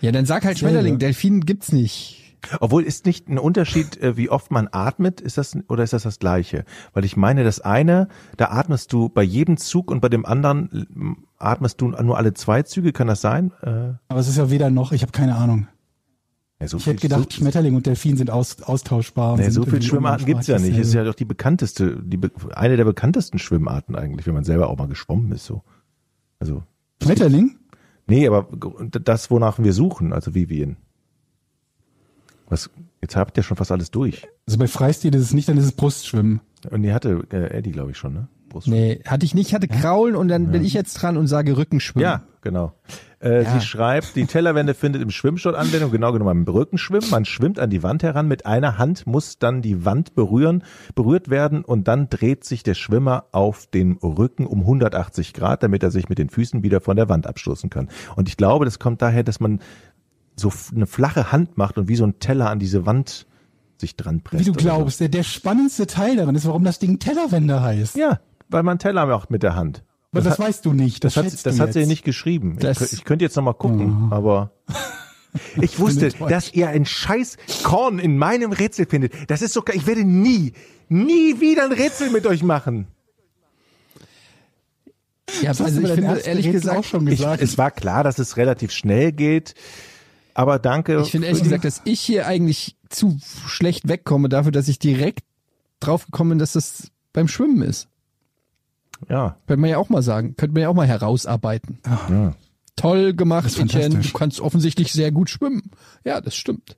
Ja, 0.00 0.12
dann 0.12 0.24
sag 0.24 0.44
halt. 0.44 0.58
Schmetterling, 0.58 0.98
Delfin 0.98 1.40
gibt's 1.40 1.72
nicht. 1.72 2.23
Obwohl 2.60 2.82
ist 2.82 3.06
nicht 3.06 3.28
ein 3.28 3.38
Unterschied, 3.38 3.96
äh, 4.00 4.16
wie 4.16 4.30
oft 4.30 4.50
man 4.50 4.68
atmet, 4.70 5.20
ist 5.20 5.38
das 5.38 5.56
oder 5.68 5.84
ist 5.84 5.92
das 5.92 6.02
das 6.02 6.18
gleiche? 6.18 6.64
Weil 6.92 7.04
ich 7.04 7.16
meine, 7.16 7.44
das 7.44 7.60
eine, 7.60 8.08
da 8.36 8.50
atmest 8.50 8.92
du 8.92 9.08
bei 9.08 9.22
jedem 9.22 9.56
Zug 9.56 9.90
und 9.90 10.00
bei 10.00 10.08
dem 10.08 10.26
anderen 10.26 11.26
atmest 11.38 11.80
du 11.80 11.88
nur 11.88 12.16
alle 12.16 12.34
zwei 12.34 12.62
Züge, 12.62 12.92
kann 12.92 13.06
das 13.06 13.20
sein? 13.20 13.52
Äh, 13.62 13.94
Aber 14.08 14.20
es 14.20 14.28
ist 14.28 14.38
ja 14.38 14.50
weder 14.50 14.70
noch, 14.70 14.92
ich 14.92 15.02
habe 15.02 15.12
keine 15.12 15.36
Ahnung. 15.36 15.68
ja, 16.60 16.68
so 16.68 16.78
Ich 16.78 16.86
hätte 16.86 17.00
gedacht, 17.00 17.32
so, 17.32 17.38
Schmetterling 17.38 17.74
und 17.74 17.86
Delfin 17.86 18.16
sind 18.16 18.30
aus, 18.30 18.62
austauschbar. 18.62 19.36
sind 19.36 19.52
so 19.52 19.64
viele 19.64 19.82
Schwimmarten 19.82 20.26
gibt's 20.26 20.46
ja 20.46 20.58
nicht. 20.58 20.78
Es 20.78 20.88
ist 20.88 20.94
ja 20.94 21.04
doch 21.04 21.14
die 21.14 21.24
bekannteste, 21.24 22.00
die 22.02 22.18
eine 22.54 22.76
der 22.76 22.84
bekanntesten 22.84 23.38
Schwimmarten 23.38 23.96
eigentlich, 23.96 24.26
wenn 24.26 24.34
man 24.34 24.44
selber 24.44 24.68
auch 24.68 24.78
mal 24.78 24.88
geschwommen 24.88 25.32
ist. 25.32 25.44
So, 25.44 25.62
also 26.38 26.62
Schmetterling? 27.02 27.58
nee, 28.06 28.26
aber 28.26 28.48
das, 28.90 29.30
wonach 29.30 29.58
wir 29.58 29.72
suchen, 29.72 30.12
also 30.12 30.34
Vivien. 30.34 30.76
Was? 32.54 32.70
Jetzt 33.02 33.16
habt 33.16 33.36
ihr 33.36 33.42
schon 33.42 33.56
fast 33.56 33.72
alles 33.72 33.90
durch. 33.90 34.26
Also 34.46 34.58
bei 34.58 34.68
Freistil 34.68 35.12
ist 35.14 35.22
es 35.22 35.34
nicht, 35.34 35.48
dann 35.48 35.58
ist 35.58 35.64
es 35.64 35.72
Brustschwimmen. 35.72 36.40
Und 36.70 36.82
die 36.82 36.92
hatte 36.92 37.26
äh, 37.32 37.58
Eddie, 37.58 37.72
glaube 37.72 37.90
ich, 37.90 37.98
schon, 37.98 38.14
ne? 38.14 38.28
Nee, 38.66 39.00
hatte 39.04 39.26
ich 39.26 39.34
nicht, 39.34 39.52
hatte 39.52 39.66
Kraulen 39.66 40.14
und 40.14 40.28
dann 40.28 40.52
bin 40.52 40.64
ich 40.64 40.74
jetzt 40.74 40.94
dran 40.94 41.16
und 41.16 41.26
sage 41.26 41.56
Rückenschwimmen. 41.56 42.04
Ja, 42.08 42.22
genau. 42.40 42.72
Äh, 43.20 43.42
Ja. 43.42 43.50
Sie 43.58 43.66
schreibt, 43.66 44.14
die 44.14 44.26
Tellerwände 44.26 44.74
findet 44.74 45.02
im 45.02 45.10
Schwimmsport 45.10 45.56
Anwendung, 45.56 45.90
genau 45.90 46.12
genommen 46.12 46.38
im 46.38 46.44
Brückenschwimmen. 46.44 47.10
Man 47.10 47.24
schwimmt 47.24 47.58
an 47.58 47.70
die 47.70 47.82
Wand 47.82 48.04
heran, 48.04 48.28
mit 48.28 48.46
einer 48.46 48.78
Hand 48.78 49.08
muss 49.08 49.40
dann 49.40 49.60
die 49.60 49.84
Wand 49.84 50.14
berühren, 50.14 50.62
berührt 50.94 51.30
werden 51.30 51.64
und 51.64 51.88
dann 51.88 52.08
dreht 52.08 52.44
sich 52.44 52.62
der 52.62 52.74
Schwimmer 52.74 53.24
auf 53.32 53.66
den 53.66 53.94
Rücken 53.94 54.46
um 54.46 54.60
180 54.60 55.32
Grad, 55.34 55.64
damit 55.64 55.82
er 55.82 55.90
sich 55.90 56.08
mit 56.08 56.18
den 56.18 56.30
Füßen 56.30 56.62
wieder 56.62 56.80
von 56.80 56.94
der 56.96 57.08
Wand 57.08 57.26
abstoßen 57.26 57.70
kann. 57.70 57.88
Und 58.14 58.28
ich 58.28 58.36
glaube, 58.36 58.66
das 58.66 58.78
kommt 58.78 59.02
daher, 59.02 59.24
dass 59.24 59.40
man 59.40 59.58
so 60.36 60.52
eine 60.74 60.86
flache 60.86 61.32
Hand 61.32 61.56
macht 61.58 61.78
und 61.78 61.88
wie 61.88 61.96
so 61.96 62.04
ein 62.04 62.18
Teller 62.18 62.50
an 62.50 62.58
diese 62.58 62.86
Wand 62.86 63.26
sich 63.78 63.96
dran 63.96 64.20
presst. 64.22 64.40
Wie 64.40 64.44
du 64.46 64.50
oder 64.52 64.60
so. 64.60 64.66
glaubst, 64.68 65.00
der, 65.00 65.08
der 65.08 65.22
spannendste 65.22 65.86
Teil 65.86 66.16
daran 66.16 66.34
ist, 66.34 66.46
warum 66.46 66.64
das 66.64 66.78
Ding 66.78 66.98
Tellerwände 66.98 67.60
heißt. 67.60 67.96
Ja, 67.96 68.20
weil 68.48 68.62
man 68.62 68.78
Teller 68.78 69.06
macht 69.06 69.30
mit 69.30 69.42
der 69.42 69.54
Hand. 69.56 69.84
Aber 70.12 70.22
das, 70.22 70.38
weißt 70.38 70.64
du 70.64 70.72
nicht. 70.72 71.02
Das, 71.02 71.14
Das 71.14 71.26
hat, 71.26 71.46
das 71.46 71.58
hat 71.60 71.72
sie 71.72 71.86
nicht 71.86 72.04
geschrieben. 72.04 72.52
Ich, 72.54 72.60
Das- 72.60 72.80
kö- 72.80 72.92
ich 72.92 73.04
könnte 73.04 73.24
jetzt 73.24 73.34
noch 73.36 73.42
mal 73.42 73.52
gucken, 73.52 74.08
aber 74.12 74.52
ich 75.60 75.78
wusste, 75.80 76.10
dass 76.10 76.52
ihr 76.52 76.68
ein 76.68 76.84
scheiß 76.86 77.36
Korn 77.64 77.98
in 77.98 78.16
meinem 78.16 78.52
Rätsel 78.52 78.86
findet. 78.86 79.12
Das 79.28 79.42
ist 79.42 79.52
so, 79.54 79.62
ge- 79.62 79.74
ich 79.76 79.86
werde 79.88 80.04
nie, 80.04 80.52
nie 80.88 81.40
wieder 81.40 81.64
ein 81.64 81.72
Rätsel 81.72 82.10
mit 82.10 82.26
euch 82.26 82.44
machen. 82.44 82.86
ja 85.42 85.48
Das 85.48 85.60
also 85.60 85.80
ich 85.80 85.88
finde, 85.88 86.18
ehrlich 86.18 86.46
Rätsel 86.46 86.52
gesagt, 86.60 86.78
auch 86.78 86.84
schon 86.84 87.06
Ich, 87.08 87.18
gesagt. 87.18 87.42
es 87.42 87.58
war 87.58 87.70
klar, 87.72 88.04
dass 88.04 88.18
es 88.20 88.36
relativ 88.36 88.70
schnell 88.70 89.10
geht, 89.12 89.54
aber 90.34 90.58
danke. 90.58 91.00
ich 91.00 91.10
finde 91.10 91.28
ehrlich 91.28 91.42
gesagt, 91.42 91.64
dass 91.64 91.80
ich 91.84 92.00
hier 92.00 92.26
eigentlich 92.26 92.76
zu 92.88 93.18
schlecht 93.46 93.88
wegkomme 93.88 94.28
dafür, 94.28 94.52
dass 94.52 94.68
ich 94.68 94.78
direkt 94.78 95.24
drauf 95.80 96.06
gekommen 96.06 96.30
bin, 96.30 96.38
dass 96.38 96.52
das 96.52 96.90
beim 97.12 97.28
Schwimmen 97.28 97.62
ist. 97.62 97.88
ja, 99.08 99.36
Könnte 99.46 99.60
man 99.60 99.70
ja 99.70 99.78
auch 99.78 99.88
mal 99.88 100.02
sagen. 100.02 100.36
Könnte 100.36 100.54
man 100.54 100.62
ja 100.62 100.68
auch 100.68 100.74
mal 100.74 100.86
herausarbeiten. 100.86 101.78
ja. 101.84 102.34
Toll 102.76 103.14
gemacht, 103.14 103.56
Etienne. 103.56 104.00
Du 104.00 104.12
kannst 104.12 104.40
offensichtlich 104.40 104.92
sehr 104.92 105.12
gut 105.12 105.30
schwimmen. 105.30 105.70
Ja, 106.04 106.20
das 106.20 106.34
stimmt. 106.34 106.76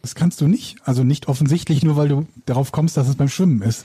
das 0.00 0.14
kannst 0.14 0.40
du 0.40 0.48
nicht. 0.48 0.76
Also 0.84 1.04
nicht 1.04 1.28
offensichtlich, 1.28 1.82
nur 1.82 1.96
weil 1.96 2.08
du 2.08 2.26
darauf 2.46 2.72
kommst, 2.72 2.96
dass 2.96 3.06
es 3.06 3.16
beim 3.16 3.28
Schwimmen 3.28 3.60
ist. 3.60 3.84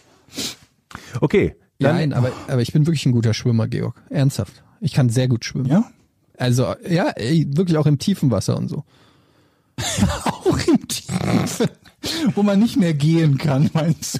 Okay, 1.20 1.56
dann 1.80 1.96
Nein, 1.96 2.14
aber, 2.14 2.32
aber 2.48 2.62
ich 2.62 2.72
bin 2.72 2.86
wirklich 2.88 3.06
ein 3.06 3.12
guter 3.12 3.34
Schwimmer, 3.34 3.68
Georg. 3.68 4.02
Ernsthaft. 4.10 4.64
Ich 4.80 4.94
kann 4.94 5.10
sehr 5.10 5.28
gut 5.28 5.44
schwimmen. 5.44 5.66
Ja? 5.66 5.84
Also, 6.38 6.76
ja, 6.88 7.10
ey, 7.12 7.48
wirklich 7.56 7.78
auch 7.78 7.86
im 7.86 7.98
tiefen 8.00 8.32
Wasser 8.32 8.58
und 8.58 8.68
so. 8.68 8.84
Auch 10.24 10.58
im 10.68 10.88
Tiefen, 10.88 11.68
wo 12.34 12.44
man 12.44 12.60
nicht 12.60 12.78
mehr 12.78 12.94
gehen 12.94 13.38
kann, 13.38 13.70
meinst 13.74 14.20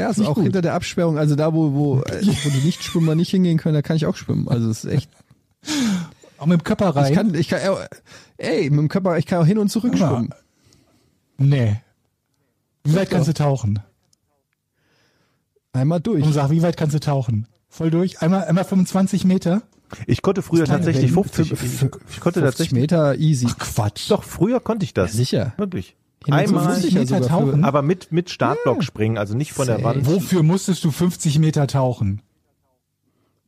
Ja, 0.00 0.08
also 0.08 0.26
auch 0.26 0.34
gut. 0.34 0.44
hinter 0.44 0.60
der 0.62 0.74
Absperrung, 0.74 1.16
also 1.16 1.36
da, 1.36 1.54
wo, 1.54 1.72
wo, 1.72 2.00
äh, 2.02 2.20
wo 2.26 2.50
die 2.50 2.64
Nichtschwimmer 2.66 3.14
nicht 3.14 3.30
hingehen 3.30 3.56
können, 3.56 3.74
da 3.74 3.82
kann 3.82 3.96
ich 3.96 4.04
auch 4.04 4.16
schwimmen. 4.16 4.46
Also 4.48 4.68
es 4.68 4.84
ist 4.84 4.92
echt. 4.92 5.10
Auch 6.36 6.46
mit 6.46 6.60
dem 6.60 6.64
Körper 6.64 6.94
rein? 6.96 7.10
Ich 7.10 7.16
kann, 7.16 7.34
ich 7.34 7.48
kann, 7.48 7.60
äh, 7.60 7.86
ey, 8.36 8.70
mit 8.70 8.78
dem 8.78 8.88
Körper, 8.88 9.16
ich 9.16 9.24
kann 9.26 9.40
auch 9.42 9.46
hin 9.46 9.58
und 9.58 9.70
zurück 9.70 9.94
Ja. 9.96 10.08
schwimmen. 10.08 10.34
Nee. 11.38 11.80
Wie 12.84 12.94
weit 12.94 13.08
kannst 13.10 13.28
du 13.28 13.34
tauchen? 13.34 13.78
Einmal 15.72 16.00
durch. 16.00 16.24
Und 16.24 16.32
sag, 16.32 16.50
wie 16.50 16.62
weit 16.62 16.76
kannst 16.76 16.94
du 16.94 17.00
tauchen? 17.00 17.46
Voll 17.68 17.90
durch? 17.90 18.20
Einmal, 18.20 18.44
einmal 18.44 18.64
25 18.64 19.24
Meter? 19.24 19.62
Ich 20.06 20.22
konnte 20.22 20.42
früher 20.42 20.64
tatsächlich 20.64 21.14
Wellen 21.14 21.24
50. 21.24 21.52
Ich, 21.52 21.62
ich 21.62 22.20
konnte 22.20 22.40
50 22.40 22.42
tatsächlich. 22.42 22.72
Meter 22.72 23.16
easy. 23.16 23.46
Ach 23.48 23.58
Quatsch. 23.58 24.10
Doch, 24.10 24.22
früher 24.22 24.60
konnte 24.60 24.84
ich 24.84 24.94
das. 24.94 25.12
Ja, 25.12 25.16
sicher. 25.16 25.52
Wirklich. 25.56 25.96
Und 26.26 26.34
Einmal, 26.34 26.74
50 26.74 26.94
Meter 26.94 27.20
tauchen? 27.22 27.64
aber 27.64 27.80
mit, 27.82 28.12
mit 28.12 28.28
Startblock 28.30 28.84
springen, 28.84 29.16
also 29.16 29.34
nicht 29.34 29.52
von 29.52 29.66
der 29.66 29.76
Safe. 29.76 29.84
Wand. 29.84 30.06
Wofür 30.06 30.42
musstest 30.42 30.84
du 30.84 30.90
50 30.90 31.38
Meter 31.38 31.66
tauchen? 31.66 32.20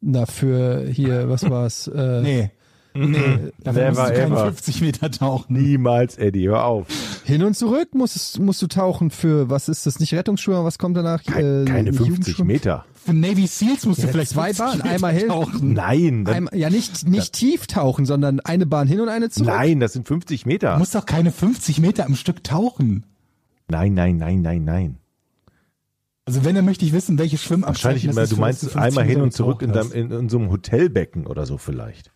Na, 0.01 0.26
für 0.26 0.86
hier, 0.88 1.28
was 1.28 1.49
war's? 1.49 1.86
Äh, 1.88 2.22
Nee. 2.22 2.51
Nee, 2.95 3.53
dafür 3.62 3.82
Never 3.82 3.88
musst 4.03 4.11
du 4.11 4.14
keine 4.14 4.34
ever. 4.34 4.45
50 4.47 4.80
Meter 4.82 5.11
tauchen. 5.11 5.55
Niemals, 5.57 6.18
Eddie, 6.18 6.49
hör 6.49 6.64
auf. 6.64 6.86
Hin 7.24 7.43
und 7.43 7.55
zurück 7.57 7.95
musst, 7.95 8.38
musst 8.40 8.61
du 8.61 8.66
tauchen 8.66 9.11
für, 9.11 9.49
was 9.49 9.68
ist 9.68 9.86
das, 9.86 9.99
nicht 10.01 10.12
Rettungsschwimmer, 10.14 10.64
was 10.64 10.78
kommt 10.78 10.97
danach? 10.97 11.22
Kein, 11.24 11.62
Äh, 11.62 11.64
keine 11.64 11.82
nicht 11.90 11.97
50 11.97 12.07
Jugendschwimmer? 12.09 12.47
Meter. 12.47 12.84
Für 12.95 13.14
Navy 13.14 13.47
Seals 13.47 13.86
musst 13.86 14.03
du 14.03 14.07
Ja, 14.07 14.12
vielleicht 14.12 14.30
zwei 14.32 14.53
50 14.55 14.66
Bahnen, 14.82 14.82
einmal 14.82 15.12
hin. 15.14 15.28
tauchen. 15.28 15.72
Nein, 15.72 16.24
dann, 16.24 16.34
Einmal, 16.34 16.57
ja, 16.57 16.70
nicht, 16.70 17.09
nicht 17.09 17.32
tief 17.32 17.66
tauchen, 17.66 18.05
sondern 18.07 18.40
eine 18.40 18.66
Bahn 18.66 18.86
hin 18.86 19.01
und 19.01 19.09
eine 19.09 19.28
zurück. 19.30 19.49
nein, 19.49 19.80
das 19.80 19.95
sind 19.95 20.07
50 20.07 20.43
Du 20.43 20.49
Meter. 20.49 20.78
musst 20.78 20.95
doch 20.95 21.07
keine 21.07 21.32
50 21.32 21.80
Meter 21.80 22.05
am 22.07 22.14
Stück 22.14 22.45
tauchen. 22.45 23.07
Nein, 23.68 23.95
nein, 23.95 24.18
nein, 24.18 24.43
nein, 24.43 24.64
nein. 24.64 24.99
Also 26.24 26.45
wenn, 26.45 26.55
dann 26.55 26.64
möchte 26.64 26.84
ich 26.84 26.93
wissen, 26.93 27.18
welche 27.18 27.36
Schwimmabzeichen 27.38 27.84
Wahrscheinlich 27.84 28.05
immer, 28.05 28.26
du 28.28 28.36
meinst 28.36 28.62
das 28.62 28.68
es 28.68 28.72
50 28.74 28.86
einmal 28.99 29.05
hin 29.05 29.20
und 29.22 29.32
zurück 29.32 29.62
in, 29.62 29.72
deinem, 29.72 29.90
in, 29.93 30.11
in 30.12 30.28
so 30.28 30.38
einem 30.38 30.51
Hotelbecken 30.51 31.26
oder 31.26 31.47
so 31.47 31.59
vielleicht. 31.59 32.12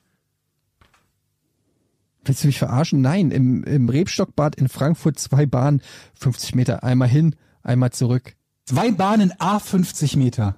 Willst 2.27 2.43
du 2.43 2.49
mich 2.49 2.59
verarschen? 2.59 3.01
Nein, 3.01 3.31
im, 3.31 3.65
im 3.65 3.89
Rebstockbad 3.89 4.57
in 4.57 4.69
Frankfurt 4.69 5.19
zwei 5.19 5.47
Bahnen, 5.47 5.81
50 6.19 6.55
Meter, 6.55 6.83
einmal 6.85 7.09
hin, 7.09 7.37
einmal 7.63 7.93
zurück. 7.93 8.35
Zwei 8.65 8.91
Bahnen 8.91 9.33
A 9.39 9.59
50 9.59 10.17
Meter. 10.17 10.57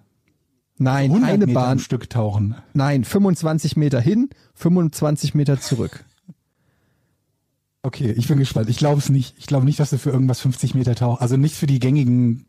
Nein, 0.79 1.11
100 1.11 1.31
eine 1.31 1.47
Meter 1.47 1.61
Bahn, 1.61 1.79
Stück 1.79 2.09
tauchen. 2.09 2.55
nein, 2.73 3.05
25 3.05 3.77
Meter 3.77 4.01
hin, 4.01 4.31
25 4.55 5.35
Meter 5.35 5.61
zurück. 5.61 6.05
Okay, 7.83 8.13
ich 8.13 8.29
bin 8.29 8.39
gespannt. 8.39 8.69
Ich 8.69 8.77
glaube 8.79 8.99
es 8.99 9.09
nicht. 9.09 9.35
Ich 9.39 9.47
glaube 9.47 9.65
nicht, 9.65 9.81
dass 9.81 9.91
du 9.91 9.99
für 9.99 10.11
irgendwas 10.11 10.41
50 10.41 10.75
Meter 10.75 10.95
tauchst. 10.95 11.23
Also 11.23 11.37
nicht 11.37 11.55
für 11.55 11.67
die 11.67 11.79
gängigen 11.79 12.45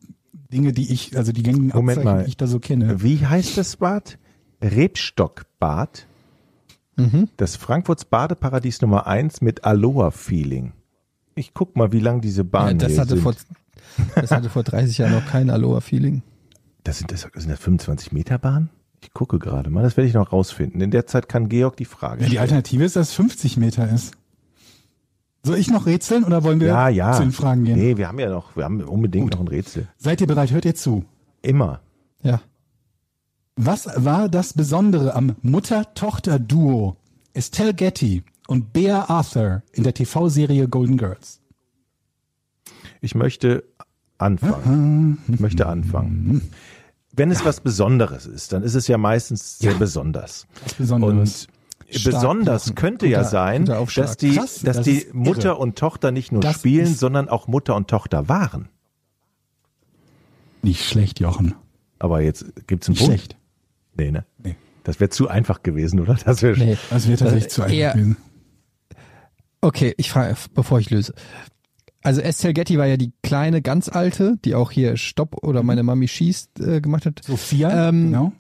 Dinge, 0.52 0.74
die 0.74 0.92
ich, 0.92 1.16
also 1.18 1.32
die 1.32 1.44
gängigen 1.44 1.70
Moment 1.70 2.00
Abzeichen, 2.00 2.18
mal. 2.18 2.24
die 2.24 2.30
ich 2.30 2.38
da 2.38 2.48
so 2.48 2.60
kenne. 2.60 3.02
Wie 3.04 3.26
heißt 3.26 3.58
das 3.58 3.78
Bad? 3.78 4.18
Rebstockbad. 4.62 6.08
Das 7.38 7.56
Frankfurts 7.56 8.06
Badeparadies 8.06 8.82
Nummer 8.82 9.08
1 9.08 9.42
mit 9.42 9.64
Aloha-Feeling. 9.64 10.74
Ich 11.36 11.54
guck 11.54 11.76
mal, 11.76 11.92
wie 11.92 12.00
lang 12.00 12.22
diese 12.22 12.42
Ja, 12.42 12.48
Bahnen 12.50 12.80
das, 12.80 12.92
hier 12.92 13.02
hatte 13.02 13.10
sind. 13.16 13.22
vor, 13.22 13.34
das 14.16 14.32
hatte 14.32 14.50
vor 14.50 14.64
30 14.64 14.98
Jahren 14.98 15.14
noch 15.14 15.26
kein 15.26 15.50
Aloha-Feeling. 15.50 16.22
Das 16.84 16.98
sind, 17.00 17.12
das, 17.12 17.22
sind 17.34 17.50
das 17.50 17.60
25 17.60 18.12
Meter 18.12 18.38
Bahn? 18.38 18.70
Ich 19.02 19.14
gucke 19.14 19.40
gerade 19.40 19.70
mal, 19.70 19.84
das 19.84 19.96
werde 19.96 20.08
ich 20.10 20.14
noch 20.14 20.34
rausfinden. 20.34 20.82
In 20.82 20.92
der 20.92 21.06
Zeit 21.08 21.30
kann 21.30 21.48
Georg 21.48 21.78
die 21.78 21.86
Frage 21.86 22.24
Ja, 22.24 22.30
die. 22.30 22.40
Alternative 22.40 22.84
ist, 22.84 22.96
dass 22.98 23.10
es 23.10 23.14
50 23.14 23.56
Meter 23.58 23.90
ist. 23.90 24.14
Soll 25.44 25.58
ich 25.58 25.70
noch 25.70 25.86
rätseln 25.86 26.26
oder 26.26 26.44
wollen 26.44 26.60
wir 26.60 26.68
Ja, 26.68 26.90
ja. 26.90 27.14
zu 27.14 27.22
den 27.22 27.32
Fragen 27.32 27.64
gehen? 27.64 27.78
Nee, 27.80 27.96
wir 27.96 28.10
haben 28.10 28.20
ja 28.20 28.30
noch, 28.30 28.58
wir 28.58 28.66
haben 28.66 28.82
unbedingt 28.82 29.32
noch 29.34 29.40
ein 29.40 29.48
Rätsel. 29.48 29.88
Seid 29.98 30.20
ihr 30.20 30.28
bereit? 30.28 30.52
Hört 30.52 30.66
ihr 30.66 30.76
zu? 30.76 31.06
Immer. 31.42 31.80
Ja. 32.22 32.42
Was 33.62 33.90
war 34.06 34.30
das 34.30 34.54
Besondere 34.54 35.16
am 35.16 35.36
Mutter-Tochter-Duo 35.42 36.96
Estelle 37.34 37.74
Getty 37.74 38.24
und 38.48 38.72
Bea 38.72 39.10
Arthur 39.10 39.64
in 39.74 39.84
der 39.84 39.94
TV-Serie 39.94 40.70
Golden 40.70 40.96
Girls? 40.98 41.42
Ich 43.02 43.16
möchte 43.16 43.66
anfangen. 44.18 45.18
Ich 45.28 45.42
möchte 45.42 45.66
anfangen. 45.66 46.50
Wenn 47.12 47.32
es 47.32 47.44
was 47.44 47.60
Besonderes 47.60 48.28
ist, 48.28 48.54
dann 48.54 48.64
ist 48.64 48.76
es 48.76 48.88
ja 48.88 48.98
meistens 48.98 49.60
sehr 49.60 49.74
besonders. 49.74 50.48
Was 50.64 50.74
Besonderes. 50.76 51.48
Und 51.90 51.94
Stark 52.00 52.14
besonders 52.14 52.66
machen. 52.68 52.76
könnte 52.76 53.08
ja 53.08 53.26
sein, 53.26 53.66
dass 53.66 54.16
die, 54.16 54.36
Krass, 54.36 54.62
dass 54.62 54.78
das 54.78 54.86
die 54.86 54.92
ist 55.00 55.08
irre. 55.08 55.18
Mutter 55.18 55.60
und 55.60 55.78
Tochter 55.78 56.12
nicht 56.12 56.32
nur 56.32 56.42
Das 56.42 56.56
spielen, 56.60 56.96
sondern 56.96 57.28
auch 57.28 57.50
Mutter 57.50 57.76
und 57.76 57.90
Tochter 57.90 58.30
waren. 58.30 58.70
Nicht 60.62 60.86
schlecht, 60.88 61.20
Jochen. 61.20 61.56
Aber 61.98 62.22
jetzt 62.22 62.46
gibt's 62.68 62.88
einen 62.88 62.94
Nicht 62.94 63.00
Punkt. 63.06 63.20
schlecht. 63.22 63.39
Nee, 64.00 64.12
ne? 64.12 64.26
Nee. 64.38 64.56
Das 64.84 65.00
wäre 65.00 65.10
zu 65.10 65.28
einfach 65.28 65.62
gewesen, 65.62 66.00
oder? 66.00 66.16
Das 66.26 66.42
wäre 66.42 66.58
Nee. 66.58 66.78
Das 66.90 67.08
wäre 67.08 67.18
tatsächlich 67.18 67.46
Äh, 67.46 67.50
zu 67.50 67.62
einfach 67.64 67.76
eher- 67.76 67.94
gewesen. 67.94 68.18
Okay, 69.62 69.94
ich 69.98 70.10
frage, 70.10 70.36
bevor 70.54 70.80
ich 70.80 70.90
löse. 70.90 71.14
Also 72.02 72.22
Estelle 72.22 72.54
Getty 72.54 72.78
war 72.78 72.86
ja 72.86 72.96
die 72.96 73.12
kleine, 73.24 73.62
ganz 73.62 73.90
alte, 73.90 74.38
die 74.46 74.56
auch 74.56 74.72
hier 74.72 74.96
Stopp 74.96 75.44
oder 75.44 75.64
meine 75.64 75.84
Mami 75.84 76.08
schießt 76.08 76.62
äh, 76.62 76.80
gemacht 76.82 77.06
hat. 77.06 77.22
Sophia, 77.26 77.90
Ähm, 77.90 78.06
genau. 78.12 78.32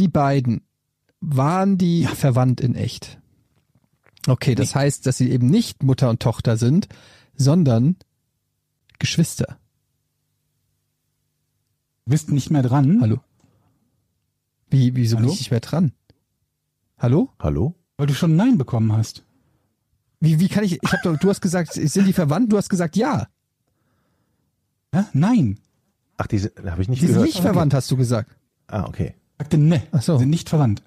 Die 0.00 0.08
beiden, 0.08 0.62
waren 1.20 1.78
die 1.78 2.04
verwandt 2.04 2.60
in 2.60 2.74
echt? 2.74 3.20
Okay, 4.26 4.54
das 4.56 4.74
heißt, 4.74 5.06
dass 5.06 5.18
sie 5.18 5.30
eben 5.30 5.46
nicht 5.46 5.82
Mutter 5.84 6.10
und 6.10 6.20
Tochter 6.20 6.56
sind, 6.56 6.88
sondern 7.36 7.96
Geschwister. 8.98 9.58
Bist 12.06 12.30
nicht 12.30 12.50
mehr 12.50 12.62
dran, 12.62 13.00
Hallo? 13.00 13.20
Wie, 14.70 14.94
wieso 14.94 15.16
bin 15.16 15.24
Hallo? 15.24 15.32
ich 15.34 15.40
nicht 15.40 15.50
mehr 15.50 15.60
dran? 15.60 15.92
Hallo? 16.98 17.30
Hallo? 17.38 17.74
weil 17.96 18.08
du 18.08 18.14
schon 18.14 18.34
Nein 18.34 18.58
bekommen 18.58 18.92
hast. 18.92 19.24
Wie, 20.18 20.40
wie 20.40 20.48
kann 20.48 20.64
ich, 20.64 20.82
ich 20.82 20.92
hab 20.92 21.00
doch, 21.02 21.16
du 21.16 21.28
hast 21.28 21.40
gesagt, 21.40 21.72
sind 21.74 22.06
die 22.06 22.12
verwandt? 22.12 22.52
Du 22.52 22.56
hast 22.56 22.68
gesagt, 22.68 22.96
ja. 22.96 23.28
Ja? 24.92 25.08
Nein. 25.12 25.60
Ach, 26.16 26.26
die 26.26 26.38
sind, 26.38 26.52
habe 26.68 26.82
ich 26.82 26.88
nicht 26.88 27.00
Die 27.02 27.06
sind 27.06 27.14
gehört. 27.16 27.28
nicht 27.28 27.40
verwandt, 27.40 27.72
hast 27.72 27.88
du 27.90 27.96
gesagt. 27.96 28.36
Ah, 28.66 28.84
okay. 28.86 29.14
Sagte 29.38 29.58
ne. 29.58 29.82
Ach 29.92 30.02
so. 30.02 30.18
Sind 30.18 30.30
nicht 30.30 30.48
verwandt. 30.48 30.82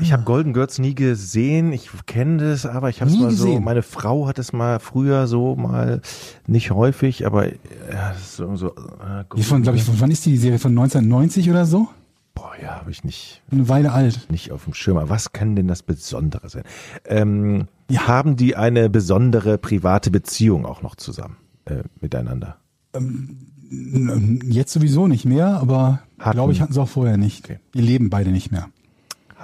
Ich 0.00 0.12
habe 0.12 0.22
Golden 0.24 0.52
Girls 0.52 0.78
nie 0.78 0.94
gesehen. 0.94 1.72
Ich 1.72 1.90
kenne 2.06 2.38
das, 2.50 2.66
aber 2.66 2.88
ich 2.88 3.00
habe 3.00 3.10
es 3.10 3.16
mal 3.16 3.30
so. 3.32 3.46
gesehen. 3.46 3.64
Meine 3.64 3.82
Frau 3.82 4.26
hat 4.28 4.38
es 4.38 4.52
mal 4.52 4.78
früher 4.78 5.26
so 5.26 5.56
mal 5.56 6.00
nicht 6.46 6.70
häufig, 6.70 7.26
aber 7.26 7.48
ja, 7.48 8.14
so, 8.24 8.54
so 8.54 8.68
äh, 8.68 9.24
Die 9.36 9.42
von, 9.42 9.62
glaube 9.62 9.76
ich, 9.78 9.84
von 9.84 9.98
wann 10.00 10.10
ist 10.10 10.24
die 10.26 10.36
Serie? 10.36 10.58
Von 10.58 10.70
1990 10.72 11.50
oder 11.50 11.66
so? 11.66 11.88
boah, 12.36 12.50
ja, 12.60 12.80
habe 12.80 12.90
ich 12.90 13.04
nicht 13.04 13.42
Eine 13.52 13.68
Weile 13.68 13.92
alt. 13.92 14.26
nicht 14.28 14.50
auf 14.50 14.64
dem 14.64 14.74
Schirm. 14.74 14.96
Aber 14.98 15.08
Was 15.08 15.32
kann 15.32 15.54
denn 15.54 15.68
das 15.68 15.82
Besondere 15.84 16.48
sein? 16.48 16.64
Ähm, 17.06 17.68
Haben 17.94 18.34
die 18.36 18.56
eine 18.56 18.90
besondere 18.90 19.56
private 19.58 20.10
Beziehung 20.10 20.66
auch 20.66 20.82
noch 20.82 20.96
zusammen 20.96 21.36
äh, 21.66 21.82
miteinander? 22.00 22.56
N- 22.92 24.40
Jetzt 24.44 24.72
sowieso 24.72 25.06
nicht 25.08 25.24
mehr, 25.24 25.46
aber 25.60 26.00
glaube 26.18 26.52
ich, 26.52 26.60
hatten 26.60 26.72
sie 26.72 26.80
auch 26.80 26.88
vorher 26.88 27.16
nicht. 27.16 27.44
Okay. 27.44 27.58
Die 27.74 27.80
leben 27.80 28.10
beide 28.10 28.30
nicht 28.30 28.50
mehr. 28.50 28.68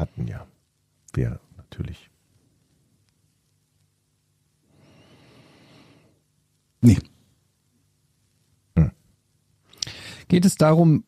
Hatten 0.01 0.26
ja. 0.26 0.46
Wäre 1.12 1.38
natürlich. 1.59 2.09
Nee. 6.80 6.96
Geht 10.28 10.44
es 10.46 10.55
darum, 10.55 11.05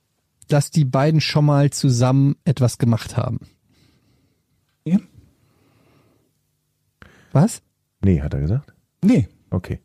dass 0.48 0.70
die 0.70 0.84
beiden 0.84 1.20
schon 1.20 1.46
mal 1.46 1.70
zusammen 1.70 2.36
etwas 2.44 2.76
gemacht 2.76 3.16
haben? 3.16 3.38
Nee. 4.84 4.98
Was? 7.32 7.62
Nee, 8.04 8.20
hat 8.20 8.34
er 8.34 8.40
gesagt? 8.40 8.74
Nee. 9.02 9.28
Okay. 9.48 9.78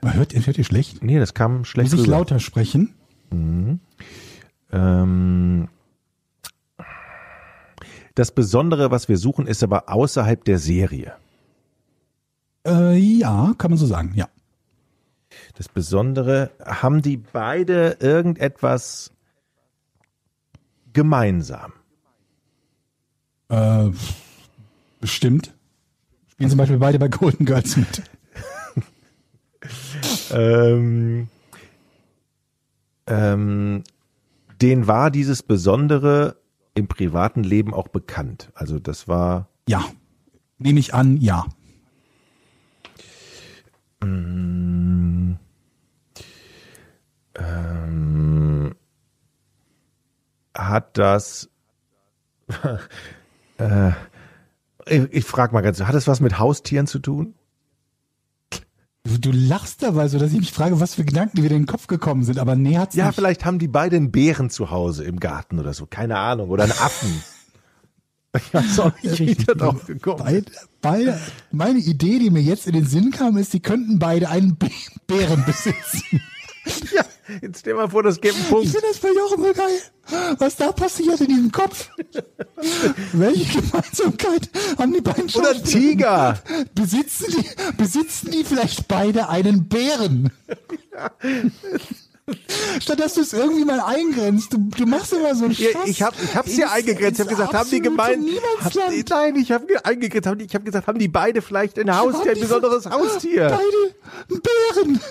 Man 0.00 0.14
hört, 0.14 0.34
hört 0.34 0.58
ihr 0.58 0.64
schlecht? 0.64 1.02
Nee, 1.04 1.18
das 1.20 1.34
kam 1.34 1.64
schlecht 1.64 1.92
Muss 1.92 2.00
ich 2.00 2.06
rüber. 2.06 2.18
lauter 2.18 2.40
sprechen? 2.40 2.94
Ähm, 4.72 5.68
das 8.14 8.32
Besondere, 8.32 8.90
was 8.90 9.08
wir 9.08 9.16
suchen, 9.16 9.46
ist 9.46 9.62
aber 9.62 9.88
außerhalb 9.88 10.44
der 10.44 10.58
Serie. 10.58 11.14
Äh, 12.66 12.96
ja, 12.96 13.54
kann 13.58 13.70
man 13.70 13.78
so 13.78 13.86
sagen, 13.86 14.12
ja. 14.14 14.28
Das 15.54 15.68
Besondere, 15.68 16.50
haben 16.64 17.02
die 17.02 17.16
beide 17.16 17.96
irgendetwas 18.00 19.12
gemeinsam? 20.92 21.72
Äh, 23.48 23.90
bestimmt. 25.00 25.54
Spielen 26.28 26.50
zum 26.50 26.58
Beispiel 26.58 26.78
beide 26.78 26.98
bei 26.98 27.08
Golden 27.08 27.44
Girls 27.44 27.76
mit. 27.76 28.02
Ähm, 30.32 31.28
ähm, 33.06 33.84
denen 34.60 34.86
war 34.86 35.10
dieses 35.10 35.42
Besondere 35.42 36.41
im 36.74 36.88
privaten 36.88 37.42
Leben 37.42 37.74
auch 37.74 37.88
bekannt. 37.88 38.50
Also 38.54 38.78
das 38.78 39.08
war, 39.08 39.48
Ja. 39.68 39.84
Nehme 40.58 40.80
ich 40.80 40.94
an, 40.94 41.16
ja. 41.16 41.46
ähm, 47.34 48.74
hat 50.56 50.98
das, 50.98 51.50
äh, 53.58 53.90
ich, 54.86 55.12
ich 55.12 55.24
frage 55.24 55.52
mal 55.52 55.62
ganz, 55.62 55.80
hat 55.80 55.94
das 55.94 56.06
was 56.08 56.20
mit 56.20 56.38
Haustieren 56.38 56.86
zu 56.86 56.98
tun? 56.98 57.34
Du, 59.04 59.18
du 59.18 59.32
lachst 59.32 59.82
dabei 59.82 60.06
so, 60.08 60.18
dass 60.18 60.32
ich 60.32 60.38
mich 60.38 60.52
frage, 60.52 60.78
was 60.78 60.94
für 60.94 61.04
Gedanken 61.04 61.36
dir 61.36 61.42
wieder 61.42 61.56
in 61.56 61.62
den 61.62 61.66
Kopf 61.66 61.88
gekommen 61.88 62.22
sind, 62.22 62.38
aber 62.38 62.54
nee 62.54 62.78
hat's 62.78 62.94
Ja, 62.94 63.06
nicht. 63.06 63.16
vielleicht 63.16 63.44
haben 63.44 63.58
die 63.58 63.66
beide 63.66 63.96
einen 63.96 64.12
Bären 64.12 64.48
zu 64.48 64.70
Hause 64.70 65.02
im 65.04 65.18
Garten 65.18 65.58
oder 65.58 65.74
so. 65.74 65.86
Keine 65.86 66.18
Ahnung. 66.18 66.50
Oder 66.50 66.64
einen 66.64 66.72
Affen. 66.72 67.22
Ich 68.34 68.54
weiß 68.54 68.80
auch 68.80 68.92
nicht, 69.02 69.18
wie 69.18 69.24
Richtig. 69.24 69.44
der 69.44 69.56
drauf 69.56 69.84
gekommen. 69.86 70.22
Beide, 70.24 70.46
beide, 70.80 71.20
meine 71.50 71.78
Idee, 71.80 72.18
die 72.18 72.30
mir 72.30 72.40
jetzt 72.40 72.66
in 72.66 72.72
den 72.72 72.86
Sinn 72.86 73.10
kam, 73.10 73.36
ist, 73.36 73.52
die 73.52 73.60
könnten 73.60 73.98
beide 73.98 74.30
einen 74.30 74.56
Bären 75.06 75.44
besitzen. 75.44 76.22
Ja, 76.94 77.04
jetzt 77.40 77.60
stell 77.60 77.74
mal 77.74 77.88
vor, 77.88 78.02
das 78.02 78.20
gibt 78.20 78.34
einen 78.34 78.44
Ich 78.44 78.50
Punkt. 78.50 78.68
finde 78.68 78.86
das 78.88 78.98
bei 78.98 79.08
Jochen 79.08 79.42
so 79.44 79.52
geil. 79.52 80.36
Was 80.38 80.56
da 80.56 80.72
passiert 80.72 81.20
in 81.20 81.26
diesem 81.28 81.52
Kopf. 81.52 81.88
Welche 83.12 83.60
Gemeinsamkeit 83.60 84.50
haben 84.78 84.92
die 84.92 85.00
beiden 85.00 85.24
Oder 85.34 85.50
ein 85.50 85.56
Schauspieler? 85.56 85.62
Tiger. 85.64 86.42
Besitzen 86.74 87.26
die, 87.30 87.72
besitzen 87.76 88.30
die 88.30 88.44
vielleicht 88.44 88.86
beide 88.88 89.28
einen 89.28 89.68
Bären? 89.68 90.30
Statt 92.80 93.00
dass 93.00 93.14
du 93.14 93.20
es 93.22 93.32
irgendwie 93.32 93.64
mal 93.64 93.80
eingrenzt, 93.80 94.52
du, 94.52 94.58
du 94.76 94.86
machst 94.86 95.12
immer 95.12 95.34
so 95.34 95.44
einen 95.46 95.54
Ja, 95.54 95.70
Schuss 95.72 95.86
ich 95.88 96.02
habe 96.02 96.16
ich 96.22 96.36
hab's 96.36 96.50
hier 96.52 96.64
ins- 96.64 96.72
eingegrenzt. 96.72 97.18
Ich 97.20 97.26
habe 97.26 97.30
gesagt, 97.34 97.54
haben 97.54 97.70
die 97.70 97.80
gemein. 97.80 98.24
Hab, 98.62 98.74
nein, 98.74 99.36
ich 99.36 99.50
habe 99.52 99.84
eingegrenzt. 99.84 100.40
Die, 100.40 100.44
ich 100.44 100.54
habe 100.54 100.64
gesagt, 100.64 100.86
haben 100.86 100.98
die 100.98 101.08
beide 101.08 101.42
vielleicht 101.42 101.78
ein 101.78 101.94
Haustier, 101.96 102.32
ein 102.32 102.40
besonderes 102.40 102.84
beide 102.84 102.96
Haustier? 102.96 103.58
einen 103.58 104.40
Bären. 104.40 105.00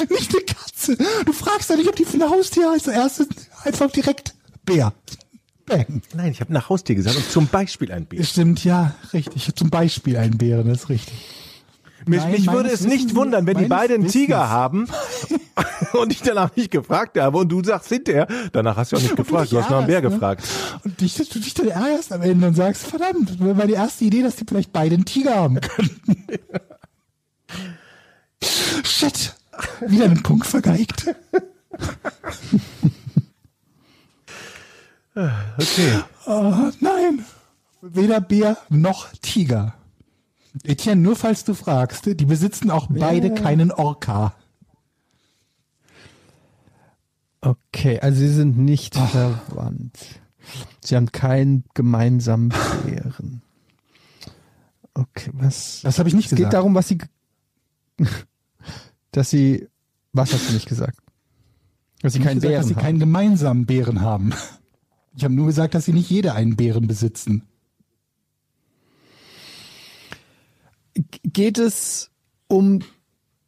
nicht 0.10 0.34
eine 0.34 0.44
Katze. 0.44 0.96
Du 1.24 1.32
fragst 1.32 1.70
doch 1.70 1.76
nicht, 1.76 1.88
ob 1.88 1.96
die 1.96 2.04
für 2.04 2.16
ein 2.16 2.30
Haustier 2.30 2.70
heißt. 2.70 2.88
Erst 2.88 3.26
einfach 3.64 3.90
direkt 3.90 4.34
Bär. 4.64 4.92
Bang. 5.66 6.02
Nein, 6.14 6.30
ich 6.32 6.40
habe 6.40 6.52
nach 6.52 6.68
Haustier 6.68 6.94
gesagt 6.94 7.16
und 7.16 7.28
zum 7.30 7.48
Beispiel 7.48 7.90
ein 7.90 8.06
Bär. 8.06 8.22
Stimmt, 8.24 8.64
ja, 8.64 8.94
richtig. 9.12 9.52
Zum 9.54 9.68
Beispiel 9.68 10.16
einen 10.16 10.38
Bären, 10.38 10.68
das 10.68 10.82
ist 10.82 10.88
richtig. 10.88 11.14
Mich, 12.06 12.20
Nein, 12.20 12.32
mich 12.32 12.46
würde 12.52 12.70
es 12.70 12.82
nicht 12.82 13.06
Wissens- 13.06 13.14
wundern, 13.16 13.46
wenn 13.46 13.56
die 13.56 13.66
meines 13.66 13.68
beide 13.68 13.94
einen 13.94 14.06
Tiger 14.06 14.48
haben 14.48 14.86
und 15.94 16.12
ich 16.12 16.22
danach 16.22 16.54
nicht 16.54 16.70
gefragt 16.70 17.18
habe 17.18 17.38
und 17.38 17.48
du 17.48 17.64
sagst 17.64 17.88
hinterher, 17.88 18.28
danach 18.52 18.76
hast 18.76 18.92
du 18.92 18.96
auch 18.96 19.02
nicht 19.02 19.16
gefragt, 19.16 19.50
du 19.50 19.58
hast 19.60 19.70
noch 19.70 19.78
einen 19.78 19.88
Bär 19.88 20.02
ne? 20.02 20.10
gefragt. 20.10 20.46
Und 20.84 21.00
dich, 21.00 21.16
du 21.16 21.40
dich 21.40 21.54
dann 21.54 21.66
ärgerst 21.66 22.12
am 22.12 22.22
Ende 22.22 22.46
und 22.46 22.54
sagst, 22.54 22.86
verdammt, 22.86 23.30
das 23.30 23.56
war 23.56 23.66
die 23.66 23.72
erste 23.72 24.04
Idee, 24.04 24.22
dass 24.22 24.36
die 24.36 24.44
vielleicht 24.46 24.72
beide 24.72 24.94
einen 24.94 25.04
Tiger 25.04 25.34
haben 25.34 25.60
könnten. 25.60 26.16
Shit. 28.84 29.34
Wieder 29.86 30.06
einen 30.06 30.22
Punkt 30.22 30.46
vergeigt. 30.46 31.14
Okay. 35.14 36.00
Oh, 36.26 36.70
nein. 36.80 37.24
Weder 37.80 38.20
Bär 38.20 38.58
noch 38.68 39.12
Tiger. 39.22 39.74
Etienne, 40.64 41.00
nur 41.00 41.16
falls 41.16 41.44
du 41.44 41.54
fragst, 41.54 42.06
die 42.06 42.24
besitzen 42.24 42.70
auch 42.70 42.86
beide 42.90 43.32
keinen 43.34 43.70
Orca. 43.70 44.34
Okay, 47.40 48.00
also 48.00 48.18
sie 48.18 48.28
sind 48.32 48.58
nicht 48.58 48.96
verwandt. 48.96 49.98
Sie 50.82 50.96
haben 50.96 51.12
keinen 51.12 51.64
gemeinsamen 51.74 52.52
Bären. 52.84 53.42
Okay, 54.94 55.30
was? 55.34 55.80
Das 55.82 55.98
habe 55.98 56.08
ich 56.08 56.14
nicht 56.14 56.26
Es 56.26 56.30
geht 56.30 56.38
gesagt. 56.38 56.54
darum, 56.54 56.74
was 56.74 56.88
sie, 56.88 56.98
dass 59.16 59.30
sie, 59.30 59.66
was 60.12 60.32
hast 60.32 60.48
du 60.50 60.52
nicht 60.52 60.68
gesagt? 60.68 60.98
Dass 62.02 62.12
sie 62.12 62.18
keinen 62.18 62.40
gesagt, 62.40 62.42
Bären 62.42 62.60
dass 62.60 62.68
sie 62.68 62.74
haben. 62.74 62.82
keinen 62.82 62.98
gemeinsamen 62.98 63.64
Bären 63.64 64.02
haben. 64.02 64.34
Ich 65.16 65.24
habe 65.24 65.32
nur 65.32 65.46
gesagt, 65.46 65.74
dass 65.74 65.86
sie 65.86 65.94
nicht 65.94 66.10
jeder 66.10 66.34
einen 66.34 66.56
Bären 66.56 66.86
besitzen. 66.86 67.44
Geht 71.22 71.56
es 71.56 72.10
um 72.48 72.80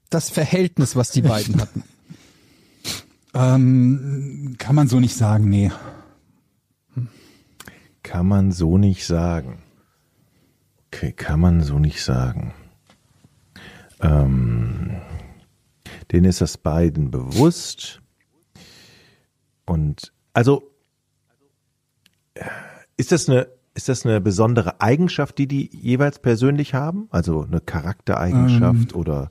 das 0.08 0.30
Verhältnis, 0.30 0.96
was 0.96 1.10
die 1.10 1.20
beiden 1.22 1.60
hatten? 1.60 1.82
Ähm, 3.34 4.54
kann 4.56 4.74
man 4.74 4.88
so 4.88 5.00
nicht 5.00 5.14
sagen, 5.16 5.50
nee. 5.50 5.70
Kann 8.02 8.26
man 8.26 8.52
so 8.52 8.78
nicht 8.78 9.06
sagen. 9.06 9.62
Okay, 10.86 11.12
kann 11.12 11.40
man 11.40 11.62
so 11.62 11.78
nicht 11.78 12.02
sagen. 12.02 12.54
Ähm, 14.00 14.96
denen 16.12 16.26
ist 16.26 16.40
das 16.40 16.58
beiden 16.58 17.10
bewusst. 17.10 18.00
Und 19.66 20.12
also 20.32 20.70
ist 22.96 23.12
das 23.12 23.28
eine 23.28 23.48
ist 23.74 23.88
das 23.88 24.04
eine 24.04 24.20
besondere 24.20 24.80
Eigenschaft, 24.80 25.38
die 25.38 25.46
die 25.46 25.70
jeweils 25.72 26.18
persönlich 26.18 26.74
haben? 26.74 27.06
Also 27.10 27.42
eine 27.42 27.60
Charaktereigenschaft 27.60 28.94
oder 28.94 29.30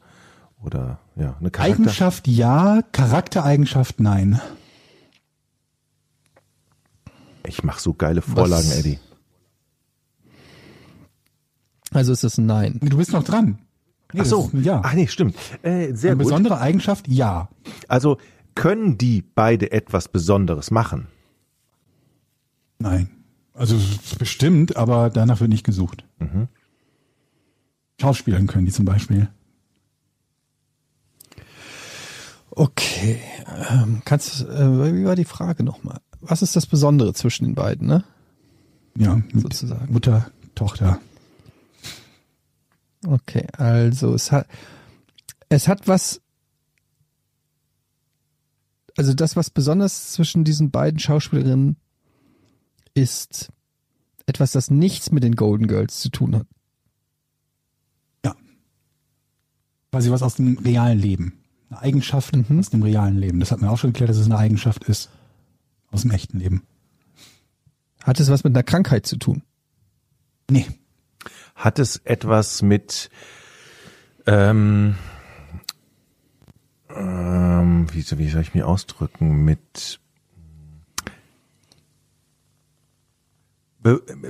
oder 0.64 1.00
ja 1.16 1.36
eine 1.40 1.52
Charakter 1.52 1.82
Eigenschaft 1.82 2.28
ja, 2.28 2.82
Charaktereigenschaft 2.92 4.00
nein. 4.00 4.40
Ich 7.46 7.64
mache 7.64 7.82
so 7.82 7.94
geile 7.94 8.22
Vorlagen, 8.22 8.68
Was- 8.70 8.80
Eddie. 8.80 9.00
Also 11.92 12.12
ist 12.12 12.24
es 12.24 12.38
ein 12.38 12.46
Nein. 12.46 12.80
Du 12.82 12.98
bist 12.98 13.14
noch 13.14 13.24
dran. 13.24 13.60
Nee, 14.14 14.22
Ach 14.22 14.26
so, 14.26 14.50
Ja. 14.54 14.82
Ach 14.84 14.94
nee, 14.94 15.08
stimmt. 15.08 15.36
Äh, 15.64 15.94
sehr 15.94 16.12
Eine 16.12 16.18
gut. 16.18 16.26
besondere 16.28 16.60
Eigenschaft, 16.60 17.08
ja. 17.08 17.50
Also 17.88 18.18
können 18.56 18.98
die 18.98 19.22
beide 19.22 19.72
etwas 19.72 20.08
Besonderes 20.08 20.72
machen? 20.72 21.08
Nein. 22.80 23.10
Also 23.54 23.76
bestimmt, 24.20 24.78
aber 24.78 25.10
danach 25.10 25.40
wird 25.40 25.50
nicht 25.50 25.66
gesucht. 25.66 26.06
Schauspielern 28.00 28.48
können 28.48 28.66
die 28.66 28.72
zum 28.72 28.86
Beispiel. 28.86 29.30
Okay, 32.52 33.20
ähm, 33.70 34.02
kannst, 34.06 34.42
äh, 34.42 34.94
wie 34.96 35.06
war 35.06 35.16
die 35.16 35.26
Frage 35.26 35.64
nochmal? 35.64 36.00
Was 36.22 36.42
ist 36.42 36.56
das 36.56 36.66
Besondere 36.66 37.14
zwischen 37.14 37.46
den 37.46 37.56
beiden, 37.56 37.88
ne? 37.88 38.04
Ja, 38.98 39.22
Sozusagen. 39.34 39.92
Mutter, 39.94 40.32
Tochter. 40.56 41.00
Okay, 43.06 43.48
also 43.54 44.14
es 44.14 44.32
hat, 44.32 44.48
es 45.50 45.68
hat 45.68 45.88
was, 45.88 46.22
also 48.98 49.14
das, 49.14 49.36
was 49.36 49.50
besonders 49.50 50.14
zwischen 50.14 50.44
diesen 50.44 50.72
beiden 50.72 51.00
Schauspielerinnen 51.00 51.78
ist 52.94 53.52
etwas, 54.26 54.52
das 54.52 54.72
nichts 54.72 55.12
mit 55.12 55.24
den 55.24 55.36
Golden 55.36 55.68
Girls 55.68 56.00
zu 56.00 56.10
tun 56.10 56.36
hat. 56.36 56.48
Ja. 58.26 58.36
Quasi 59.92 60.12
was 60.12 60.24
aus 60.24 60.36
dem 60.36 60.58
realen 60.58 61.00
Leben. 61.00 61.40
Eine 61.70 61.82
Eigenschaft 61.82 62.36
Mhm. 62.36 62.60
aus 62.60 62.70
dem 62.70 62.84
realen 62.84 63.18
Leben. 63.18 63.40
Das 63.40 63.52
hat 63.52 63.62
man 63.62 63.70
auch 63.70 63.78
schon 63.78 63.94
geklärt, 63.94 64.10
dass 64.10 64.18
es 64.18 64.26
eine 64.26 64.38
Eigenschaft 64.38 64.84
ist. 64.86 65.10
Aus 65.92 66.02
dem 66.02 66.12
echten 66.12 66.40
Leben. 66.40 66.64
Hat 68.04 68.20
es 68.20 68.30
was 68.30 68.44
mit 68.44 68.56
einer 68.56 68.64
Krankheit 68.64 69.06
zu 69.06 69.18
tun? 69.18 69.44
Nee. 70.50 70.66
Hat 71.58 71.80
es 71.80 71.98
etwas 72.06 72.62
mit 72.62 73.10
ähm, 74.26 74.96
ähm, 76.96 77.88
wie, 77.92 78.06
wie 78.18 78.30
soll 78.30 78.42
ich 78.42 78.54
mich 78.54 78.64
ausdrücken? 78.64 79.44
Mit 79.44 80.00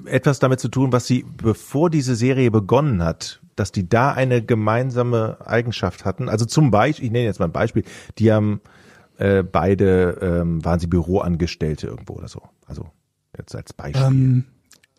etwas 0.06 0.38
damit 0.38 0.60
zu 0.60 0.70
tun, 0.70 0.92
was 0.92 1.08
sie, 1.08 1.26
bevor 1.42 1.90
diese 1.90 2.16
Serie 2.16 2.52
begonnen 2.52 3.04
hat, 3.04 3.42
dass 3.56 3.72
die 3.72 3.90
da 3.90 4.12
eine 4.12 4.44
gemeinsame 4.44 5.38
Eigenschaft 5.44 6.06
hatten. 6.06 6.30
Also 6.30 6.46
zum 6.46 6.70
Beispiel, 6.70 7.06
ich 7.06 7.12
nenne 7.12 7.26
jetzt 7.26 7.40
mal 7.40 7.46
ein 7.46 7.52
Beispiel, 7.52 7.84
die 8.20 8.32
haben 8.32 8.62
äh, 9.18 9.42
beide, 9.42 10.20
ähm, 10.22 10.64
waren 10.64 10.80
sie 10.80 10.86
Büroangestellte 10.86 11.88
irgendwo 11.88 12.14
oder 12.14 12.28
so. 12.28 12.44
Also 12.68 12.92
jetzt 13.36 13.56
als 13.56 13.74
Beispiel. 13.74 14.06
Ähm, 14.06 14.46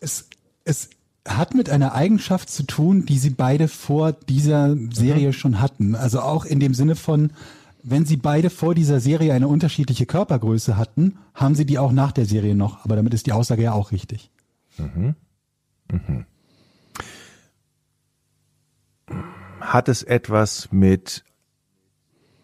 es, 0.01 0.27
es 0.65 0.89
hat 1.27 1.53
mit 1.53 1.69
einer 1.69 1.93
Eigenschaft 1.93 2.49
zu 2.49 2.63
tun, 2.63 3.05
die 3.05 3.17
sie 3.17 3.29
beide 3.29 3.67
vor 3.67 4.13
dieser 4.13 4.75
Serie 4.91 5.33
schon 5.33 5.59
hatten. 5.59 5.95
Also 5.95 6.21
auch 6.21 6.45
in 6.45 6.59
dem 6.59 6.73
Sinne 6.73 6.95
von, 6.95 7.33
wenn 7.83 8.05
sie 8.05 8.17
beide 8.17 8.49
vor 8.49 8.75
dieser 8.75 8.99
Serie 8.99 9.33
eine 9.33 9.47
unterschiedliche 9.47 10.05
Körpergröße 10.05 10.77
hatten, 10.77 11.17
haben 11.33 11.55
sie 11.55 11.65
die 11.65 11.77
auch 11.79 11.91
nach 11.91 12.11
der 12.11 12.25
Serie 12.25 12.55
noch. 12.55 12.83
Aber 12.85 12.95
damit 12.95 13.13
ist 13.13 13.25
die 13.25 13.33
Aussage 13.33 13.63
ja 13.63 13.73
auch 13.73 13.91
richtig. 13.91 14.31
Hat 19.59 19.89
es 19.89 20.03
etwas 20.03 20.69
mit, 20.71 21.23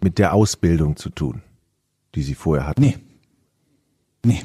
mit 0.02 0.20
der 0.20 0.34
Ausbildung 0.34 0.96
zu 0.96 1.10
tun, 1.10 1.42
die 2.14 2.24
sie 2.24 2.36
vorher 2.36 2.68
hatten? 2.68 2.82
Nee. 2.82 2.98
Nee. 4.26 4.44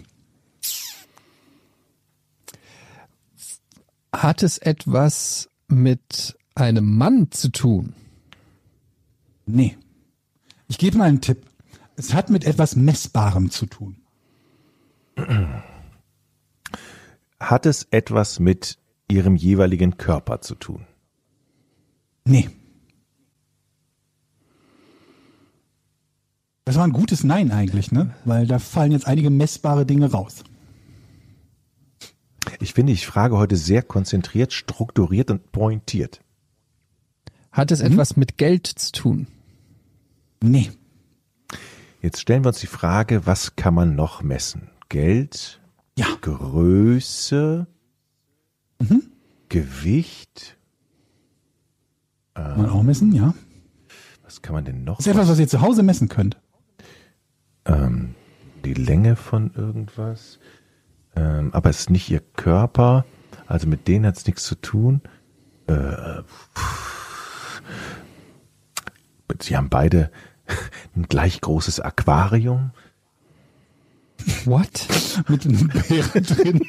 Hat 4.12 4.42
es 4.42 4.58
etwas 4.58 5.48
mit 5.68 6.36
einem 6.54 6.96
Mann 6.96 7.30
zu 7.30 7.50
tun? 7.50 7.94
Nee. 9.46 9.76
Ich 10.68 10.78
gebe 10.78 10.98
mal 10.98 11.08
einen 11.08 11.20
Tipp. 11.20 11.46
Es 11.96 12.14
hat 12.14 12.30
mit 12.30 12.44
etwas 12.44 12.76
Messbarem 12.76 13.50
zu 13.50 13.66
tun. 13.66 13.96
Hat 17.38 17.66
es 17.66 17.86
etwas 17.90 18.38
mit 18.40 18.78
ihrem 19.08 19.36
jeweiligen 19.36 19.96
Körper 19.96 20.40
zu 20.40 20.54
tun? 20.54 20.86
Nee. 22.24 22.48
Das 26.64 26.76
war 26.76 26.84
ein 26.84 26.92
gutes 26.92 27.24
Nein 27.24 27.50
eigentlich, 27.50 27.90
ne? 27.90 28.14
Weil 28.24 28.46
da 28.46 28.58
fallen 28.58 28.92
jetzt 28.92 29.06
einige 29.06 29.30
messbare 29.30 29.84
Dinge 29.84 30.10
raus. 30.12 30.44
Ich 32.58 32.74
finde, 32.74 32.92
ich 32.92 33.06
frage 33.06 33.36
heute 33.36 33.56
sehr 33.56 33.82
konzentriert, 33.82 34.52
strukturiert 34.52 35.30
und 35.30 35.52
pointiert. 35.52 36.20
Hat 37.52 37.70
es 37.70 37.80
etwas 37.80 38.16
mit 38.16 38.36
Geld 38.38 38.66
zu 38.66 38.92
tun? 38.92 39.26
Nee. 40.42 40.70
Jetzt 42.02 42.20
stellen 42.20 42.44
wir 42.44 42.48
uns 42.48 42.60
die 42.60 42.66
Frage, 42.66 43.26
was 43.26 43.56
kann 43.56 43.74
man 43.74 43.94
noch 43.94 44.22
messen? 44.22 44.70
Geld, 44.88 45.60
Ja. 45.98 46.06
Größe, 46.20 47.66
Gewicht. 49.48 50.56
Kann 52.34 52.56
man 52.56 52.70
auch 52.70 52.82
messen, 52.82 53.12
ja. 53.12 53.34
Was 54.22 54.40
kann 54.42 54.54
man 54.54 54.64
denn 54.64 54.84
noch? 54.84 54.96
Das 54.98 55.06
ist 55.06 55.12
etwas, 55.12 55.28
was 55.28 55.38
ihr 55.38 55.48
zu 55.48 55.60
Hause 55.60 55.82
messen 55.82 56.08
könnt. 56.08 56.38
ähm, 57.66 58.14
die 58.64 58.74
Länge 58.74 59.16
von 59.16 59.52
irgendwas. 59.54 60.38
Ähm, 61.16 61.50
aber 61.52 61.70
es 61.70 61.80
ist 61.80 61.90
nicht 61.90 62.10
ihr 62.10 62.20
Körper. 62.20 63.04
Also 63.46 63.66
mit 63.66 63.88
denen 63.88 64.06
hat 64.06 64.16
es 64.16 64.26
nichts 64.26 64.44
zu 64.44 64.54
tun. 64.54 65.02
Äh, 65.66 66.22
sie 69.40 69.56
haben 69.56 69.68
beide 69.68 70.10
ein 70.96 71.04
gleich 71.04 71.40
großes 71.40 71.80
Aquarium. 71.80 72.72
What? 74.44 74.86
Mit 75.28 75.46
einem 75.46 75.68
Bär 75.68 76.04
drin. 76.20 76.60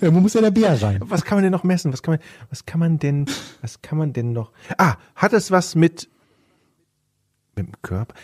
Irgendwo 0.00 0.20
muss 0.20 0.34
ja 0.34 0.40
der 0.40 0.50
Bär 0.50 0.80
rein. 0.80 1.00
Was 1.04 1.24
kann 1.24 1.36
man 1.36 1.42
denn 1.42 1.52
noch 1.52 1.64
messen? 1.64 1.92
Was 1.92 2.02
kann 2.02 2.14
man, 2.14 2.20
was 2.50 2.66
kann 2.66 2.80
man 2.80 2.98
denn, 2.98 3.26
was 3.60 3.82
kann 3.82 3.98
man 3.98 4.12
denn 4.12 4.32
noch? 4.32 4.52
Ah, 4.78 4.96
hat 5.14 5.32
es 5.32 5.50
was 5.50 5.74
mit, 5.74 6.08
mit 7.56 7.66
dem 7.66 7.82
Körper? 7.82 8.14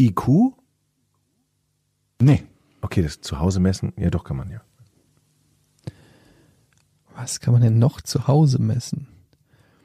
IQ? 0.00 0.54
Nee. 2.20 2.44
Okay, 2.80 3.02
das 3.02 3.20
zu 3.20 3.38
Hause 3.38 3.60
messen, 3.60 3.92
ja 3.96 4.10
doch 4.10 4.24
kann 4.24 4.36
man 4.36 4.50
ja. 4.50 4.60
Was 7.16 7.40
kann 7.40 7.52
man 7.52 7.62
denn 7.62 7.78
noch 7.78 8.00
zu 8.00 8.26
Hause 8.26 8.60
messen? 8.60 9.06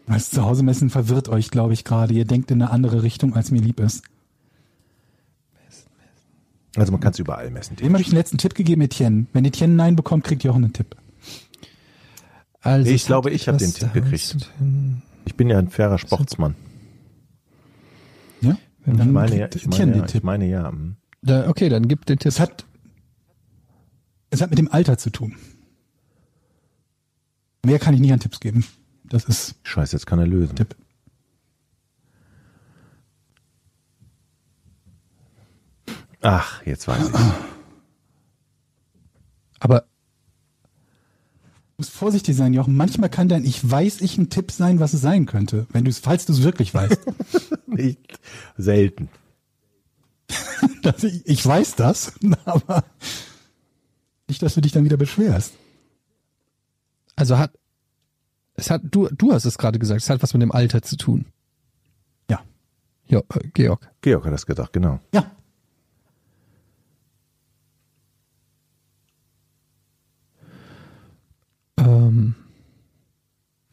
Das 0.08 0.30
zu 0.30 0.44
Hause 0.44 0.64
messen 0.64 0.90
verwirrt 0.90 1.28
euch, 1.30 1.52
glaube 1.52 1.74
ich, 1.74 1.84
gerade. 1.84 2.14
Ihr 2.14 2.26
denkt 2.26 2.52
in 2.52 2.62
eine 2.62 2.72
andere 2.72 3.04
Richtung, 3.04 3.36
als 3.36 3.52
mir 3.52 3.62
lieb 3.62 3.80
ist. 3.80 4.04
Also 6.76 6.92
man 6.92 7.02
kann 7.02 7.14
es 7.14 7.20
überall 7.20 7.50
messen. 7.52 7.76
Dem 7.78 7.94
habe 7.94 8.02
ich 8.02 8.10
den 8.10 8.18
letzten 8.18 8.38
Tipp 8.38 8.54
gegeben, 8.54 8.82
Etienne. 8.82 9.28
Wenn 9.34 9.46
Etienne 9.46 9.74
Nein 9.76 9.96
bekommt, 9.96 10.26
kriegt 10.26 10.44
ihr 10.44 10.52
auch 10.52 10.56
einen 10.56 10.74
Tipp. 10.74 10.96
Also 12.62 12.90
Ich 12.90 13.06
glaube, 13.06 13.32
ich 13.32 13.48
habe 13.48 13.58
den 13.58 13.74
Tipp 13.74 13.94
gekriegt. 13.94 14.52
Ich 15.26 15.36
bin 15.36 15.50
ja 15.50 15.58
ein 15.58 15.70
fairer 15.70 15.98
Sportsmann. 15.98 16.56
Ja? 18.42 18.58
Ich 18.86 18.94
meine 18.94 19.38
ja, 19.38 19.48
ich 19.54 19.68
meine 19.68 19.80
ja, 19.80 19.86
den 19.86 20.06
ich 20.06 20.12
Tipp. 20.12 20.24
meine 20.24 20.46
ja. 20.48 20.72
Da, 21.22 21.50
okay, 21.50 21.70
dann 21.70 21.88
gib 21.88 22.06
den 22.06 22.20
Tipp. 22.20 22.28
Es 22.28 22.40
hat, 22.40 22.66
es 24.36 24.42
hat 24.42 24.50
mit 24.50 24.60
dem 24.60 24.72
Alter 24.72 24.98
zu 24.98 25.10
tun. 25.10 25.36
Mehr 27.66 27.80
kann 27.80 27.94
ich 27.94 28.00
nicht 28.00 28.14
an 28.14 28.20
Tipps 28.20 28.40
geben. 28.40 28.66
Das 29.06 29.26
ist 29.26 29.56
Scheiße, 29.64 29.96
jetzt 29.96 30.06
kann 30.06 30.20
er 30.20 30.28
lösen. 30.28 30.56
Tipp. 30.56 30.76
Ach, 36.22 36.64
jetzt 36.66 36.88
weiß 36.88 37.10
ich. 37.10 37.16
Aber 39.60 39.86
Du 41.76 41.82
musst 41.82 41.92
vorsichtig 41.92 42.38
sein, 42.38 42.54
Jochen. 42.54 42.78
Manchmal 42.78 43.10
kann 43.10 43.28
dein 43.28 43.44
Ich 43.44 43.70
weiß 43.70 44.00
ich 44.00 44.18
ein 44.18 44.30
Tipp 44.30 44.50
sein, 44.50 44.80
was 44.80 44.94
es 44.94 45.02
sein 45.02 45.26
könnte, 45.26 45.68
wenn 45.74 45.84
du 45.84 45.90
es, 45.90 46.00
falls 46.00 46.26
du 46.26 46.32
es 46.32 46.42
wirklich 46.42 46.74
weißt. 46.74 47.02
Nicht 47.68 48.20
selten. 48.58 49.10
Ich, 51.02 51.26
ich 51.26 51.46
weiß 51.46 51.76
das, 51.76 52.14
aber 52.46 52.86
nicht, 54.28 54.42
dass 54.42 54.56
du 54.56 54.62
dich 54.62 54.72
dann 54.72 54.86
wieder 54.86 54.98
beschwerst. 54.98 55.54
also 57.16 57.38
hat 57.38 57.52
es 58.56 58.70
hat 58.70 58.82
du 58.86 59.08
du 59.10 59.34
hast 59.34 59.46
es 59.46 59.58
gerade 59.58 59.80
gesagt, 59.80 60.02
es 60.02 60.10
hat 60.10 60.24
was 60.24 60.34
mit 60.34 60.42
dem 60.42 60.52
Alter 60.52 60.82
zu 60.82 60.98
tun. 60.98 61.26
Ja. 62.30 62.42
Ja, 63.08 63.20
äh, 63.20 63.48
Georg. 63.54 63.90
Georg 64.02 64.26
hat 64.26 64.34
das 64.34 64.46
gedacht, 64.46 64.74
genau. 64.74 65.00
Ja. 65.14 65.32
Ähm, 71.78 72.36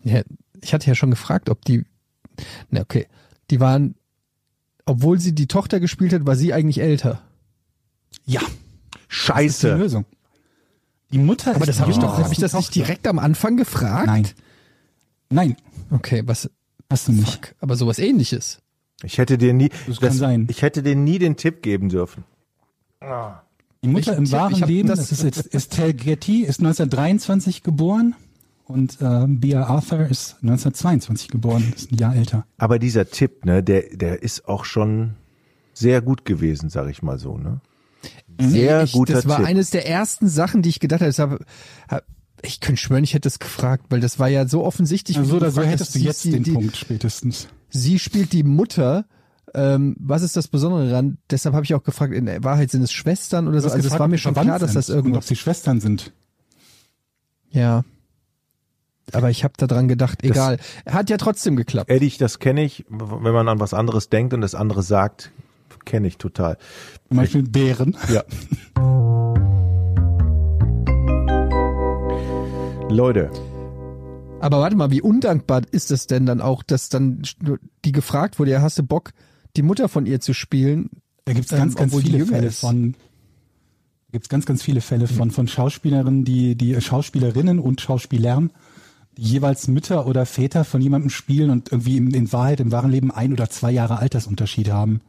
ja, 0.02 0.22
ich 0.60 0.74
hatte 0.74 0.86
ja 0.86 0.94
schon 0.94 1.10
gefragt, 1.10 1.48
ob 1.48 1.64
die 1.64 1.84
na 2.70 2.80
okay, 2.80 3.06
die 3.50 3.60
waren 3.60 3.94
obwohl 4.84 5.18
sie 5.20 5.34
die 5.34 5.46
Tochter 5.46 5.80
gespielt 5.80 6.12
hat, 6.12 6.26
war 6.26 6.36
sie 6.36 6.52
eigentlich 6.52 6.80
älter. 6.80 7.22
Ja. 8.24 8.40
Das 8.40 8.50
ist 8.50 8.58
die 8.98 9.14
Scheiße. 9.14 9.76
Lösung. 9.76 10.06
Die 11.12 11.18
Mutter 11.18 11.50
Aber 11.54 11.60
ist 11.60 11.68
das 11.68 11.80
habe 11.80 11.90
ich 11.90 11.98
doch, 11.98 12.18
habe 12.18 12.32
ich 12.32 12.38
das 12.40 12.54
nicht 12.54 12.74
direkt 12.74 13.06
am 13.06 13.18
Anfang 13.18 13.56
gefragt? 13.56 14.06
Nein. 14.06 14.28
Nein, 15.30 15.56
Okay, 15.90 16.22
was 16.26 16.50
hast 16.90 17.08
du 17.08 17.12
nicht. 17.12 17.46
fuck, 17.46 17.54
aber 17.60 17.76
sowas 17.76 17.98
ähnliches. 17.98 18.60
Ich 19.02 19.18
hätte 19.18 19.36
dir 19.38 19.52
nie, 19.52 19.70
Das 19.86 20.00
kann 20.00 20.12
sein. 20.12 20.46
ich 20.50 20.62
hätte 20.62 20.82
dir 20.82 20.94
nie 20.96 21.18
den 21.18 21.36
Tipp 21.36 21.62
geben 21.62 21.88
dürfen. 21.88 22.24
Die 23.82 23.88
Mutter 23.88 24.12
Ich- 24.12 24.18
im 24.18 24.30
wahren 24.32 24.52
ich 24.54 24.62
hab 24.62 24.68
Leben, 24.68 24.88
das- 24.88 25.00
das, 25.08 25.12
ist 25.12 25.22
jetzt 25.24 25.54
Estelle 25.54 25.92
Getty, 25.94 26.42
ist 26.44 26.60
1923 26.60 27.62
geboren 27.62 28.14
und 28.64 28.98
äh, 29.00 29.26
Bea 29.26 29.64
Arthur 29.64 30.06
ist 30.06 30.36
1922 30.42 31.28
geboren, 31.28 31.72
ist 31.74 31.90
ein 31.92 31.98
Jahr 31.98 32.14
älter. 32.14 32.46
Aber 32.58 32.78
dieser 32.78 33.10
Tipp, 33.10 33.44
ne, 33.44 33.62
der, 33.62 33.82
der 33.96 34.22
ist 34.22 34.46
auch 34.48 34.64
schon 34.64 35.14
sehr 35.74 36.00
gut 36.00 36.24
gewesen, 36.24 36.70
sag 36.70 36.88
ich 36.88 37.02
mal 37.02 37.18
so, 37.18 37.36
ne? 37.36 37.60
Sehr 38.40 38.82
ich, 38.84 38.92
guter 38.92 39.14
Das 39.14 39.28
war 39.28 39.38
Tipp. 39.38 39.46
eines 39.46 39.70
der 39.70 39.86
ersten 39.88 40.28
Sachen, 40.28 40.62
die 40.62 40.68
ich 40.70 40.80
gedacht 40.80 41.00
habe. 41.02 41.10
Ich, 41.10 41.18
hab, 41.20 41.38
hab, 41.88 42.04
ich 42.42 42.60
könnte 42.60 42.80
schwören, 42.80 43.04
ich 43.04 43.14
hätte 43.14 43.28
es 43.28 43.38
gefragt, 43.38 43.86
weil 43.90 44.00
das 44.00 44.18
war 44.18 44.28
ja 44.28 44.46
so 44.48 44.64
offensichtlich. 44.64 45.16
wie 45.16 45.20
Also 45.20 45.32
du 45.32 45.36
oder 45.38 45.50
so 45.50 45.60
gefragt 45.60 45.72
hättest 45.74 45.90
hast, 45.90 45.94
du 45.94 45.98
sie- 46.00 46.04
jetzt 46.06 46.22
sie, 46.22 46.30
den 46.32 46.42
die, 46.42 46.52
Punkt 46.52 46.76
spätestens. 46.76 47.48
Sie 47.68 47.98
spielt 47.98 48.32
die 48.32 48.42
Mutter. 48.42 49.04
Ähm, 49.54 49.96
was 49.98 50.22
ist 50.22 50.34
das 50.36 50.48
Besondere 50.48 50.88
daran? 50.88 51.18
Deshalb 51.30 51.54
habe 51.54 51.64
ich 51.64 51.74
auch 51.74 51.82
gefragt, 51.82 52.14
in 52.14 52.26
Wahrheit 52.42 52.70
sind 52.70 52.82
es 52.82 52.90
Schwestern 52.92 53.46
oder 53.48 53.56
Du 53.60 53.62
so. 53.68 53.70
Also 53.74 53.86
es 53.86 53.98
war 53.98 54.08
mir 54.08 54.16
die 54.16 54.22
schon 54.22 54.32
klar, 54.34 54.58
dass 54.58 54.72
das 54.72 54.86
sind 54.86 54.94
und 54.94 55.00
ob 55.00 55.06
irgendwas. 55.06 55.28
sie 55.28 55.36
Schwestern 55.36 55.80
sind. 55.80 56.12
Ja. 57.50 57.84
Aber 59.12 59.28
ich 59.30 59.44
habe 59.44 59.54
daran 59.58 59.88
gedacht, 59.88 60.24
egal. 60.24 60.58
Hat 60.86 61.10
ja 61.10 61.18
trotzdem 61.18 61.56
geklappt. 61.56 61.90
Ehrlich, 61.90 62.16
das 62.18 62.38
kenne 62.38 62.64
ich, 62.64 62.86
wenn 62.88 63.34
man 63.34 63.48
an 63.48 63.60
was 63.60 63.74
anderes 63.74 64.08
denkt 64.08 64.32
und 64.32 64.40
das 64.40 64.54
andere 64.54 64.82
sagt, 64.82 65.30
kenne 65.84 66.08
ich 66.08 66.18
total. 66.18 66.56
Zum 67.08 67.16
Beispiel 67.16 67.42
Bären. 67.42 67.96
Ja. 68.12 68.24
Leute, 72.88 73.30
Aber 74.40 74.60
warte 74.60 74.76
mal, 74.76 74.90
wie 74.90 75.00
undankbar 75.00 75.62
ist 75.70 75.90
es 75.90 76.06
denn 76.06 76.26
dann 76.26 76.40
auch, 76.40 76.62
dass 76.62 76.88
dann 76.88 77.22
die 77.84 77.92
gefragt 77.92 78.38
wurde, 78.38 78.50
ja, 78.50 78.60
hast 78.60 78.78
du 78.78 78.82
Bock, 78.82 79.12
die 79.56 79.62
Mutter 79.62 79.88
von 79.88 80.04
ihr 80.04 80.20
zu 80.20 80.34
spielen? 80.34 80.90
Da 81.24 81.32
gibt's 81.32 81.52
Ähm, 81.52 81.58
ganz, 81.58 81.74
ganz 81.76 81.92
obwohl 81.92 82.02
die 82.02 82.10
viele 82.12 82.26
Fälle 82.26 82.46
ist. 82.48 82.60
von. 82.60 82.94
Gibt's 84.10 84.28
ganz, 84.28 84.44
ganz 84.44 84.62
viele 84.62 84.82
Fälle 84.82 85.06
von 85.06 85.30
von 85.30 85.48
Schauspielerinnen, 85.48 86.24
die 86.24 86.54
die 86.54 86.78
Schauspielerinnen 86.78 87.58
und 87.58 87.80
Schauspielern, 87.80 88.50
die 89.16 89.22
jeweils 89.22 89.68
Mütter 89.68 90.06
oder 90.06 90.26
Väter 90.26 90.64
von 90.64 90.82
jemandem 90.82 91.08
spielen 91.08 91.48
und 91.48 91.72
irgendwie 91.72 91.96
in, 91.96 92.12
in 92.12 92.30
Wahrheit 92.30 92.60
im 92.60 92.72
wahren 92.72 92.90
Leben 92.90 93.10
ein 93.10 93.32
oder 93.32 93.48
zwei 93.48 93.70
Jahre 93.70 94.00
Altersunterschied 94.00 94.70
haben. 94.70 95.00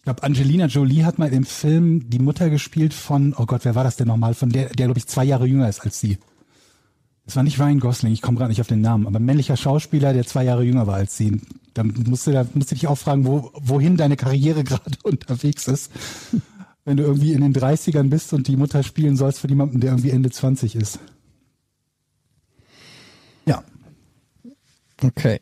Ich 0.00 0.04
glaube, 0.04 0.22
Angelina 0.22 0.64
Jolie 0.64 1.04
hat 1.04 1.18
mal 1.18 1.30
im 1.30 1.44
Film 1.44 2.08
die 2.08 2.20
Mutter 2.20 2.48
gespielt 2.48 2.94
von, 2.94 3.34
oh 3.36 3.44
Gott, 3.44 3.66
wer 3.66 3.74
war 3.74 3.84
das 3.84 3.96
denn 3.96 4.08
nochmal? 4.08 4.32
Von 4.32 4.48
der, 4.48 4.70
der 4.70 4.86
glaube 4.86 4.98
ich 4.98 5.06
zwei 5.06 5.24
Jahre 5.24 5.44
jünger 5.44 5.68
ist 5.68 5.80
als 5.80 6.00
sie. 6.00 6.16
Das 7.26 7.36
war 7.36 7.42
nicht 7.42 7.60
Ryan 7.60 7.80
Gosling, 7.80 8.14
ich 8.14 8.22
komme 8.22 8.38
gerade 8.38 8.48
nicht 8.48 8.62
auf 8.62 8.66
den 8.66 8.80
Namen, 8.80 9.06
aber 9.06 9.20
männlicher 9.20 9.58
Schauspieler, 9.58 10.14
der 10.14 10.26
zwei 10.26 10.44
Jahre 10.44 10.64
jünger 10.64 10.86
war 10.86 10.94
als 10.94 11.18
sie. 11.18 11.42
Dann 11.74 11.92
musst 12.08 12.26
du, 12.26 12.32
da 12.32 12.46
musst 12.54 12.70
du 12.70 12.76
dich 12.76 12.86
auch 12.86 12.96
fragen, 12.96 13.26
wo, 13.26 13.50
wohin 13.54 13.98
deine 13.98 14.16
Karriere 14.16 14.64
gerade 14.64 14.96
unterwegs 15.02 15.68
ist. 15.68 15.92
Wenn 16.86 16.96
du 16.96 17.02
irgendwie 17.02 17.34
in 17.34 17.42
den 17.42 17.52
30ern 17.52 18.08
bist 18.08 18.32
und 18.32 18.48
die 18.48 18.56
Mutter 18.56 18.82
spielen 18.82 19.18
sollst 19.18 19.40
von 19.40 19.50
jemandem, 19.50 19.80
der 19.80 19.90
irgendwie 19.90 20.10
Ende 20.10 20.30
20 20.30 20.76
ist. 20.76 20.98
Ja. 23.44 23.62
Okay. 25.02 25.40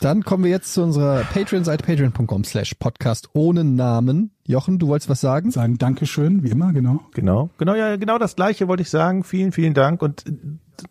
Dann 0.00 0.22
kommen 0.22 0.44
wir 0.44 0.50
jetzt 0.50 0.74
zu 0.74 0.82
unserer 0.84 1.24
Patreon-Seite, 1.24 1.84
patreon.com 1.84 2.44
slash 2.44 2.74
podcast 2.74 3.30
ohne 3.32 3.64
Namen. 3.64 4.30
Jochen, 4.46 4.78
du 4.78 4.86
wolltest 4.86 5.08
was 5.08 5.20
sagen? 5.20 5.50
Sagen 5.50 5.76
Dankeschön, 5.76 6.44
wie 6.44 6.50
immer, 6.50 6.72
genau. 6.72 7.00
genau, 7.14 7.50
genau, 7.58 7.74
ja, 7.74 7.96
genau 7.96 8.16
das 8.18 8.36
gleiche 8.36 8.68
wollte 8.68 8.82
ich 8.82 8.90
sagen. 8.90 9.24
Vielen, 9.24 9.50
vielen 9.50 9.74
Dank 9.74 10.00
und 10.02 10.24
äh, 10.26 10.32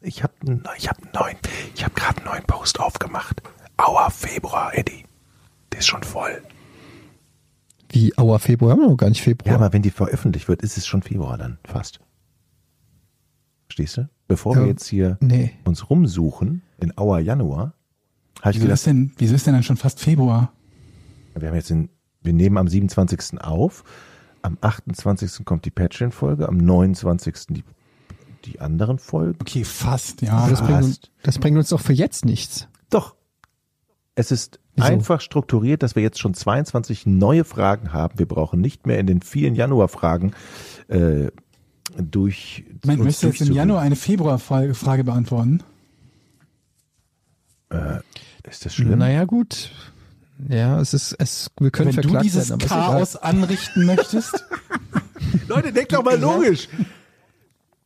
ich 0.01 0.23
habe 0.23 0.33
ich 0.77 0.89
habe 0.89 1.01
einen 1.03 1.11
neuen, 1.13 1.37
ich 1.73 1.85
habe 1.85 1.93
gerade 1.93 2.17
einen 2.17 2.25
neuen 2.25 2.43
Post 2.43 2.81
aufgemacht. 2.81 3.41
Aua 3.77 4.09
Februar, 4.09 4.77
Eddie. 4.77 5.05
Der 5.71 5.79
ist 5.79 5.87
schon 5.87 6.03
voll. 6.03 6.41
Wie, 7.89 8.17
aua, 8.17 8.39
Februar? 8.39 8.71
Haben 8.71 8.81
wir 8.81 8.89
noch 8.89 8.97
gar 8.97 9.07
nicht 9.09 9.21
Februar. 9.21 9.53
Ja, 9.53 9.55
aber 9.55 9.71
wenn 9.71 9.81
die 9.83 9.91
veröffentlicht 9.91 10.49
wird, 10.49 10.61
ist 10.61 10.77
es 10.77 10.85
schon 10.85 11.01
Februar 11.01 11.37
dann 11.37 11.59
fast. 11.63 12.01
Verstehst 13.67 13.95
du? 13.97 14.09
Bevor 14.27 14.55
wir 14.55 14.63
Ja. 14.63 14.67
jetzt 14.67 14.87
hier 14.87 15.17
nee. 15.21 15.53
uns 15.63 15.89
rumsuchen 15.89 16.63
in 16.81 16.97
Auer 16.97 17.19
Januar, 17.19 17.73
ich 18.39 18.55
Wieso 18.55 18.59
gedacht, 18.61 18.73
ist 18.75 18.87
denn, 18.87 19.11
wieso 19.17 19.35
ist 19.35 19.47
denn 19.47 19.53
dann 19.53 19.63
schon 19.63 19.77
fast 19.77 19.99
Februar? 19.99 20.51
wir 21.35 21.49
haben 21.49 21.55
jetzt 21.55 21.69
den 21.69 21.89
Wir 22.21 22.33
nehmen 22.33 22.57
am 22.57 22.67
27. 22.67 23.39
auf. 23.41 23.83
Am 24.41 24.57
28. 24.61 25.45
kommt 25.45 25.65
die 25.65 25.71
Patreon-Folge, 25.71 26.47
am 26.47 26.57
29. 26.57 27.47
die, 27.49 27.63
die 28.45 28.59
anderen 28.59 28.99
Folgen. 28.99 29.37
Okay, 29.41 29.63
fast, 29.63 30.21
ja. 30.21 30.47
Das 30.49 30.61
bringt, 30.61 30.83
uns, 30.83 30.99
Passt. 30.99 31.11
das 31.23 31.39
bringt 31.39 31.57
uns 31.57 31.69
doch 31.69 31.81
für 31.81 31.93
jetzt 31.93 32.25
nichts. 32.25 32.67
Doch. 32.89 33.15
Es 34.15 34.31
ist 34.31 34.59
Wieso? 34.75 34.87
einfach 34.87 35.21
strukturiert, 35.21 35.83
dass 35.83 35.95
wir 35.95 36.03
jetzt 36.03 36.19
schon 36.19 36.33
22 36.33 37.05
neue 37.05 37.43
Fragen 37.43 37.93
haben. 37.93 38.17
Wir 38.17 38.27
brauchen 38.27 38.61
nicht 38.61 38.87
mehr 38.87 38.99
in 38.99 39.05
den 39.05 39.21
vielen 39.21 39.53
Januar-Fragen 39.53 40.33
äh, 40.87 41.27
durch. 41.97 42.65
Man 42.85 42.99
müsste 42.99 43.27
jetzt 43.27 43.41
im. 43.41 43.53
Januar 43.53 43.81
eine 43.81 43.95
Februar-Frage 43.95 45.03
beantworten. 45.03 45.63
Ist 48.49 48.65
das 48.65 48.75
schlimm? 48.75 48.97
Naja, 48.97 49.25
gut. 49.25 49.71
Ja, 50.49 50.79
es 50.79 50.93
ist, 50.93 51.15
es, 51.17 51.51
wir 51.59 51.71
können 51.71 51.89
Wenn 51.89 51.95
du 51.95 52.01
verklagt 52.01 52.25
dieses 52.25 52.49
werden, 52.49 52.61
aber 52.61 52.65
ist 52.65 52.69
Chaos 52.69 53.15
anrichten 53.15 53.85
möchtest, 53.85 54.45
Leute, 55.47 55.73
denkt 55.73 55.93
doch 55.93 56.03
mal 56.03 56.19
logisch. 56.19 56.69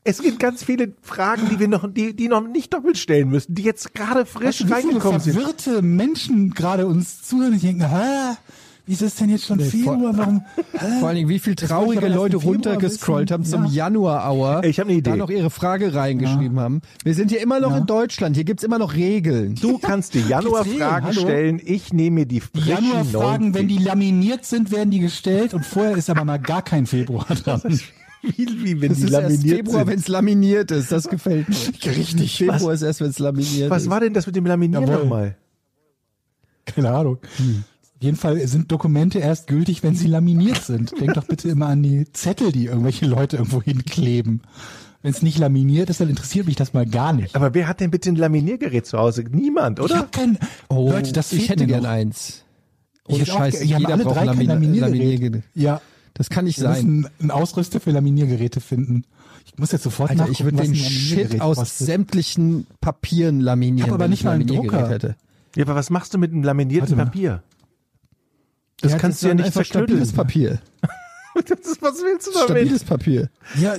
Es 0.04 0.22
gibt 0.22 0.40
ganz 0.40 0.64
viele 0.64 0.94
Fragen, 1.02 1.48
die 1.50 1.60
wir 1.60 1.68
noch, 1.68 1.88
die, 1.92 2.16
die 2.16 2.28
noch 2.28 2.46
nicht 2.46 2.74
doppelt 2.74 2.98
stellen 2.98 3.30
müssen, 3.30 3.54
die 3.54 3.62
jetzt 3.62 3.94
gerade 3.94 4.26
frisch 4.26 4.58
du, 4.58 4.66
viele 4.66 4.76
reingekommen 4.78 5.22
sind. 5.22 5.34
verwirrte 5.34 5.82
Menschen 5.82 6.52
gerade 6.52 6.88
uns 6.88 7.22
zuhören 7.22 7.54
und 7.54 7.64
denken, 7.64 7.88
hä, 7.88 8.36
wieso 8.91 9.05
ist 9.05 9.19
denn 9.19 9.30
jetzt 9.30 9.45
schon 9.45 9.59
Februar, 9.59 10.15
warum, 10.18 10.43
egal. 10.73 10.99
Vor 10.99 11.07
allen 11.07 11.15
Dingen, 11.18 11.30
wie 11.30 11.39
viel 11.39 11.51
wollte 11.51 11.63
ich 11.65 11.69
traurige 11.69 12.05
erst 12.05 12.15
Leute 12.15 12.38
Februar 12.39 12.53
runtergescrollt 12.55 13.31
haben 13.31 13.45
zum 13.45 13.65
Ja. 13.65 13.72
Januar-Hour. 13.88 14.63
Ich 14.65 14.80
hab 14.80 14.88
eine 14.88 14.97
Idee. 14.97 15.11
Da 15.11 15.15
noch 15.15 15.30
ihre 15.30 15.49
Frage 15.49 15.93
reingeschrieben 15.93 16.59
haben. 16.59 16.81
Wir 17.03 17.13
sind 17.13 17.31
hier 17.31 17.41
immer 17.41 17.59
noch 17.59 17.72
Ja. 17.72 17.77
in 17.77 17.85
Deutschland. 17.85 18.35
Hier 18.35 18.43
gibt's 18.43 18.63
immer 18.63 18.77
noch 18.80 18.93
Regeln. 18.93 19.55
Du 19.55 19.77
kannst 19.77 20.13
die 20.13 20.22
Januar-Fragen 20.27 21.13
stellen, 21.13 21.61
ich 21.63 21.93
nehme 21.93 22.15
mir 22.22 22.26
die 22.26 22.41
Januar-Fragen, 22.53 23.53
wenn 23.53 23.68
die 23.68 23.77
laminiert 23.77 24.45
sind, 24.45 24.72
werden 24.72 24.91
die 24.91 24.99
gestellt 24.99 25.53
und 25.53 25.65
vorher 25.65 25.95
ist 25.95 26.09
aber 26.09 26.26
mal 26.26 26.38
gar 26.39 26.61
kein 26.61 26.85
Februar 26.85 27.26
dran. 27.27 27.61
wie, 28.22 28.47
wie 28.63 28.81
wenn 28.81 28.89
Das 28.89 28.99
die 28.99 29.05
ist 29.05 29.11
erst 29.13 29.23
laminiert 29.23 29.57
Februar, 29.57 29.80
sind. 29.80 29.88
wenn 29.88 29.99
es 29.99 30.07
laminiert 30.07 30.72
ist. 30.72 30.91
Das 30.91 31.07
gefällt 31.07 31.49
mir. 31.49 31.55
Richtig. 31.97 32.38
Februar 32.38 32.73
ist 32.73 32.81
erst, 32.81 32.99
wenn 33.01 33.09
es 33.09 33.19
laminiert 33.19 33.69
Was 33.69 33.84
ist. 33.84 33.89
war 33.89 33.99
denn 33.99 34.13
das 34.13 34.27
mit 34.27 34.35
dem 34.35 34.45
Laminieren 34.45 34.85
nochmal? 34.85 35.38
Keine 36.65 36.91
Ahnung. 36.91 37.18
Auf 37.23 37.81
jeden 38.02 38.18
Fall 38.18 38.45
sind 38.48 38.72
Dokumente 38.72 39.19
erst 39.19 39.48
gültig, 39.48 39.84
wenn 39.84 39.95
sie 39.95 40.07
laminiert 40.07 40.64
sind. 40.64 40.99
Denk 40.99 41.14
doch 41.14 41.26
bitte 41.26 41.49
immer 41.49 41.68
an 41.68 41.84
die 41.84 42.06
Zettel, 42.14 42.52
die 42.52 42.65
irgendwelche 42.65 43.06
Leute 43.06 43.38
irgendwo 43.38 43.61
hinkleben. 43.61 44.41
Wenn 45.03 45.11
es 45.11 45.22
nicht 45.23 45.38
laminiert 45.40 45.90
ist, 45.90 45.99
dann 45.99 46.10
interessiert 46.10 46.45
mich 46.45 46.56
das 46.56 46.73
mal 46.73 46.86
gar 46.86 47.11
nicht. 47.14 47.36
Aber 47.36 47.53
wer 47.56 47.68
hat 47.68 47.80
denn 47.80 47.90
bitte 47.91 48.10
ein 48.10 48.15
Laminiergerät 48.15 48.86
zu 48.86 48.98
Hause? 48.99 49.23
Niemand, 49.32 49.80
Ich 49.80 49.86
oder? 49.86 49.98
habe 49.98 50.10
kein. 50.11 50.38
Oh, 50.69 50.91
Leute, 50.91 51.11
das 51.11 51.32
ich 51.32 51.40
fehlt 51.40 51.49
hätte 51.52 51.64
mir 51.64 51.68
gern 51.68 51.84
noch. 51.84 51.90
eins. 51.90 52.44
Ich 53.07 53.15
Ohne 53.15 53.23
hätte 53.23 53.34
auch 53.34 53.38
Scheiß, 53.40 53.64
ja, 53.65 53.78
jeder 53.80 53.94
alle 53.94 54.03
braucht 54.03 54.15
drei 54.18 54.26
Lamin 54.26 54.48
Laminiergerät. 54.48 54.94
Laminiergerät. 54.94 55.44
Ja, 55.56 55.82
Das 56.14 56.30
kann 56.30 56.45
nicht 56.45 56.60
wir 56.60 56.64
sein. 56.73 56.86
müssen 56.86 57.07
einen 57.19 57.32
Ausrüster 57.32 57.80
für 57.80 57.90
Laminiergeräte 57.91 58.61
finden. 58.61 59.06
Ich 59.45 59.57
muss 59.57 59.72
jetzt 59.72 59.84
sofort 59.84 60.11
Alter, 60.11 60.30
ich 60.30 60.44
würde 60.44 60.57
den 60.57 60.69
ein 60.72 60.76
Shit 60.76 61.10
Laminiergerät 61.10 61.41
aus 61.41 61.57
kostet. 61.57 61.88
sämtlichen 61.88 62.68
Papieren 62.80 63.40
laminieren. 63.40 63.78
Ich 63.80 63.84
hab 63.91 63.94
aber 63.95 64.07
nicht 64.07 64.23
mal 64.23 64.32
einen 64.36 64.45
Drucker. 64.45 64.88
Hätte. 64.88 65.15
Ja, 65.56 65.64
aber 65.65 65.73
was 65.76 65.90
machst 65.90 66.14
du 66.14 66.19
mit 66.19 66.32
einem 66.32 66.44
laminierten. 66.44 66.95
Papier? 66.95 67.41
Das 68.82 68.91
Ja, 68.94 68.98
kannst 68.98 69.22
du 69.22 69.28
ist 69.28 69.30
ja 69.30 69.36
nicht 69.36 69.53
zerknütteln. 69.53 69.86
stabiles 69.88 70.14
Papier. 70.14 70.60
Das 71.34 71.60
ist, 71.62 71.82
was 71.82 71.94
willst 72.03 72.28
du 72.28 72.32
damit? 72.34 72.49
Stabiles 72.49 72.84
Papier. 72.84 73.30
Ja, 73.58 73.76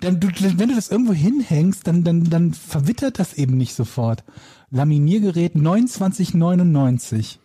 dann, 0.00 0.20
du, 0.20 0.28
wenn 0.40 0.68
du 0.70 0.74
das 0.74 0.90
irgendwo 0.90 1.12
hinhängst, 1.12 1.86
dann, 1.86 2.02
dann, 2.02 2.24
dann 2.24 2.54
verwittert 2.54 3.18
das 3.18 3.34
eben 3.34 3.58
nicht 3.58 3.74
sofort. 3.74 4.24
Laminiergerät 4.70 5.52
2999. 5.52 7.38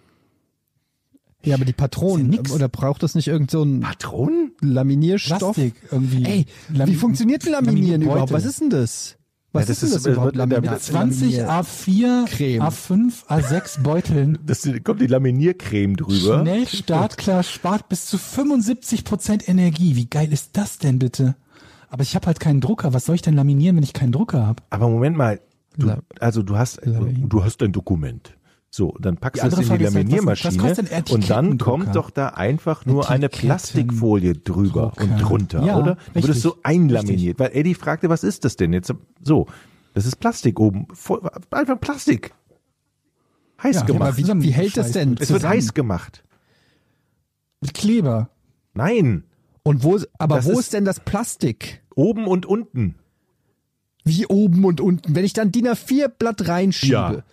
Ja, 1.43 1.55
aber 1.55 1.65
die 1.65 1.71
ja 1.71 1.75
Patronen, 1.77 2.29
nix. 2.29 2.51
oder 2.51 2.69
braucht 2.69 3.03
das 3.03 3.15
nicht 3.15 3.27
irgend 3.27 3.51
so 3.51 3.63
ein 3.63 3.81
Patronen? 3.81 4.53
Laminierstoff? 4.61 5.55
Plastik 5.55 5.73
irgendwie. 5.91 6.25
Ey, 6.25 6.45
Lamin- 6.73 6.93
wie 6.93 6.97
funktioniert 6.97 7.43
denn 7.45 7.51
Laminieren 7.51 8.01
überhaupt? 8.01 8.31
Was 8.31 8.45
ist 8.45 8.61
denn 8.61 8.69
das? 8.69 9.17
Was 9.51 9.63
Ja, 9.63 9.67
das 9.67 9.69
ist 9.69 9.81
denn 9.81 9.97
ist- 9.97 10.05
das 10.05 10.13
überhaupt? 10.13 10.35
mit 10.35 10.81
20 10.81 11.37
Laminier- 11.37 11.49
A4, 11.49 12.25
Creme. 12.27 12.61
A5, 12.61 13.25
A6 13.27 13.81
Beuteln. 13.81 14.37
Das 14.45 14.67
kommt 14.83 15.01
die 15.01 15.07
Laminiercreme 15.07 15.95
drüber. 15.97 16.41
Schnell, 16.41 16.67
startklar, 16.67 17.41
spart 17.43 17.89
bis 17.89 18.05
zu 18.05 18.17
75 18.19 19.03
Prozent 19.03 19.49
Energie. 19.49 19.95
Wie 19.95 20.05
geil 20.07 20.31
ist 20.31 20.51
das 20.57 20.77
denn 20.77 20.99
bitte? 20.99 21.35
Aber 21.89 22.03
ich 22.03 22.13
habe 22.15 22.27
halt 22.27 22.39
keinen 22.39 22.61
Drucker. 22.61 22.93
Was 22.93 23.05
soll 23.05 23.15
ich 23.15 23.23
denn 23.23 23.33
laminieren, 23.33 23.75
wenn 23.75 23.83
ich 23.83 23.93
keinen 23.93 24.11
Drucker 24.11 24.45
habe? 24.45 24.61
Aber 24.69 24.87
Moment 24.87 25.17
mal, 25.17 25.39
du, 25.77 25.93
also 26.19 26.43
du 26.43 26.55
hast, 26.55 26.79
du 26.85 27.43
hast 27.43 27.63
ein 27.63 27.71
Dokument. 27.71 28.35
So, 28.71 28.95
dann 28.99 29.17
packst 29.17 29.43
Die 29.43 29.47
du 29.49 29.53
es 29.53 29.53
in 29.55 29.59
die 29.61 29.65
Frage 29.67 29.83
ist 29.85 29.95
halt, 29.95 30.05
was- 30.05 30.11
Laminiermaschine 30.11 30.63
was 30.63 31.11
und 31.11 31.29
dann 31.29 31.57
kommt 31.57 31.95
doch 31.95 32.11
da 32.11 32.29
einfach 32.29 32.85
nur 32.85 33.09
eine 33.09 33.27
Plastikfolie 33.27 34.35
drüber 34.35 34.93
Drucker. 34.95 35.03
und 35.03 35.17
drunter, 35.17 35.65
Ja, 35.65 35.77
oder? 35.77 35.95
Dann 35.95 36.15
wird 36.15 36.25
es 36.25 36.29
richtig. 36.29 36.43
so 36.43 36.57
einlaminiert, 36.61 37.39
weil 37.39 37.49
Eddie 37.55 37.73
fragte, 37.73 38.09
was 38.09 38.23
ist 38.23 38.45
das 38.45 38.57
denn 38.57 38.71
jetzt? 38.73 38.93
So, 39.23 39.47
das 39.95 40.05
ist 40.05 40.17
Plastik 40.17 40.59
oben, 40.59 40.87
voll, 40.93 41.19
einfach 41.49 41.79
Plastik. 41.81 42.33
Heiß 43.63 43.77
Ja, 43.77 43.81
gemacht. 43.83 44.09
aber 44.09 44.17
wie, 44.17 44.43
wie 44.43 44.51
hält 44.51 44.77
das 44.77 44.91
denn? 44.91 45.17
es 45.19 45.31
wird 45.31 45.43
heiß 45.43 45.73
gemacht. 45.73 46.23
Mit 47.61 47.73
Kleber. 47.73 48.29
Nein, 48.73 49.23
Und 49.63 49.83
wo, 49.83 49.99
aber 50.17 50.37
Das 50.37 50.45
wo 50.45 50.51
ist- 50.53 50.59
ist, 50.59 50.73
denn 50.73 50.85
das 50.85 50.99
Plastik? 51.01 51.81
oben 51.95 52.27
und 52.27 52.45
unten. 52.45 52.95
Wie 54.05 54.25
oben 54.27 54.63
und 54.63 54.79
unten? 54.79 55.13
Wenn 55.15 55.25
ich 55.25 55.33
dann 55.33 55.51
DIN 55.51 55.67
A4-Blatt 55.67 56.47
reinschiebe. 56.47 56.93
Ja. 56.93 57.23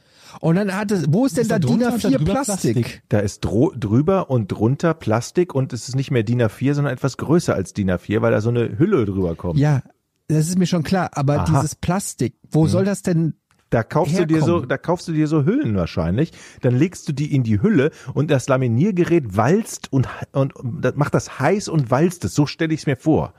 Und 0.41 0.57
dann 0.57 0.75
hat 0.75 0.91
es, 0.91 1.07
wo 1.09 1.27
ist 1.27 1.37
denn 1.37 1.43
Ist 1.43 1.51
da 1.51 1.59
da 1.59 1.67
DIN 1.67 1.81
drunter 1.81 1.95
und 1.95 2.05
da 2.05 2.09
A4 2.09 2.17
drüber 2.19 2.33
Plastik? 2.33 2.75
Plastik? 2.75 3.03
Da 3.09 3.19
ist 3.21 3.41
dro 3.41 3.73
drüber 3.77 4.31
und 4.31 4.49
drunter 4.53 4.95
Plastik 4.95 5.55
und 5.55 5.73
es 5.73 5.89
ist 5.89 5.97
nicht 5.97 6.11
mehr 6.11 6.23
DIN 6.23 6.43
A4, 6.43 6.75
sondern 6.75 6.93
etwas 6.95 7.17
größer 7.17 7.55
als 7.55 7.73
DIN 7.73 7.91
A4, 7.91 8.23
weil 8.23 8.33
da 8.33 8.41
so 8.41 8.51
eine 8.51 8.79
Hülle 8.79 9.05
drüber 9.05 9.35
kommt. 9.35 9.59
Ja, 9.59 9.83
das 10.29 10.49
ist 10.49 10.59
mir 10.59 10.67
schon 10.67 10.83
klar. 10.83 11.11
Aber 11.13 11.41
Aha. 11.41 11.45
dieses 11.45 11.75
Plastik, 11.75 12.35
wo 12.51 12.67
soll 12.67 12.85
das 12.85 13.03
denn? 13.03 13.35
Da 13.71 13.83
kaufst 13.83 14.17
du 14.17 14.27
dir 14.27 14.41
so, 14.41 14.47
herkommen. 14.47 14.69
da 14.69 14.79
kaufst 14.79 15.09
du 15.09 15.13
dir 15.13 15.27
so 15.27 15.45
Hüllen 15.45 15.75
wahrscheinlich. 15.75 16.33
Dann 16.63 16.77
legst 16.79 17.09
du 17.09 17.13
die 17.13 17.35
in 17.35 17.43
die 17.43 17.61
Hülle 17.61 17.91
und 18.15 18.31
das 18.31 18.49
Laminiergerät 18.49 19.37
walzt 19.37 19.93
und, 19.93 20.09
und, 20.33 20.55
und 20.55 20.97
macht 20.97 21.15
das 21.15 21.41
heiß 21.41 21.69
und 21.69 21.91
walzt 21.91 22.25
es. 22.25 22.35
So 22.35 22.47
stelle 22.47 22.73
ich 22.73 22.81
es 22.81 22.87
mir 22.87 22.97
vor. 22.97 23.35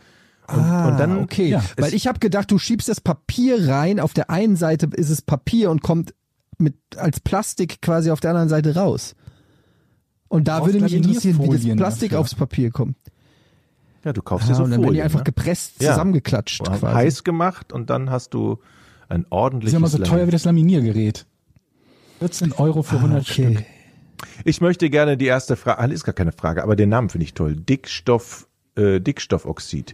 Und, 0.50 0.60
Ah, 0.60 0.88
und 0.90 1.00
dann, 1.00 1.18
okay. 1.20 1.50
ja, 1.50 1.64
Weil 1.78 1.94
ich 1.94 2.08
habe 2.08 2.20
gedacht, 2.20 2.52
du 2.52 2.58
schiebst 2.58 2.88
das 2.90 3.02
Papier 3.02 3.68
rein. 3.68 4.00
Auf 4.00 4.14
der 4.14 4.30
einen 4.30 4.56
Seite 4.56 4.90
ist 4.94 5.10
es 5.10 5.22
Papier 5.22 5.72
und 5.72 5.82
kommt 5.82 6.14
mit 6.58 6.76
als 6.98 7.20
Plastik 7.20 7.82
quasi 7.82 8.12
auf 8.12 8.20
der 8.20 8.32
anderen 8.32 8.50
Seite 8.50 8.76
raus. 8.76 9.16
Und 10.28 10.48
da 10.48 10.66
würde 10.66 10.80
mich 10.82 10.94
interessieren, 10.94 11.40
wie 11.42 11.48
das 11.50 11.76
Plastik 11.78 12.10
dafür. 12.12 12.20
aufs 12.22 12.36
Papier 12.36 12.72
kommt. 12.72 12.98
ja, 14.04 14.14
du 14.14 14.22
kaufst 14.22 14.48
dir 14.50 14.54
Ah, 14.54 14.56
so 14.56 14.64
und 14.64 14.72
dann 14.72 14.80
werden 14.80 14.82
die 14.84 14.88
Folien, 14.88 15.04
einfach 15.04 15.20
ne? 15.20 15.24
gepresst, 15.26 15.82
Ja. 15.82 15.92
zusammengeklatscht 15.92 16.62
Und 16.68 16.80
quasi. 16.80 16.96
heiß 16.96 17.24
gemacht 17.24 17.72
und 17.74 17.90
dann 17.90 18.10
hast 18.10 18.34
du 18.34 18.60
ein 19.10 19.26
ordentliches 19.30 19.70
ist 19.70 19.74
ja 19.74 19.78
immer 19.78 19.88
so 19.88 19.98
teuer 20.00 20.08
wie 20.12 20.18
Lamin- 20.20 20.32
das 20.32 20.44
Laminiergerät. 20.46 21.26
14 22.20 22.52
Euro 22.54 22.84
für 22.84 23.00
100 23.02 23.26
Stück. 23.28 23.64
Ich 24.44 24.60
möchte 24.62 24.90
gerne 24.90 25.16
die 25.18 25.28
erste 25.28 25.56
Frage, 25.56 25.80
ah, 25.80 25.86
ist 25.86 26.04
gar 26.04 26.14
keine 26.16 26.32
Frage, 26.32 26.64
aber 26.64 26.76
den 26.76 26.90
Namen 26.90 27.10
finde 27.10 27.24
ich 27.26 27.34
toll. 27.36 27.56
Dickstoff, 27.56 28.48
äh, 28.76 29.00
Dickstoffoxid. 29.00 29.94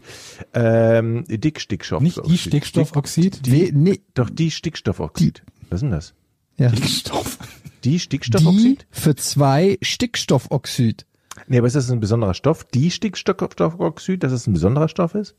Ähm, 0.54 1.26
Dickstickstoffoxid. 1.28 2.24
Nicht 2.24 2.34
die 2.34 2.38
Stickstoffoxid, 2.50 3.52
We- 3.52 3.72
nee, 3.74 4.00
Doch 4.14 4.30
die 4.30 4.50
Stickstoffoxid. 4.52 5.44
Was 5.70 5.78
ist 5.78 5.82
denn 5.82 5.92
das? 5.92 6.14
Ja. 6.58 6.70
Stickstoff. 6.70 7.38
Die 7.84 7.92
Die 7.92 8.00
Stickstoffoxid? 8.00 8.86
für 8.92 9.16
zwei 9.16 9.78
Stickstoffoxid. 9.82 11.06
Nee, 11.48 11.58
aber 11.58 11.68
ist 11.68 11.76
das 11.76 11.90
ein 11.92 12.00
besonderer 12.00 12.34
Stoff? 12.34 12.64
Die 12.66 12.92
Stickstoffoxid, 12.92 14.24
dass 14.24 14.32
es 14.32 14.48
ein 14.48 14.54
besonderer 14.54 14.88
Stoff 14.88 15.16
ist? 15.16 15.36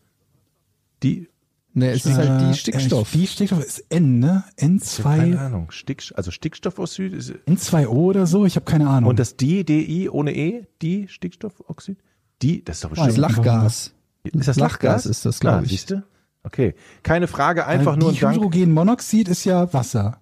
Die, 1.02 1.28
Ne, 1.76 1.90
es 1.90 2.06
ist 2.06 2.16
halt 2.16 2.40
Äh, 2.42 2.46
die 2.52 2.54
Stickstoff. 2.56 3.10
Die 3.12 3.26
Stickstoff 3.26 3.64
ist 3.64 3.84
N, 3.88 4.20
ne? 4.20 4.44
keine 4.56 4.76
N2, 4.78 5.36
Ahnung, 5.38 5.70
Stick, 5.72 6.04
also 6.14 6.30
Stickstoffoxid 6.30 7.12
ist, 7.12 7.32
N2O 7.48 7.88
oder 7.88 8.26
so? 8.28 8.46
Ich 8.46 8.54
habe 8.54 8.64
keine 8.64 8.88
Ahnung. 8.88 9.10
und 9.10 9.18
das 9.18 9.36
die, 9.36 9.64
DI 9.64 10.08
ohne 10.08 10.36
E, 10.36 10.66
die 10.82 11.08
Stickstoffoxid? 11.08 11.98
Die, 12.42 12.62
das 12.64 12.76
ist 12.76 12.84
doch 12.84 12.90
das 12.90 13.06
bestimmt. 13.06 13.18
Lachgas. 13.18 13.92
Ist 14.22 14.46
das 14.48 14.56
Lachgas 14.56 14.58
Lachgas? 14.58 15.06
ist 15.06 15.26
das, 15.26 15.40
glaub 15.40 15.54
Ah, 15.54 15.62
ich. 15.64 15.70
Siehst 15.70 15.90
du? 15.90 16.04
Okay. 16.44 16.74
Keine 17.02 17.26
Frage, 17.26 17.66
einfach 17.66 17.96
nur 17.96 18.10
ein 18.10 18.18
Dank. 18.20 18.34
Dihydrogenmonoxid 18.34 19.28
ist 19.28 19.44
ja 19.44 19.72
Wasser. 19.72 20.20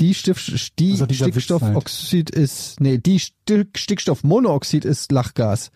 Die, 0.00 0.14
Stift, 0.14 0.78
die 0.78 0.92
Also 0.92 1.06
Stickstoffoxid 1.12 2.30
ist, 2.30 2.80
nee, 2.80 2.98
die 2.98 3.18
Stick, 3.20 3.78
Stickstoffmonoxid 3.78 4.84
ist 4.84 5.12
Lachgas. 5.12 5.70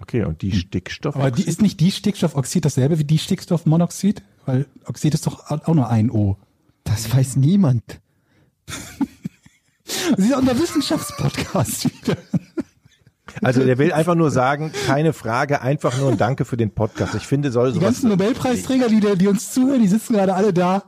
Okay, 0.00 0.24
und 0.24 0.42
die 0.42 0.52
Stickstoffoxid? 0.52 1.20
Aber 1.26 1.30
die 1.36 1.44
ist 1.48 1.60
nicht 1.62 1.80
die 1.80 1.92
Stickstoffoxid 1.92 2.64
dasselbe 2.64 2.98
wie 2.98 3.04
die 3.04 3.18
Stickstoffmonoxid? 3.18 4.22
Weil 4.46 4.66
Oxid 4.86 5.14
ist 5.14 5.26
doch 5.26 5.50
auch 5.50 5.74
nur 5.74 5.88
ein 5.88 6.10
O. 6.10 6.36
Das 6.84 7.14
weiß 7.14 7.36
niemand. 7.36 8.00
Sie 10.16 10.24
ist 10.26 10.34
auch 10.34 10.44
der 10.44 10.58
Wissenschaftspodcast 10.58 11.84
wieder. 11.84 12.16
Also 13.42 13.64
der 13.64 13.78
will 13.78 13.92
einfach 13.92 14.14
nur 14.14 14.30
sagen, 14.30 14.72
keine 14.86 15.12
Frage, 15.12 15.60
einfach 15.60 15.98
nur 15.98 16.10
ein 16.12 16.18
Danke 16.18 16.44
für 16.44 16.56
den 16.56 16.70
Podcast. 16.72 17.14
Ich 17.14 17.26
finde, 17.26 17.50
soll 17.50 17.68
Die 17.68 17.74
sowas. 17.74 17.86
ganzen 17.94 18.08
Nobelpreisträger, 18.10 18.88
die, 18.88 19.00
die 19.18 19.26
uns 19.28 19.52
zuhören, 19.52 19.82
die 19.82 19.88
sitzen 19.88 20.14
gerade 20.14 20.34
alle 20.34 20.52
da 20.52 20.84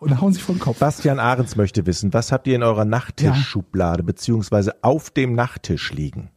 und 0.00 0.20
hauen 0.20 0.32
sich 0.32 0.42
vor 0.42 0.54
den 0.54 0.60
Kopf. 0.60 0.78
Bastian 0.78 1.18
Ahrens 1.18 1.56
möchte 1.56 1.86
wissen, 1.86 2.12
was 2.12 2.32
habt 2.32 2.46
ihr 2.46 2.56
in 2.56 2.62
eurer 2.62 2.84
Nachttischschublade 2.84 4.02
beziehungsweise 4.02 4.82
auf 4.82 5.10
dem 5.10 5.34
Nachttisch 5.34 5.92
liegen? 5.92 6.30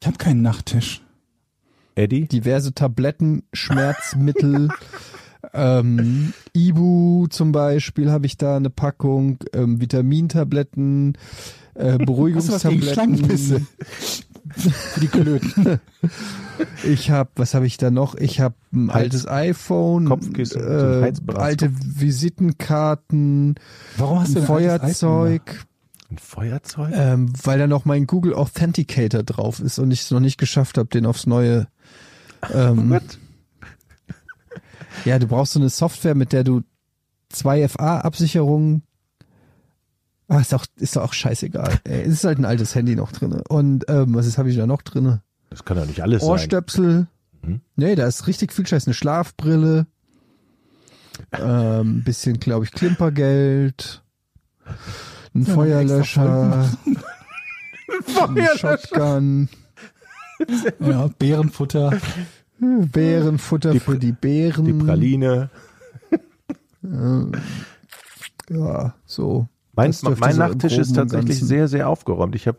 Ich 0.00 0.06
habe 0.06 0.18
keinen 0.18 0.42
Nachttisch. 0.42 1.02
Eddie? 1.94 2.28
diverse 2.28 2.72
Tabletten, 2.74 3.42
Schmerzmittel, 3.52 4.68
ähm, 5.52 6.32
Ibu 6.52 7.26
zum 7.28 7.50
Beispiel 7.50 8.10
habe 8.10 8.26
ich 8.26 8.36
da 8.36 8.56
eine 8.56 8.70
Packung, 8.70 9.38
ähm, 9.52 9.80
Vitamintabletten, 9.80 11.18
äh, 11.78 11.98
du? 11.98 12.06
Beruhigungstabletten. 12.06 13.66
Für 14.50 15.00
die 15.00 15.08
Klöten. 15.08 15.80
Ich 16.82 17.10
habe, 17.10 17.30
was 17.36 17.54
habe 17.54 17.66
ich 17.66 17.76
da 17.76 17.90
noch? 17.90 18.14
Ich 18.14 18.40
habe 18.40 18.54
ein 18.72 18.88
altes 18.90 19.28
iPhone, 19.28 20.06
Kopfkissen, 20.06 20.60
äh, 20.62 21.12
alte 21.34 21.70
Visitenkarten, 21.70 23.56
Warum 23.98 24.20
hast 24.20 24.34
du 24.34 24.40
ein 24.40 24.46
denn 24.46 24.70
ein 24.70 24.78
Feuerzeug, 24.78 25.66
Ein 26.10 26.18
Feuerzeug? 26.18 26.92
ähm, 26.94 27.32
weil 27.42 27.58
da 27.58 27.66
noch 27.66 27.84
mein 27.84 28.06
Google 28.06 28.34
Authenticator 28.34 29.22
drauf 29.22 29.60
ist 29.60 29.78
und 29.78 29.90
ich 29.90 30.00
es 30.00 30.10
noch 30.10 30.20
nicht 30.20 30.38
geschafft 30.38 30.78
habe, 30.78 30.88
den 30.88 31.06
aufs 31.06 31.26
neue. 31.26 31.68
Ähm? 32.52 32.98
Ja, 35.04 35.18
du 35.20 35.28
brauchst 35.28 35.52
so 35.52 35.60
eine 35.60 35.68
Software, 35.68 36.16
mit 36.16 36.32
der 36.32 36.42
du 36.42 36.62
2FA-Absicherungen. 37.32 38.82
Ah, 40.28 40.40
ist 40.40 40.52
doch, 40.52 40.66
ist 40.76 40.94
doch 40.96 41.02
auch 41.04 41.12
scheißegal. 41.14 41.80
Ey, 41.84 42.02
es 42.02 42.12
ist 42.14 42.24
halt 42.24 42.38
ein 42.38 42.44
altes 42.44 42.74
Handy 42.74 42.94
noch 42.96 43.12
drinne. 43.12 43.42
Und 43.48 43.86
ähm, 43.88 44.14
was 44.14 44.26
ist, 44.26 44.36
habe 44.38 44.50
ich 44.50 44.56
da 44.56 44.66
noch 44.66 44.82
drinne? 44.82 45.22
Das 45.50 45.64
kann 45.64 45.78
doch 45.78 45.86
nicht 45.86 46.02
alles 46.02 46.20
sein. 46.20 46.30
Ohrstöpsel. 46.30 47.06
Mhm. 47.42 47.60
Nee, 47.76 47.94
da 47.94 48.06
ist 48.06 48.26
richtig 48.26 48.52
viel 48.52 48.66
Scheiß. 48.66 48.86
Eine 48.86 48.94
Schlafbrille. 48.94 49.86
Ähm, 51.32 52.04
bisschen, 52.04 52.38
glaube 52.40 52.64
ich, 52.66 52.72
Klimpergeld. 52.72 54.02
Ein 55.34 55.44
Ja, 55.46 55.54
Feuerlöscher. 55.54 56.68
ein 58.28 58.48
Shotgun. 58.58 59.48
Ja, 60.78 61.08
Bärenfutter. 61.18 61.98
Bärenfutter 62.60 63.72
Die- 63.72 63.80
für 63.80 63.98
die 63.98 64.12
Bären. 64.12 64.64
Die 64.66 64.72
Praline. 64.74 65.48
Ja, 68.50 68.94
so. 69.06 69.48
Mein, 69.78 69.94
mein 70.18 70.32
so 70.32 70.38
Nachttisch 70.38 70.76
ist 70.76 70.94
tatsächlich 70.94 71.38
sehr, 71.38 71.68
sehr 71.68 71.88
aufgeräumt. 71.88 72.34
Ich 72.34 72.46
habe 72.46 72.58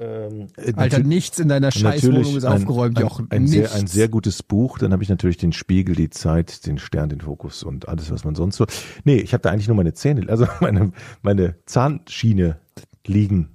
ähm, 0.00 0.46
äh, 0.56 0.72
Alter, 0.76 1.00
nichts 1.00 1.38
in 1.40 1.48
deiner 1.48 1.72
Scheißwohnung 1.72 2.36
ist 2.36 2.44
ein, 2.44 2.52
aufgeräumt, 2.52 2.98
ein, 2.98 3.02
Jochen. 3.02 3.26
ein, 3.30 3.42
nichts. 3.42 3.72
sehr, 3.72 3.74
ein 3.74 3.86
sehr 3.86 4.08
gutes 4.08 4.42
Buch. 4.42 4.78
Dann 4.78 4.92
habe 4.92 5.02
ich 5.02 5.08
natürlich 5.08 5.38
den 5.38 5.52
Spiegel, 5.52 5.96
die 5.96 6.08
Zeit, 6.08 6.66
den 6.66 6.78
Stern, 6.78 7.08
den 7.08 7.20
Fokus 7.20 7.64
und 7.64 7.88
alles, 7.88 8.10
was 8.10 8.24
man 8.24 8.34
sonst 8.34 8.56
so. 8.56 8.66
Nee, 9.04 9.16
ich 9.16 9.32
habe 9.32 9.42
da 9.42 9.50
eigentlich 9.50 9.66
nur 9.66 9.76
meine 9.76 9.94
Zähne, 9.94 10.28
also 10.28 10.46
meine, 10.60 10.92
meine 11.22 11.56
Zahnschiene 11.66 12.58
liegen. 13.06 13.50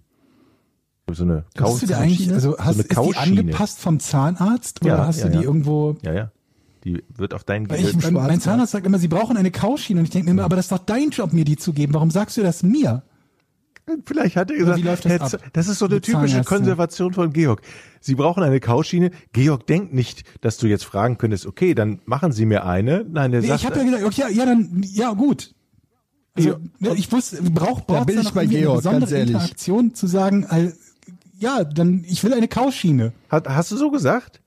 So 1.12 1.24
eine 1.24 1.46
Hast 1.60 1.82
du 1.82 1.88
dir 1.88 1.98
eigentlich, 1.98 2.32
also 2.32 2.58
hast, 2.58 2.92
eine 2.92 3.08
ist 3.08 3.14
die 3.14 3.18
angepasst 3.18 3.80
vom 3.80 4.00
Zahnarzt 4.00 4.82
oder 4.82 4.98
Ja, 4.98 5.08
hast 5.08 5.20
ja, 5.20 5.26
du 5.26 5.32
die 5.32 5.38
ja. 5.38 5.44
irgendwo? 5.44 5.96
Ja, 6.02 6.14
ja. 6.14 6.32
Die 6.84 7.04
wird 7.16 7.34
auf 7.34 7.44
dein 7.44 7.70
Weil 7.70 7.80
ich, 7.80 7.98
Gehirn. 7.98 8.14
mein, 8.14 8.42
Zahnarzt 8.42 8.74
sagt 8.74 8.86
immer, 8.86 9.00
sie 9.00 9.08
brauchen 9.08 9.38
eine 9.38 9.52
Kauschiene 9.52 10.00
und 10.00 10.06
ich 10.06 10.12
denke 10.12 10.26
mir 10.26 10.32
immer, 10.32 10.44
aber 10.44 10.56
das 10.58 10.66
ist 10.66 10.72
doch 10.72 10.80
dein 10.80 11.10
Job, 11.12 11.32
mir 11.32 11.46
die 11.46 11.56
zu 11.56 11.72
geben. 11.74 11.94
Warum 11.94 12.12
sagst 12.12 12.36
du 12.38 12.42
das 12.44 12.64
mir? 12.64 13.04
Vielleicht 14.06 14.38
hat 14.38 14.50
er 14.50 14.58
gesagt, 14.58 14.78
wie 14.78 14.84
läuft 14.84 15.06
das 15.06 15.38
das 15.52 15.68
ist 15.68 15.80
so 15.80 15.86
eine 15.86 15.96
Mit 15.96 16.06
typische? 16.06 16.44
Konservation 16.44 17.14
von 17.14 17.34
Georg. 17.34 17.62
Sie 18.00 18.16
brauchen 18.16 18.42
eine 18.42 18.60
Kauschiene. 18.62 19.12
Georg 19.34 19.68
denkt 19.68 19.94
nicht, 19.94 20.24
dass 20.42 20.58
du 20.58 20.68
jetzt 20.68 20.86
fragen 20.86 21.18
könntest, 21.18 21.46
okay, 21.46 21.74
dann 21.74 22.00
machen 22.06 22.32
Sie 22.32 22.46
mir 22.46 22.66
eine. 22.66 23.06
Nein, 23.10 23.32
der 23.32 23.42
Nee, 23.42 23.48
sagt, 23.48 23.60
ich 23.60 23.66
habe 23.66 23.80
ja 23.80 23.84
gesagt, 23.84 24.04
okay, 24.04 24.34
ja, 24.34 24.46
dann, 24.46 24.82
ja, 24.84 25.12
gut. 25.14 25.54
Also, 26.36 26.58
ne, 26.80 26.96
ich 26.96 27.12
wusste, 27.12 27.42
braucht 27.44 27.86
braucht 27.86 28.08
bin 28.08 28.16
da 28.16 28.22
ich 28.22 28.28
noch 28.28 28.34
bei 28.34 28.46
Georg, 28.46 28.66
eine 28.66 28.76
besondere 28.78 29.00
ganz 29.02 29.12
ehrlich. 29.12 29.34
Interaktion 29.36 29.94
zu 29.96 30.08
sagen, 30.08 30.48
ja, 31.38 31.64
dann, 31.66 32.06
ich 32.08 32.24
will 32.24 32.34
eine 32.34 32.48
Kauschiene. 32.48 33.12
hat, 33.30 33.50
hast 33.50 33.72
du 33.72 33.78
so 33.78 33.92
gesagt? 33.92 34.40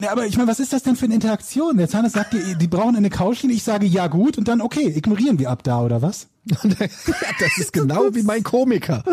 Ja, 0.00 0.12
aber 0.12 0.26
ich 0.26 0.36
meine, 0.36 0.48
was 0.48 0.60
ist 0.60 0.72
das 0.72 0.82
denn 0.82 0.96
für 0.96 1.04
eine 1.04 1.14
Interaktion? 1.14 1.76
Der 1.76 1.88
Zahnarzt 1.88 2.14
sagt 2.14 2.32
dir, 2.32 2.54
die 2.54 2.68
brauchen 2.68 2.96
eine 2.96 3.10
Kauschiene, 3.10 3.52
ich 3.52 3.62
sage 3.62 3.86
ja 3.86 4.06
gut 4.06 4.38
und 4.38 4.48
dann 4.48 4.60
okay, 4.62 4.88
ignorieren 4.88 5.38
wir 5.38 5.50
ab 5.50 5.62
da 5.62 5.82
oder 5.82 6.00
was? 6.00 6.28
das 6.44 7.58
ist 7.58 7.72
genau 7.72 8.14
wie 8.14 8.22
mein 8.22 8.42
Komiker. 8.42 9.04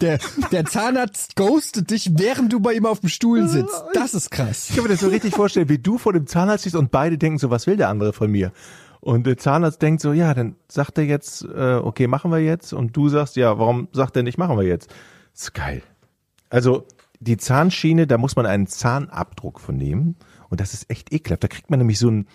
Der, 0.00 0.18
der 0.50 0.64
Zahnarzt 0.64 1.36
ghostet 1.36 1.90
dich, 1.90 2.10
während 2.14 2.52
du 2.52 2.60
bei 2.60 2.72
ihm 2.72 2.86
auf 2.86 3.00
dem 3.00 3.08
Stuhl 3.08 3.48
sitzt. 3.48 3.82
Das 3.94 4.14
ist 4.14 4.30
krass. 4.30 4.68
Ich 4.70 4.76
kann 4.76 4.84
mir 4.84 4.90
das 4.90 5.00
so 5.00 5.08
richtig 5.08 5.34
vorstellen, 5.34 5.68
wie 5.68 5.78
du 5.78 5.98
vor 5.98 6.12
dem 6.12 6.26
Zahnarzt 6.26 6.62
stehst 6.62 6.76
und 6.76 6.90
beide 6.90 7.18
denken 7.18 7.38
so, 7.38 7.50
was 7.50 7.66
will 7.66 7.76
der 7.76 7.88
andere 7.88 8.12
von 8.12 8.30
mir? 8.30 8.52
Und 9.00 9.26
der 9.26 9.36
Zahnarzt 9.36 9.82
denkt 9.82 10.00
so, 10.00 10.12
ja, 10.12 10.32
dann 10.32 10.56
sagt 10.68 10.96
er 10.98 11.04
jetzt, 11.04 11.44
äh, 11.44 11.74
okay, 11.74 12.06
machen 12.06 12.30
wir 12.30 12.38
jetzt. 12.38 12.72
Und 12.72 12.96
du 12.96 13.08
sagst, 13.08 13.36
ja, 13.36 13.58
warum 13.58 13.88
sagt 13.92 14.16
er 14.16 14.22
nicht, 14.22 14.38
machen 14.38 14.56
wir 14.56 14.64
jetzt? 14.64 14.90
Das 15.32 15.42
ist 15.42 15.54
geil. 15.54 15.82
Also 16.50 16.86
die 17.22 17.36
Zahnschiene, 17.36 18.06
da 18.06 18.18
muss 18.18 18.36
man 18.36 18.46
einen 18.46 18.66
Zahnabdruck 18.66 19.60
von 19.60 19.76
nehmen. 19.76 20.16
Und 20.50 20.60
das 20.60 20.74
ist 20.74 20.90
echt 20.90 21.12
ekelhaft. 21.12 21.42
Da 21.42 21.48
kriegt 21.48 21.70
man 21.70 21.78
nämlich 21.78 21.98
so 21.98 22.10
ein, 22.10 22.26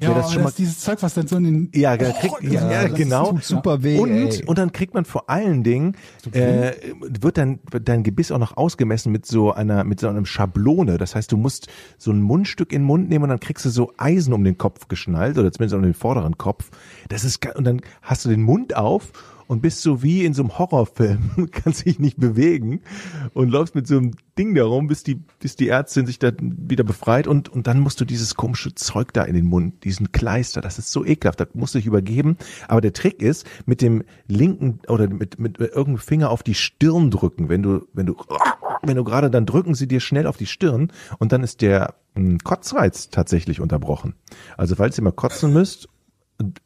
Ja, 0.00 0.08
das, 0.14 0.24
das 0.24 0.32
schon 0.32 0.42
mal 0.42 0.48
ist 0.48 0.58
dieses 0.58 0.80
Zeug, 0.80 1.00
was 1.02 1.14
dann 1.14 1.28
so 1.28 1.36
in 1.36 1.44
den, 1.44 1.70
Ja, 1.74 1.96
da 1.96 2.10
kriegt, 2.10 2.42
ja, 2.42 2.70
ja, 2.70 2.88
genau. 2.88 3.38
super 3.40 3.84
weh, 3.84 3.98
Und, 3.98 4.10
ey. 4.10 4.44
und 4.46 4.58
dann 4.58 4.72
kriegt 4.72 4.94
man 4.94 5.04
vor 5.04 5.30
allen 5.30 5.62
Dingen, 5.62 5.96
äh, 6.32 6.72
wird 7.00 7.38
dann 7.38 7.60
wird 7.70 7.88
dein 7.88 8.02
Gebiss 8.02 8.32
auch 8.32 8.38
noch 8.38 8.56
ausgemessen 8.56 9.12
mit 9.12 9.26
so 9.26 9.52
einer, 9.52 9.84
mit 9.84 10.00
so 10.00 10.08
einem 10.08 10.26
Schablone. 10.26 10.98
Das 10.98 11.14
heißt, 11.14 11.30
du 11.30 11.36
musst 11.36 11.68
so 11.98 12.10
ein 12.10 12.20
Mundstück 12.20 12.72
in 12.72 12.80
den 12.82 12.86
Mund 12.86 13.08
nehmen 13.08 13.24
und 13.24 13.28
dann 13.30 13.40
kriegst 13.40 13.64
du 13.64 13.70
so 13.70 13.92
Eisen 13.96 14.32
um 14.32 14.42
den 14.42 14.58
Kopf 14.58 14.88
geschnallt 14.88 15.38
oder 15.38 15.52
zumindest 15.52 15.76
um 15.76 15.82
den 15.82 15.94
vorderen 15.94 16.36
Kopf. 16.36 16.70
Das 17.08 17.22
ist, 17.22 17.46
und 17.54 17.64
dann 17.64 17.80
hast 18.00 18.24
du 18.24 18.28
den 18.28 18.42
Mund 18.42 18.74
auf 18.74 19.12
und 19.52 19.60
bist 19.60 19.82
so 19.82 20.02
wie 20.02 20.24
in 20.24 20.32
so 20.32 20.42
einem 20.42 20.58
Horrorfilm, 20.58 21.50
kannst 21.52 21.84
dich 21.84 21.98
nicht 21.98 22.18
bewegen 22.18 22.80
und 23.34 23.50
läufst 23.50 23.74
mit 23.74 23.86
so 23.86 23.98
einem 23.98 24.12
Ding 24.38 24.54
darum, 24.54 24.86
bis 24.86 25.02
die, 25.02 25.16
bis 25.40 25.56
die 25.56 25.68
Ärztin 25.68 26.06
sich 26.06 26.18
da 26.18 26.32
wieder 26.40 26.84
befreit 26.84 27.26
und, 27.26 27.50
und 27.50 27.66
dann 27.66 27.78
musst 27.78 28.00
du 28.00 28.06
dieses 28.06 28.34
komische 28.34 28.74
Zeug 28.74 29.12
da 29.12 29.24
in 29.24 29.34
den 29.34 29.44
Mund, 29.44 29.84
diesen 29.84 30.10
Kleister, 30.10 30.62
das 30.62 30.78
ist 30.78 30.90
so 30.90 31.04
ekelhaft, 31.04 31.38
da 31.38 31.44
musst 31.52 31.74
du 31.74 31.80
dich 31.80 31.86
übergeben. 31.86 32.38
Aber 32.66 32.80
der 32.80 32.94
Trick 32.94 33.20
ist, 33.20 33.46
mit 33.66 33.82
dem 33.82 34.04
linken 34.26 34.80
oder 34.88 35.06
mit, 35.06 35.38
mit 35.38 35.58
irgendeinem 35.58 35.98
Finger 35.98 36.30
auf 36.30 36.42
die 36.42 36.54
Stirn 36.54 37.10
drücken, 37.10 37.50
wenn 37.50 37.62
du, 37.62 37.86
wenn 37.92 38.06
du, 38.06 38.16
wenn 38.82 38.96
du 38.96 39.04
gerade, 39.04 39.30
dann 39.30 39.44
drücken 39.44 39.74
sie 39.74 39.86
dir 39.86 40.00
schnell 40.00 40.26
auf 40.26 40.38
die 40.38 40.46
Stirn 40.46 40.90
und 41.18 41.32
dann 41.32 41.42
ist 41.42 41.60
der 41.60 41.96
mh, 42.14 42.38
Kotzreiz 42.42 43.10
tatsächlich 43.10 43.60
unterbrochen. 43.60 44.14
Also 44.56 44.76
falls 44.76 44.96
ihr 44.96 45.04
mal 45.04 45.12
kotzen 45.12 45.52
müsst, 45.52 45.90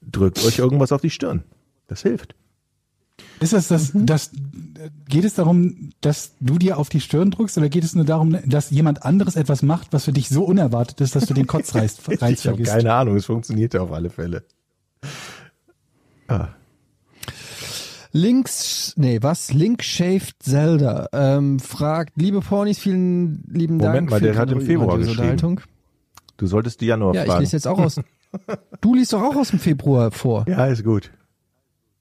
drückt 0.03 0.45
euch 0.47 0.61
irgendwas 0.61 0.93
auf 0.93 1.01
die 1.01 1.11
Stirn. 1.11 1.43
Das 1.89 2.03
hilft. 2.03 2.37
Ist 3.41 3.53
das, 3.53 3.69
das, 3.69 3.91
das, 3.95 4.31
geht 5.09 5.25
es 5.25 5.35
darum, 5.35 5.91
dass 6.01 6.33
du 6.41 6.59
dir 6.59 6.79
auf 6.79 6.89
die 6.89 7.01
Stirn 7.01 7.31
drückst 7.31 7.59
oder 7.59 7.69
geht 7.69 7.85
es 7.85 7.95
nur 7.95 8.05
darum, 8.05 8.39
dass 8.47 8.71
jemand 8.71 9.05
anderes 9.05 9.37
etwas 9.37 9.63
macht, 9.63 9.93
was 9.93 10.05
für 10.05 10.13
dich 10.13 10.29
so 10.29 10.45
unerwartet 10.45 11.01
ist, 11.01 11.17
dass 11.17 11.27
du 11.27 11.35
den 11.35 11.47
Kotzreiz 11.47 11.99
Reiz 12.07 12.21
Ich 12.41 12.47
habe 12.47 12.57
vergisst? 12.57 12.73
keine 12.73 12.93
Ahnung, 12.95 13.17
es 13.17 13.27
funktioniert 13.27 13.75
ja 13.75 13.81
auf 13.83 13.93
alle 13.93 14.11
Fälle. 14.11 14.45
Ah, 16.29 16.49
Links, 18.17 18.95
nee, 18.97 19.19
was? 19.21 19.53
Link 19.53 19.83
Shaved 19.85 20.37
Zelda 20.43 21.07
ähm, 21.13 21.59
fragt, 21.61 22.15
liebe 22.17 22.41
Pornis, 22.41 22.79
vielen 22.79 23.45
lieben 23.47 23.77
Moment 23.77 23.95
Dank 23.95 24.11
mal, 24.11 24.19
für 24.21 24.25
der 24.25 24.37
hat 24.37 24.51
im 24.51 24.63
Februar 24.63 24.97
geschrieben. 24.97 25.19
Unterhaltung. 25.21 25.61
du 26.39 26.47
solltest 26.47 26.81
die 26.81 26.87
Januar 26.87 27.15
Ja, 27.15 27.23
ich 27.25 27.29
fragen. 27.29 27.41
lese 27.41 27.57
jetzt 27.57 27.67
auch 27.69 27.79
aus. 27.79 28.01
Du 28.81 28.95
liest 28.95 29.13
doch 29.13 29.23
auch 29.23 29.37
aus 29.37 29.51
dem 29.51 29.59
Februar 29.59 30.11
vor. 30.11 30.45
ja, 30.49 30.67
ist 30.67 30.85
gut. 30.85 31.11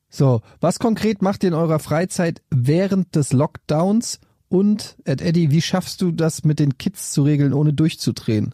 So, 0.10 0.42
was 0.62 0.80
konkret 0.80 1.22
macht 1.22 1.44
ihr 1.44 1.50
in 1.50 1.54
eurer 1.54 1.80
Freizeit 1.80 2.42
während 2.50 3.16
des 3.16 3.34
Lockdowns? 3.34 4.20
Und, 4.48 4.98
Ed 5.06 5.22
Eddie, 5.22 5.52
wie 5.52 5.62
schaffst 5.62 6.02
du 6.02 6.12
das 6.12 6.44
mit 6.44 6.60
den 6.60 6.78
Kids 6.78 7.12
zu 7.12 7.24
regeln, 7.24 7.54
ohne 7.54 7.74
durchzudrehen? 7.74 8.54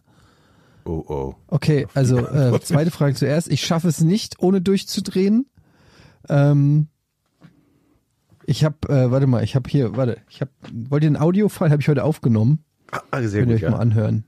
Oh, 0.84 1.04
oh. 1.06 1.34
Okay, 1.46 1.86
also 1.94 2.18
äh, 2.18 2.58
zweite 2.60 2.90
Frage 2.90 3.14
zuerst. 3.14 3.50
Ich 3.50 3.64
schaffe 3.64 3.88
es 3.88 4.00
nicht, 4.00 4.40
ohne 4.40 4.60
durchzudrehen. 4.60 5.46
Ähm, 6.28 6.88
ich 8.46 8.64
habe, 8.64 8.88
äh, 8.88 9.10
warte 9.10 9.26
mal, 9.26 9.44
ich 9.44 9.54
habe 9.54 9.68
hier, 9.70 9.96
warte, 9.96 10.18
ich 10.28 10.40
habe, 10.40 10.50
wollt 10.72 11.04
ihr 11.04 11.08
einen 11.08 11.16
Audiofile, 11.16 11.70
habe 11.70 11.82
ich 11.82 11.88
heute 11.88 12.04
aufgenommen. 12.04 12.64
Ah, 13.10 13.22
sehr 13.22 13.40
Könnt 13.40 13.50
ihr 13.50 13.56
euch 13.56 13.62
mal 13.62 13.72
ja. 13.72 13.78
anhören. 13.78 14.24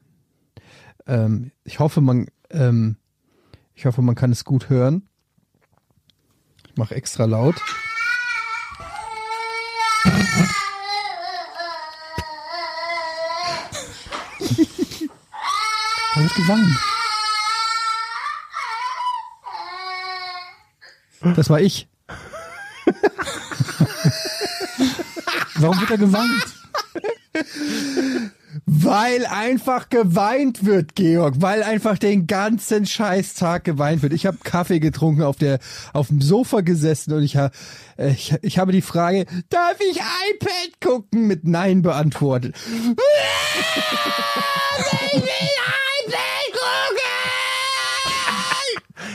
Ähm, 1.06 1.50
ich 1.64 1.80
hoffe, 1.80 2.00
man, 2.00 2.28
ähm, 2.50 2.96
ich 3.74 3.86
hoffe, 3.86 4.02
man 4.02 4.14
kann 4.14 4.30
es 4.30 4.44
gut 4.44 4.70
hören. 4.70 5.08
Ich 6.74 6.78
mache 6.78 6.96
extra 6.96 7.24
laut. 7.24 7.54
Da 16.16 16.20
wird 16.20 16.34
geweint. 16.34 16.76
Das 21.36 21.48
war 21.48 21.60
ich. 21.60 21.86
Warum 25.54 25.78
wird 25.78 25.92
er 25.92 25.98
geweint? 25.98 26.63
Weil 28.84 29.24
einfach 29.26 29.88
geweint 29.88 30.66
wird, 30.66 30.94
Georg. 30.94 31.36
Weil 31.38 31.62
einfach 31.62 31.98
den 31.98 32.26
ganzen 32.26 32.84
Scheißtag 32.86 33.64
geweint 33.64 34.02
wird. 34.02 34.12
Ich 34.12 34.26
habe 34.26 34.36
Kaffee 34.44 34.80
getrunken, 34.80 35.22
auf 35.22 35.36
der 35.36 35.58
auf 35.92 36.08
dem 36.08 36.20
Sofa 36.20 36.60
gesessen 36.60 37.14
und 37.14 37.22
ich, 37.22 37.36
ha, 37.36 37.50
äh, 37.96 38.10
ich, 38.10 38.34
ich 38.42 38.58
habe 38.58 38.72
die 38.72 38.82
Frage, 38.82 39.26
darf 39.48 39.76
ich 39.80 39.96
iPad 39.96 40.80
gucken, 40.80 41.26
mit 41.26 41.46
Nein 41.46 41.82
beantwortet. 41.82 42.54
ich 42.66 42.96
will 45.14 45.30
iPad 46.06 46.52
gucken! 46.52 47.14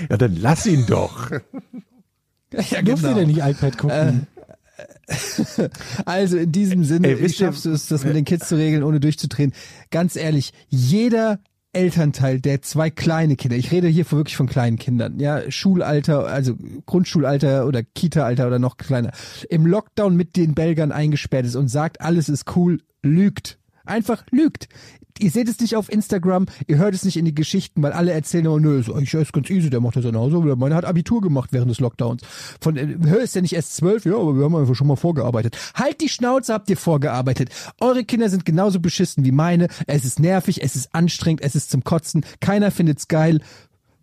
Ja, 0.10 0.18
dann 0.18 0.36
lass 0.36 0.66
ihn 0.66 0.86
doch. 0.88 1.32
Ja, 2.52 2.82
Durfte 2.82 3.10
genau. 3.10 3.14
der 3.14 3.28
nicht 3.28 3.42
iPad 3.42 3.78
gucken? 3.78 4.28
Also 6.06 6.38
in 6.38 6.52
diesem 6.52 6.84
Sinne, 6.84 7.10
Ey, 7.10 7.22
wie 7.22 7.30
schaffst 7.30 7.66
du 7.66 7.72
es, 7.72 7.88
das 7.88 8.06
mit 8.06 8.16
den 8.16 8.26
Kids 8.26 8.48
zu 8.48 8.56
regeln, 8.56 8.84
ohne 8.84 9.00
durchzudrehen? 9.00 9.54
Ganz 9.92 10.16
ehrlich, 10.16 10.54
jeder 10.68 11.40
Elternteil, 11.72 12.40
der 12.40 12.62
zwei 12.62 12.90
kleine 12.90 13.36
Kinder, 13.36 13.56
ich 13.56 13.72
rede 13.72 13.88
hier 13.88 14.12
wirklich 14.12 14.36
von 14.36 14.48
kleinen 14.48 14.78
Kindern, 14.78 15.20
ja, 15.20 15.50
Schulalter, 15.52 16.26
also 16.26 16.56
Grundschulalter 16.86 17.68
oder 17.68 17.84
Kita-Alter 17.84 18.48
oder 18.48 18.60
noch 18.60 18.78
kleiner, 18.78 19.12
im 19.50 19.68
Lockdown 19.68 20.16
mit 20.16 20.36
den 20.36 20.56
Belgern 20.56 20.92
eingesperrt 20.92 21.46
ist 21.46 21.56
und 21.56 21.68
sagt, 21.68 22.02
alles 22.02 22.28
ist 22.28 22.56
cool, 22.56 22.82
lügt. 23.04 23.60
Einfach 23.86 24.24
lügt. 24.32 24.68
Ihr 25.20 25.32
seht 25.32 25.50
es 25.50 25.60
nicht 25.60 25.76
auf 25.76 25.92
Instagram, 25.92 26.46
ihr 26.68 26.78
hört 26.78 26.96
es 26.96 27.04
nicht 27.04 27.18
in 27.18 27.26
die 27.26 27.36
Geschichten, 27.36 27.84
weil 27.84 27.92
alle 27.92 28.12
erzählen 28.12 28.46
immer, 28.46 28.60
nö, 28.60 28.82
eigentlich 28.88 29.14
ist 29.14 29.34
ganz 29.34 29.50
easy, 29.50 29.70
der 29.70 29.82
macht 29.82 29.96
das 29.96 30.06
ja 30.06 30.12
genauso, 30.12 30.42
meiner 30.42 30.76
hat 30.76 30.86
Abitur 30.86 31.22
gemacht 31.22 31.50
während 31.52 31.70
des 31.70 31.80
Lockdowns. 31.80 32.24
Von, 32.62 32.78
äh, 32.78 32.98
hör 33.06 33.20
ist 33.20 33.36
ja 33.36 33.42
nicht 33.42 33.54
erst 33.54 33.76
zwölf, 33.76 34.06
ja, 34.06 34.16
aber 34.16 34.38
wir 34.38 34.46
haben 34.46 34.56
einfach 34.56 34.76
schon 34.76 34.88
mal 34.88 34.96
vorgearbeitet. 34.96 35.58
Halt 35.76 36.02
die 36.02 36.10
Schnauze, 36.10 36.54
habt 36.54 36.70
ihr 36.70 36.78
vorgearbeitet. 36.78 37.50
Eure 37.80 38.04
Kinder 38.04 38.30
sind 38.30 38.46
genauso 38.46 38.80
beschissen 38.80 39.26
wie 39.26 39.32
meine, 39.32 39.68
es 39.88 40.06
ist 40.06 40.20
nervig, 40.20 40.64
es 40.64 40.76
ist 40.76 40.96
anstrengend, 40.96 41.42
es 41.42 41.56
ist 41.56 41.70
zum 41.70 41.84
Kotzen, 41.84 42.26
keiner 42.40 42.72
findet's 42.72 43.08
geil. 43.08 43.42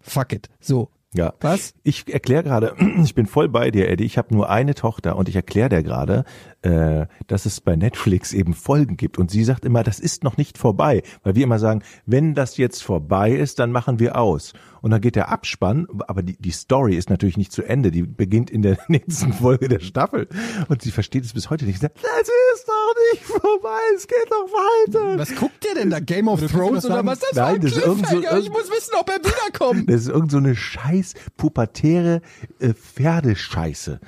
Fuck 0.01 0.33
it. 0.33 0.49
So. 0.61 0.91
Ja. 1.17 1.35
Was? 1.41 1.75
Ich 1.83 2.13
erkläre 2.13 2.43
gerade, 2.43 2.75
ich 3.03 3.15
bin 3.15 3.27
voll 3.27 3.49
bei 3.49 3.71
dir, 3.71 3.89
Eddie. 3.89 4.05
Ich 4.05 4.19
habe 4.19 4.35
nur 4.35 4.51
eine 4.51 4.75
Tochter 4.75 5.17
und 5.17 5.29
ich 5.29 5.37
erkläre 5.37 5.69
dir 5.69 5.83
gerade, 5.83 6.25
äh, 6.63 7.07
dass 7.27 7.47
es 7.47 7.61
bei 7.61 7.77
Netflix 7.77 8.33
eben 8.33 8.55
Folgen 8.55 8.97
gibt. 8.97 9.19
Und 9.19 9.31
sie 9.31 9.45
sagt 9.45 9.65
immer, 9.65 9.83
das 9.83 9.99
ist 9.99 10.25
noch 10.25 10.37
nicht 10.37 10.59
vorbei, 10.59 11.03
weil 11.23 11.35
wir 11.35 11.45
immer 11.45 11.59
sagen, 11.59 11.83
wenn 12.05 12.35
das 12.35 12.57
jetzt 12.57 12.83
vorbei 12.83 13.33
ist, 13.33 13.59
dann 13.59 13.73
machen 13.73 13.99
wir 13.99 14.17
aus. 14.17 14.53
Und 14.83 14.91
dann 14.91 15.01
geht 15.01 15.17
der 15.17 15.31
Abspann, 15.31 15.87
aber 16.07 16.23
die, 16.23 16.37
die 16.37 16.51
Story 16.51 16.97
ist 16.97 17.11
natürlich 17.11 17.37
nicht 17.37 17.53
zu 17.53 17.63
Ende. 17.63 17.91
Die 17.91 18.03
beginnt 18.03 18.51
in 18.51 18.63
der 18.63 18.79
nächsten 18.89 19.33
Folge 19.33 19.69
der 19.69 19.81
Staffel. 19.81 20.29
Und 20.69 20.83
sie 20.83 20.91
versteht 20.91 21.25
es 21.25 21.33
bis 21.33 21.51
heute 21.51 21.65
nicht. 21.65 21.77
Sie 21.77 21.83
sagt, 21.83 21.99
das 22.03 22.29
ist 22.29 22.46
doch 22.67 22.95
nicht 23.13 23.25
vorbei, 23.25 23.79
es 23.97 24.07
geht 24.07 24.27
doch 24.31 24.49
weiter. 24.53 25.19
Was 25.19 25.35
guckt 25.35 25.65
ihr 25.69 25.75
denn 25.75 25.91
da? 25.91 26.01
Game 26.01 26.29
of 26.29 26.41
Thrones 26.47 26.83
das 26.83 26.91
oder 26.91 27.05
was? 27.07 27.21
Das 27.21 27.33
Nein, 27.35 27.61
das 27.61 27.73
ist 27.73 27.85
irgend 27.85 28.07
so-. 28.09 28.19
Ich 28.19 28.51
muss 28.51 28.71
wissen, 28.71 28.93
ob 28.99 29.09
er 29.11 29.19
wiederkommt. 29.19 29.89
Das 29.91 30.03
ist 30.03 30.09
irgend 30.09 30.31
so 30.31 30.39
eine 30.39 30.55
scheiß 30.55 31.15
pubertäre 31.37 32.21
äh, 32.59 32.75
Pferdescheiße. 32.75 34.01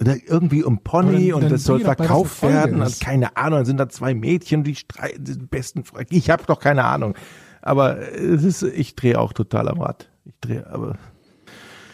Oder 0.00 0.16
irgendwie 0.26 0.62
um 0.62 0.80
Pony 0.82 1.28
dann- 1.28 1.34
und 1.36 1.40
dann 1.44 1.50
das 1.52 1.64
soll 1.64 1.80
verkauft 1.80 2.36
Folge 2.36 2.54
werden 2.54 2.80
und 2.82 2.86
ist. 2.86 3.00
keine 3.00 3.36
Ahnung, 3.36 3.60
dann 3.60 3.66
sind 3.66 3.78
da 3.78 3.88
zwei 3.88 4.14
Mädchen, 4.14 4.62
die 4.62 4.74
streiten, 4.74 5.24
die 5.24 5.34
besten 5.46 5.84
Freunde. 5.84 6.14
Ich 6.14 6.28
habe 6.30 6.44
doch 6.46 6.60
keine 6.60 6.84
Ahnung. 6.84 7.14
Aber 7.62 7.98
es 8.14 8.44
ist, 8.44 8.62
ich 8.62 8.94
drehe 8.94 9.18
auch 9.18 9.32
total 9.32 9.68
am 9.68 9.80
Rad. 9.80 10.08
Ich 10.26 10.34
drehe, 10.40 10.66
aber 10.66 10.98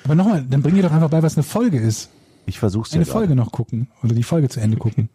Aber 0.04 0.14
nochmal, 0.16 0.44
dann 0.48 0.62
bring 0.62 0.76
ihr 0.76 0.82
doch 0.82 0.92
einfach 0.92 1.10
bei, 1.10 1.22
was 1.22 1.36
eine 1.36 1.44
Folge 1.44 1.78
ist. 1.78 2.10
ich 2.44 2.58
versuch's 2.58 2.90
ja 2.90 2.96
Eine 2.96 3.04
gerade. 3.04 3.18
Folge 3.20 3.36
noch 3.36 3.52
gucken. 3.52 3.88
Oder 4.02 4.14
die 4.14 4.22
Folge 4.24 4.48
zu 4.48 4.60
Ende 4.60 4.76
gucken. 4.76 5.08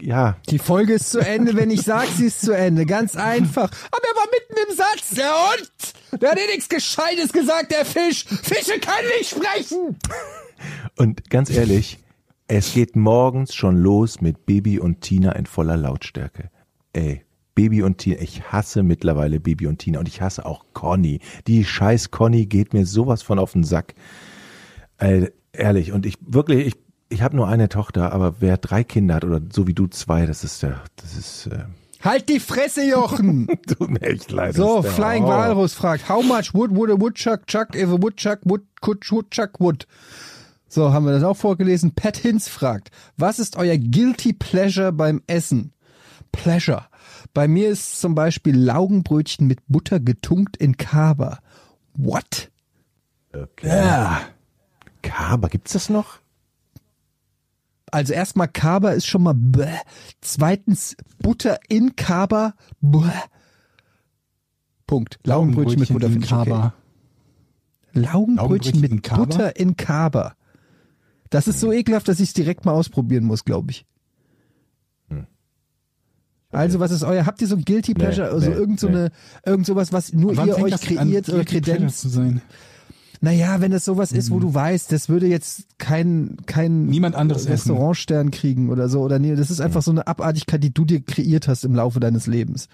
Ja, 0.00 0.36
Die 0.48 0.58
Folge 0.58 0.94
ist 0.94 1.10
zu 1.10 1.20
Ende, 1.20 1.56
wenn 1.56 1.70
ich 1.70 1.82
sag, 1.82 2.06
sie 2.08 2.26
ist 2.26 2.42
zu 2.42 2.52
Ende. 2.52 2.86
Ganz 2.86 3.16
einfach. 3.16 3.70
Aber 3.90 4.02
er 4.02 4.16
war 4.16 4.26
mitten 4.30 4.70
im 4.70 4.76
Satz, 4.76 5.10
der 5.16 5.30
Hund. 5.30 6.20
Der 6.20 6.30
hat 6.32 6.38
eh 6.38 6.46
nichts 6.46 6.68
Gescheites 6.68 7.32
gesagt, 7.32 7.72
der 7.72 7.84
Fisch. 7.84 8.24
Fische 8.24 8.78
können 8.78 9.08
nicht 9.18 9.30
sprechen. 9.30 9.96
und 10.96 11.30
ganz 11.30 11.50
ehrlich, 11.50 11.98
es 12.46 12.74
geht 12.74 12.96
morgens 12.96 13.54
schon 13.54 13.76
los 13.76 14.20
mit 14.20 14.44
Baby 14.44 14.78
und 14.80 15.00
Tina 15.00 15.32
in 15.32 15.46
voller 15.46 15.76
Lautstärke. 15.76 16.50
Ey, 16.92 17.24
Baby 17.54 17.82
und 17.82 17.98
Tina, 17.98 18.20
ich 18.20 18.42
hasse 18.52 18.82
mittlerweile 18.82 19.40
Baby 19.40 19.66
und 19.66 19.78
Tina 19.78 19.98
und 20.00 20.08
ich 20.08 20.20
hasse 20.20 20.44
auch 20.44 20.64
Conny. 20.72 21.20
Die 21.46 21.64
scheiß 21.64 22.10
Conny 22.10 22.46
geht 22.46 22.74
mir 22.74 22.86
sowas 22.86 23.22
von 23.22 23.38
auf 23.38 23.52
den 23.52 23.64
Sack. 23.64 23.94
Ey, 24.98 25.30
ehrlich, 25.52 25.92
und 25.92 26.06
ich 26.06 26.16
wirklich, 26.20 26.66
ich, 26.66 26.74
ich 27.10 27.22
habe 27.22 27.36
nur 27.36 27.48
eine 27.48 27.68
Tochter, 27.68 28.12
aber 28.12 28.36
wer 28.40 28.56
drei 28.56 28.84
Kinder 28.84 29.16
hat 29.16 29.24
oder 29.24 29.40
so 29.52 29.66
wie 29.66 29.74
du 29.74 29.86
zwei, 29.88 30.26
das 30.26 30.44
ist 30.44 30.62
der, 30.62 30.80
das 30.96 31.16
ist, 31.16 31.46
äh, 31.48 31.64
Halt 32.02 32.30
die 32.30 32.40
Fresse, 32.40 32.82
Jochen. 32.88 33.46
tut 33.66 33.90
mir 33.90 34.00
echt 34.00 34.30
leid. 34.30 34.54
So, 34.54 34.82
Flying. 34.82 35.24
Walrus 35.24 35.74
fragt, 35.74 36.08
how 36.08 36.24
much 36.24 36.54
wood 36.54 36.74
would 36.74 36.90
a 36.90 36.98
woodchuck 36.98 37.46
chuck 37.46 37.74
if 37.74 37.88
a 37.90 38.00
woodchuck 38.00 38.38
would 38.44 38.62
could 38.80 39.04
woodchuck 39.10 39.60
would? 39.60 39.86
So, 40.66 40.92
haben 40.92 41.04
wir 41.04 41.12
das 41.12 41.24
auch 41.24 41.36
vorgelesen. 41.36 41.94
Pat 41.94 42.16
Hinz 42.16 42.48
fragt, 42.48 42.90
was 43.18 43.38
ist 43.38 43.56
euer 43.56 43.76
guilty 43.76 44.32
pleasure 44.32 44.92
beim 44.92 45.20
Essen? 45.26 45.72
Pleasure. 46.32 46.86
Bei 47.34 47.48
mir 47.48 47.68
ist 47.68 48.00
zum 48.00 48.14
Beispiel 48.14 48.56
Laugenbrötchen 48.56 49.46
mit 49.46 49.58
Butter 49.68 50.00
getunkt 50.00 50.56
in 50.56 50.76
Kaba. 50.78 51.40
What? 51.94 52.50
Okay. 53.34 53.68
Ja. 53.68 54.20
Kaba, 55.02 55.48
gibt's 55.48 55.72
das 55.72 55.90
noch? 55.90 56.20
Also 57.90 58.12
erstmal 58.12 58.48
Kaba 58.48 58.90
ist 58.90 59.06
schon 59.06 59.22
mal 59.22 59.34
bäh. 59.34 59.66
Zweitens 60.20 60.96
Butter 61.20 61.58
in 61.68 61.96
Kaba. 61.96 62.54
Bäh. 62.80 63.10
Punkt. 64.86 65.18
Laugenbrötchen 65.24 65.80
mit 65.80 65.88
Butter 65.88 66.06
in 66.06 66.22
ich 66.22 66.32
okay. 66.32 66.50
Kaba. 66.50 66.74
Laugenbrötchen 67.92 68.02
Laugenbrötchen 68.02 68.80
mit 68.80 68.90
in 68.90 69.02
Kaba? 69.02 69.24
Butter 69.24 69.56
in 69.56 69.76
Kaba. 69.76 70.34
Das 71.30 71.46
ist 71.46 71.60
so 71.60 71.72
ekelhaft, 71.72 72.08
dass 72.08 72.18
ich 72.20 72.28
es 72.28 72.34
direkt 72.34 72.64
mal 72.64 72.72
ausprobieren 72.72 73.24
muss, 73.24 73.44
glaube 73.44 73.70
ich. 73.70 73.86
Also, 76.52 76.80
was 76.80 76.90
ist 76.90 77.04
euer, 77.04 77.26
habt 77.26 77.40
ihr 77.40 77.46
so 77.46 77.54
ein 77.54 77.64
Guilty 77.64 77.94
Pleasure, 77.94 78.26
Nee, 78.26 78.34
also 78.34 78.50
nee, 78.50 78.56
irgend 78.56 78.80
so 78.80 78.88
nee. 78.88 78.96
eine, 78.96 79.10
irgend 79.46 79.66
sowas, 79.66 79.92
was 79.92 80.12
nur 80.12 80.32
ihr 80.32 80.58
euch 80.58 80.72
das 80.72 80.82
an, 80.82 80.96
kreiert 80.96 81.28
oder 81.28 81.44
kredenzt? 81.44 82.00
zu 82.00 82.08
sein? 82.08 82.42
Naja, 83.22 83.60
wenn 83.60 83.72
es 83.72 83.84
sowas 83.84 84.12
ist, 84.12 84.30
wo 84.30 84.40
du 84.40 84.54
weißt, 84.54 84.90
das 84.92 85.10
würde 85.10 85.26
jetzt 85.26 85.66
kein, 85.76 86.38
kein 86.46 86.86
Niemand 86.86 87.16
anderes 87.16 87.42
essen. 87.42 87.52
Restaurantstern 87.72 88.30
kriegen 88.30 88.70
oder 88.70 88.88
so, 88.88 89.02
oder 89.02 89.18
nee, 89.18 89.36
das 89.36 89.50
ist 89.50 89.60
einfach 89.60 89.82
so 89.82 89.90
eine 89.90 90.06
Abartigkeit, 90.06 90.64
die 90.64 90.72
du 90.72 90.86
dir 90.86 91.02
kreiert 91.02 91.46
hast 91.46 91.64
im 91.64 91.74
Laufe 91.74 92.00
deines 92.00 92.26
Lebens. 92.26 92.68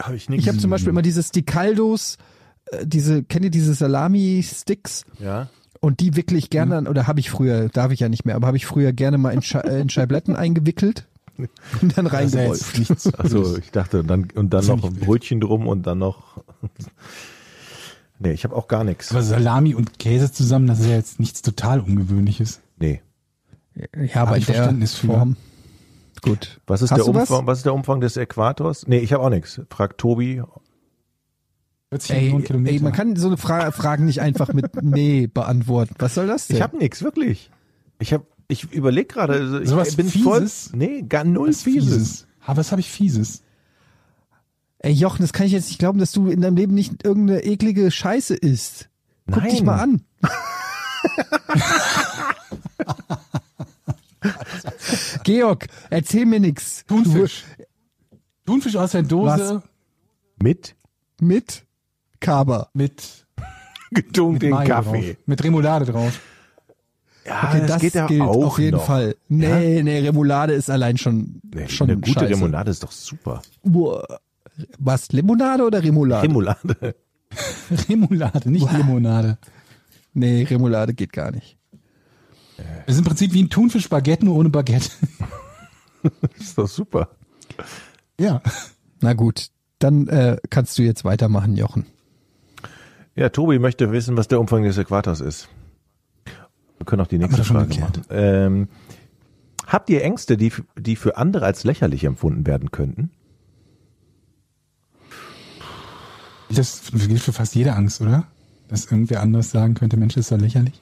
Habe 0.00 0.14
ich 0.14 0.28
nicht. 0.28 0.42
Ich 0.42 0.48
habe 0.48 0.58
zum 0.58 0.70
Beispiel 0.70 0.90
immer 0.90 1.02
dieses 1.02 1.32
die 1.32 1.42
Caldos, 1.42 2.18
äh, 2.66 2.86
diese, 2.86 3.24
kennt 3.24 3.44
ihr 3.46 3.50
diese 3.50 3.74
Salami-Sticks? 3.74 5.04
ja. 5.18 5.48
Und 5.80 6.00
die 6.00 6.16
wickle 6.16 6.36
ich 6.36 6.50
gerne, 6.50 6.76
an, 6.76 6.88
oder 6.88 7.06
habe 7.06 7.20
ich 7.20 7.30
früher, 7.30 7.68
darf 7.68 7.92
ich 7.92 8.00
ja 8.00 8.08
nicht 8.08 8.24
mehr, 8.24 8.34
aber 8.34 8.48
habe 8.48 8.56
ich 8.56 8.66
früher 8.66 8.92
gerne 8.92 9.16
mal 9.16 9.30
in, 9.30 9.42
Sche 9.42 9.62
äh, 9.62 9.80
in 9.80 9.88
Scheibletten 9.88 10.34
eingewickelt 10.36 11.06
und 11.36 11.96
dann 11.96 12.06
Das 12.06 12.14
reingerollt. 12.14 12.64
Also 13.16 13.56
ich 13.56 13.70
dachte, 13.70 14.00
und 14.00 14.08
dann, 14.08 14.22
und 14.34 14.52
dann 14.52 14.66
Das 14.66 14.66
noch 14.66 14.82
ein. 14.82 14.96
Brötchen 14.96 15.40
drum 15.40 15.68
und 15.68 15.86
dann 15.86 15.98
noch. 15.98 16.42
Nee, 18.20 18.32
ich 18.32 18.44
habe 18.44 18.56
auch 18.56 18.68
gar 18.68 18.84
nichts. 18.84 19.10
Aber 19.12 19.22
Salami 19.22 19.74
und 19.74 19.98
Käse 19.98 20.32
zusammen, 20.32 20.66
das 20.66 20.80
ist 20.80 20.86
ja 20.86 20.96
jetzt 20.96 21.20
nichts 21.20 21.42
total 21.42 21.80
Ungewöhnliches. 21.80 22.60
Nee. 22.78 23.00
Ja, 23.74 24.14
Hab 24.22 24.30
bei 24.30 24.38
ich 24.38 24.46
der 24.46 24.56
Verständnis 24.56 24.94
für. 24.94 25.06
Form. 25.08 25.36
Gut. 26.20 26.60
Was 26.66 26.82
ist 26.82 26.90
Hast 26.90 26.98
der? 26.98 27.06
Umfang? 27.08 27.46
Was? 27.46 27.58
ist 27.58 27.64
der 27.66 27.74
Umfang 27.74 28.00
des 28.00 28.16
Äquators? 28.16 28.86
Nee, 28.88 28.98
ich 28.98 29.12
habe 29.12 29.22
auch 29.22 29.30
nichts. 29.30 29.60
Fragt 29.70 29.98
Tobi. 29.98 30.42
40 31.90 32.10
Ey, 32.10 32.22
Millionen 32.22 32.44
Kilometer. 32.44 32.72
ey, 32.74 32.80
man 32.80 32.92
kann 32.92 33.16
so 33.16 33.28
eine 33.28 33.36
Fra 33.36 33.70
Fragen 33.70 34.04
nicht 34.04 34.20
einfach 34.20 34.52
mit 34.52 34.66
nee 34.82 35.26
beantworten. 35.26 35.94
Was 35.98 36.14
soll 36.14 36.26
das 36.26 36.48
denn? 36.48 36.56
Ich 36.56 36.62
habe 36.62 36.76
nichts, 36.76 37.02
wirklich. 37.02 37.50
Ich 38.00 38.12
habe, 38.12 38.26
ich 38.48 38.70
überlege 38.72 39.06
gerade. 39.06 39.34
Also 39.34 39.60
ich 39.60 39.68
Sowas 39.68 39.94
bin 39.96 40.08
Fieses? 40.08 40.68
voll. 40.70 40.78
Nee, 40.78 41.02
gar 41.08 41.24
null 41.24 41.48
was 41.50 41.62
Fieses. 41.62 41.92
Fieses. 41.94 42.26
Aber 42.44 42.58
was 42.58 42.72
habe 42.72 42.80
ich 42.80 42.90
Fieses? 42.90 43.42
Ey, 44.80 44.92
Jochen, 44.92 45.22
das 45.22 45.32
kann 45.32 45.46
ich 45.46 45.52
jetzt 45.52 45.68
nicht 45.68 45.78
glauben, 45.78 45.98
dass 45.98 46.12
du 46.12 46.28
in 46.28 46.40
deinem 46.40 46.56
Leben 46.56 46.74
nicht 46.74 47.04
irgendeine 47.04 47.42
eklige 47.44 47.90
Scheiße 47.90 48.34
isst. 48.36 48.88
Guck 49.30 49.42
Nein. 49.42 49.50
dich 49.50 49.62
mal 49.62 49.80
an. 49.80 50.02
Georg, 55.24 55.66
erzähl 55.90 56.26
mir 56.26 56.40
nix. 56.40 56.84
Thunfisch. 56.86 57.44
Thunfisch 58.46 58.76
aus 58.76 58.92
der 58.92 59.02
Dose 59.02 59.62
Mit 60.42 60.74
Mit 61.20 61.64
Kaba. 62.20 62.68
mit, 62.74 63.26
getunkt 63.90 64.42
in 64.42 64.50
Mayo 64.50 64.66
Kaffee. 64.68 65.12
drauf. 65.12 65.16
Mit 65.26 65.44
Remoulade 65.44 65.84
drauf. 65.84 66.20
Ja, 67.26 67.48
Okay, 67.50 67.66
das, 67.66 67.80
geht 67.80 67.94
ja 67.94 68.06
gilt 68.06 68.22
auch 68.22 68.46
auf 68.46 68.58
jeden 68.58 68.76
noch. 68.78 68.86
Fall. 68.86 69.14
Nee, 69.28 69.82
nee, 69.82 69.98
Remoulade 70.00 70.54
ist 70.54 70.70
allein 70.70 70.96
schon, 70.96 71.40
Nee, 71.54 71.68
schon 71.68 71.90
eine 71.90 71.98
gute 72.00 72.12
scheiße. 72.20 72.30
Remoulade 72.30 72.70
ist 72.70 72.82
doch 72.82 72.90
super. 72.90 73.42
Boah. 73.62 74.20
Was, 74.78 75.08
Limonade 75.12 75.64
oder 75.64 75.82
Remoulade? 75.82 76.26
Remoulade. 76.28 76.94
Remoulade, 77.88 78.50
nicht 78.50 78.70
Limonade. 78.72 79.38
nee, 80.14 80.42
Remoulade 80.44 80.94
geht 80.94 81.12
gar 81.12 81.30
nicht. 81.30 81.58
Es 82.86 82.94
ist 82.94 82.98
im 83.00 83.04
Prinzip 83.04 83.32
wie 83.32 83.42
ein 83.42 83.50
Thunfisch-Baguette, 83.50 84.24
nur 84.24 84.36
ohne 84.36 84.50
Baguette. 84.50 84.90
ist 86.38 86.58
doch 86.58 86.66
super. 86.68 87.10
ja. 88.18 88.42
Na 89.00 89.12
gut, 89.12 89.50
dann 89.78 90.08
äh, 90.08 90.38
kannst 90.50 90.76
du 90.78 90.82
jetzt 90.82 91.04
weitermachen, 91.04 91.56
Jochen. 91.56 91.86
Ja, 93.14 93.28
Tobi 93.28 93.58
möchte 93.58 93.92
wissen, 93.92 94.16
was 94.16 94.28
der 94.28 94.40
Umfang 94.40 94.62
des 94.62 94.78
Äquators 94.78 95.20
ist. 95.20 95.48
Wir 96.78 96.86
können 96.86 97.02
auch 97.02 97.08
die 97.08 97.18
nächste 97.18 97.44
Frage 97.44 97.80
machen. 97.80 98.04
Ähm, 98.10 98.68
habt 99.66 99.90
ihr 99.90 100.02
Ängste, 100.02 100.36
die, 100.36 100.52
die 100.76 100.96
für 100.96 101.16
andere 101.16 101.44
als 101.44 101.64
lächerlich 101.64 102.04
empfunden 102.04 102.46
werden 102.46 102.70
könnten? 102.70 103.10
Das 106.50 106.82
gilt 106.92 107.20
für 107.20 107.32
fast 107.32 107.54
jede 107.54 107.74
Angst, 107.74 108.00
oder? 108.00 108.26
Dass 108.68 108.86
irgendwer 108.86 109.22
anderes 109.22 109.50
sagen 109.50 109.74
könnte, 109.74 109.96
Mensch, 109.96 110.16
ist 110.16 110.30
doch 110.30 110.38
lächerlich. 110.38 110.80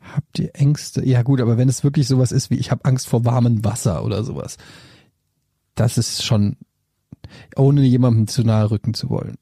Habt 0.00 0.38
ihr 0.38 0.50
Ängste? 0.54 1.06
Ja 1.06 1.22
gut, 1.22 1.40
aber 1.40 1.56
wenn 1.56 1.68
es 1.68 1.84
wirklich 1.84 2.08
sowas 2.08 2.32
ist 2.32 2.50
wie 2.50 2.56
ich 2.56 2.70
habe 2.70 2.84
Angst 2.84 3.08
vor 3.08 3.24
warmem 3.24 3.64
Wasser 3.64 4.04
oder 4.04 4.24
sowas, 4.24 4.56
das 5.74 5.98
ist 5.98 6.24
schon 6.24 6.56
ohne 7.56 7.82
jemandem 7.82 8.26
zu 8.26 8.42
nahe 8.42 8.70
rücken 8.70 8.94
zu 8.94 9.08
wollen. 9.08 9.36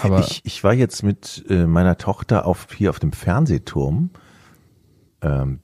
Aber 0.00 0.20
Ich, 0.20 0.42
ich 0.44 0.62
war 0.62 0.74
jetzt 0.74 1.02
mit 1.02 1.44
äh, 1.48 1.66
meiner 1.66 1.96
Tochter 1.96 2.46
auf, 2.46 2.68
hier 2.76 2.90
auf 2.90 2.98
dem 2.98 3.12
Fernsehturm, 3.12 4.10
ähm, 5.22 5.60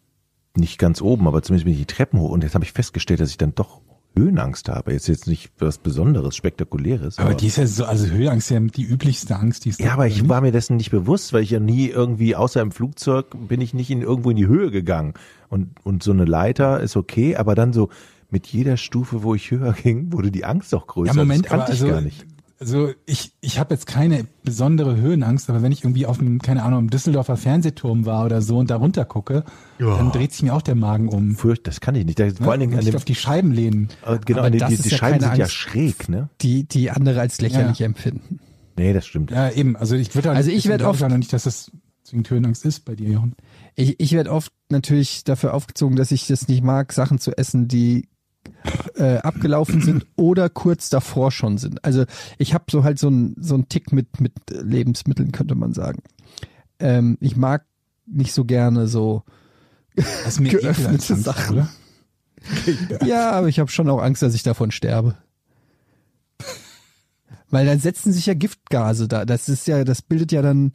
nicht 0.56 0.78
ganz 0.78 1.00
oben, 1.00 1.26
aber 1.26 1.42
zumindest 1.42 1.64
bin 1.64 1.74
ich 1.74 1.80
die 1.80 1.86
Treppen 1.86 2.18
hoch 2.20 2.30
und 2.30 2.42
jetzt 2.42 2.54
habe 2.54 2.64
ich 2.64 2.72
festgestellt, 2.72 3.20
dass 3.20 3.30
ich 3.30 3.38
dann 3.38 3.54
doch 3.54 3.80
Höhenangst 4.14 4.68
habe. 4.68 4.92
Jetzt 4.92 5.08
jetzt 5.08 5.26
nicht 5.26 5.50
was 5.58 5.78
Besonderes, 5.78 6.36
Spektakuläres. 6.36 7.18
Aber 7.18 7.34
die 7.34 7.46
ist 7.46 7.56
ja 7.56 7.66
so, 7.66 7.84
also 7.84 8.06
Höhenangst 8.06 8.50
ist 8.50 8.54
ja 8.54 8.60
die 8.60 8.84
üblichste 8.84 9.36
Angst, 9.36 9.64
die 9.64 9.70
es 9.70 9.78
Ja, 9.78 9.94
aber 9.94 10.06
ich 10.06 10.20
oder 10.20 10.28
war 10.28 10.40
mir 10.40 10.52
dessen 10.52 10.76
nicht 10.76 10.90
bewusst, 10.90 11.32
weil 11.32 11.42
ich 11.42 11.50
ja 11.50 11.60
nie 11.60 11.88
irgendwie, 11.88 12.36
außer 12.36 12.60
im 12.60 12.72
Flugzeug, 12.72 13.26
bin 13.48 13.60
ich 13.60 13.74
nicht 13.74 13.90
in 13.90 14.02
irgendwo 14.02 14.30
in 14.30 14.36
die 14.36 14.46
Höhe 14.46 14.70
gegangen. 14.70 15.14
Und, 15.48 15.68
und 15.84 16.02
so 16.02 16.12
eine 16.12 16.24
Leiter 16.24 16.80
ist 16.80 16.96
okay, 16.96 17.36
aber 17.36 17.54
dann 17.54 17.72
so 17.72 17.88
mit 18.30 18.46
jeder 18.46 18.76
Stufe, 18.76 19.22
wo 19.22 19.34
ich 19.34 19.50
höher 19.50 19.72
ging, 19.82 20.12
wurde 20.12 20.30
die 20.30 20.44
Angst 20.44 20.74
auch 20.74 20.86
größer. 20.86 21.14
Ja, 21.14 21.20
Moment, 21.20 21.44
das 21.44 21.50
kannte 21.50 21.64
aber 21.66 21.74
ich 21.74 21.82
also, 21.82 21.94
gar 21.94 22.00
nicht. 22.00 22.26
Also 22.62 22.90
ich, 23.06 23.32
ich 23.40 23.58
habe 23.58 23.74
jetzt 23.74 23.86
keine 23.86 24.24
besondere 24.44 24.96
Höhenangst, 24.96 25.50
aber 25.50 25.62
wenn 25.62 25.72
ich 25.72 25.82
irgendwie 25.82 26.06
auf 26.06 26.18
dem, 26.18 26.40
keine 26.40 26.62
Ahnung, 26.62 26.78
im 26.80 26.90
Düsseldorfer 26.90 27.36
Fernsehturm 27.36 28.06
war 28.06 28.24
oder 28.24 28.40
so 28.40 28.58
und 28.58 28.70
da 28.70 28.76
runter 28.76 29.04
gucke, 29.04 29.44
dann 29.78 30.12
dreht 30.12 30.32
sich 30.32 30.42
mir 30.44 30.54
auch 30.54 30.62
der 30.62 30.76
Magen 30.76 31.08
um. 31.08 31.34
Furcht, 31.34 31.66
das 31.66 31.80
kann 31.80 31.94
ich 31.96 32.04
nicht. 32.06 32.18
Da, 32.20 32.26
Ne? 32.26 32.34
vor 32.34 32.52
allen 32.52 32.60
Dingen 32.60 32.74
an 32.74 32.78
ich 32.80 32.86
dem, 32.86 32.94
auf 32.96 33.04
die 33.04 33.16
Scheiben 33.16 33.50
lehnen. 33.50 33.88
äh, 34.06 34.18
genau, 34.24 34.38
Aber 34.40 34.50
die, 34.50 34.58
ist 34.72 34.84
die 34.84 34.90
ja 34.90 34.96
Scheiben 34.96 35.18
keine 35.18 35.30
sind 35.32 35.38
ja 35.38 35.44
Angst. 35.44 35.54
schräg, 35.54 36.08
ne? 36.08 36.28
die 36.40 36.64
die 36.68 36.90
andere 36.90 37.20
als 37.20 37.40
lächerlich 37.40 37.80
Ja. 37.80 37.86
empfinden. 37.86 38.38
Nee, 38.76 38.92
das 38.92 39.06
stimmt. 39.06 39.30
Ja, 39.32 39.50
eben. 39.50 39.76
Also 39.76 39.96
ich 39.96 40.14
würde 40.14 40.30
Also 40.30 40.50
ich 40.50 40.66
werd 40.68 40.82
oft- 40.82 41.00
noch 41.00 41.08
nicht, 41.18 41.32
dass 41.32 41.42
das 41.42 41.70
zwingend 42.04 42.30
Höhenangst 42.30 42.64
ist 42.64 42.84
bei 42.84 42.94
dir, 42.94 43.08
Jochen. 43.10 43.34
Ich, 43.74 43.98
ich 44.00 44.12
werde 44.12 44.30
oft 44.30 44.52
natürlich 44.70 45.24
dafür 45.24 45.52
aufgezogen, 45.54 45.96
dass 45.96 46.10
ich 46.12 46.26
das 46.26 46.48
nicht 46.48 46.62
mag, 46.62 46.92
Sachen 46.92 47.18
zu 47.18 47.36
essen, 47.36 47.68
die 47.68 48.08
äh, 48.94 49.18
abgelaufen 49.18 49.80
sind 49.80 50.06
oder 50.16 50.48
kurz 50.48 50.88
davor 50.90 51.30
schon 51.30 51.58
sind. 51.58 51.84
Also 51.84 52.04
ich 52.38 52.54
habe 52.54 52.64
so 52.70 52.84
halt 52.84 52.98
so 52.98 53.08
ein 53.08 53.34
so 53.38 53.58
Tick 53.58 53.92
mit 53.92 54.20
mit 54.20 54.32
Lebensmitteln 54.50 55.32
könnte 55.32 55.54
man 55.54 55.72
sagen. 55.72 56.02
Ähm, 56.78 57.18
ich 57.20 57.36
mag 57.36 57.64
nicht 58.06 58.32
so 58.32 58.44
gerne 58.44 58.86
so 58.88 59.22
Das 60.24 60.40
mir 60.40 60.50
Geöffnete 60.50 61.14
Angst, 61.14 61.24
Sachen. 61.24 61.56
oder? 61.56 61.68
Ja, 63.04 63.30
aber 63.32 63.48
ich 63.48 63.58
habe 63.58 63.70
schon 63.70 63.88
auch 63.88 64.02
Angst, 64.02 64.22
dass 64.22 64.34
ich 64.34 64.42
davon 64.42 64.70
sterbe. 64.70 65.16
Weil 67.50 67.66
dann 67.66 67.78
setzen 67.78 68.12
sich 68.12 68.26
ja 68.26 68.34
Giftgase 68.34 69.08
da. 69.08 69.24
Das 69.24 69.48
ist 69.48 69.66
ja, 69.66 69.84
das 69.84 70.02
bildet 70.02 70.32
ja 70.32 70.42
dann, 70.42 70.72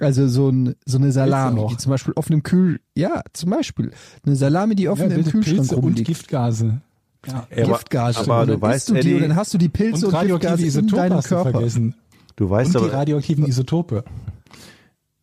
also 0.00 0.28
so, 0.28 0.48
ein, 0.50 0.74
so 0.86 0.98
eine 0.98 1.10
Salami, 1.12 1.66
die 1.70 1.76
zum 1.76 1.90
Beispiel 1.90 2.12
offen 2.14 2.32
im 2.34 2.42
Kühl, 2.42 2.80
ja, 2.94 3.22
zum 3.32 3.50
Beispiel. 3.50 3.90
Eine 4.24 4.36
Salami, 4.36 4.74
die 4.74 4.88
offen 4.88 5.10
Ja, 5.10 5.16
im 5.16 5.24
Kühlschrank 5.24 5.56
Pilze 5.58 5.76
und 5.76 5.82
rumliegt. 5.84 6.06
Giftgase. 6.06 6.80
Ja. 7.26 7.46
Aber- 7.50 7.62
Giftgase. 7.64 8.20
aber 8.20 8.40
und 8.42 8.46
du 8.46 8.52
dann 8.52 8.62
weißt, 8.62 8.88
du 8.90 8.94
die 8.94 9.00
Eddie- 9.00 9.14
und 9.14 9.22
dann 9.22 9.36
hast 9.36 9.52
du 9.54 9.58
die 9.58 9.68
Pilze 9.68 10.06
Und 10.06 10.12
und, 10.12 10.18
radioaktive 10.18 10.50
Giftgase 10.56 10.78
in 10.78 10.86
Isotope 10.86 11.08
deinem 11.08 11.22
Körper. 11.22 11.50
vergessen. 11.50 11.94
Du 12.36 12.48
weißt 12.50 12.76
Und 12.76 12.82
die 12.84 12.88
aber, 12.90 12.96
radioaktiven 12.98 13.46
Isotope. 13.46 14.04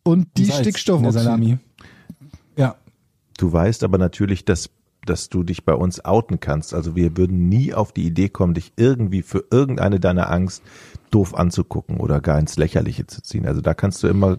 Und 0.02 0.28
die 0.36 0.44
Stickstoffoxide. 0.50 1.24
Salami. 1.24 1.58
Ja. 2.56 2.76
du 3.38 3.52
weißt 3.52 3.82
aber 3.84 3.98
natürlich, 3.98 4.44
dass, 4.44 4.70
dass 5.04 5.28
du 5.28 5.42
dich 5.42 5.64
bei 5.64 5.74
uns 5.74 6.04
outen 6.04 6.40
kannst. 6.40 6.74
Also 6.74 6.94
wir 6.96 7.16
würden 7.16 7.48
nie 7.48 7.74
auf 7.74 7.92
die 7.92 8.06
Idee 8.06 8.28
kommen, 8.28 8.54
dich 8.54 8.72
irgendwie 8.76 9.22
für 9.22 9.44
irgendeine 9.50 10.00
deiner 10.00 10.30
Angst 10.30 10.62
doof 11.10 11.34
anzugucken 11.34 11.98
oder 11.98 12.20
gar 12.20 12.38
ins 12.38 12.56
Lächerliche 12.56 13.06
zu 13.06 13.22
ziehen. 13.22 13.46
Also 13.46 13.60
da 13.60 13.74
kannst 13.74 14.02
du 14.02 14.08
immer 14.08 14.38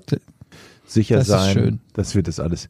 sicher 0.85 1.18
das 1.18 1.27
sein, 1.27 1.53
schön. 1.53 1.80
dass 1.94 2.15
wir 2.15 2.23
das 2.23 2.39
alles 2.39 2.69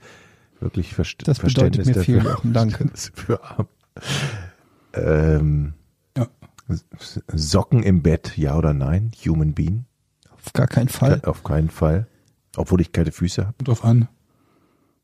wirklich 0.60 0.94
verst 0.94 1.28
Das 1.28 1.40
bedeutet 1.40 1.76
Verständnis 1.76 1.88
mir 1.88 2.04
viel, 2.04 2.16
dafür, 2.18 2.32
Jochen, 2.32 2.54
danke. 2.54 2.90
haben. 3.44 3.68
Ähm, 4.94 5.74
Ja. 6.18 6.28
Socken 7.34 7.84
im 7.84 8.02
Bett, 8.02 8.38
ja 8.38 8.58
oder 8.58 8.74
nein? 8.74 9.12
Human 9.26 9.54
Being? 9.54 9.86
Auf 10.36 10.54
gar 10.54 10.68
keinen 10.68 10.90
Fall. 10.90 11.22
Auf 11.26 11.44
keinen 11.44 11.70
Fall. 11.70 12.08
Obwohl 12.56 12.82
ich 12.82 12.92
keine 12.92 13.12
Füße 13.12 13.44
habe. 13.44 13.54
Kommt 13.58 13.68
drauf 13.68 13.86
an. 13.86 14.08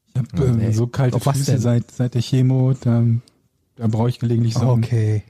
Ich 0.07 0.17
habe 0.17 0.51
nee. 0.57 0.67
äh, 0.67 0.73
so 0.73 0.87
kalte 0.87 1.15
Auf 1.15 1.23
Füße 1.23 1.57
seit, 1.59 1.91
seit 1.91 2.13
der 2.13 2.21
Chemo, 2.21 2.73
da, 2.73 3.03
da 3.75 3.87
brauche 3.87 4.09
ich 4.09 4.19
gelegentlich 4.19 4.53
Socken. 4.53 4.83
Okay. 4.83 5.23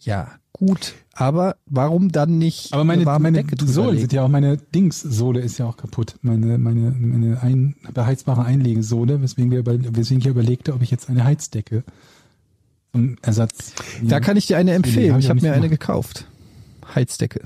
Ja, 0.00 0.39
gut. 0.52 0.94
Aber 1.12 1.56
warum 1.66 2.10
dann 2.10 2.38
nicht 2.38 2.72
Aber 2.72 2.84
meine, 2.84 3.02
eine 3.02 3.06
warme 3.06 3.30
meine 3.30 3.44
Sohlen 3.66 3.98
sind 3.98 4.12
ja 4.12 4.24
auch, 4.24 4.28
meine 4.28 4.56
Dingssohle 4.56 5.40
ist 5.40 5.58
ja 5.58 5.66
auch 5.66 5.76
kaputt. 5.76 6.16
Meine, 6.22 6.58
meine, 6.58 6.90
meine 6.92 7.42
ein, 7.42 7.76
beheizbare 7.92 8.44
Einlegesohle, 8.44 9.20
weswegen, 9.22 9.50
wir 9.50 9.58
über, 9.58 9.74
weswegen 9.96 10.20
ich 10.20 10.26
überlegte, 10.26 10.72
ob 10.72 10.82
ich 10.82 10.90
jetzt 10.90 11.10
eine 11.10 11.24
Heizdecke 11.24 11.84
zum 12.92 13.16
Ersatz. 13.22 13.72
Da 14.02 14.20
kann 14.20 14.36
ich 14.36 14.46
dir 14.46 14.56
eine 14.56 14.72
empfehlen. 14.72 15.12
hab 15.12 15.18
ich 15.18 15.26
Ich 15.26 15.30
habe 15.30 15.40
mir 15.40 15.52
eine 15.52 15.68
gemacht. 15.68 15.80
gekauft. 15.80 16.26
Heizdecke. 16.94 17.42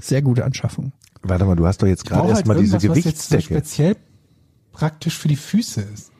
Sehr 0.00 0.22
gute 0.22 0.44
Anschaffung. 0.44 0.92
Warte 1.22 1.44
mal, 1.44 1.56
du 1.56 1.66
hast 1.66 1.80
doch 1.80 1.86
jetzt 1.86 2.04
gerade 2.04 2.20
brauche 2.20 2.34
halt 2.34 2.46
erstmal 2.46 2.58
diese 2.58 2.76
irgendwas, 2.76 2.98
was 2.98 3.04
jetzt 3.04 3.28
so 3.28 3.36
Gewichtsdecke. 3.36 3.60
speziell 3.60 3.96
praktisch 4.72 5.16
für 5.16 5.28
die 5.28 5.36
Füße 5.36 5.80
ist. 5.80 6.10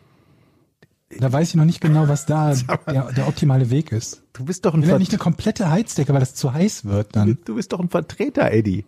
Da 1.19 1.33
weiß 1.33 1.51
ich 1.51 1.55
noch 1.55 1.65
nicht 1.65 1.81
genau, 1.81 2.09
was 2.09 2.27
da 2.27 2.55
der, 2.89 3.13
der 3.13 3.29
optimale 3.29 3.71
Weg 3.71 3.93
ist. 3.93 4.23
Du 4.33 4.45
bist 4.45 4.65
doch 4.65 4.75
ein 4.75 4.81
Ich 4.81 4.87
will 4.87 4.91
ja 4.91 4.95
Ver 4.95 4.99
nicht 4.99 5.13
eine 5.13 5.19
komplette 5.19 5.71
Heizdecke, 5.71 6.13
weil 6.13 6.21
das 6.21 6.35
zu 6.35 6.53
heiß 6.53 6.85
wird 6.87 7.15
dann. 7.15 7.39
Du 7.45 7.55
bist 7.55 7.73
doch 7.73 7.81
ein 7.81 7.89
Vertreter, 7.89 8.51
Eddie. 8.51 8.85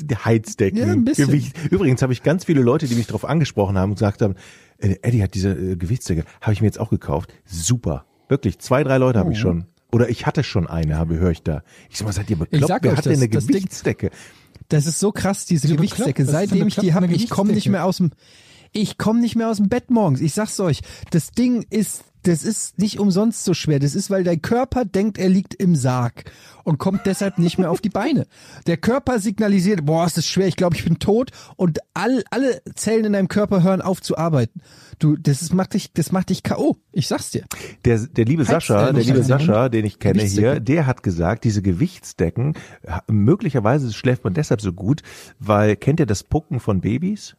Die 0.00 0.16
Heizdecken. 0.16 0.78
Ja, 0.78 0.86
ein 0.86 1.04
bisschen. 1.04 1.28
Gewicht. 1.28 1.56
Übrigens 1.70 2.02
habe 2.02 2.12
ich 2.12 2.22
ganz 2.24 2.44
viele 2.44 2.60
Leute, 2.62 2.88
die 2.88 2.96
mich 2.96 3.06
darauf 3.06 3.24
angesprochen 3.24 3.78
haben 3.78 3.90
und 3.90 3.96
gesagt 3.96 4.22
haben, 4.22 4.34
äh, 4.78 4.96
Eddie 5.02 5.22
hat 5.22 5.34
diese 5.34 5.50
äh, 5.50 5.76
Gewichtsdecke, 5.76 6.24
habe 6.40 6.52
ich 6.52 6.60
mir 6.60 6.66
jetzt 6.66 6.80
auch 6.80 6.90
gekauft. 6.90 7.32
Super. 7.44 8.04
Wirklich, 8.28 8.58
zwei, 8.58 8.82
drei 8.82 8.98
Leute 8.98 9.20
habe 9.20 9.32
ich 9.32 9.38
Oh. 9.38 9.42
schon. 9.42 9.66
Oder 9.92 10.08
ich 10.08 10.26
hatte 10.26 10.42
schon 10.42 10.66
eine, 10.66 10.96
habe 10.96 11.16
höre 11.18 11.30
ich 11.30 11.42
da. 11.44 11.62
Ich 11.88 11.98
sag 11.98 12.06
mal, 12.06 12.12
seid 12.12 12.28
ihr 12.28 12.36
bekloppt? 12.36 12.82
Wer 12.82 12.90
euch 12.92 12.98
hat 12.98 13.06
denn 13.06 13.12
eine 13.14 13.28
das 13.28 13.46
Ding- 13.46 13.54
Gewichtsdecke? 13.58 14.10
Das 14.68 14.86
ist 14.86 14.98
so 14.98 15.12
krass, 15.12 15.46
diese 15.46 15.68
Gewichtsdecke. 15.68 16.24
Seitdem 16.24 16.66
ich 16.66 16.74
die 16.76 16.92
habe, 16.94 17.06
ich 17.06 17.30
komme 17.30 17.52
nicht 17.52 17.68
mehr 17.68 17.84
aus 17.84 17.98
dem, 17.98 18.10
ich 18.74 18.98
komme 18.98 19.20
nicht 19.20 19.36
mehr 19.36 19.48
aus 19.48 19.56
dem 19.58 19.68
Bett 19.68 19.90
morgens. 19.90 20.20
Ich 20.20 20.34
sag's 20.34 20.58
euch, 20.60 20.80
das 21.10 21.30
Ding 21.30 21.64
ist, 21.70 22.04
das 22.24 22.42
ist 22.42 22.78
nicht 22.78 22.98
umsonst 22.98 23.44
so 23.44 23.54
schwer. 23.54 23.78
Das 23.78 23.94
ist, 23.94 24.10
weil 24.10 24.24
dein 24.24 24.42
Körper 24.42 24.84
denkt, 24.84 25.16
er 25.16 25.28
liegt 25.28 25.54
im 25.54 25.76
Sarg 25.76 26.24
und 26.64 26.78
kommt 26.78 27.06
deshalb 27.06 27.38
nicht 27.38 27.58
mehr 27.58 27.70
auf 27.70 27.80
die 27.80 27.90
Beine. 27.90 28.26
Der 28.66 28.76
Körper 28.76 29.20
signalisiert, 29.20 29.84
boah, 29.84 30.06
es 30.06 30.16
ist 30.16 30.26
schwer, 30.26 30.48
ich 30.48 30.56
glaube, 30.56 30.74
ich 30.74 30.84
bin 30.84 30.98
tot 30.98 31.30
und 31.56 31.78
all, 31.92 32.24
alle 32.30 32.62
Zellen 32.74 33.04
in 33.04 33.12
deinem 33.12 33.28
Körper 33.28 33.62
hören 33.62 33.80
auf 33.80 34.02
zu 34.02 34.18
arbeiten. 34.18 34.60
Du, 34.98 35.16
das 35.16 35.42
ist, 35.42 35.54
macht 35.54 35.74
dich, 35.74 35.92
das 35.92 36.10
macht 36.10 36.30
dich 36.30 36.42
K.O. 36.42 36.76
Ich 36.92 37.06
sag's 37.06 37.30
dir. 37.30 37.44
Der, 37.84 37.98
der 37.98 38.24
liebe 38.24 38.44
Sascha, 38.44 38.92
der 38.92 39.04
liebe 39.04 39.22
Sascha, 39.22 39.68
den 39.68 39.84
ich 39.84 39.98
kenne 39.98 40.22
hier, 40.22 40.58
der 40.58 40.86
hat 40.86 41.02
gesagt, 41.02 41.44
diese 41.44 41.62
Gewichtsdecken, 41.62 42.54
möglicherweise 43.06 43.92
schläft 43.92 44.24
man 44.24 44.34
deshalb 44.34 44.60
so 44.60 44.72
gut, 44.72 45.02
weil, 45.38 45.76
kennt 45.76 46.00
ihr 46.00 46.06
das 46.06 46.24
Pucken 46.24 46.58
von 46.58 46.80
Babys? 46.80 47.36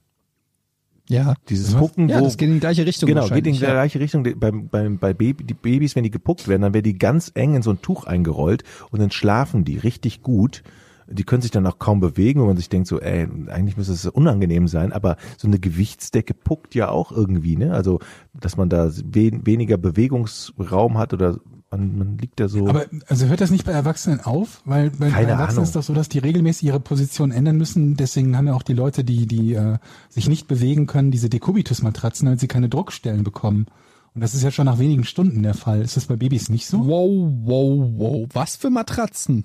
Ja. 1.10 1.36
Dieses? 1.49 1.76
Pucken, 1.76 2.10
Ja, 2.10 2.19
wo, 2.19 2.26
das 2.26 2.38
geht 2.38 2.48
in 2.48 2.56
die 2.56 2.60
gleiche 2.60 2.86
Richtung 2.86 3.07
Genau, 3.07 3.27
geht 3.27 3.45
in 3.45 3.53
die 3.53 3.60
gleiche 3.60 3.99
Richtung. 3.99 4.23
Beim, 4.40 4.68
beim, 4.69 4.98
bei 4.98 5.14
Baby, 5.14 5.44
die 5.44 5.53
Babys, 5.53 5.95
wenn 5.95 6.03
die 6.03 6.11
gepuckt 6.11 6.48
werden, 6.48 6.64
dann 6.64 6.73
werden 6.73 6.84
die 6.84 6.98
ganz 6.98 7.32
eng 7.36 7.56
in 7.56 7.61
so 7.61 7.72
ein 7.72 7.82
Tuch 7.82 8.06
eingerollt 8.06 8.64
und 8.91 8.99
dann 8.99 9.11
schlafen 9.11 9.65
die 9.65 9.77
richtig 9.77 10.23
gut. 10.23 10.64
Die 11.07 11.23
können 11.23 11.44
sich 11.44 11.52
dann 11.52 11.68
auch 11.68 11.77
kaum 11.77 11.99
bewegen, 11.99 12.41
wo 12.41 12.45
man 12.48 12.57
sich 12.57 12.68
denkt 12.68 12.88
so, 12.88 12.99
ey, 12.99 13.27
eigentlich 13.48 13.77
müsste 13.77 13.94
es 13.94 14.07
unangenehm 14.07 14.68
sein, 14.68 14.91
aber 14.91 15.18
so 15.38 15.48
eine 15.48 15.60
Gewichtsdecke 15.60 16.34
puckt 16.34 16.73
ja 16.73 16.90
auch 16.90 17.11
irgendwie, 17.11 17.56
ne? 17.56 17.73
Also, 17.73 17.99
dass 18.34 18.57
man 18.57 18.69
da 18.69 18.90
wen, 19.06 19.45
weniger 19.45 19.77
Bewegungsraum 19.77 20.98
hat 20.98 21.14
oder 21.14 21.38
man, 21.71 21.97
man 21.97 22.17
liegt 22.17 22.39
da 22.39 22.47
so. 22.47 22.67
Aber 22.67 22.85
also 23.07 23.25
hört 23.27 23.41
das 23.41 23.51
nicht 23.51 23.65
bei 23.65 23.71
Erwachsenen 23.71 24.21
auf? 24.21 24.61
Weil 24.65 24.91
bei, 24.91 25.09
bei 25.09 25.23
Erwachsenen 25.23 25.59
Ahnung. 25.59 25.63
ist 25.63 25.75
doch 25.75 25.83
so, 25.83 25.93
dass 25.93 26.09
die 26.09 26.19
regelmäßig 26.19 26.67
ihre 26.67 26.79
Position 26.79 27.31
ändern 27.31 27.57
müssen. 27.57 27.97
Deswegen 27.97 28.37
haben 28.37 28.47
ja 28.47 28.53
auch 28.53 28.63
die 28.63 28.73
Leute, 28.73 29.03
die, 29.03 29.25
die 29.25 29.53
äh, 29.53 29.77
sich 30.09 30.29
nicht 30.29 30.47
bewegen 30.47 30.87
können, 30.87 31.11
diese 31.11 31.29
Dekubitus-Matratzen, 31.29 32.25
damit 32.25 32.39
sie 32.39 32.47
keine 32.47 32.69
Druckstellen 32.69 33.23
bekommen. 33.23 33.67
Und 34.13 34.21
das 34.21 34.33
ist 34.33 34.43
ja 34.43 34.51
schon 34.51 34.65
nach 34.65 34.79
wenigen 34.79 35.03
Stunden 35.03 35.43
der 35.43 35.53
Fall. 35.53 35.81
Ist 35.81 35.97
das 35.97 36.05
bei 36.05 36.15
Babys 36.15 36.49
nicht 36.49 36.67
so? 36.67 36.87
Wow, 36.87 37.33
wow, 37.43 37.91
wow. 37.97 38.27
Was 38.31 38.55
für 38.55 38.69
Matratzen? 38.69 39.43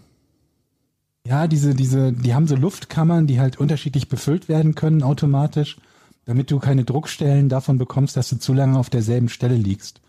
Ja, 1.27 1.49
diese, 1.49 1.75
diese, 1.75 2.13
die 2.13 2.35
haben 2.35 2.47
so 2.47 2.55
Luftkammern, 2.55 3.27
die 3.27 3.41
halt 3.41 3.59
unterschiedlich 3.59 4.09
befüllt 4.09 4.49
werden 4.49 4.75
können 4.75 5.03
automatisch, 5.03 5.77
damit 6.25 6.51
du 6.51 6.59
keine 6.59 6.85
Druckstellen 6.85 7.49
davon 7.49 7.79
bekommst, 7.79 8.17
dass 8.17 8.29
du 8.29 8.39
zu 8.39 8.55
lange 8.55 8.79
auf 8.79 8.91
derselben 8.91 9.29
Stelle 9.29 9.57
liegst. 9.57 10.01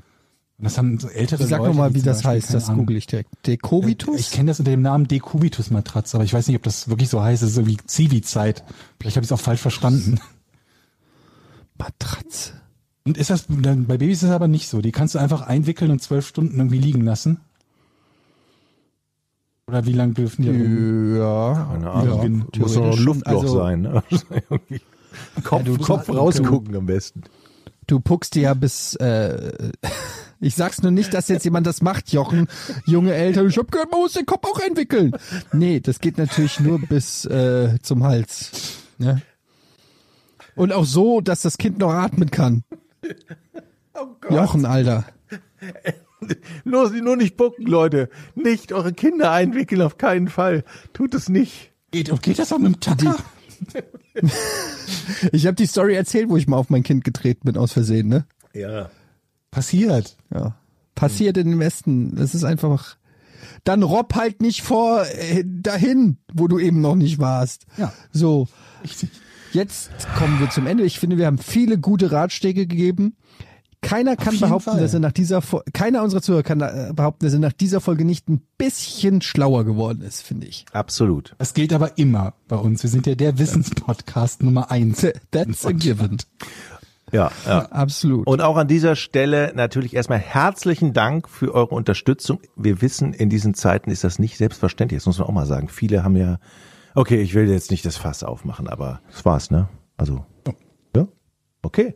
Und 0.61 0.65
das 0.65 0.77
haben 0.77 0.99
so 0.99 1.07
ältere 1.09 1.43
Sag 1.47 1.57
Leute. 1.57 1.69
noch 1.71 1.77
mal, 1.77 1.95
wie 1.95 2.03
das 2.03 2.17
Beispiel, 2.17 2.31
heißt. 2.41 2.53
Das 2.53 2.65
Ahnung, 2.69 2.81
google 2.81 2.97
ich 2.97 3.07
direkt. 3.07 3.29
Dekobitus? 3.47 4.19
Ich 4.19 4.29
kenne 4.29 4.51
das 4.51 4.59
unter 4.59 4.69
dem 4.69 4.83
Namen 4.83 5.07
Dekubitus-Matratze, 5.07 6.15
aber 6.17 6.23
ich 6.23 6.33
weiß 6.35 6.47
nicht, 6.47 6.55
ob 6.57 6.61
das 6.61 6.87
wirklich 6.87 7.09
so 7.09 7.19
heißt. 7.19 7.41
Das 7.41 7.49
ist 7.49 7.55
so 7.55 7.65
wie 7.65 7.77
Zivi-Zeit. 7.77 8.63
Vielleicht 8.99 9.15
habe 9.17 9.23
ich 9.25 9.31
es 9.31 9.33
auch 9.33 9.43
falsch 9.43 9.59
verstanden. 9.61 10.19
Matratze. 11.79 12.53
Und 13.05 13.17
ist 13.17 13.31
das, 13.31 13.45
bei 13.49 13.73
Babys 13.97 14.17
ist 14.19 14.23
es 14.29 14.29
aber 14.29 14.47
nicht 14.47 14.69
so. 14.69 14.81
Die 14.81 14.91
kannst 14.91 15.15
du 15.15 15.19
einfach 15.19 15.41
einwickeln 15.41 15.89
und 15.89 16.03
zwölf 16.03 16.27
Stunden 16.27 16.57
irgendwie 16.57 16.77
liegen 16.77 17.01
lassen. 17.01 17.39
Oder 19.67 19.85
wie 19.87 19.93
lange 19.93 20.13
dürfen 20.13 20.43
die? 20.43 21.17
Ja. 21.17 21.67
Keine 21.71 21.85
Ja, 21.85 21.91
Ahnung. 21.93 22.45
Muss 22.59 22.75
noch 22.75 22.95
ein 22.97 23.03
Luftloch. 23.03 23.41
Also- 23.41 23.57
sein. 23.57 23.81
Ne? 23.81 24.03
Kopf, 25.43 25.63
du- 25.63 25.77
Kopf 25.77 26.07
rausgucken 26.09 26.75
am 26.75 26.85
besten. 26.85 27.23
Du 27.91 27.99
puckst 27.99 28.35
dir 28.35 28.43
ja 28.43 28.53
bis, 28.53 28.95
äh, 28.95 29.51
ich 30.39 30.55
sag's 30.55 30.81
nur 30.81 30.91
nicht, 30.91 31.13
dass 31.13 31.27
jetzt 31.27 31.43
jemand 31.43 31.67
das 31.67 31.81
macht, 31.81 32.13
Jochen. 32.13 32.47
Junge 32.85 33.13
Eltern, 33.13 33.49
ich 33.49 33.57
hab 33.57 33.69
gehört, 33.69 33.91
man 33.91 33.99
muss 33.99 34.13
den 34.13 34.25
Kopf 34.25 34.47
auch 34.47 34.61
entwickeln. 34.61 35.11
Nee, 35.51 35.81
das 35.81 35.99
geht 35.99 36.17
natürlich 36.17 36.61
nur 36.61 36.79
bis 36.79 37.25
äh, 37.25 37.77
zum 37.81 38.05
Hals. 38.05 38.77
Ja. 38.97 39.17
Und 40.55 40.71
auch 40.71 40.85
so, 40.85 41.19
dass 41.19 41.41
das 41.41 41.57
Kind 41.57 41.79
noch 41.79 41.91
atmen 41.91 42.31
kann. 42.31 42.63
Jochen, 44.29 44.65
Alter. 44.65 45.03
Nur, 46.63 46.91
nur 46.91 47.17
nicht 47.17 47.35
bucken, 47.35 47.65
Leute. 47.65 48.09
Nicht 48.35 48.71
eure 48.71 48.93
Kinder 48.93 49.31
einwickeln, 49.31 49.81
auf 49.81 49.97
keinen 49.97 50.29
Fall. 50.29 50.63
Tut 50.93 51.13
es 51.13 51.27
nicht. 51.27 51.73
Geht, 51.91 52.21
geht 52.21 52.39
das 52.39 52.53
auch 52.53 52.57
mit 52.57 52.75
dem 52.75 52.79
Tacker? 52.79 53.17
Ich 55.31 55.45
habe 55.45 55.55
die 55.55 55.65
Story 55.65 55.95
erzählt, 55.95 56.29
wo 56.29 56.37
ich 56.37 56.47
mal 56.47 56.57
auf 56.57 56.69
mein 56.69 56.83
Kind 56.83 57.03
getreten 57.03 57.41
bin 57.45 57.57
aus 57.57 57.73
Versehen, 57.73 58.07
ne? 58.07 58.25
Ja. 58.53 58.89
Passiert. 59.51 60.15
Ja. 60.33 60.55
Passiert 60.95 61.37
in 61.37 61.51
den 61.51 61.59
Westen. 61.59 62.15
Das 62.15 62.33
ist 62.33 62.43
einfach. 62.43 62.97
Dann 63.63 63.83
robb 63.83 64.15
halt 64.15 64.41
nicht 64.41 64.61
vor 64.61 65.05
äh, 65.05 65.43
dahin, 65.45 66.17
wo 66.33 66.47
du 66.47 66.59
eben 66.59 66.81
noch 66.81 66.95
nicht 66.95 67.19
warst. 67.19 67.65
Ja. 67.77 67.93
So. 68.11 68.47
Jetzt 69.53 69.91
kommen 70.17 70.39
wir 70.39 70.49
zum 70.49 70.67
Ende. 70.67 70.83
Ich 70.83 70.99
finde, 70.99 71.17
wir 71.17 71.25
haben 71.25 71.37
viele 71.37 71.77
gute 71.77 72.11
Ratschläge 72.11 72.67
gegeben. 72.67 73.15
Keiner 73.81 74.15
kann 74.15 74.39
behaupten, 74.39 74.71
Fall. 74.71 74.79
dass 74.79 74.93
er 74.93 74.99
nach 74.99 75.11
dieser 75.11 75.41
Fo 75.41 75.61
keiner 75.73 76.03
unserer 76.03 76.21
Zuhörer 76.21 76.43
kann 76.43 76.61
äh, 76.61 76.91
behaupten, 76.95 77.25
dass 77.25 77.33
er 77.33 77.39
nach 77.39 77.53
dieser 77.53 77.81
Folge 77.81 78.05
nicht 78.05 78.29
ein 78.29 78.41
bisschen 78.57 79.21
schlauer 79.21 79.65
geworden 79.65 80.01
ist, 80.01 80.21
finde 80.21 80.47
ich. 80.47 80.65
Absolut. 80.71 81.35
Das 81.39 81.53
gilt 81.53 81.73
aber 81.73 81.97
immer 81.97 82.35
bei 82.47 82.57
uns. 82.57 82.83
Wir 82.83 82.89
sind 82.89 83.07
ja 83.07 83.15
der 83.15 83.39
Wissenspodcast 83.39 84.43
Nummer 84.43 84.69
eins. 84.69 85.05
That's 85.31 85.65
a 85.65 85.71
given. 85.71 86.17
Ja, 87.11 87.31
ja. 87.45 87.65
Absolut. 87.71 88.27
Und 88.27 88.41
auch 88.41 88.55
an 88.55 88.67
dieser 88.67 88.95
Stelle 88.95 89.51
natürlich 89.55 89.95
erstmal 89.95 90.19
herzlichen 90.19 90.93
Dank 90.93 91.27
für 91.27 91.53
eure 91.53 91.75
Unterstützung. 91.75 92.39
Wir 92.55 92.81
wissen, 92.81 93.13
in 93.13 93.29
diesen 93.29 93.53
Zeiten 93.53 93.89
ist 93.89 94.03
das 94.03 94.19
nicht 94.19 94.37
selbstverständlich. 94.37 94.99
Das 94.99 95.07
muss 95.07 95.17
man 95.17 95.27
auch 95.27 95.33
mal 95.33 95.45
sagen. 95.45 95.67
Viele 95.67 96.03
haben 96.03 96.15
ja, 96.15 96.39
okay, 96.95 97.21
ich 97.21 97.33
will 97.33 97.49
jetzt 97.49 97.71
nicht 97.71 97.85
das 97.85 97.97
Fass 97.97 98.23
aufmachen, 98.23 98.67
aber 98.67 99.01
das 99.09 99.25
war's, 99.25 99.51
ne? 99.51 99.67
Also, 99.97 100.25
ja, 100.95 101.07
okay. 101.63 101.95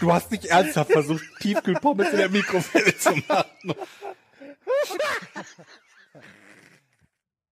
Du 0.00 0.12
hast 0.12 0.30
nicht 0.30 0.46
ernsthaft 0.46 0.92
versucht, 0.92 1.24
Tiefkühlpommes 1.40 2.10
in 2.10 2.18
der 2.18 2.28
Mikrowelle 2.28 2.96
zu 2.96 3.16
machen. 3.28 3.74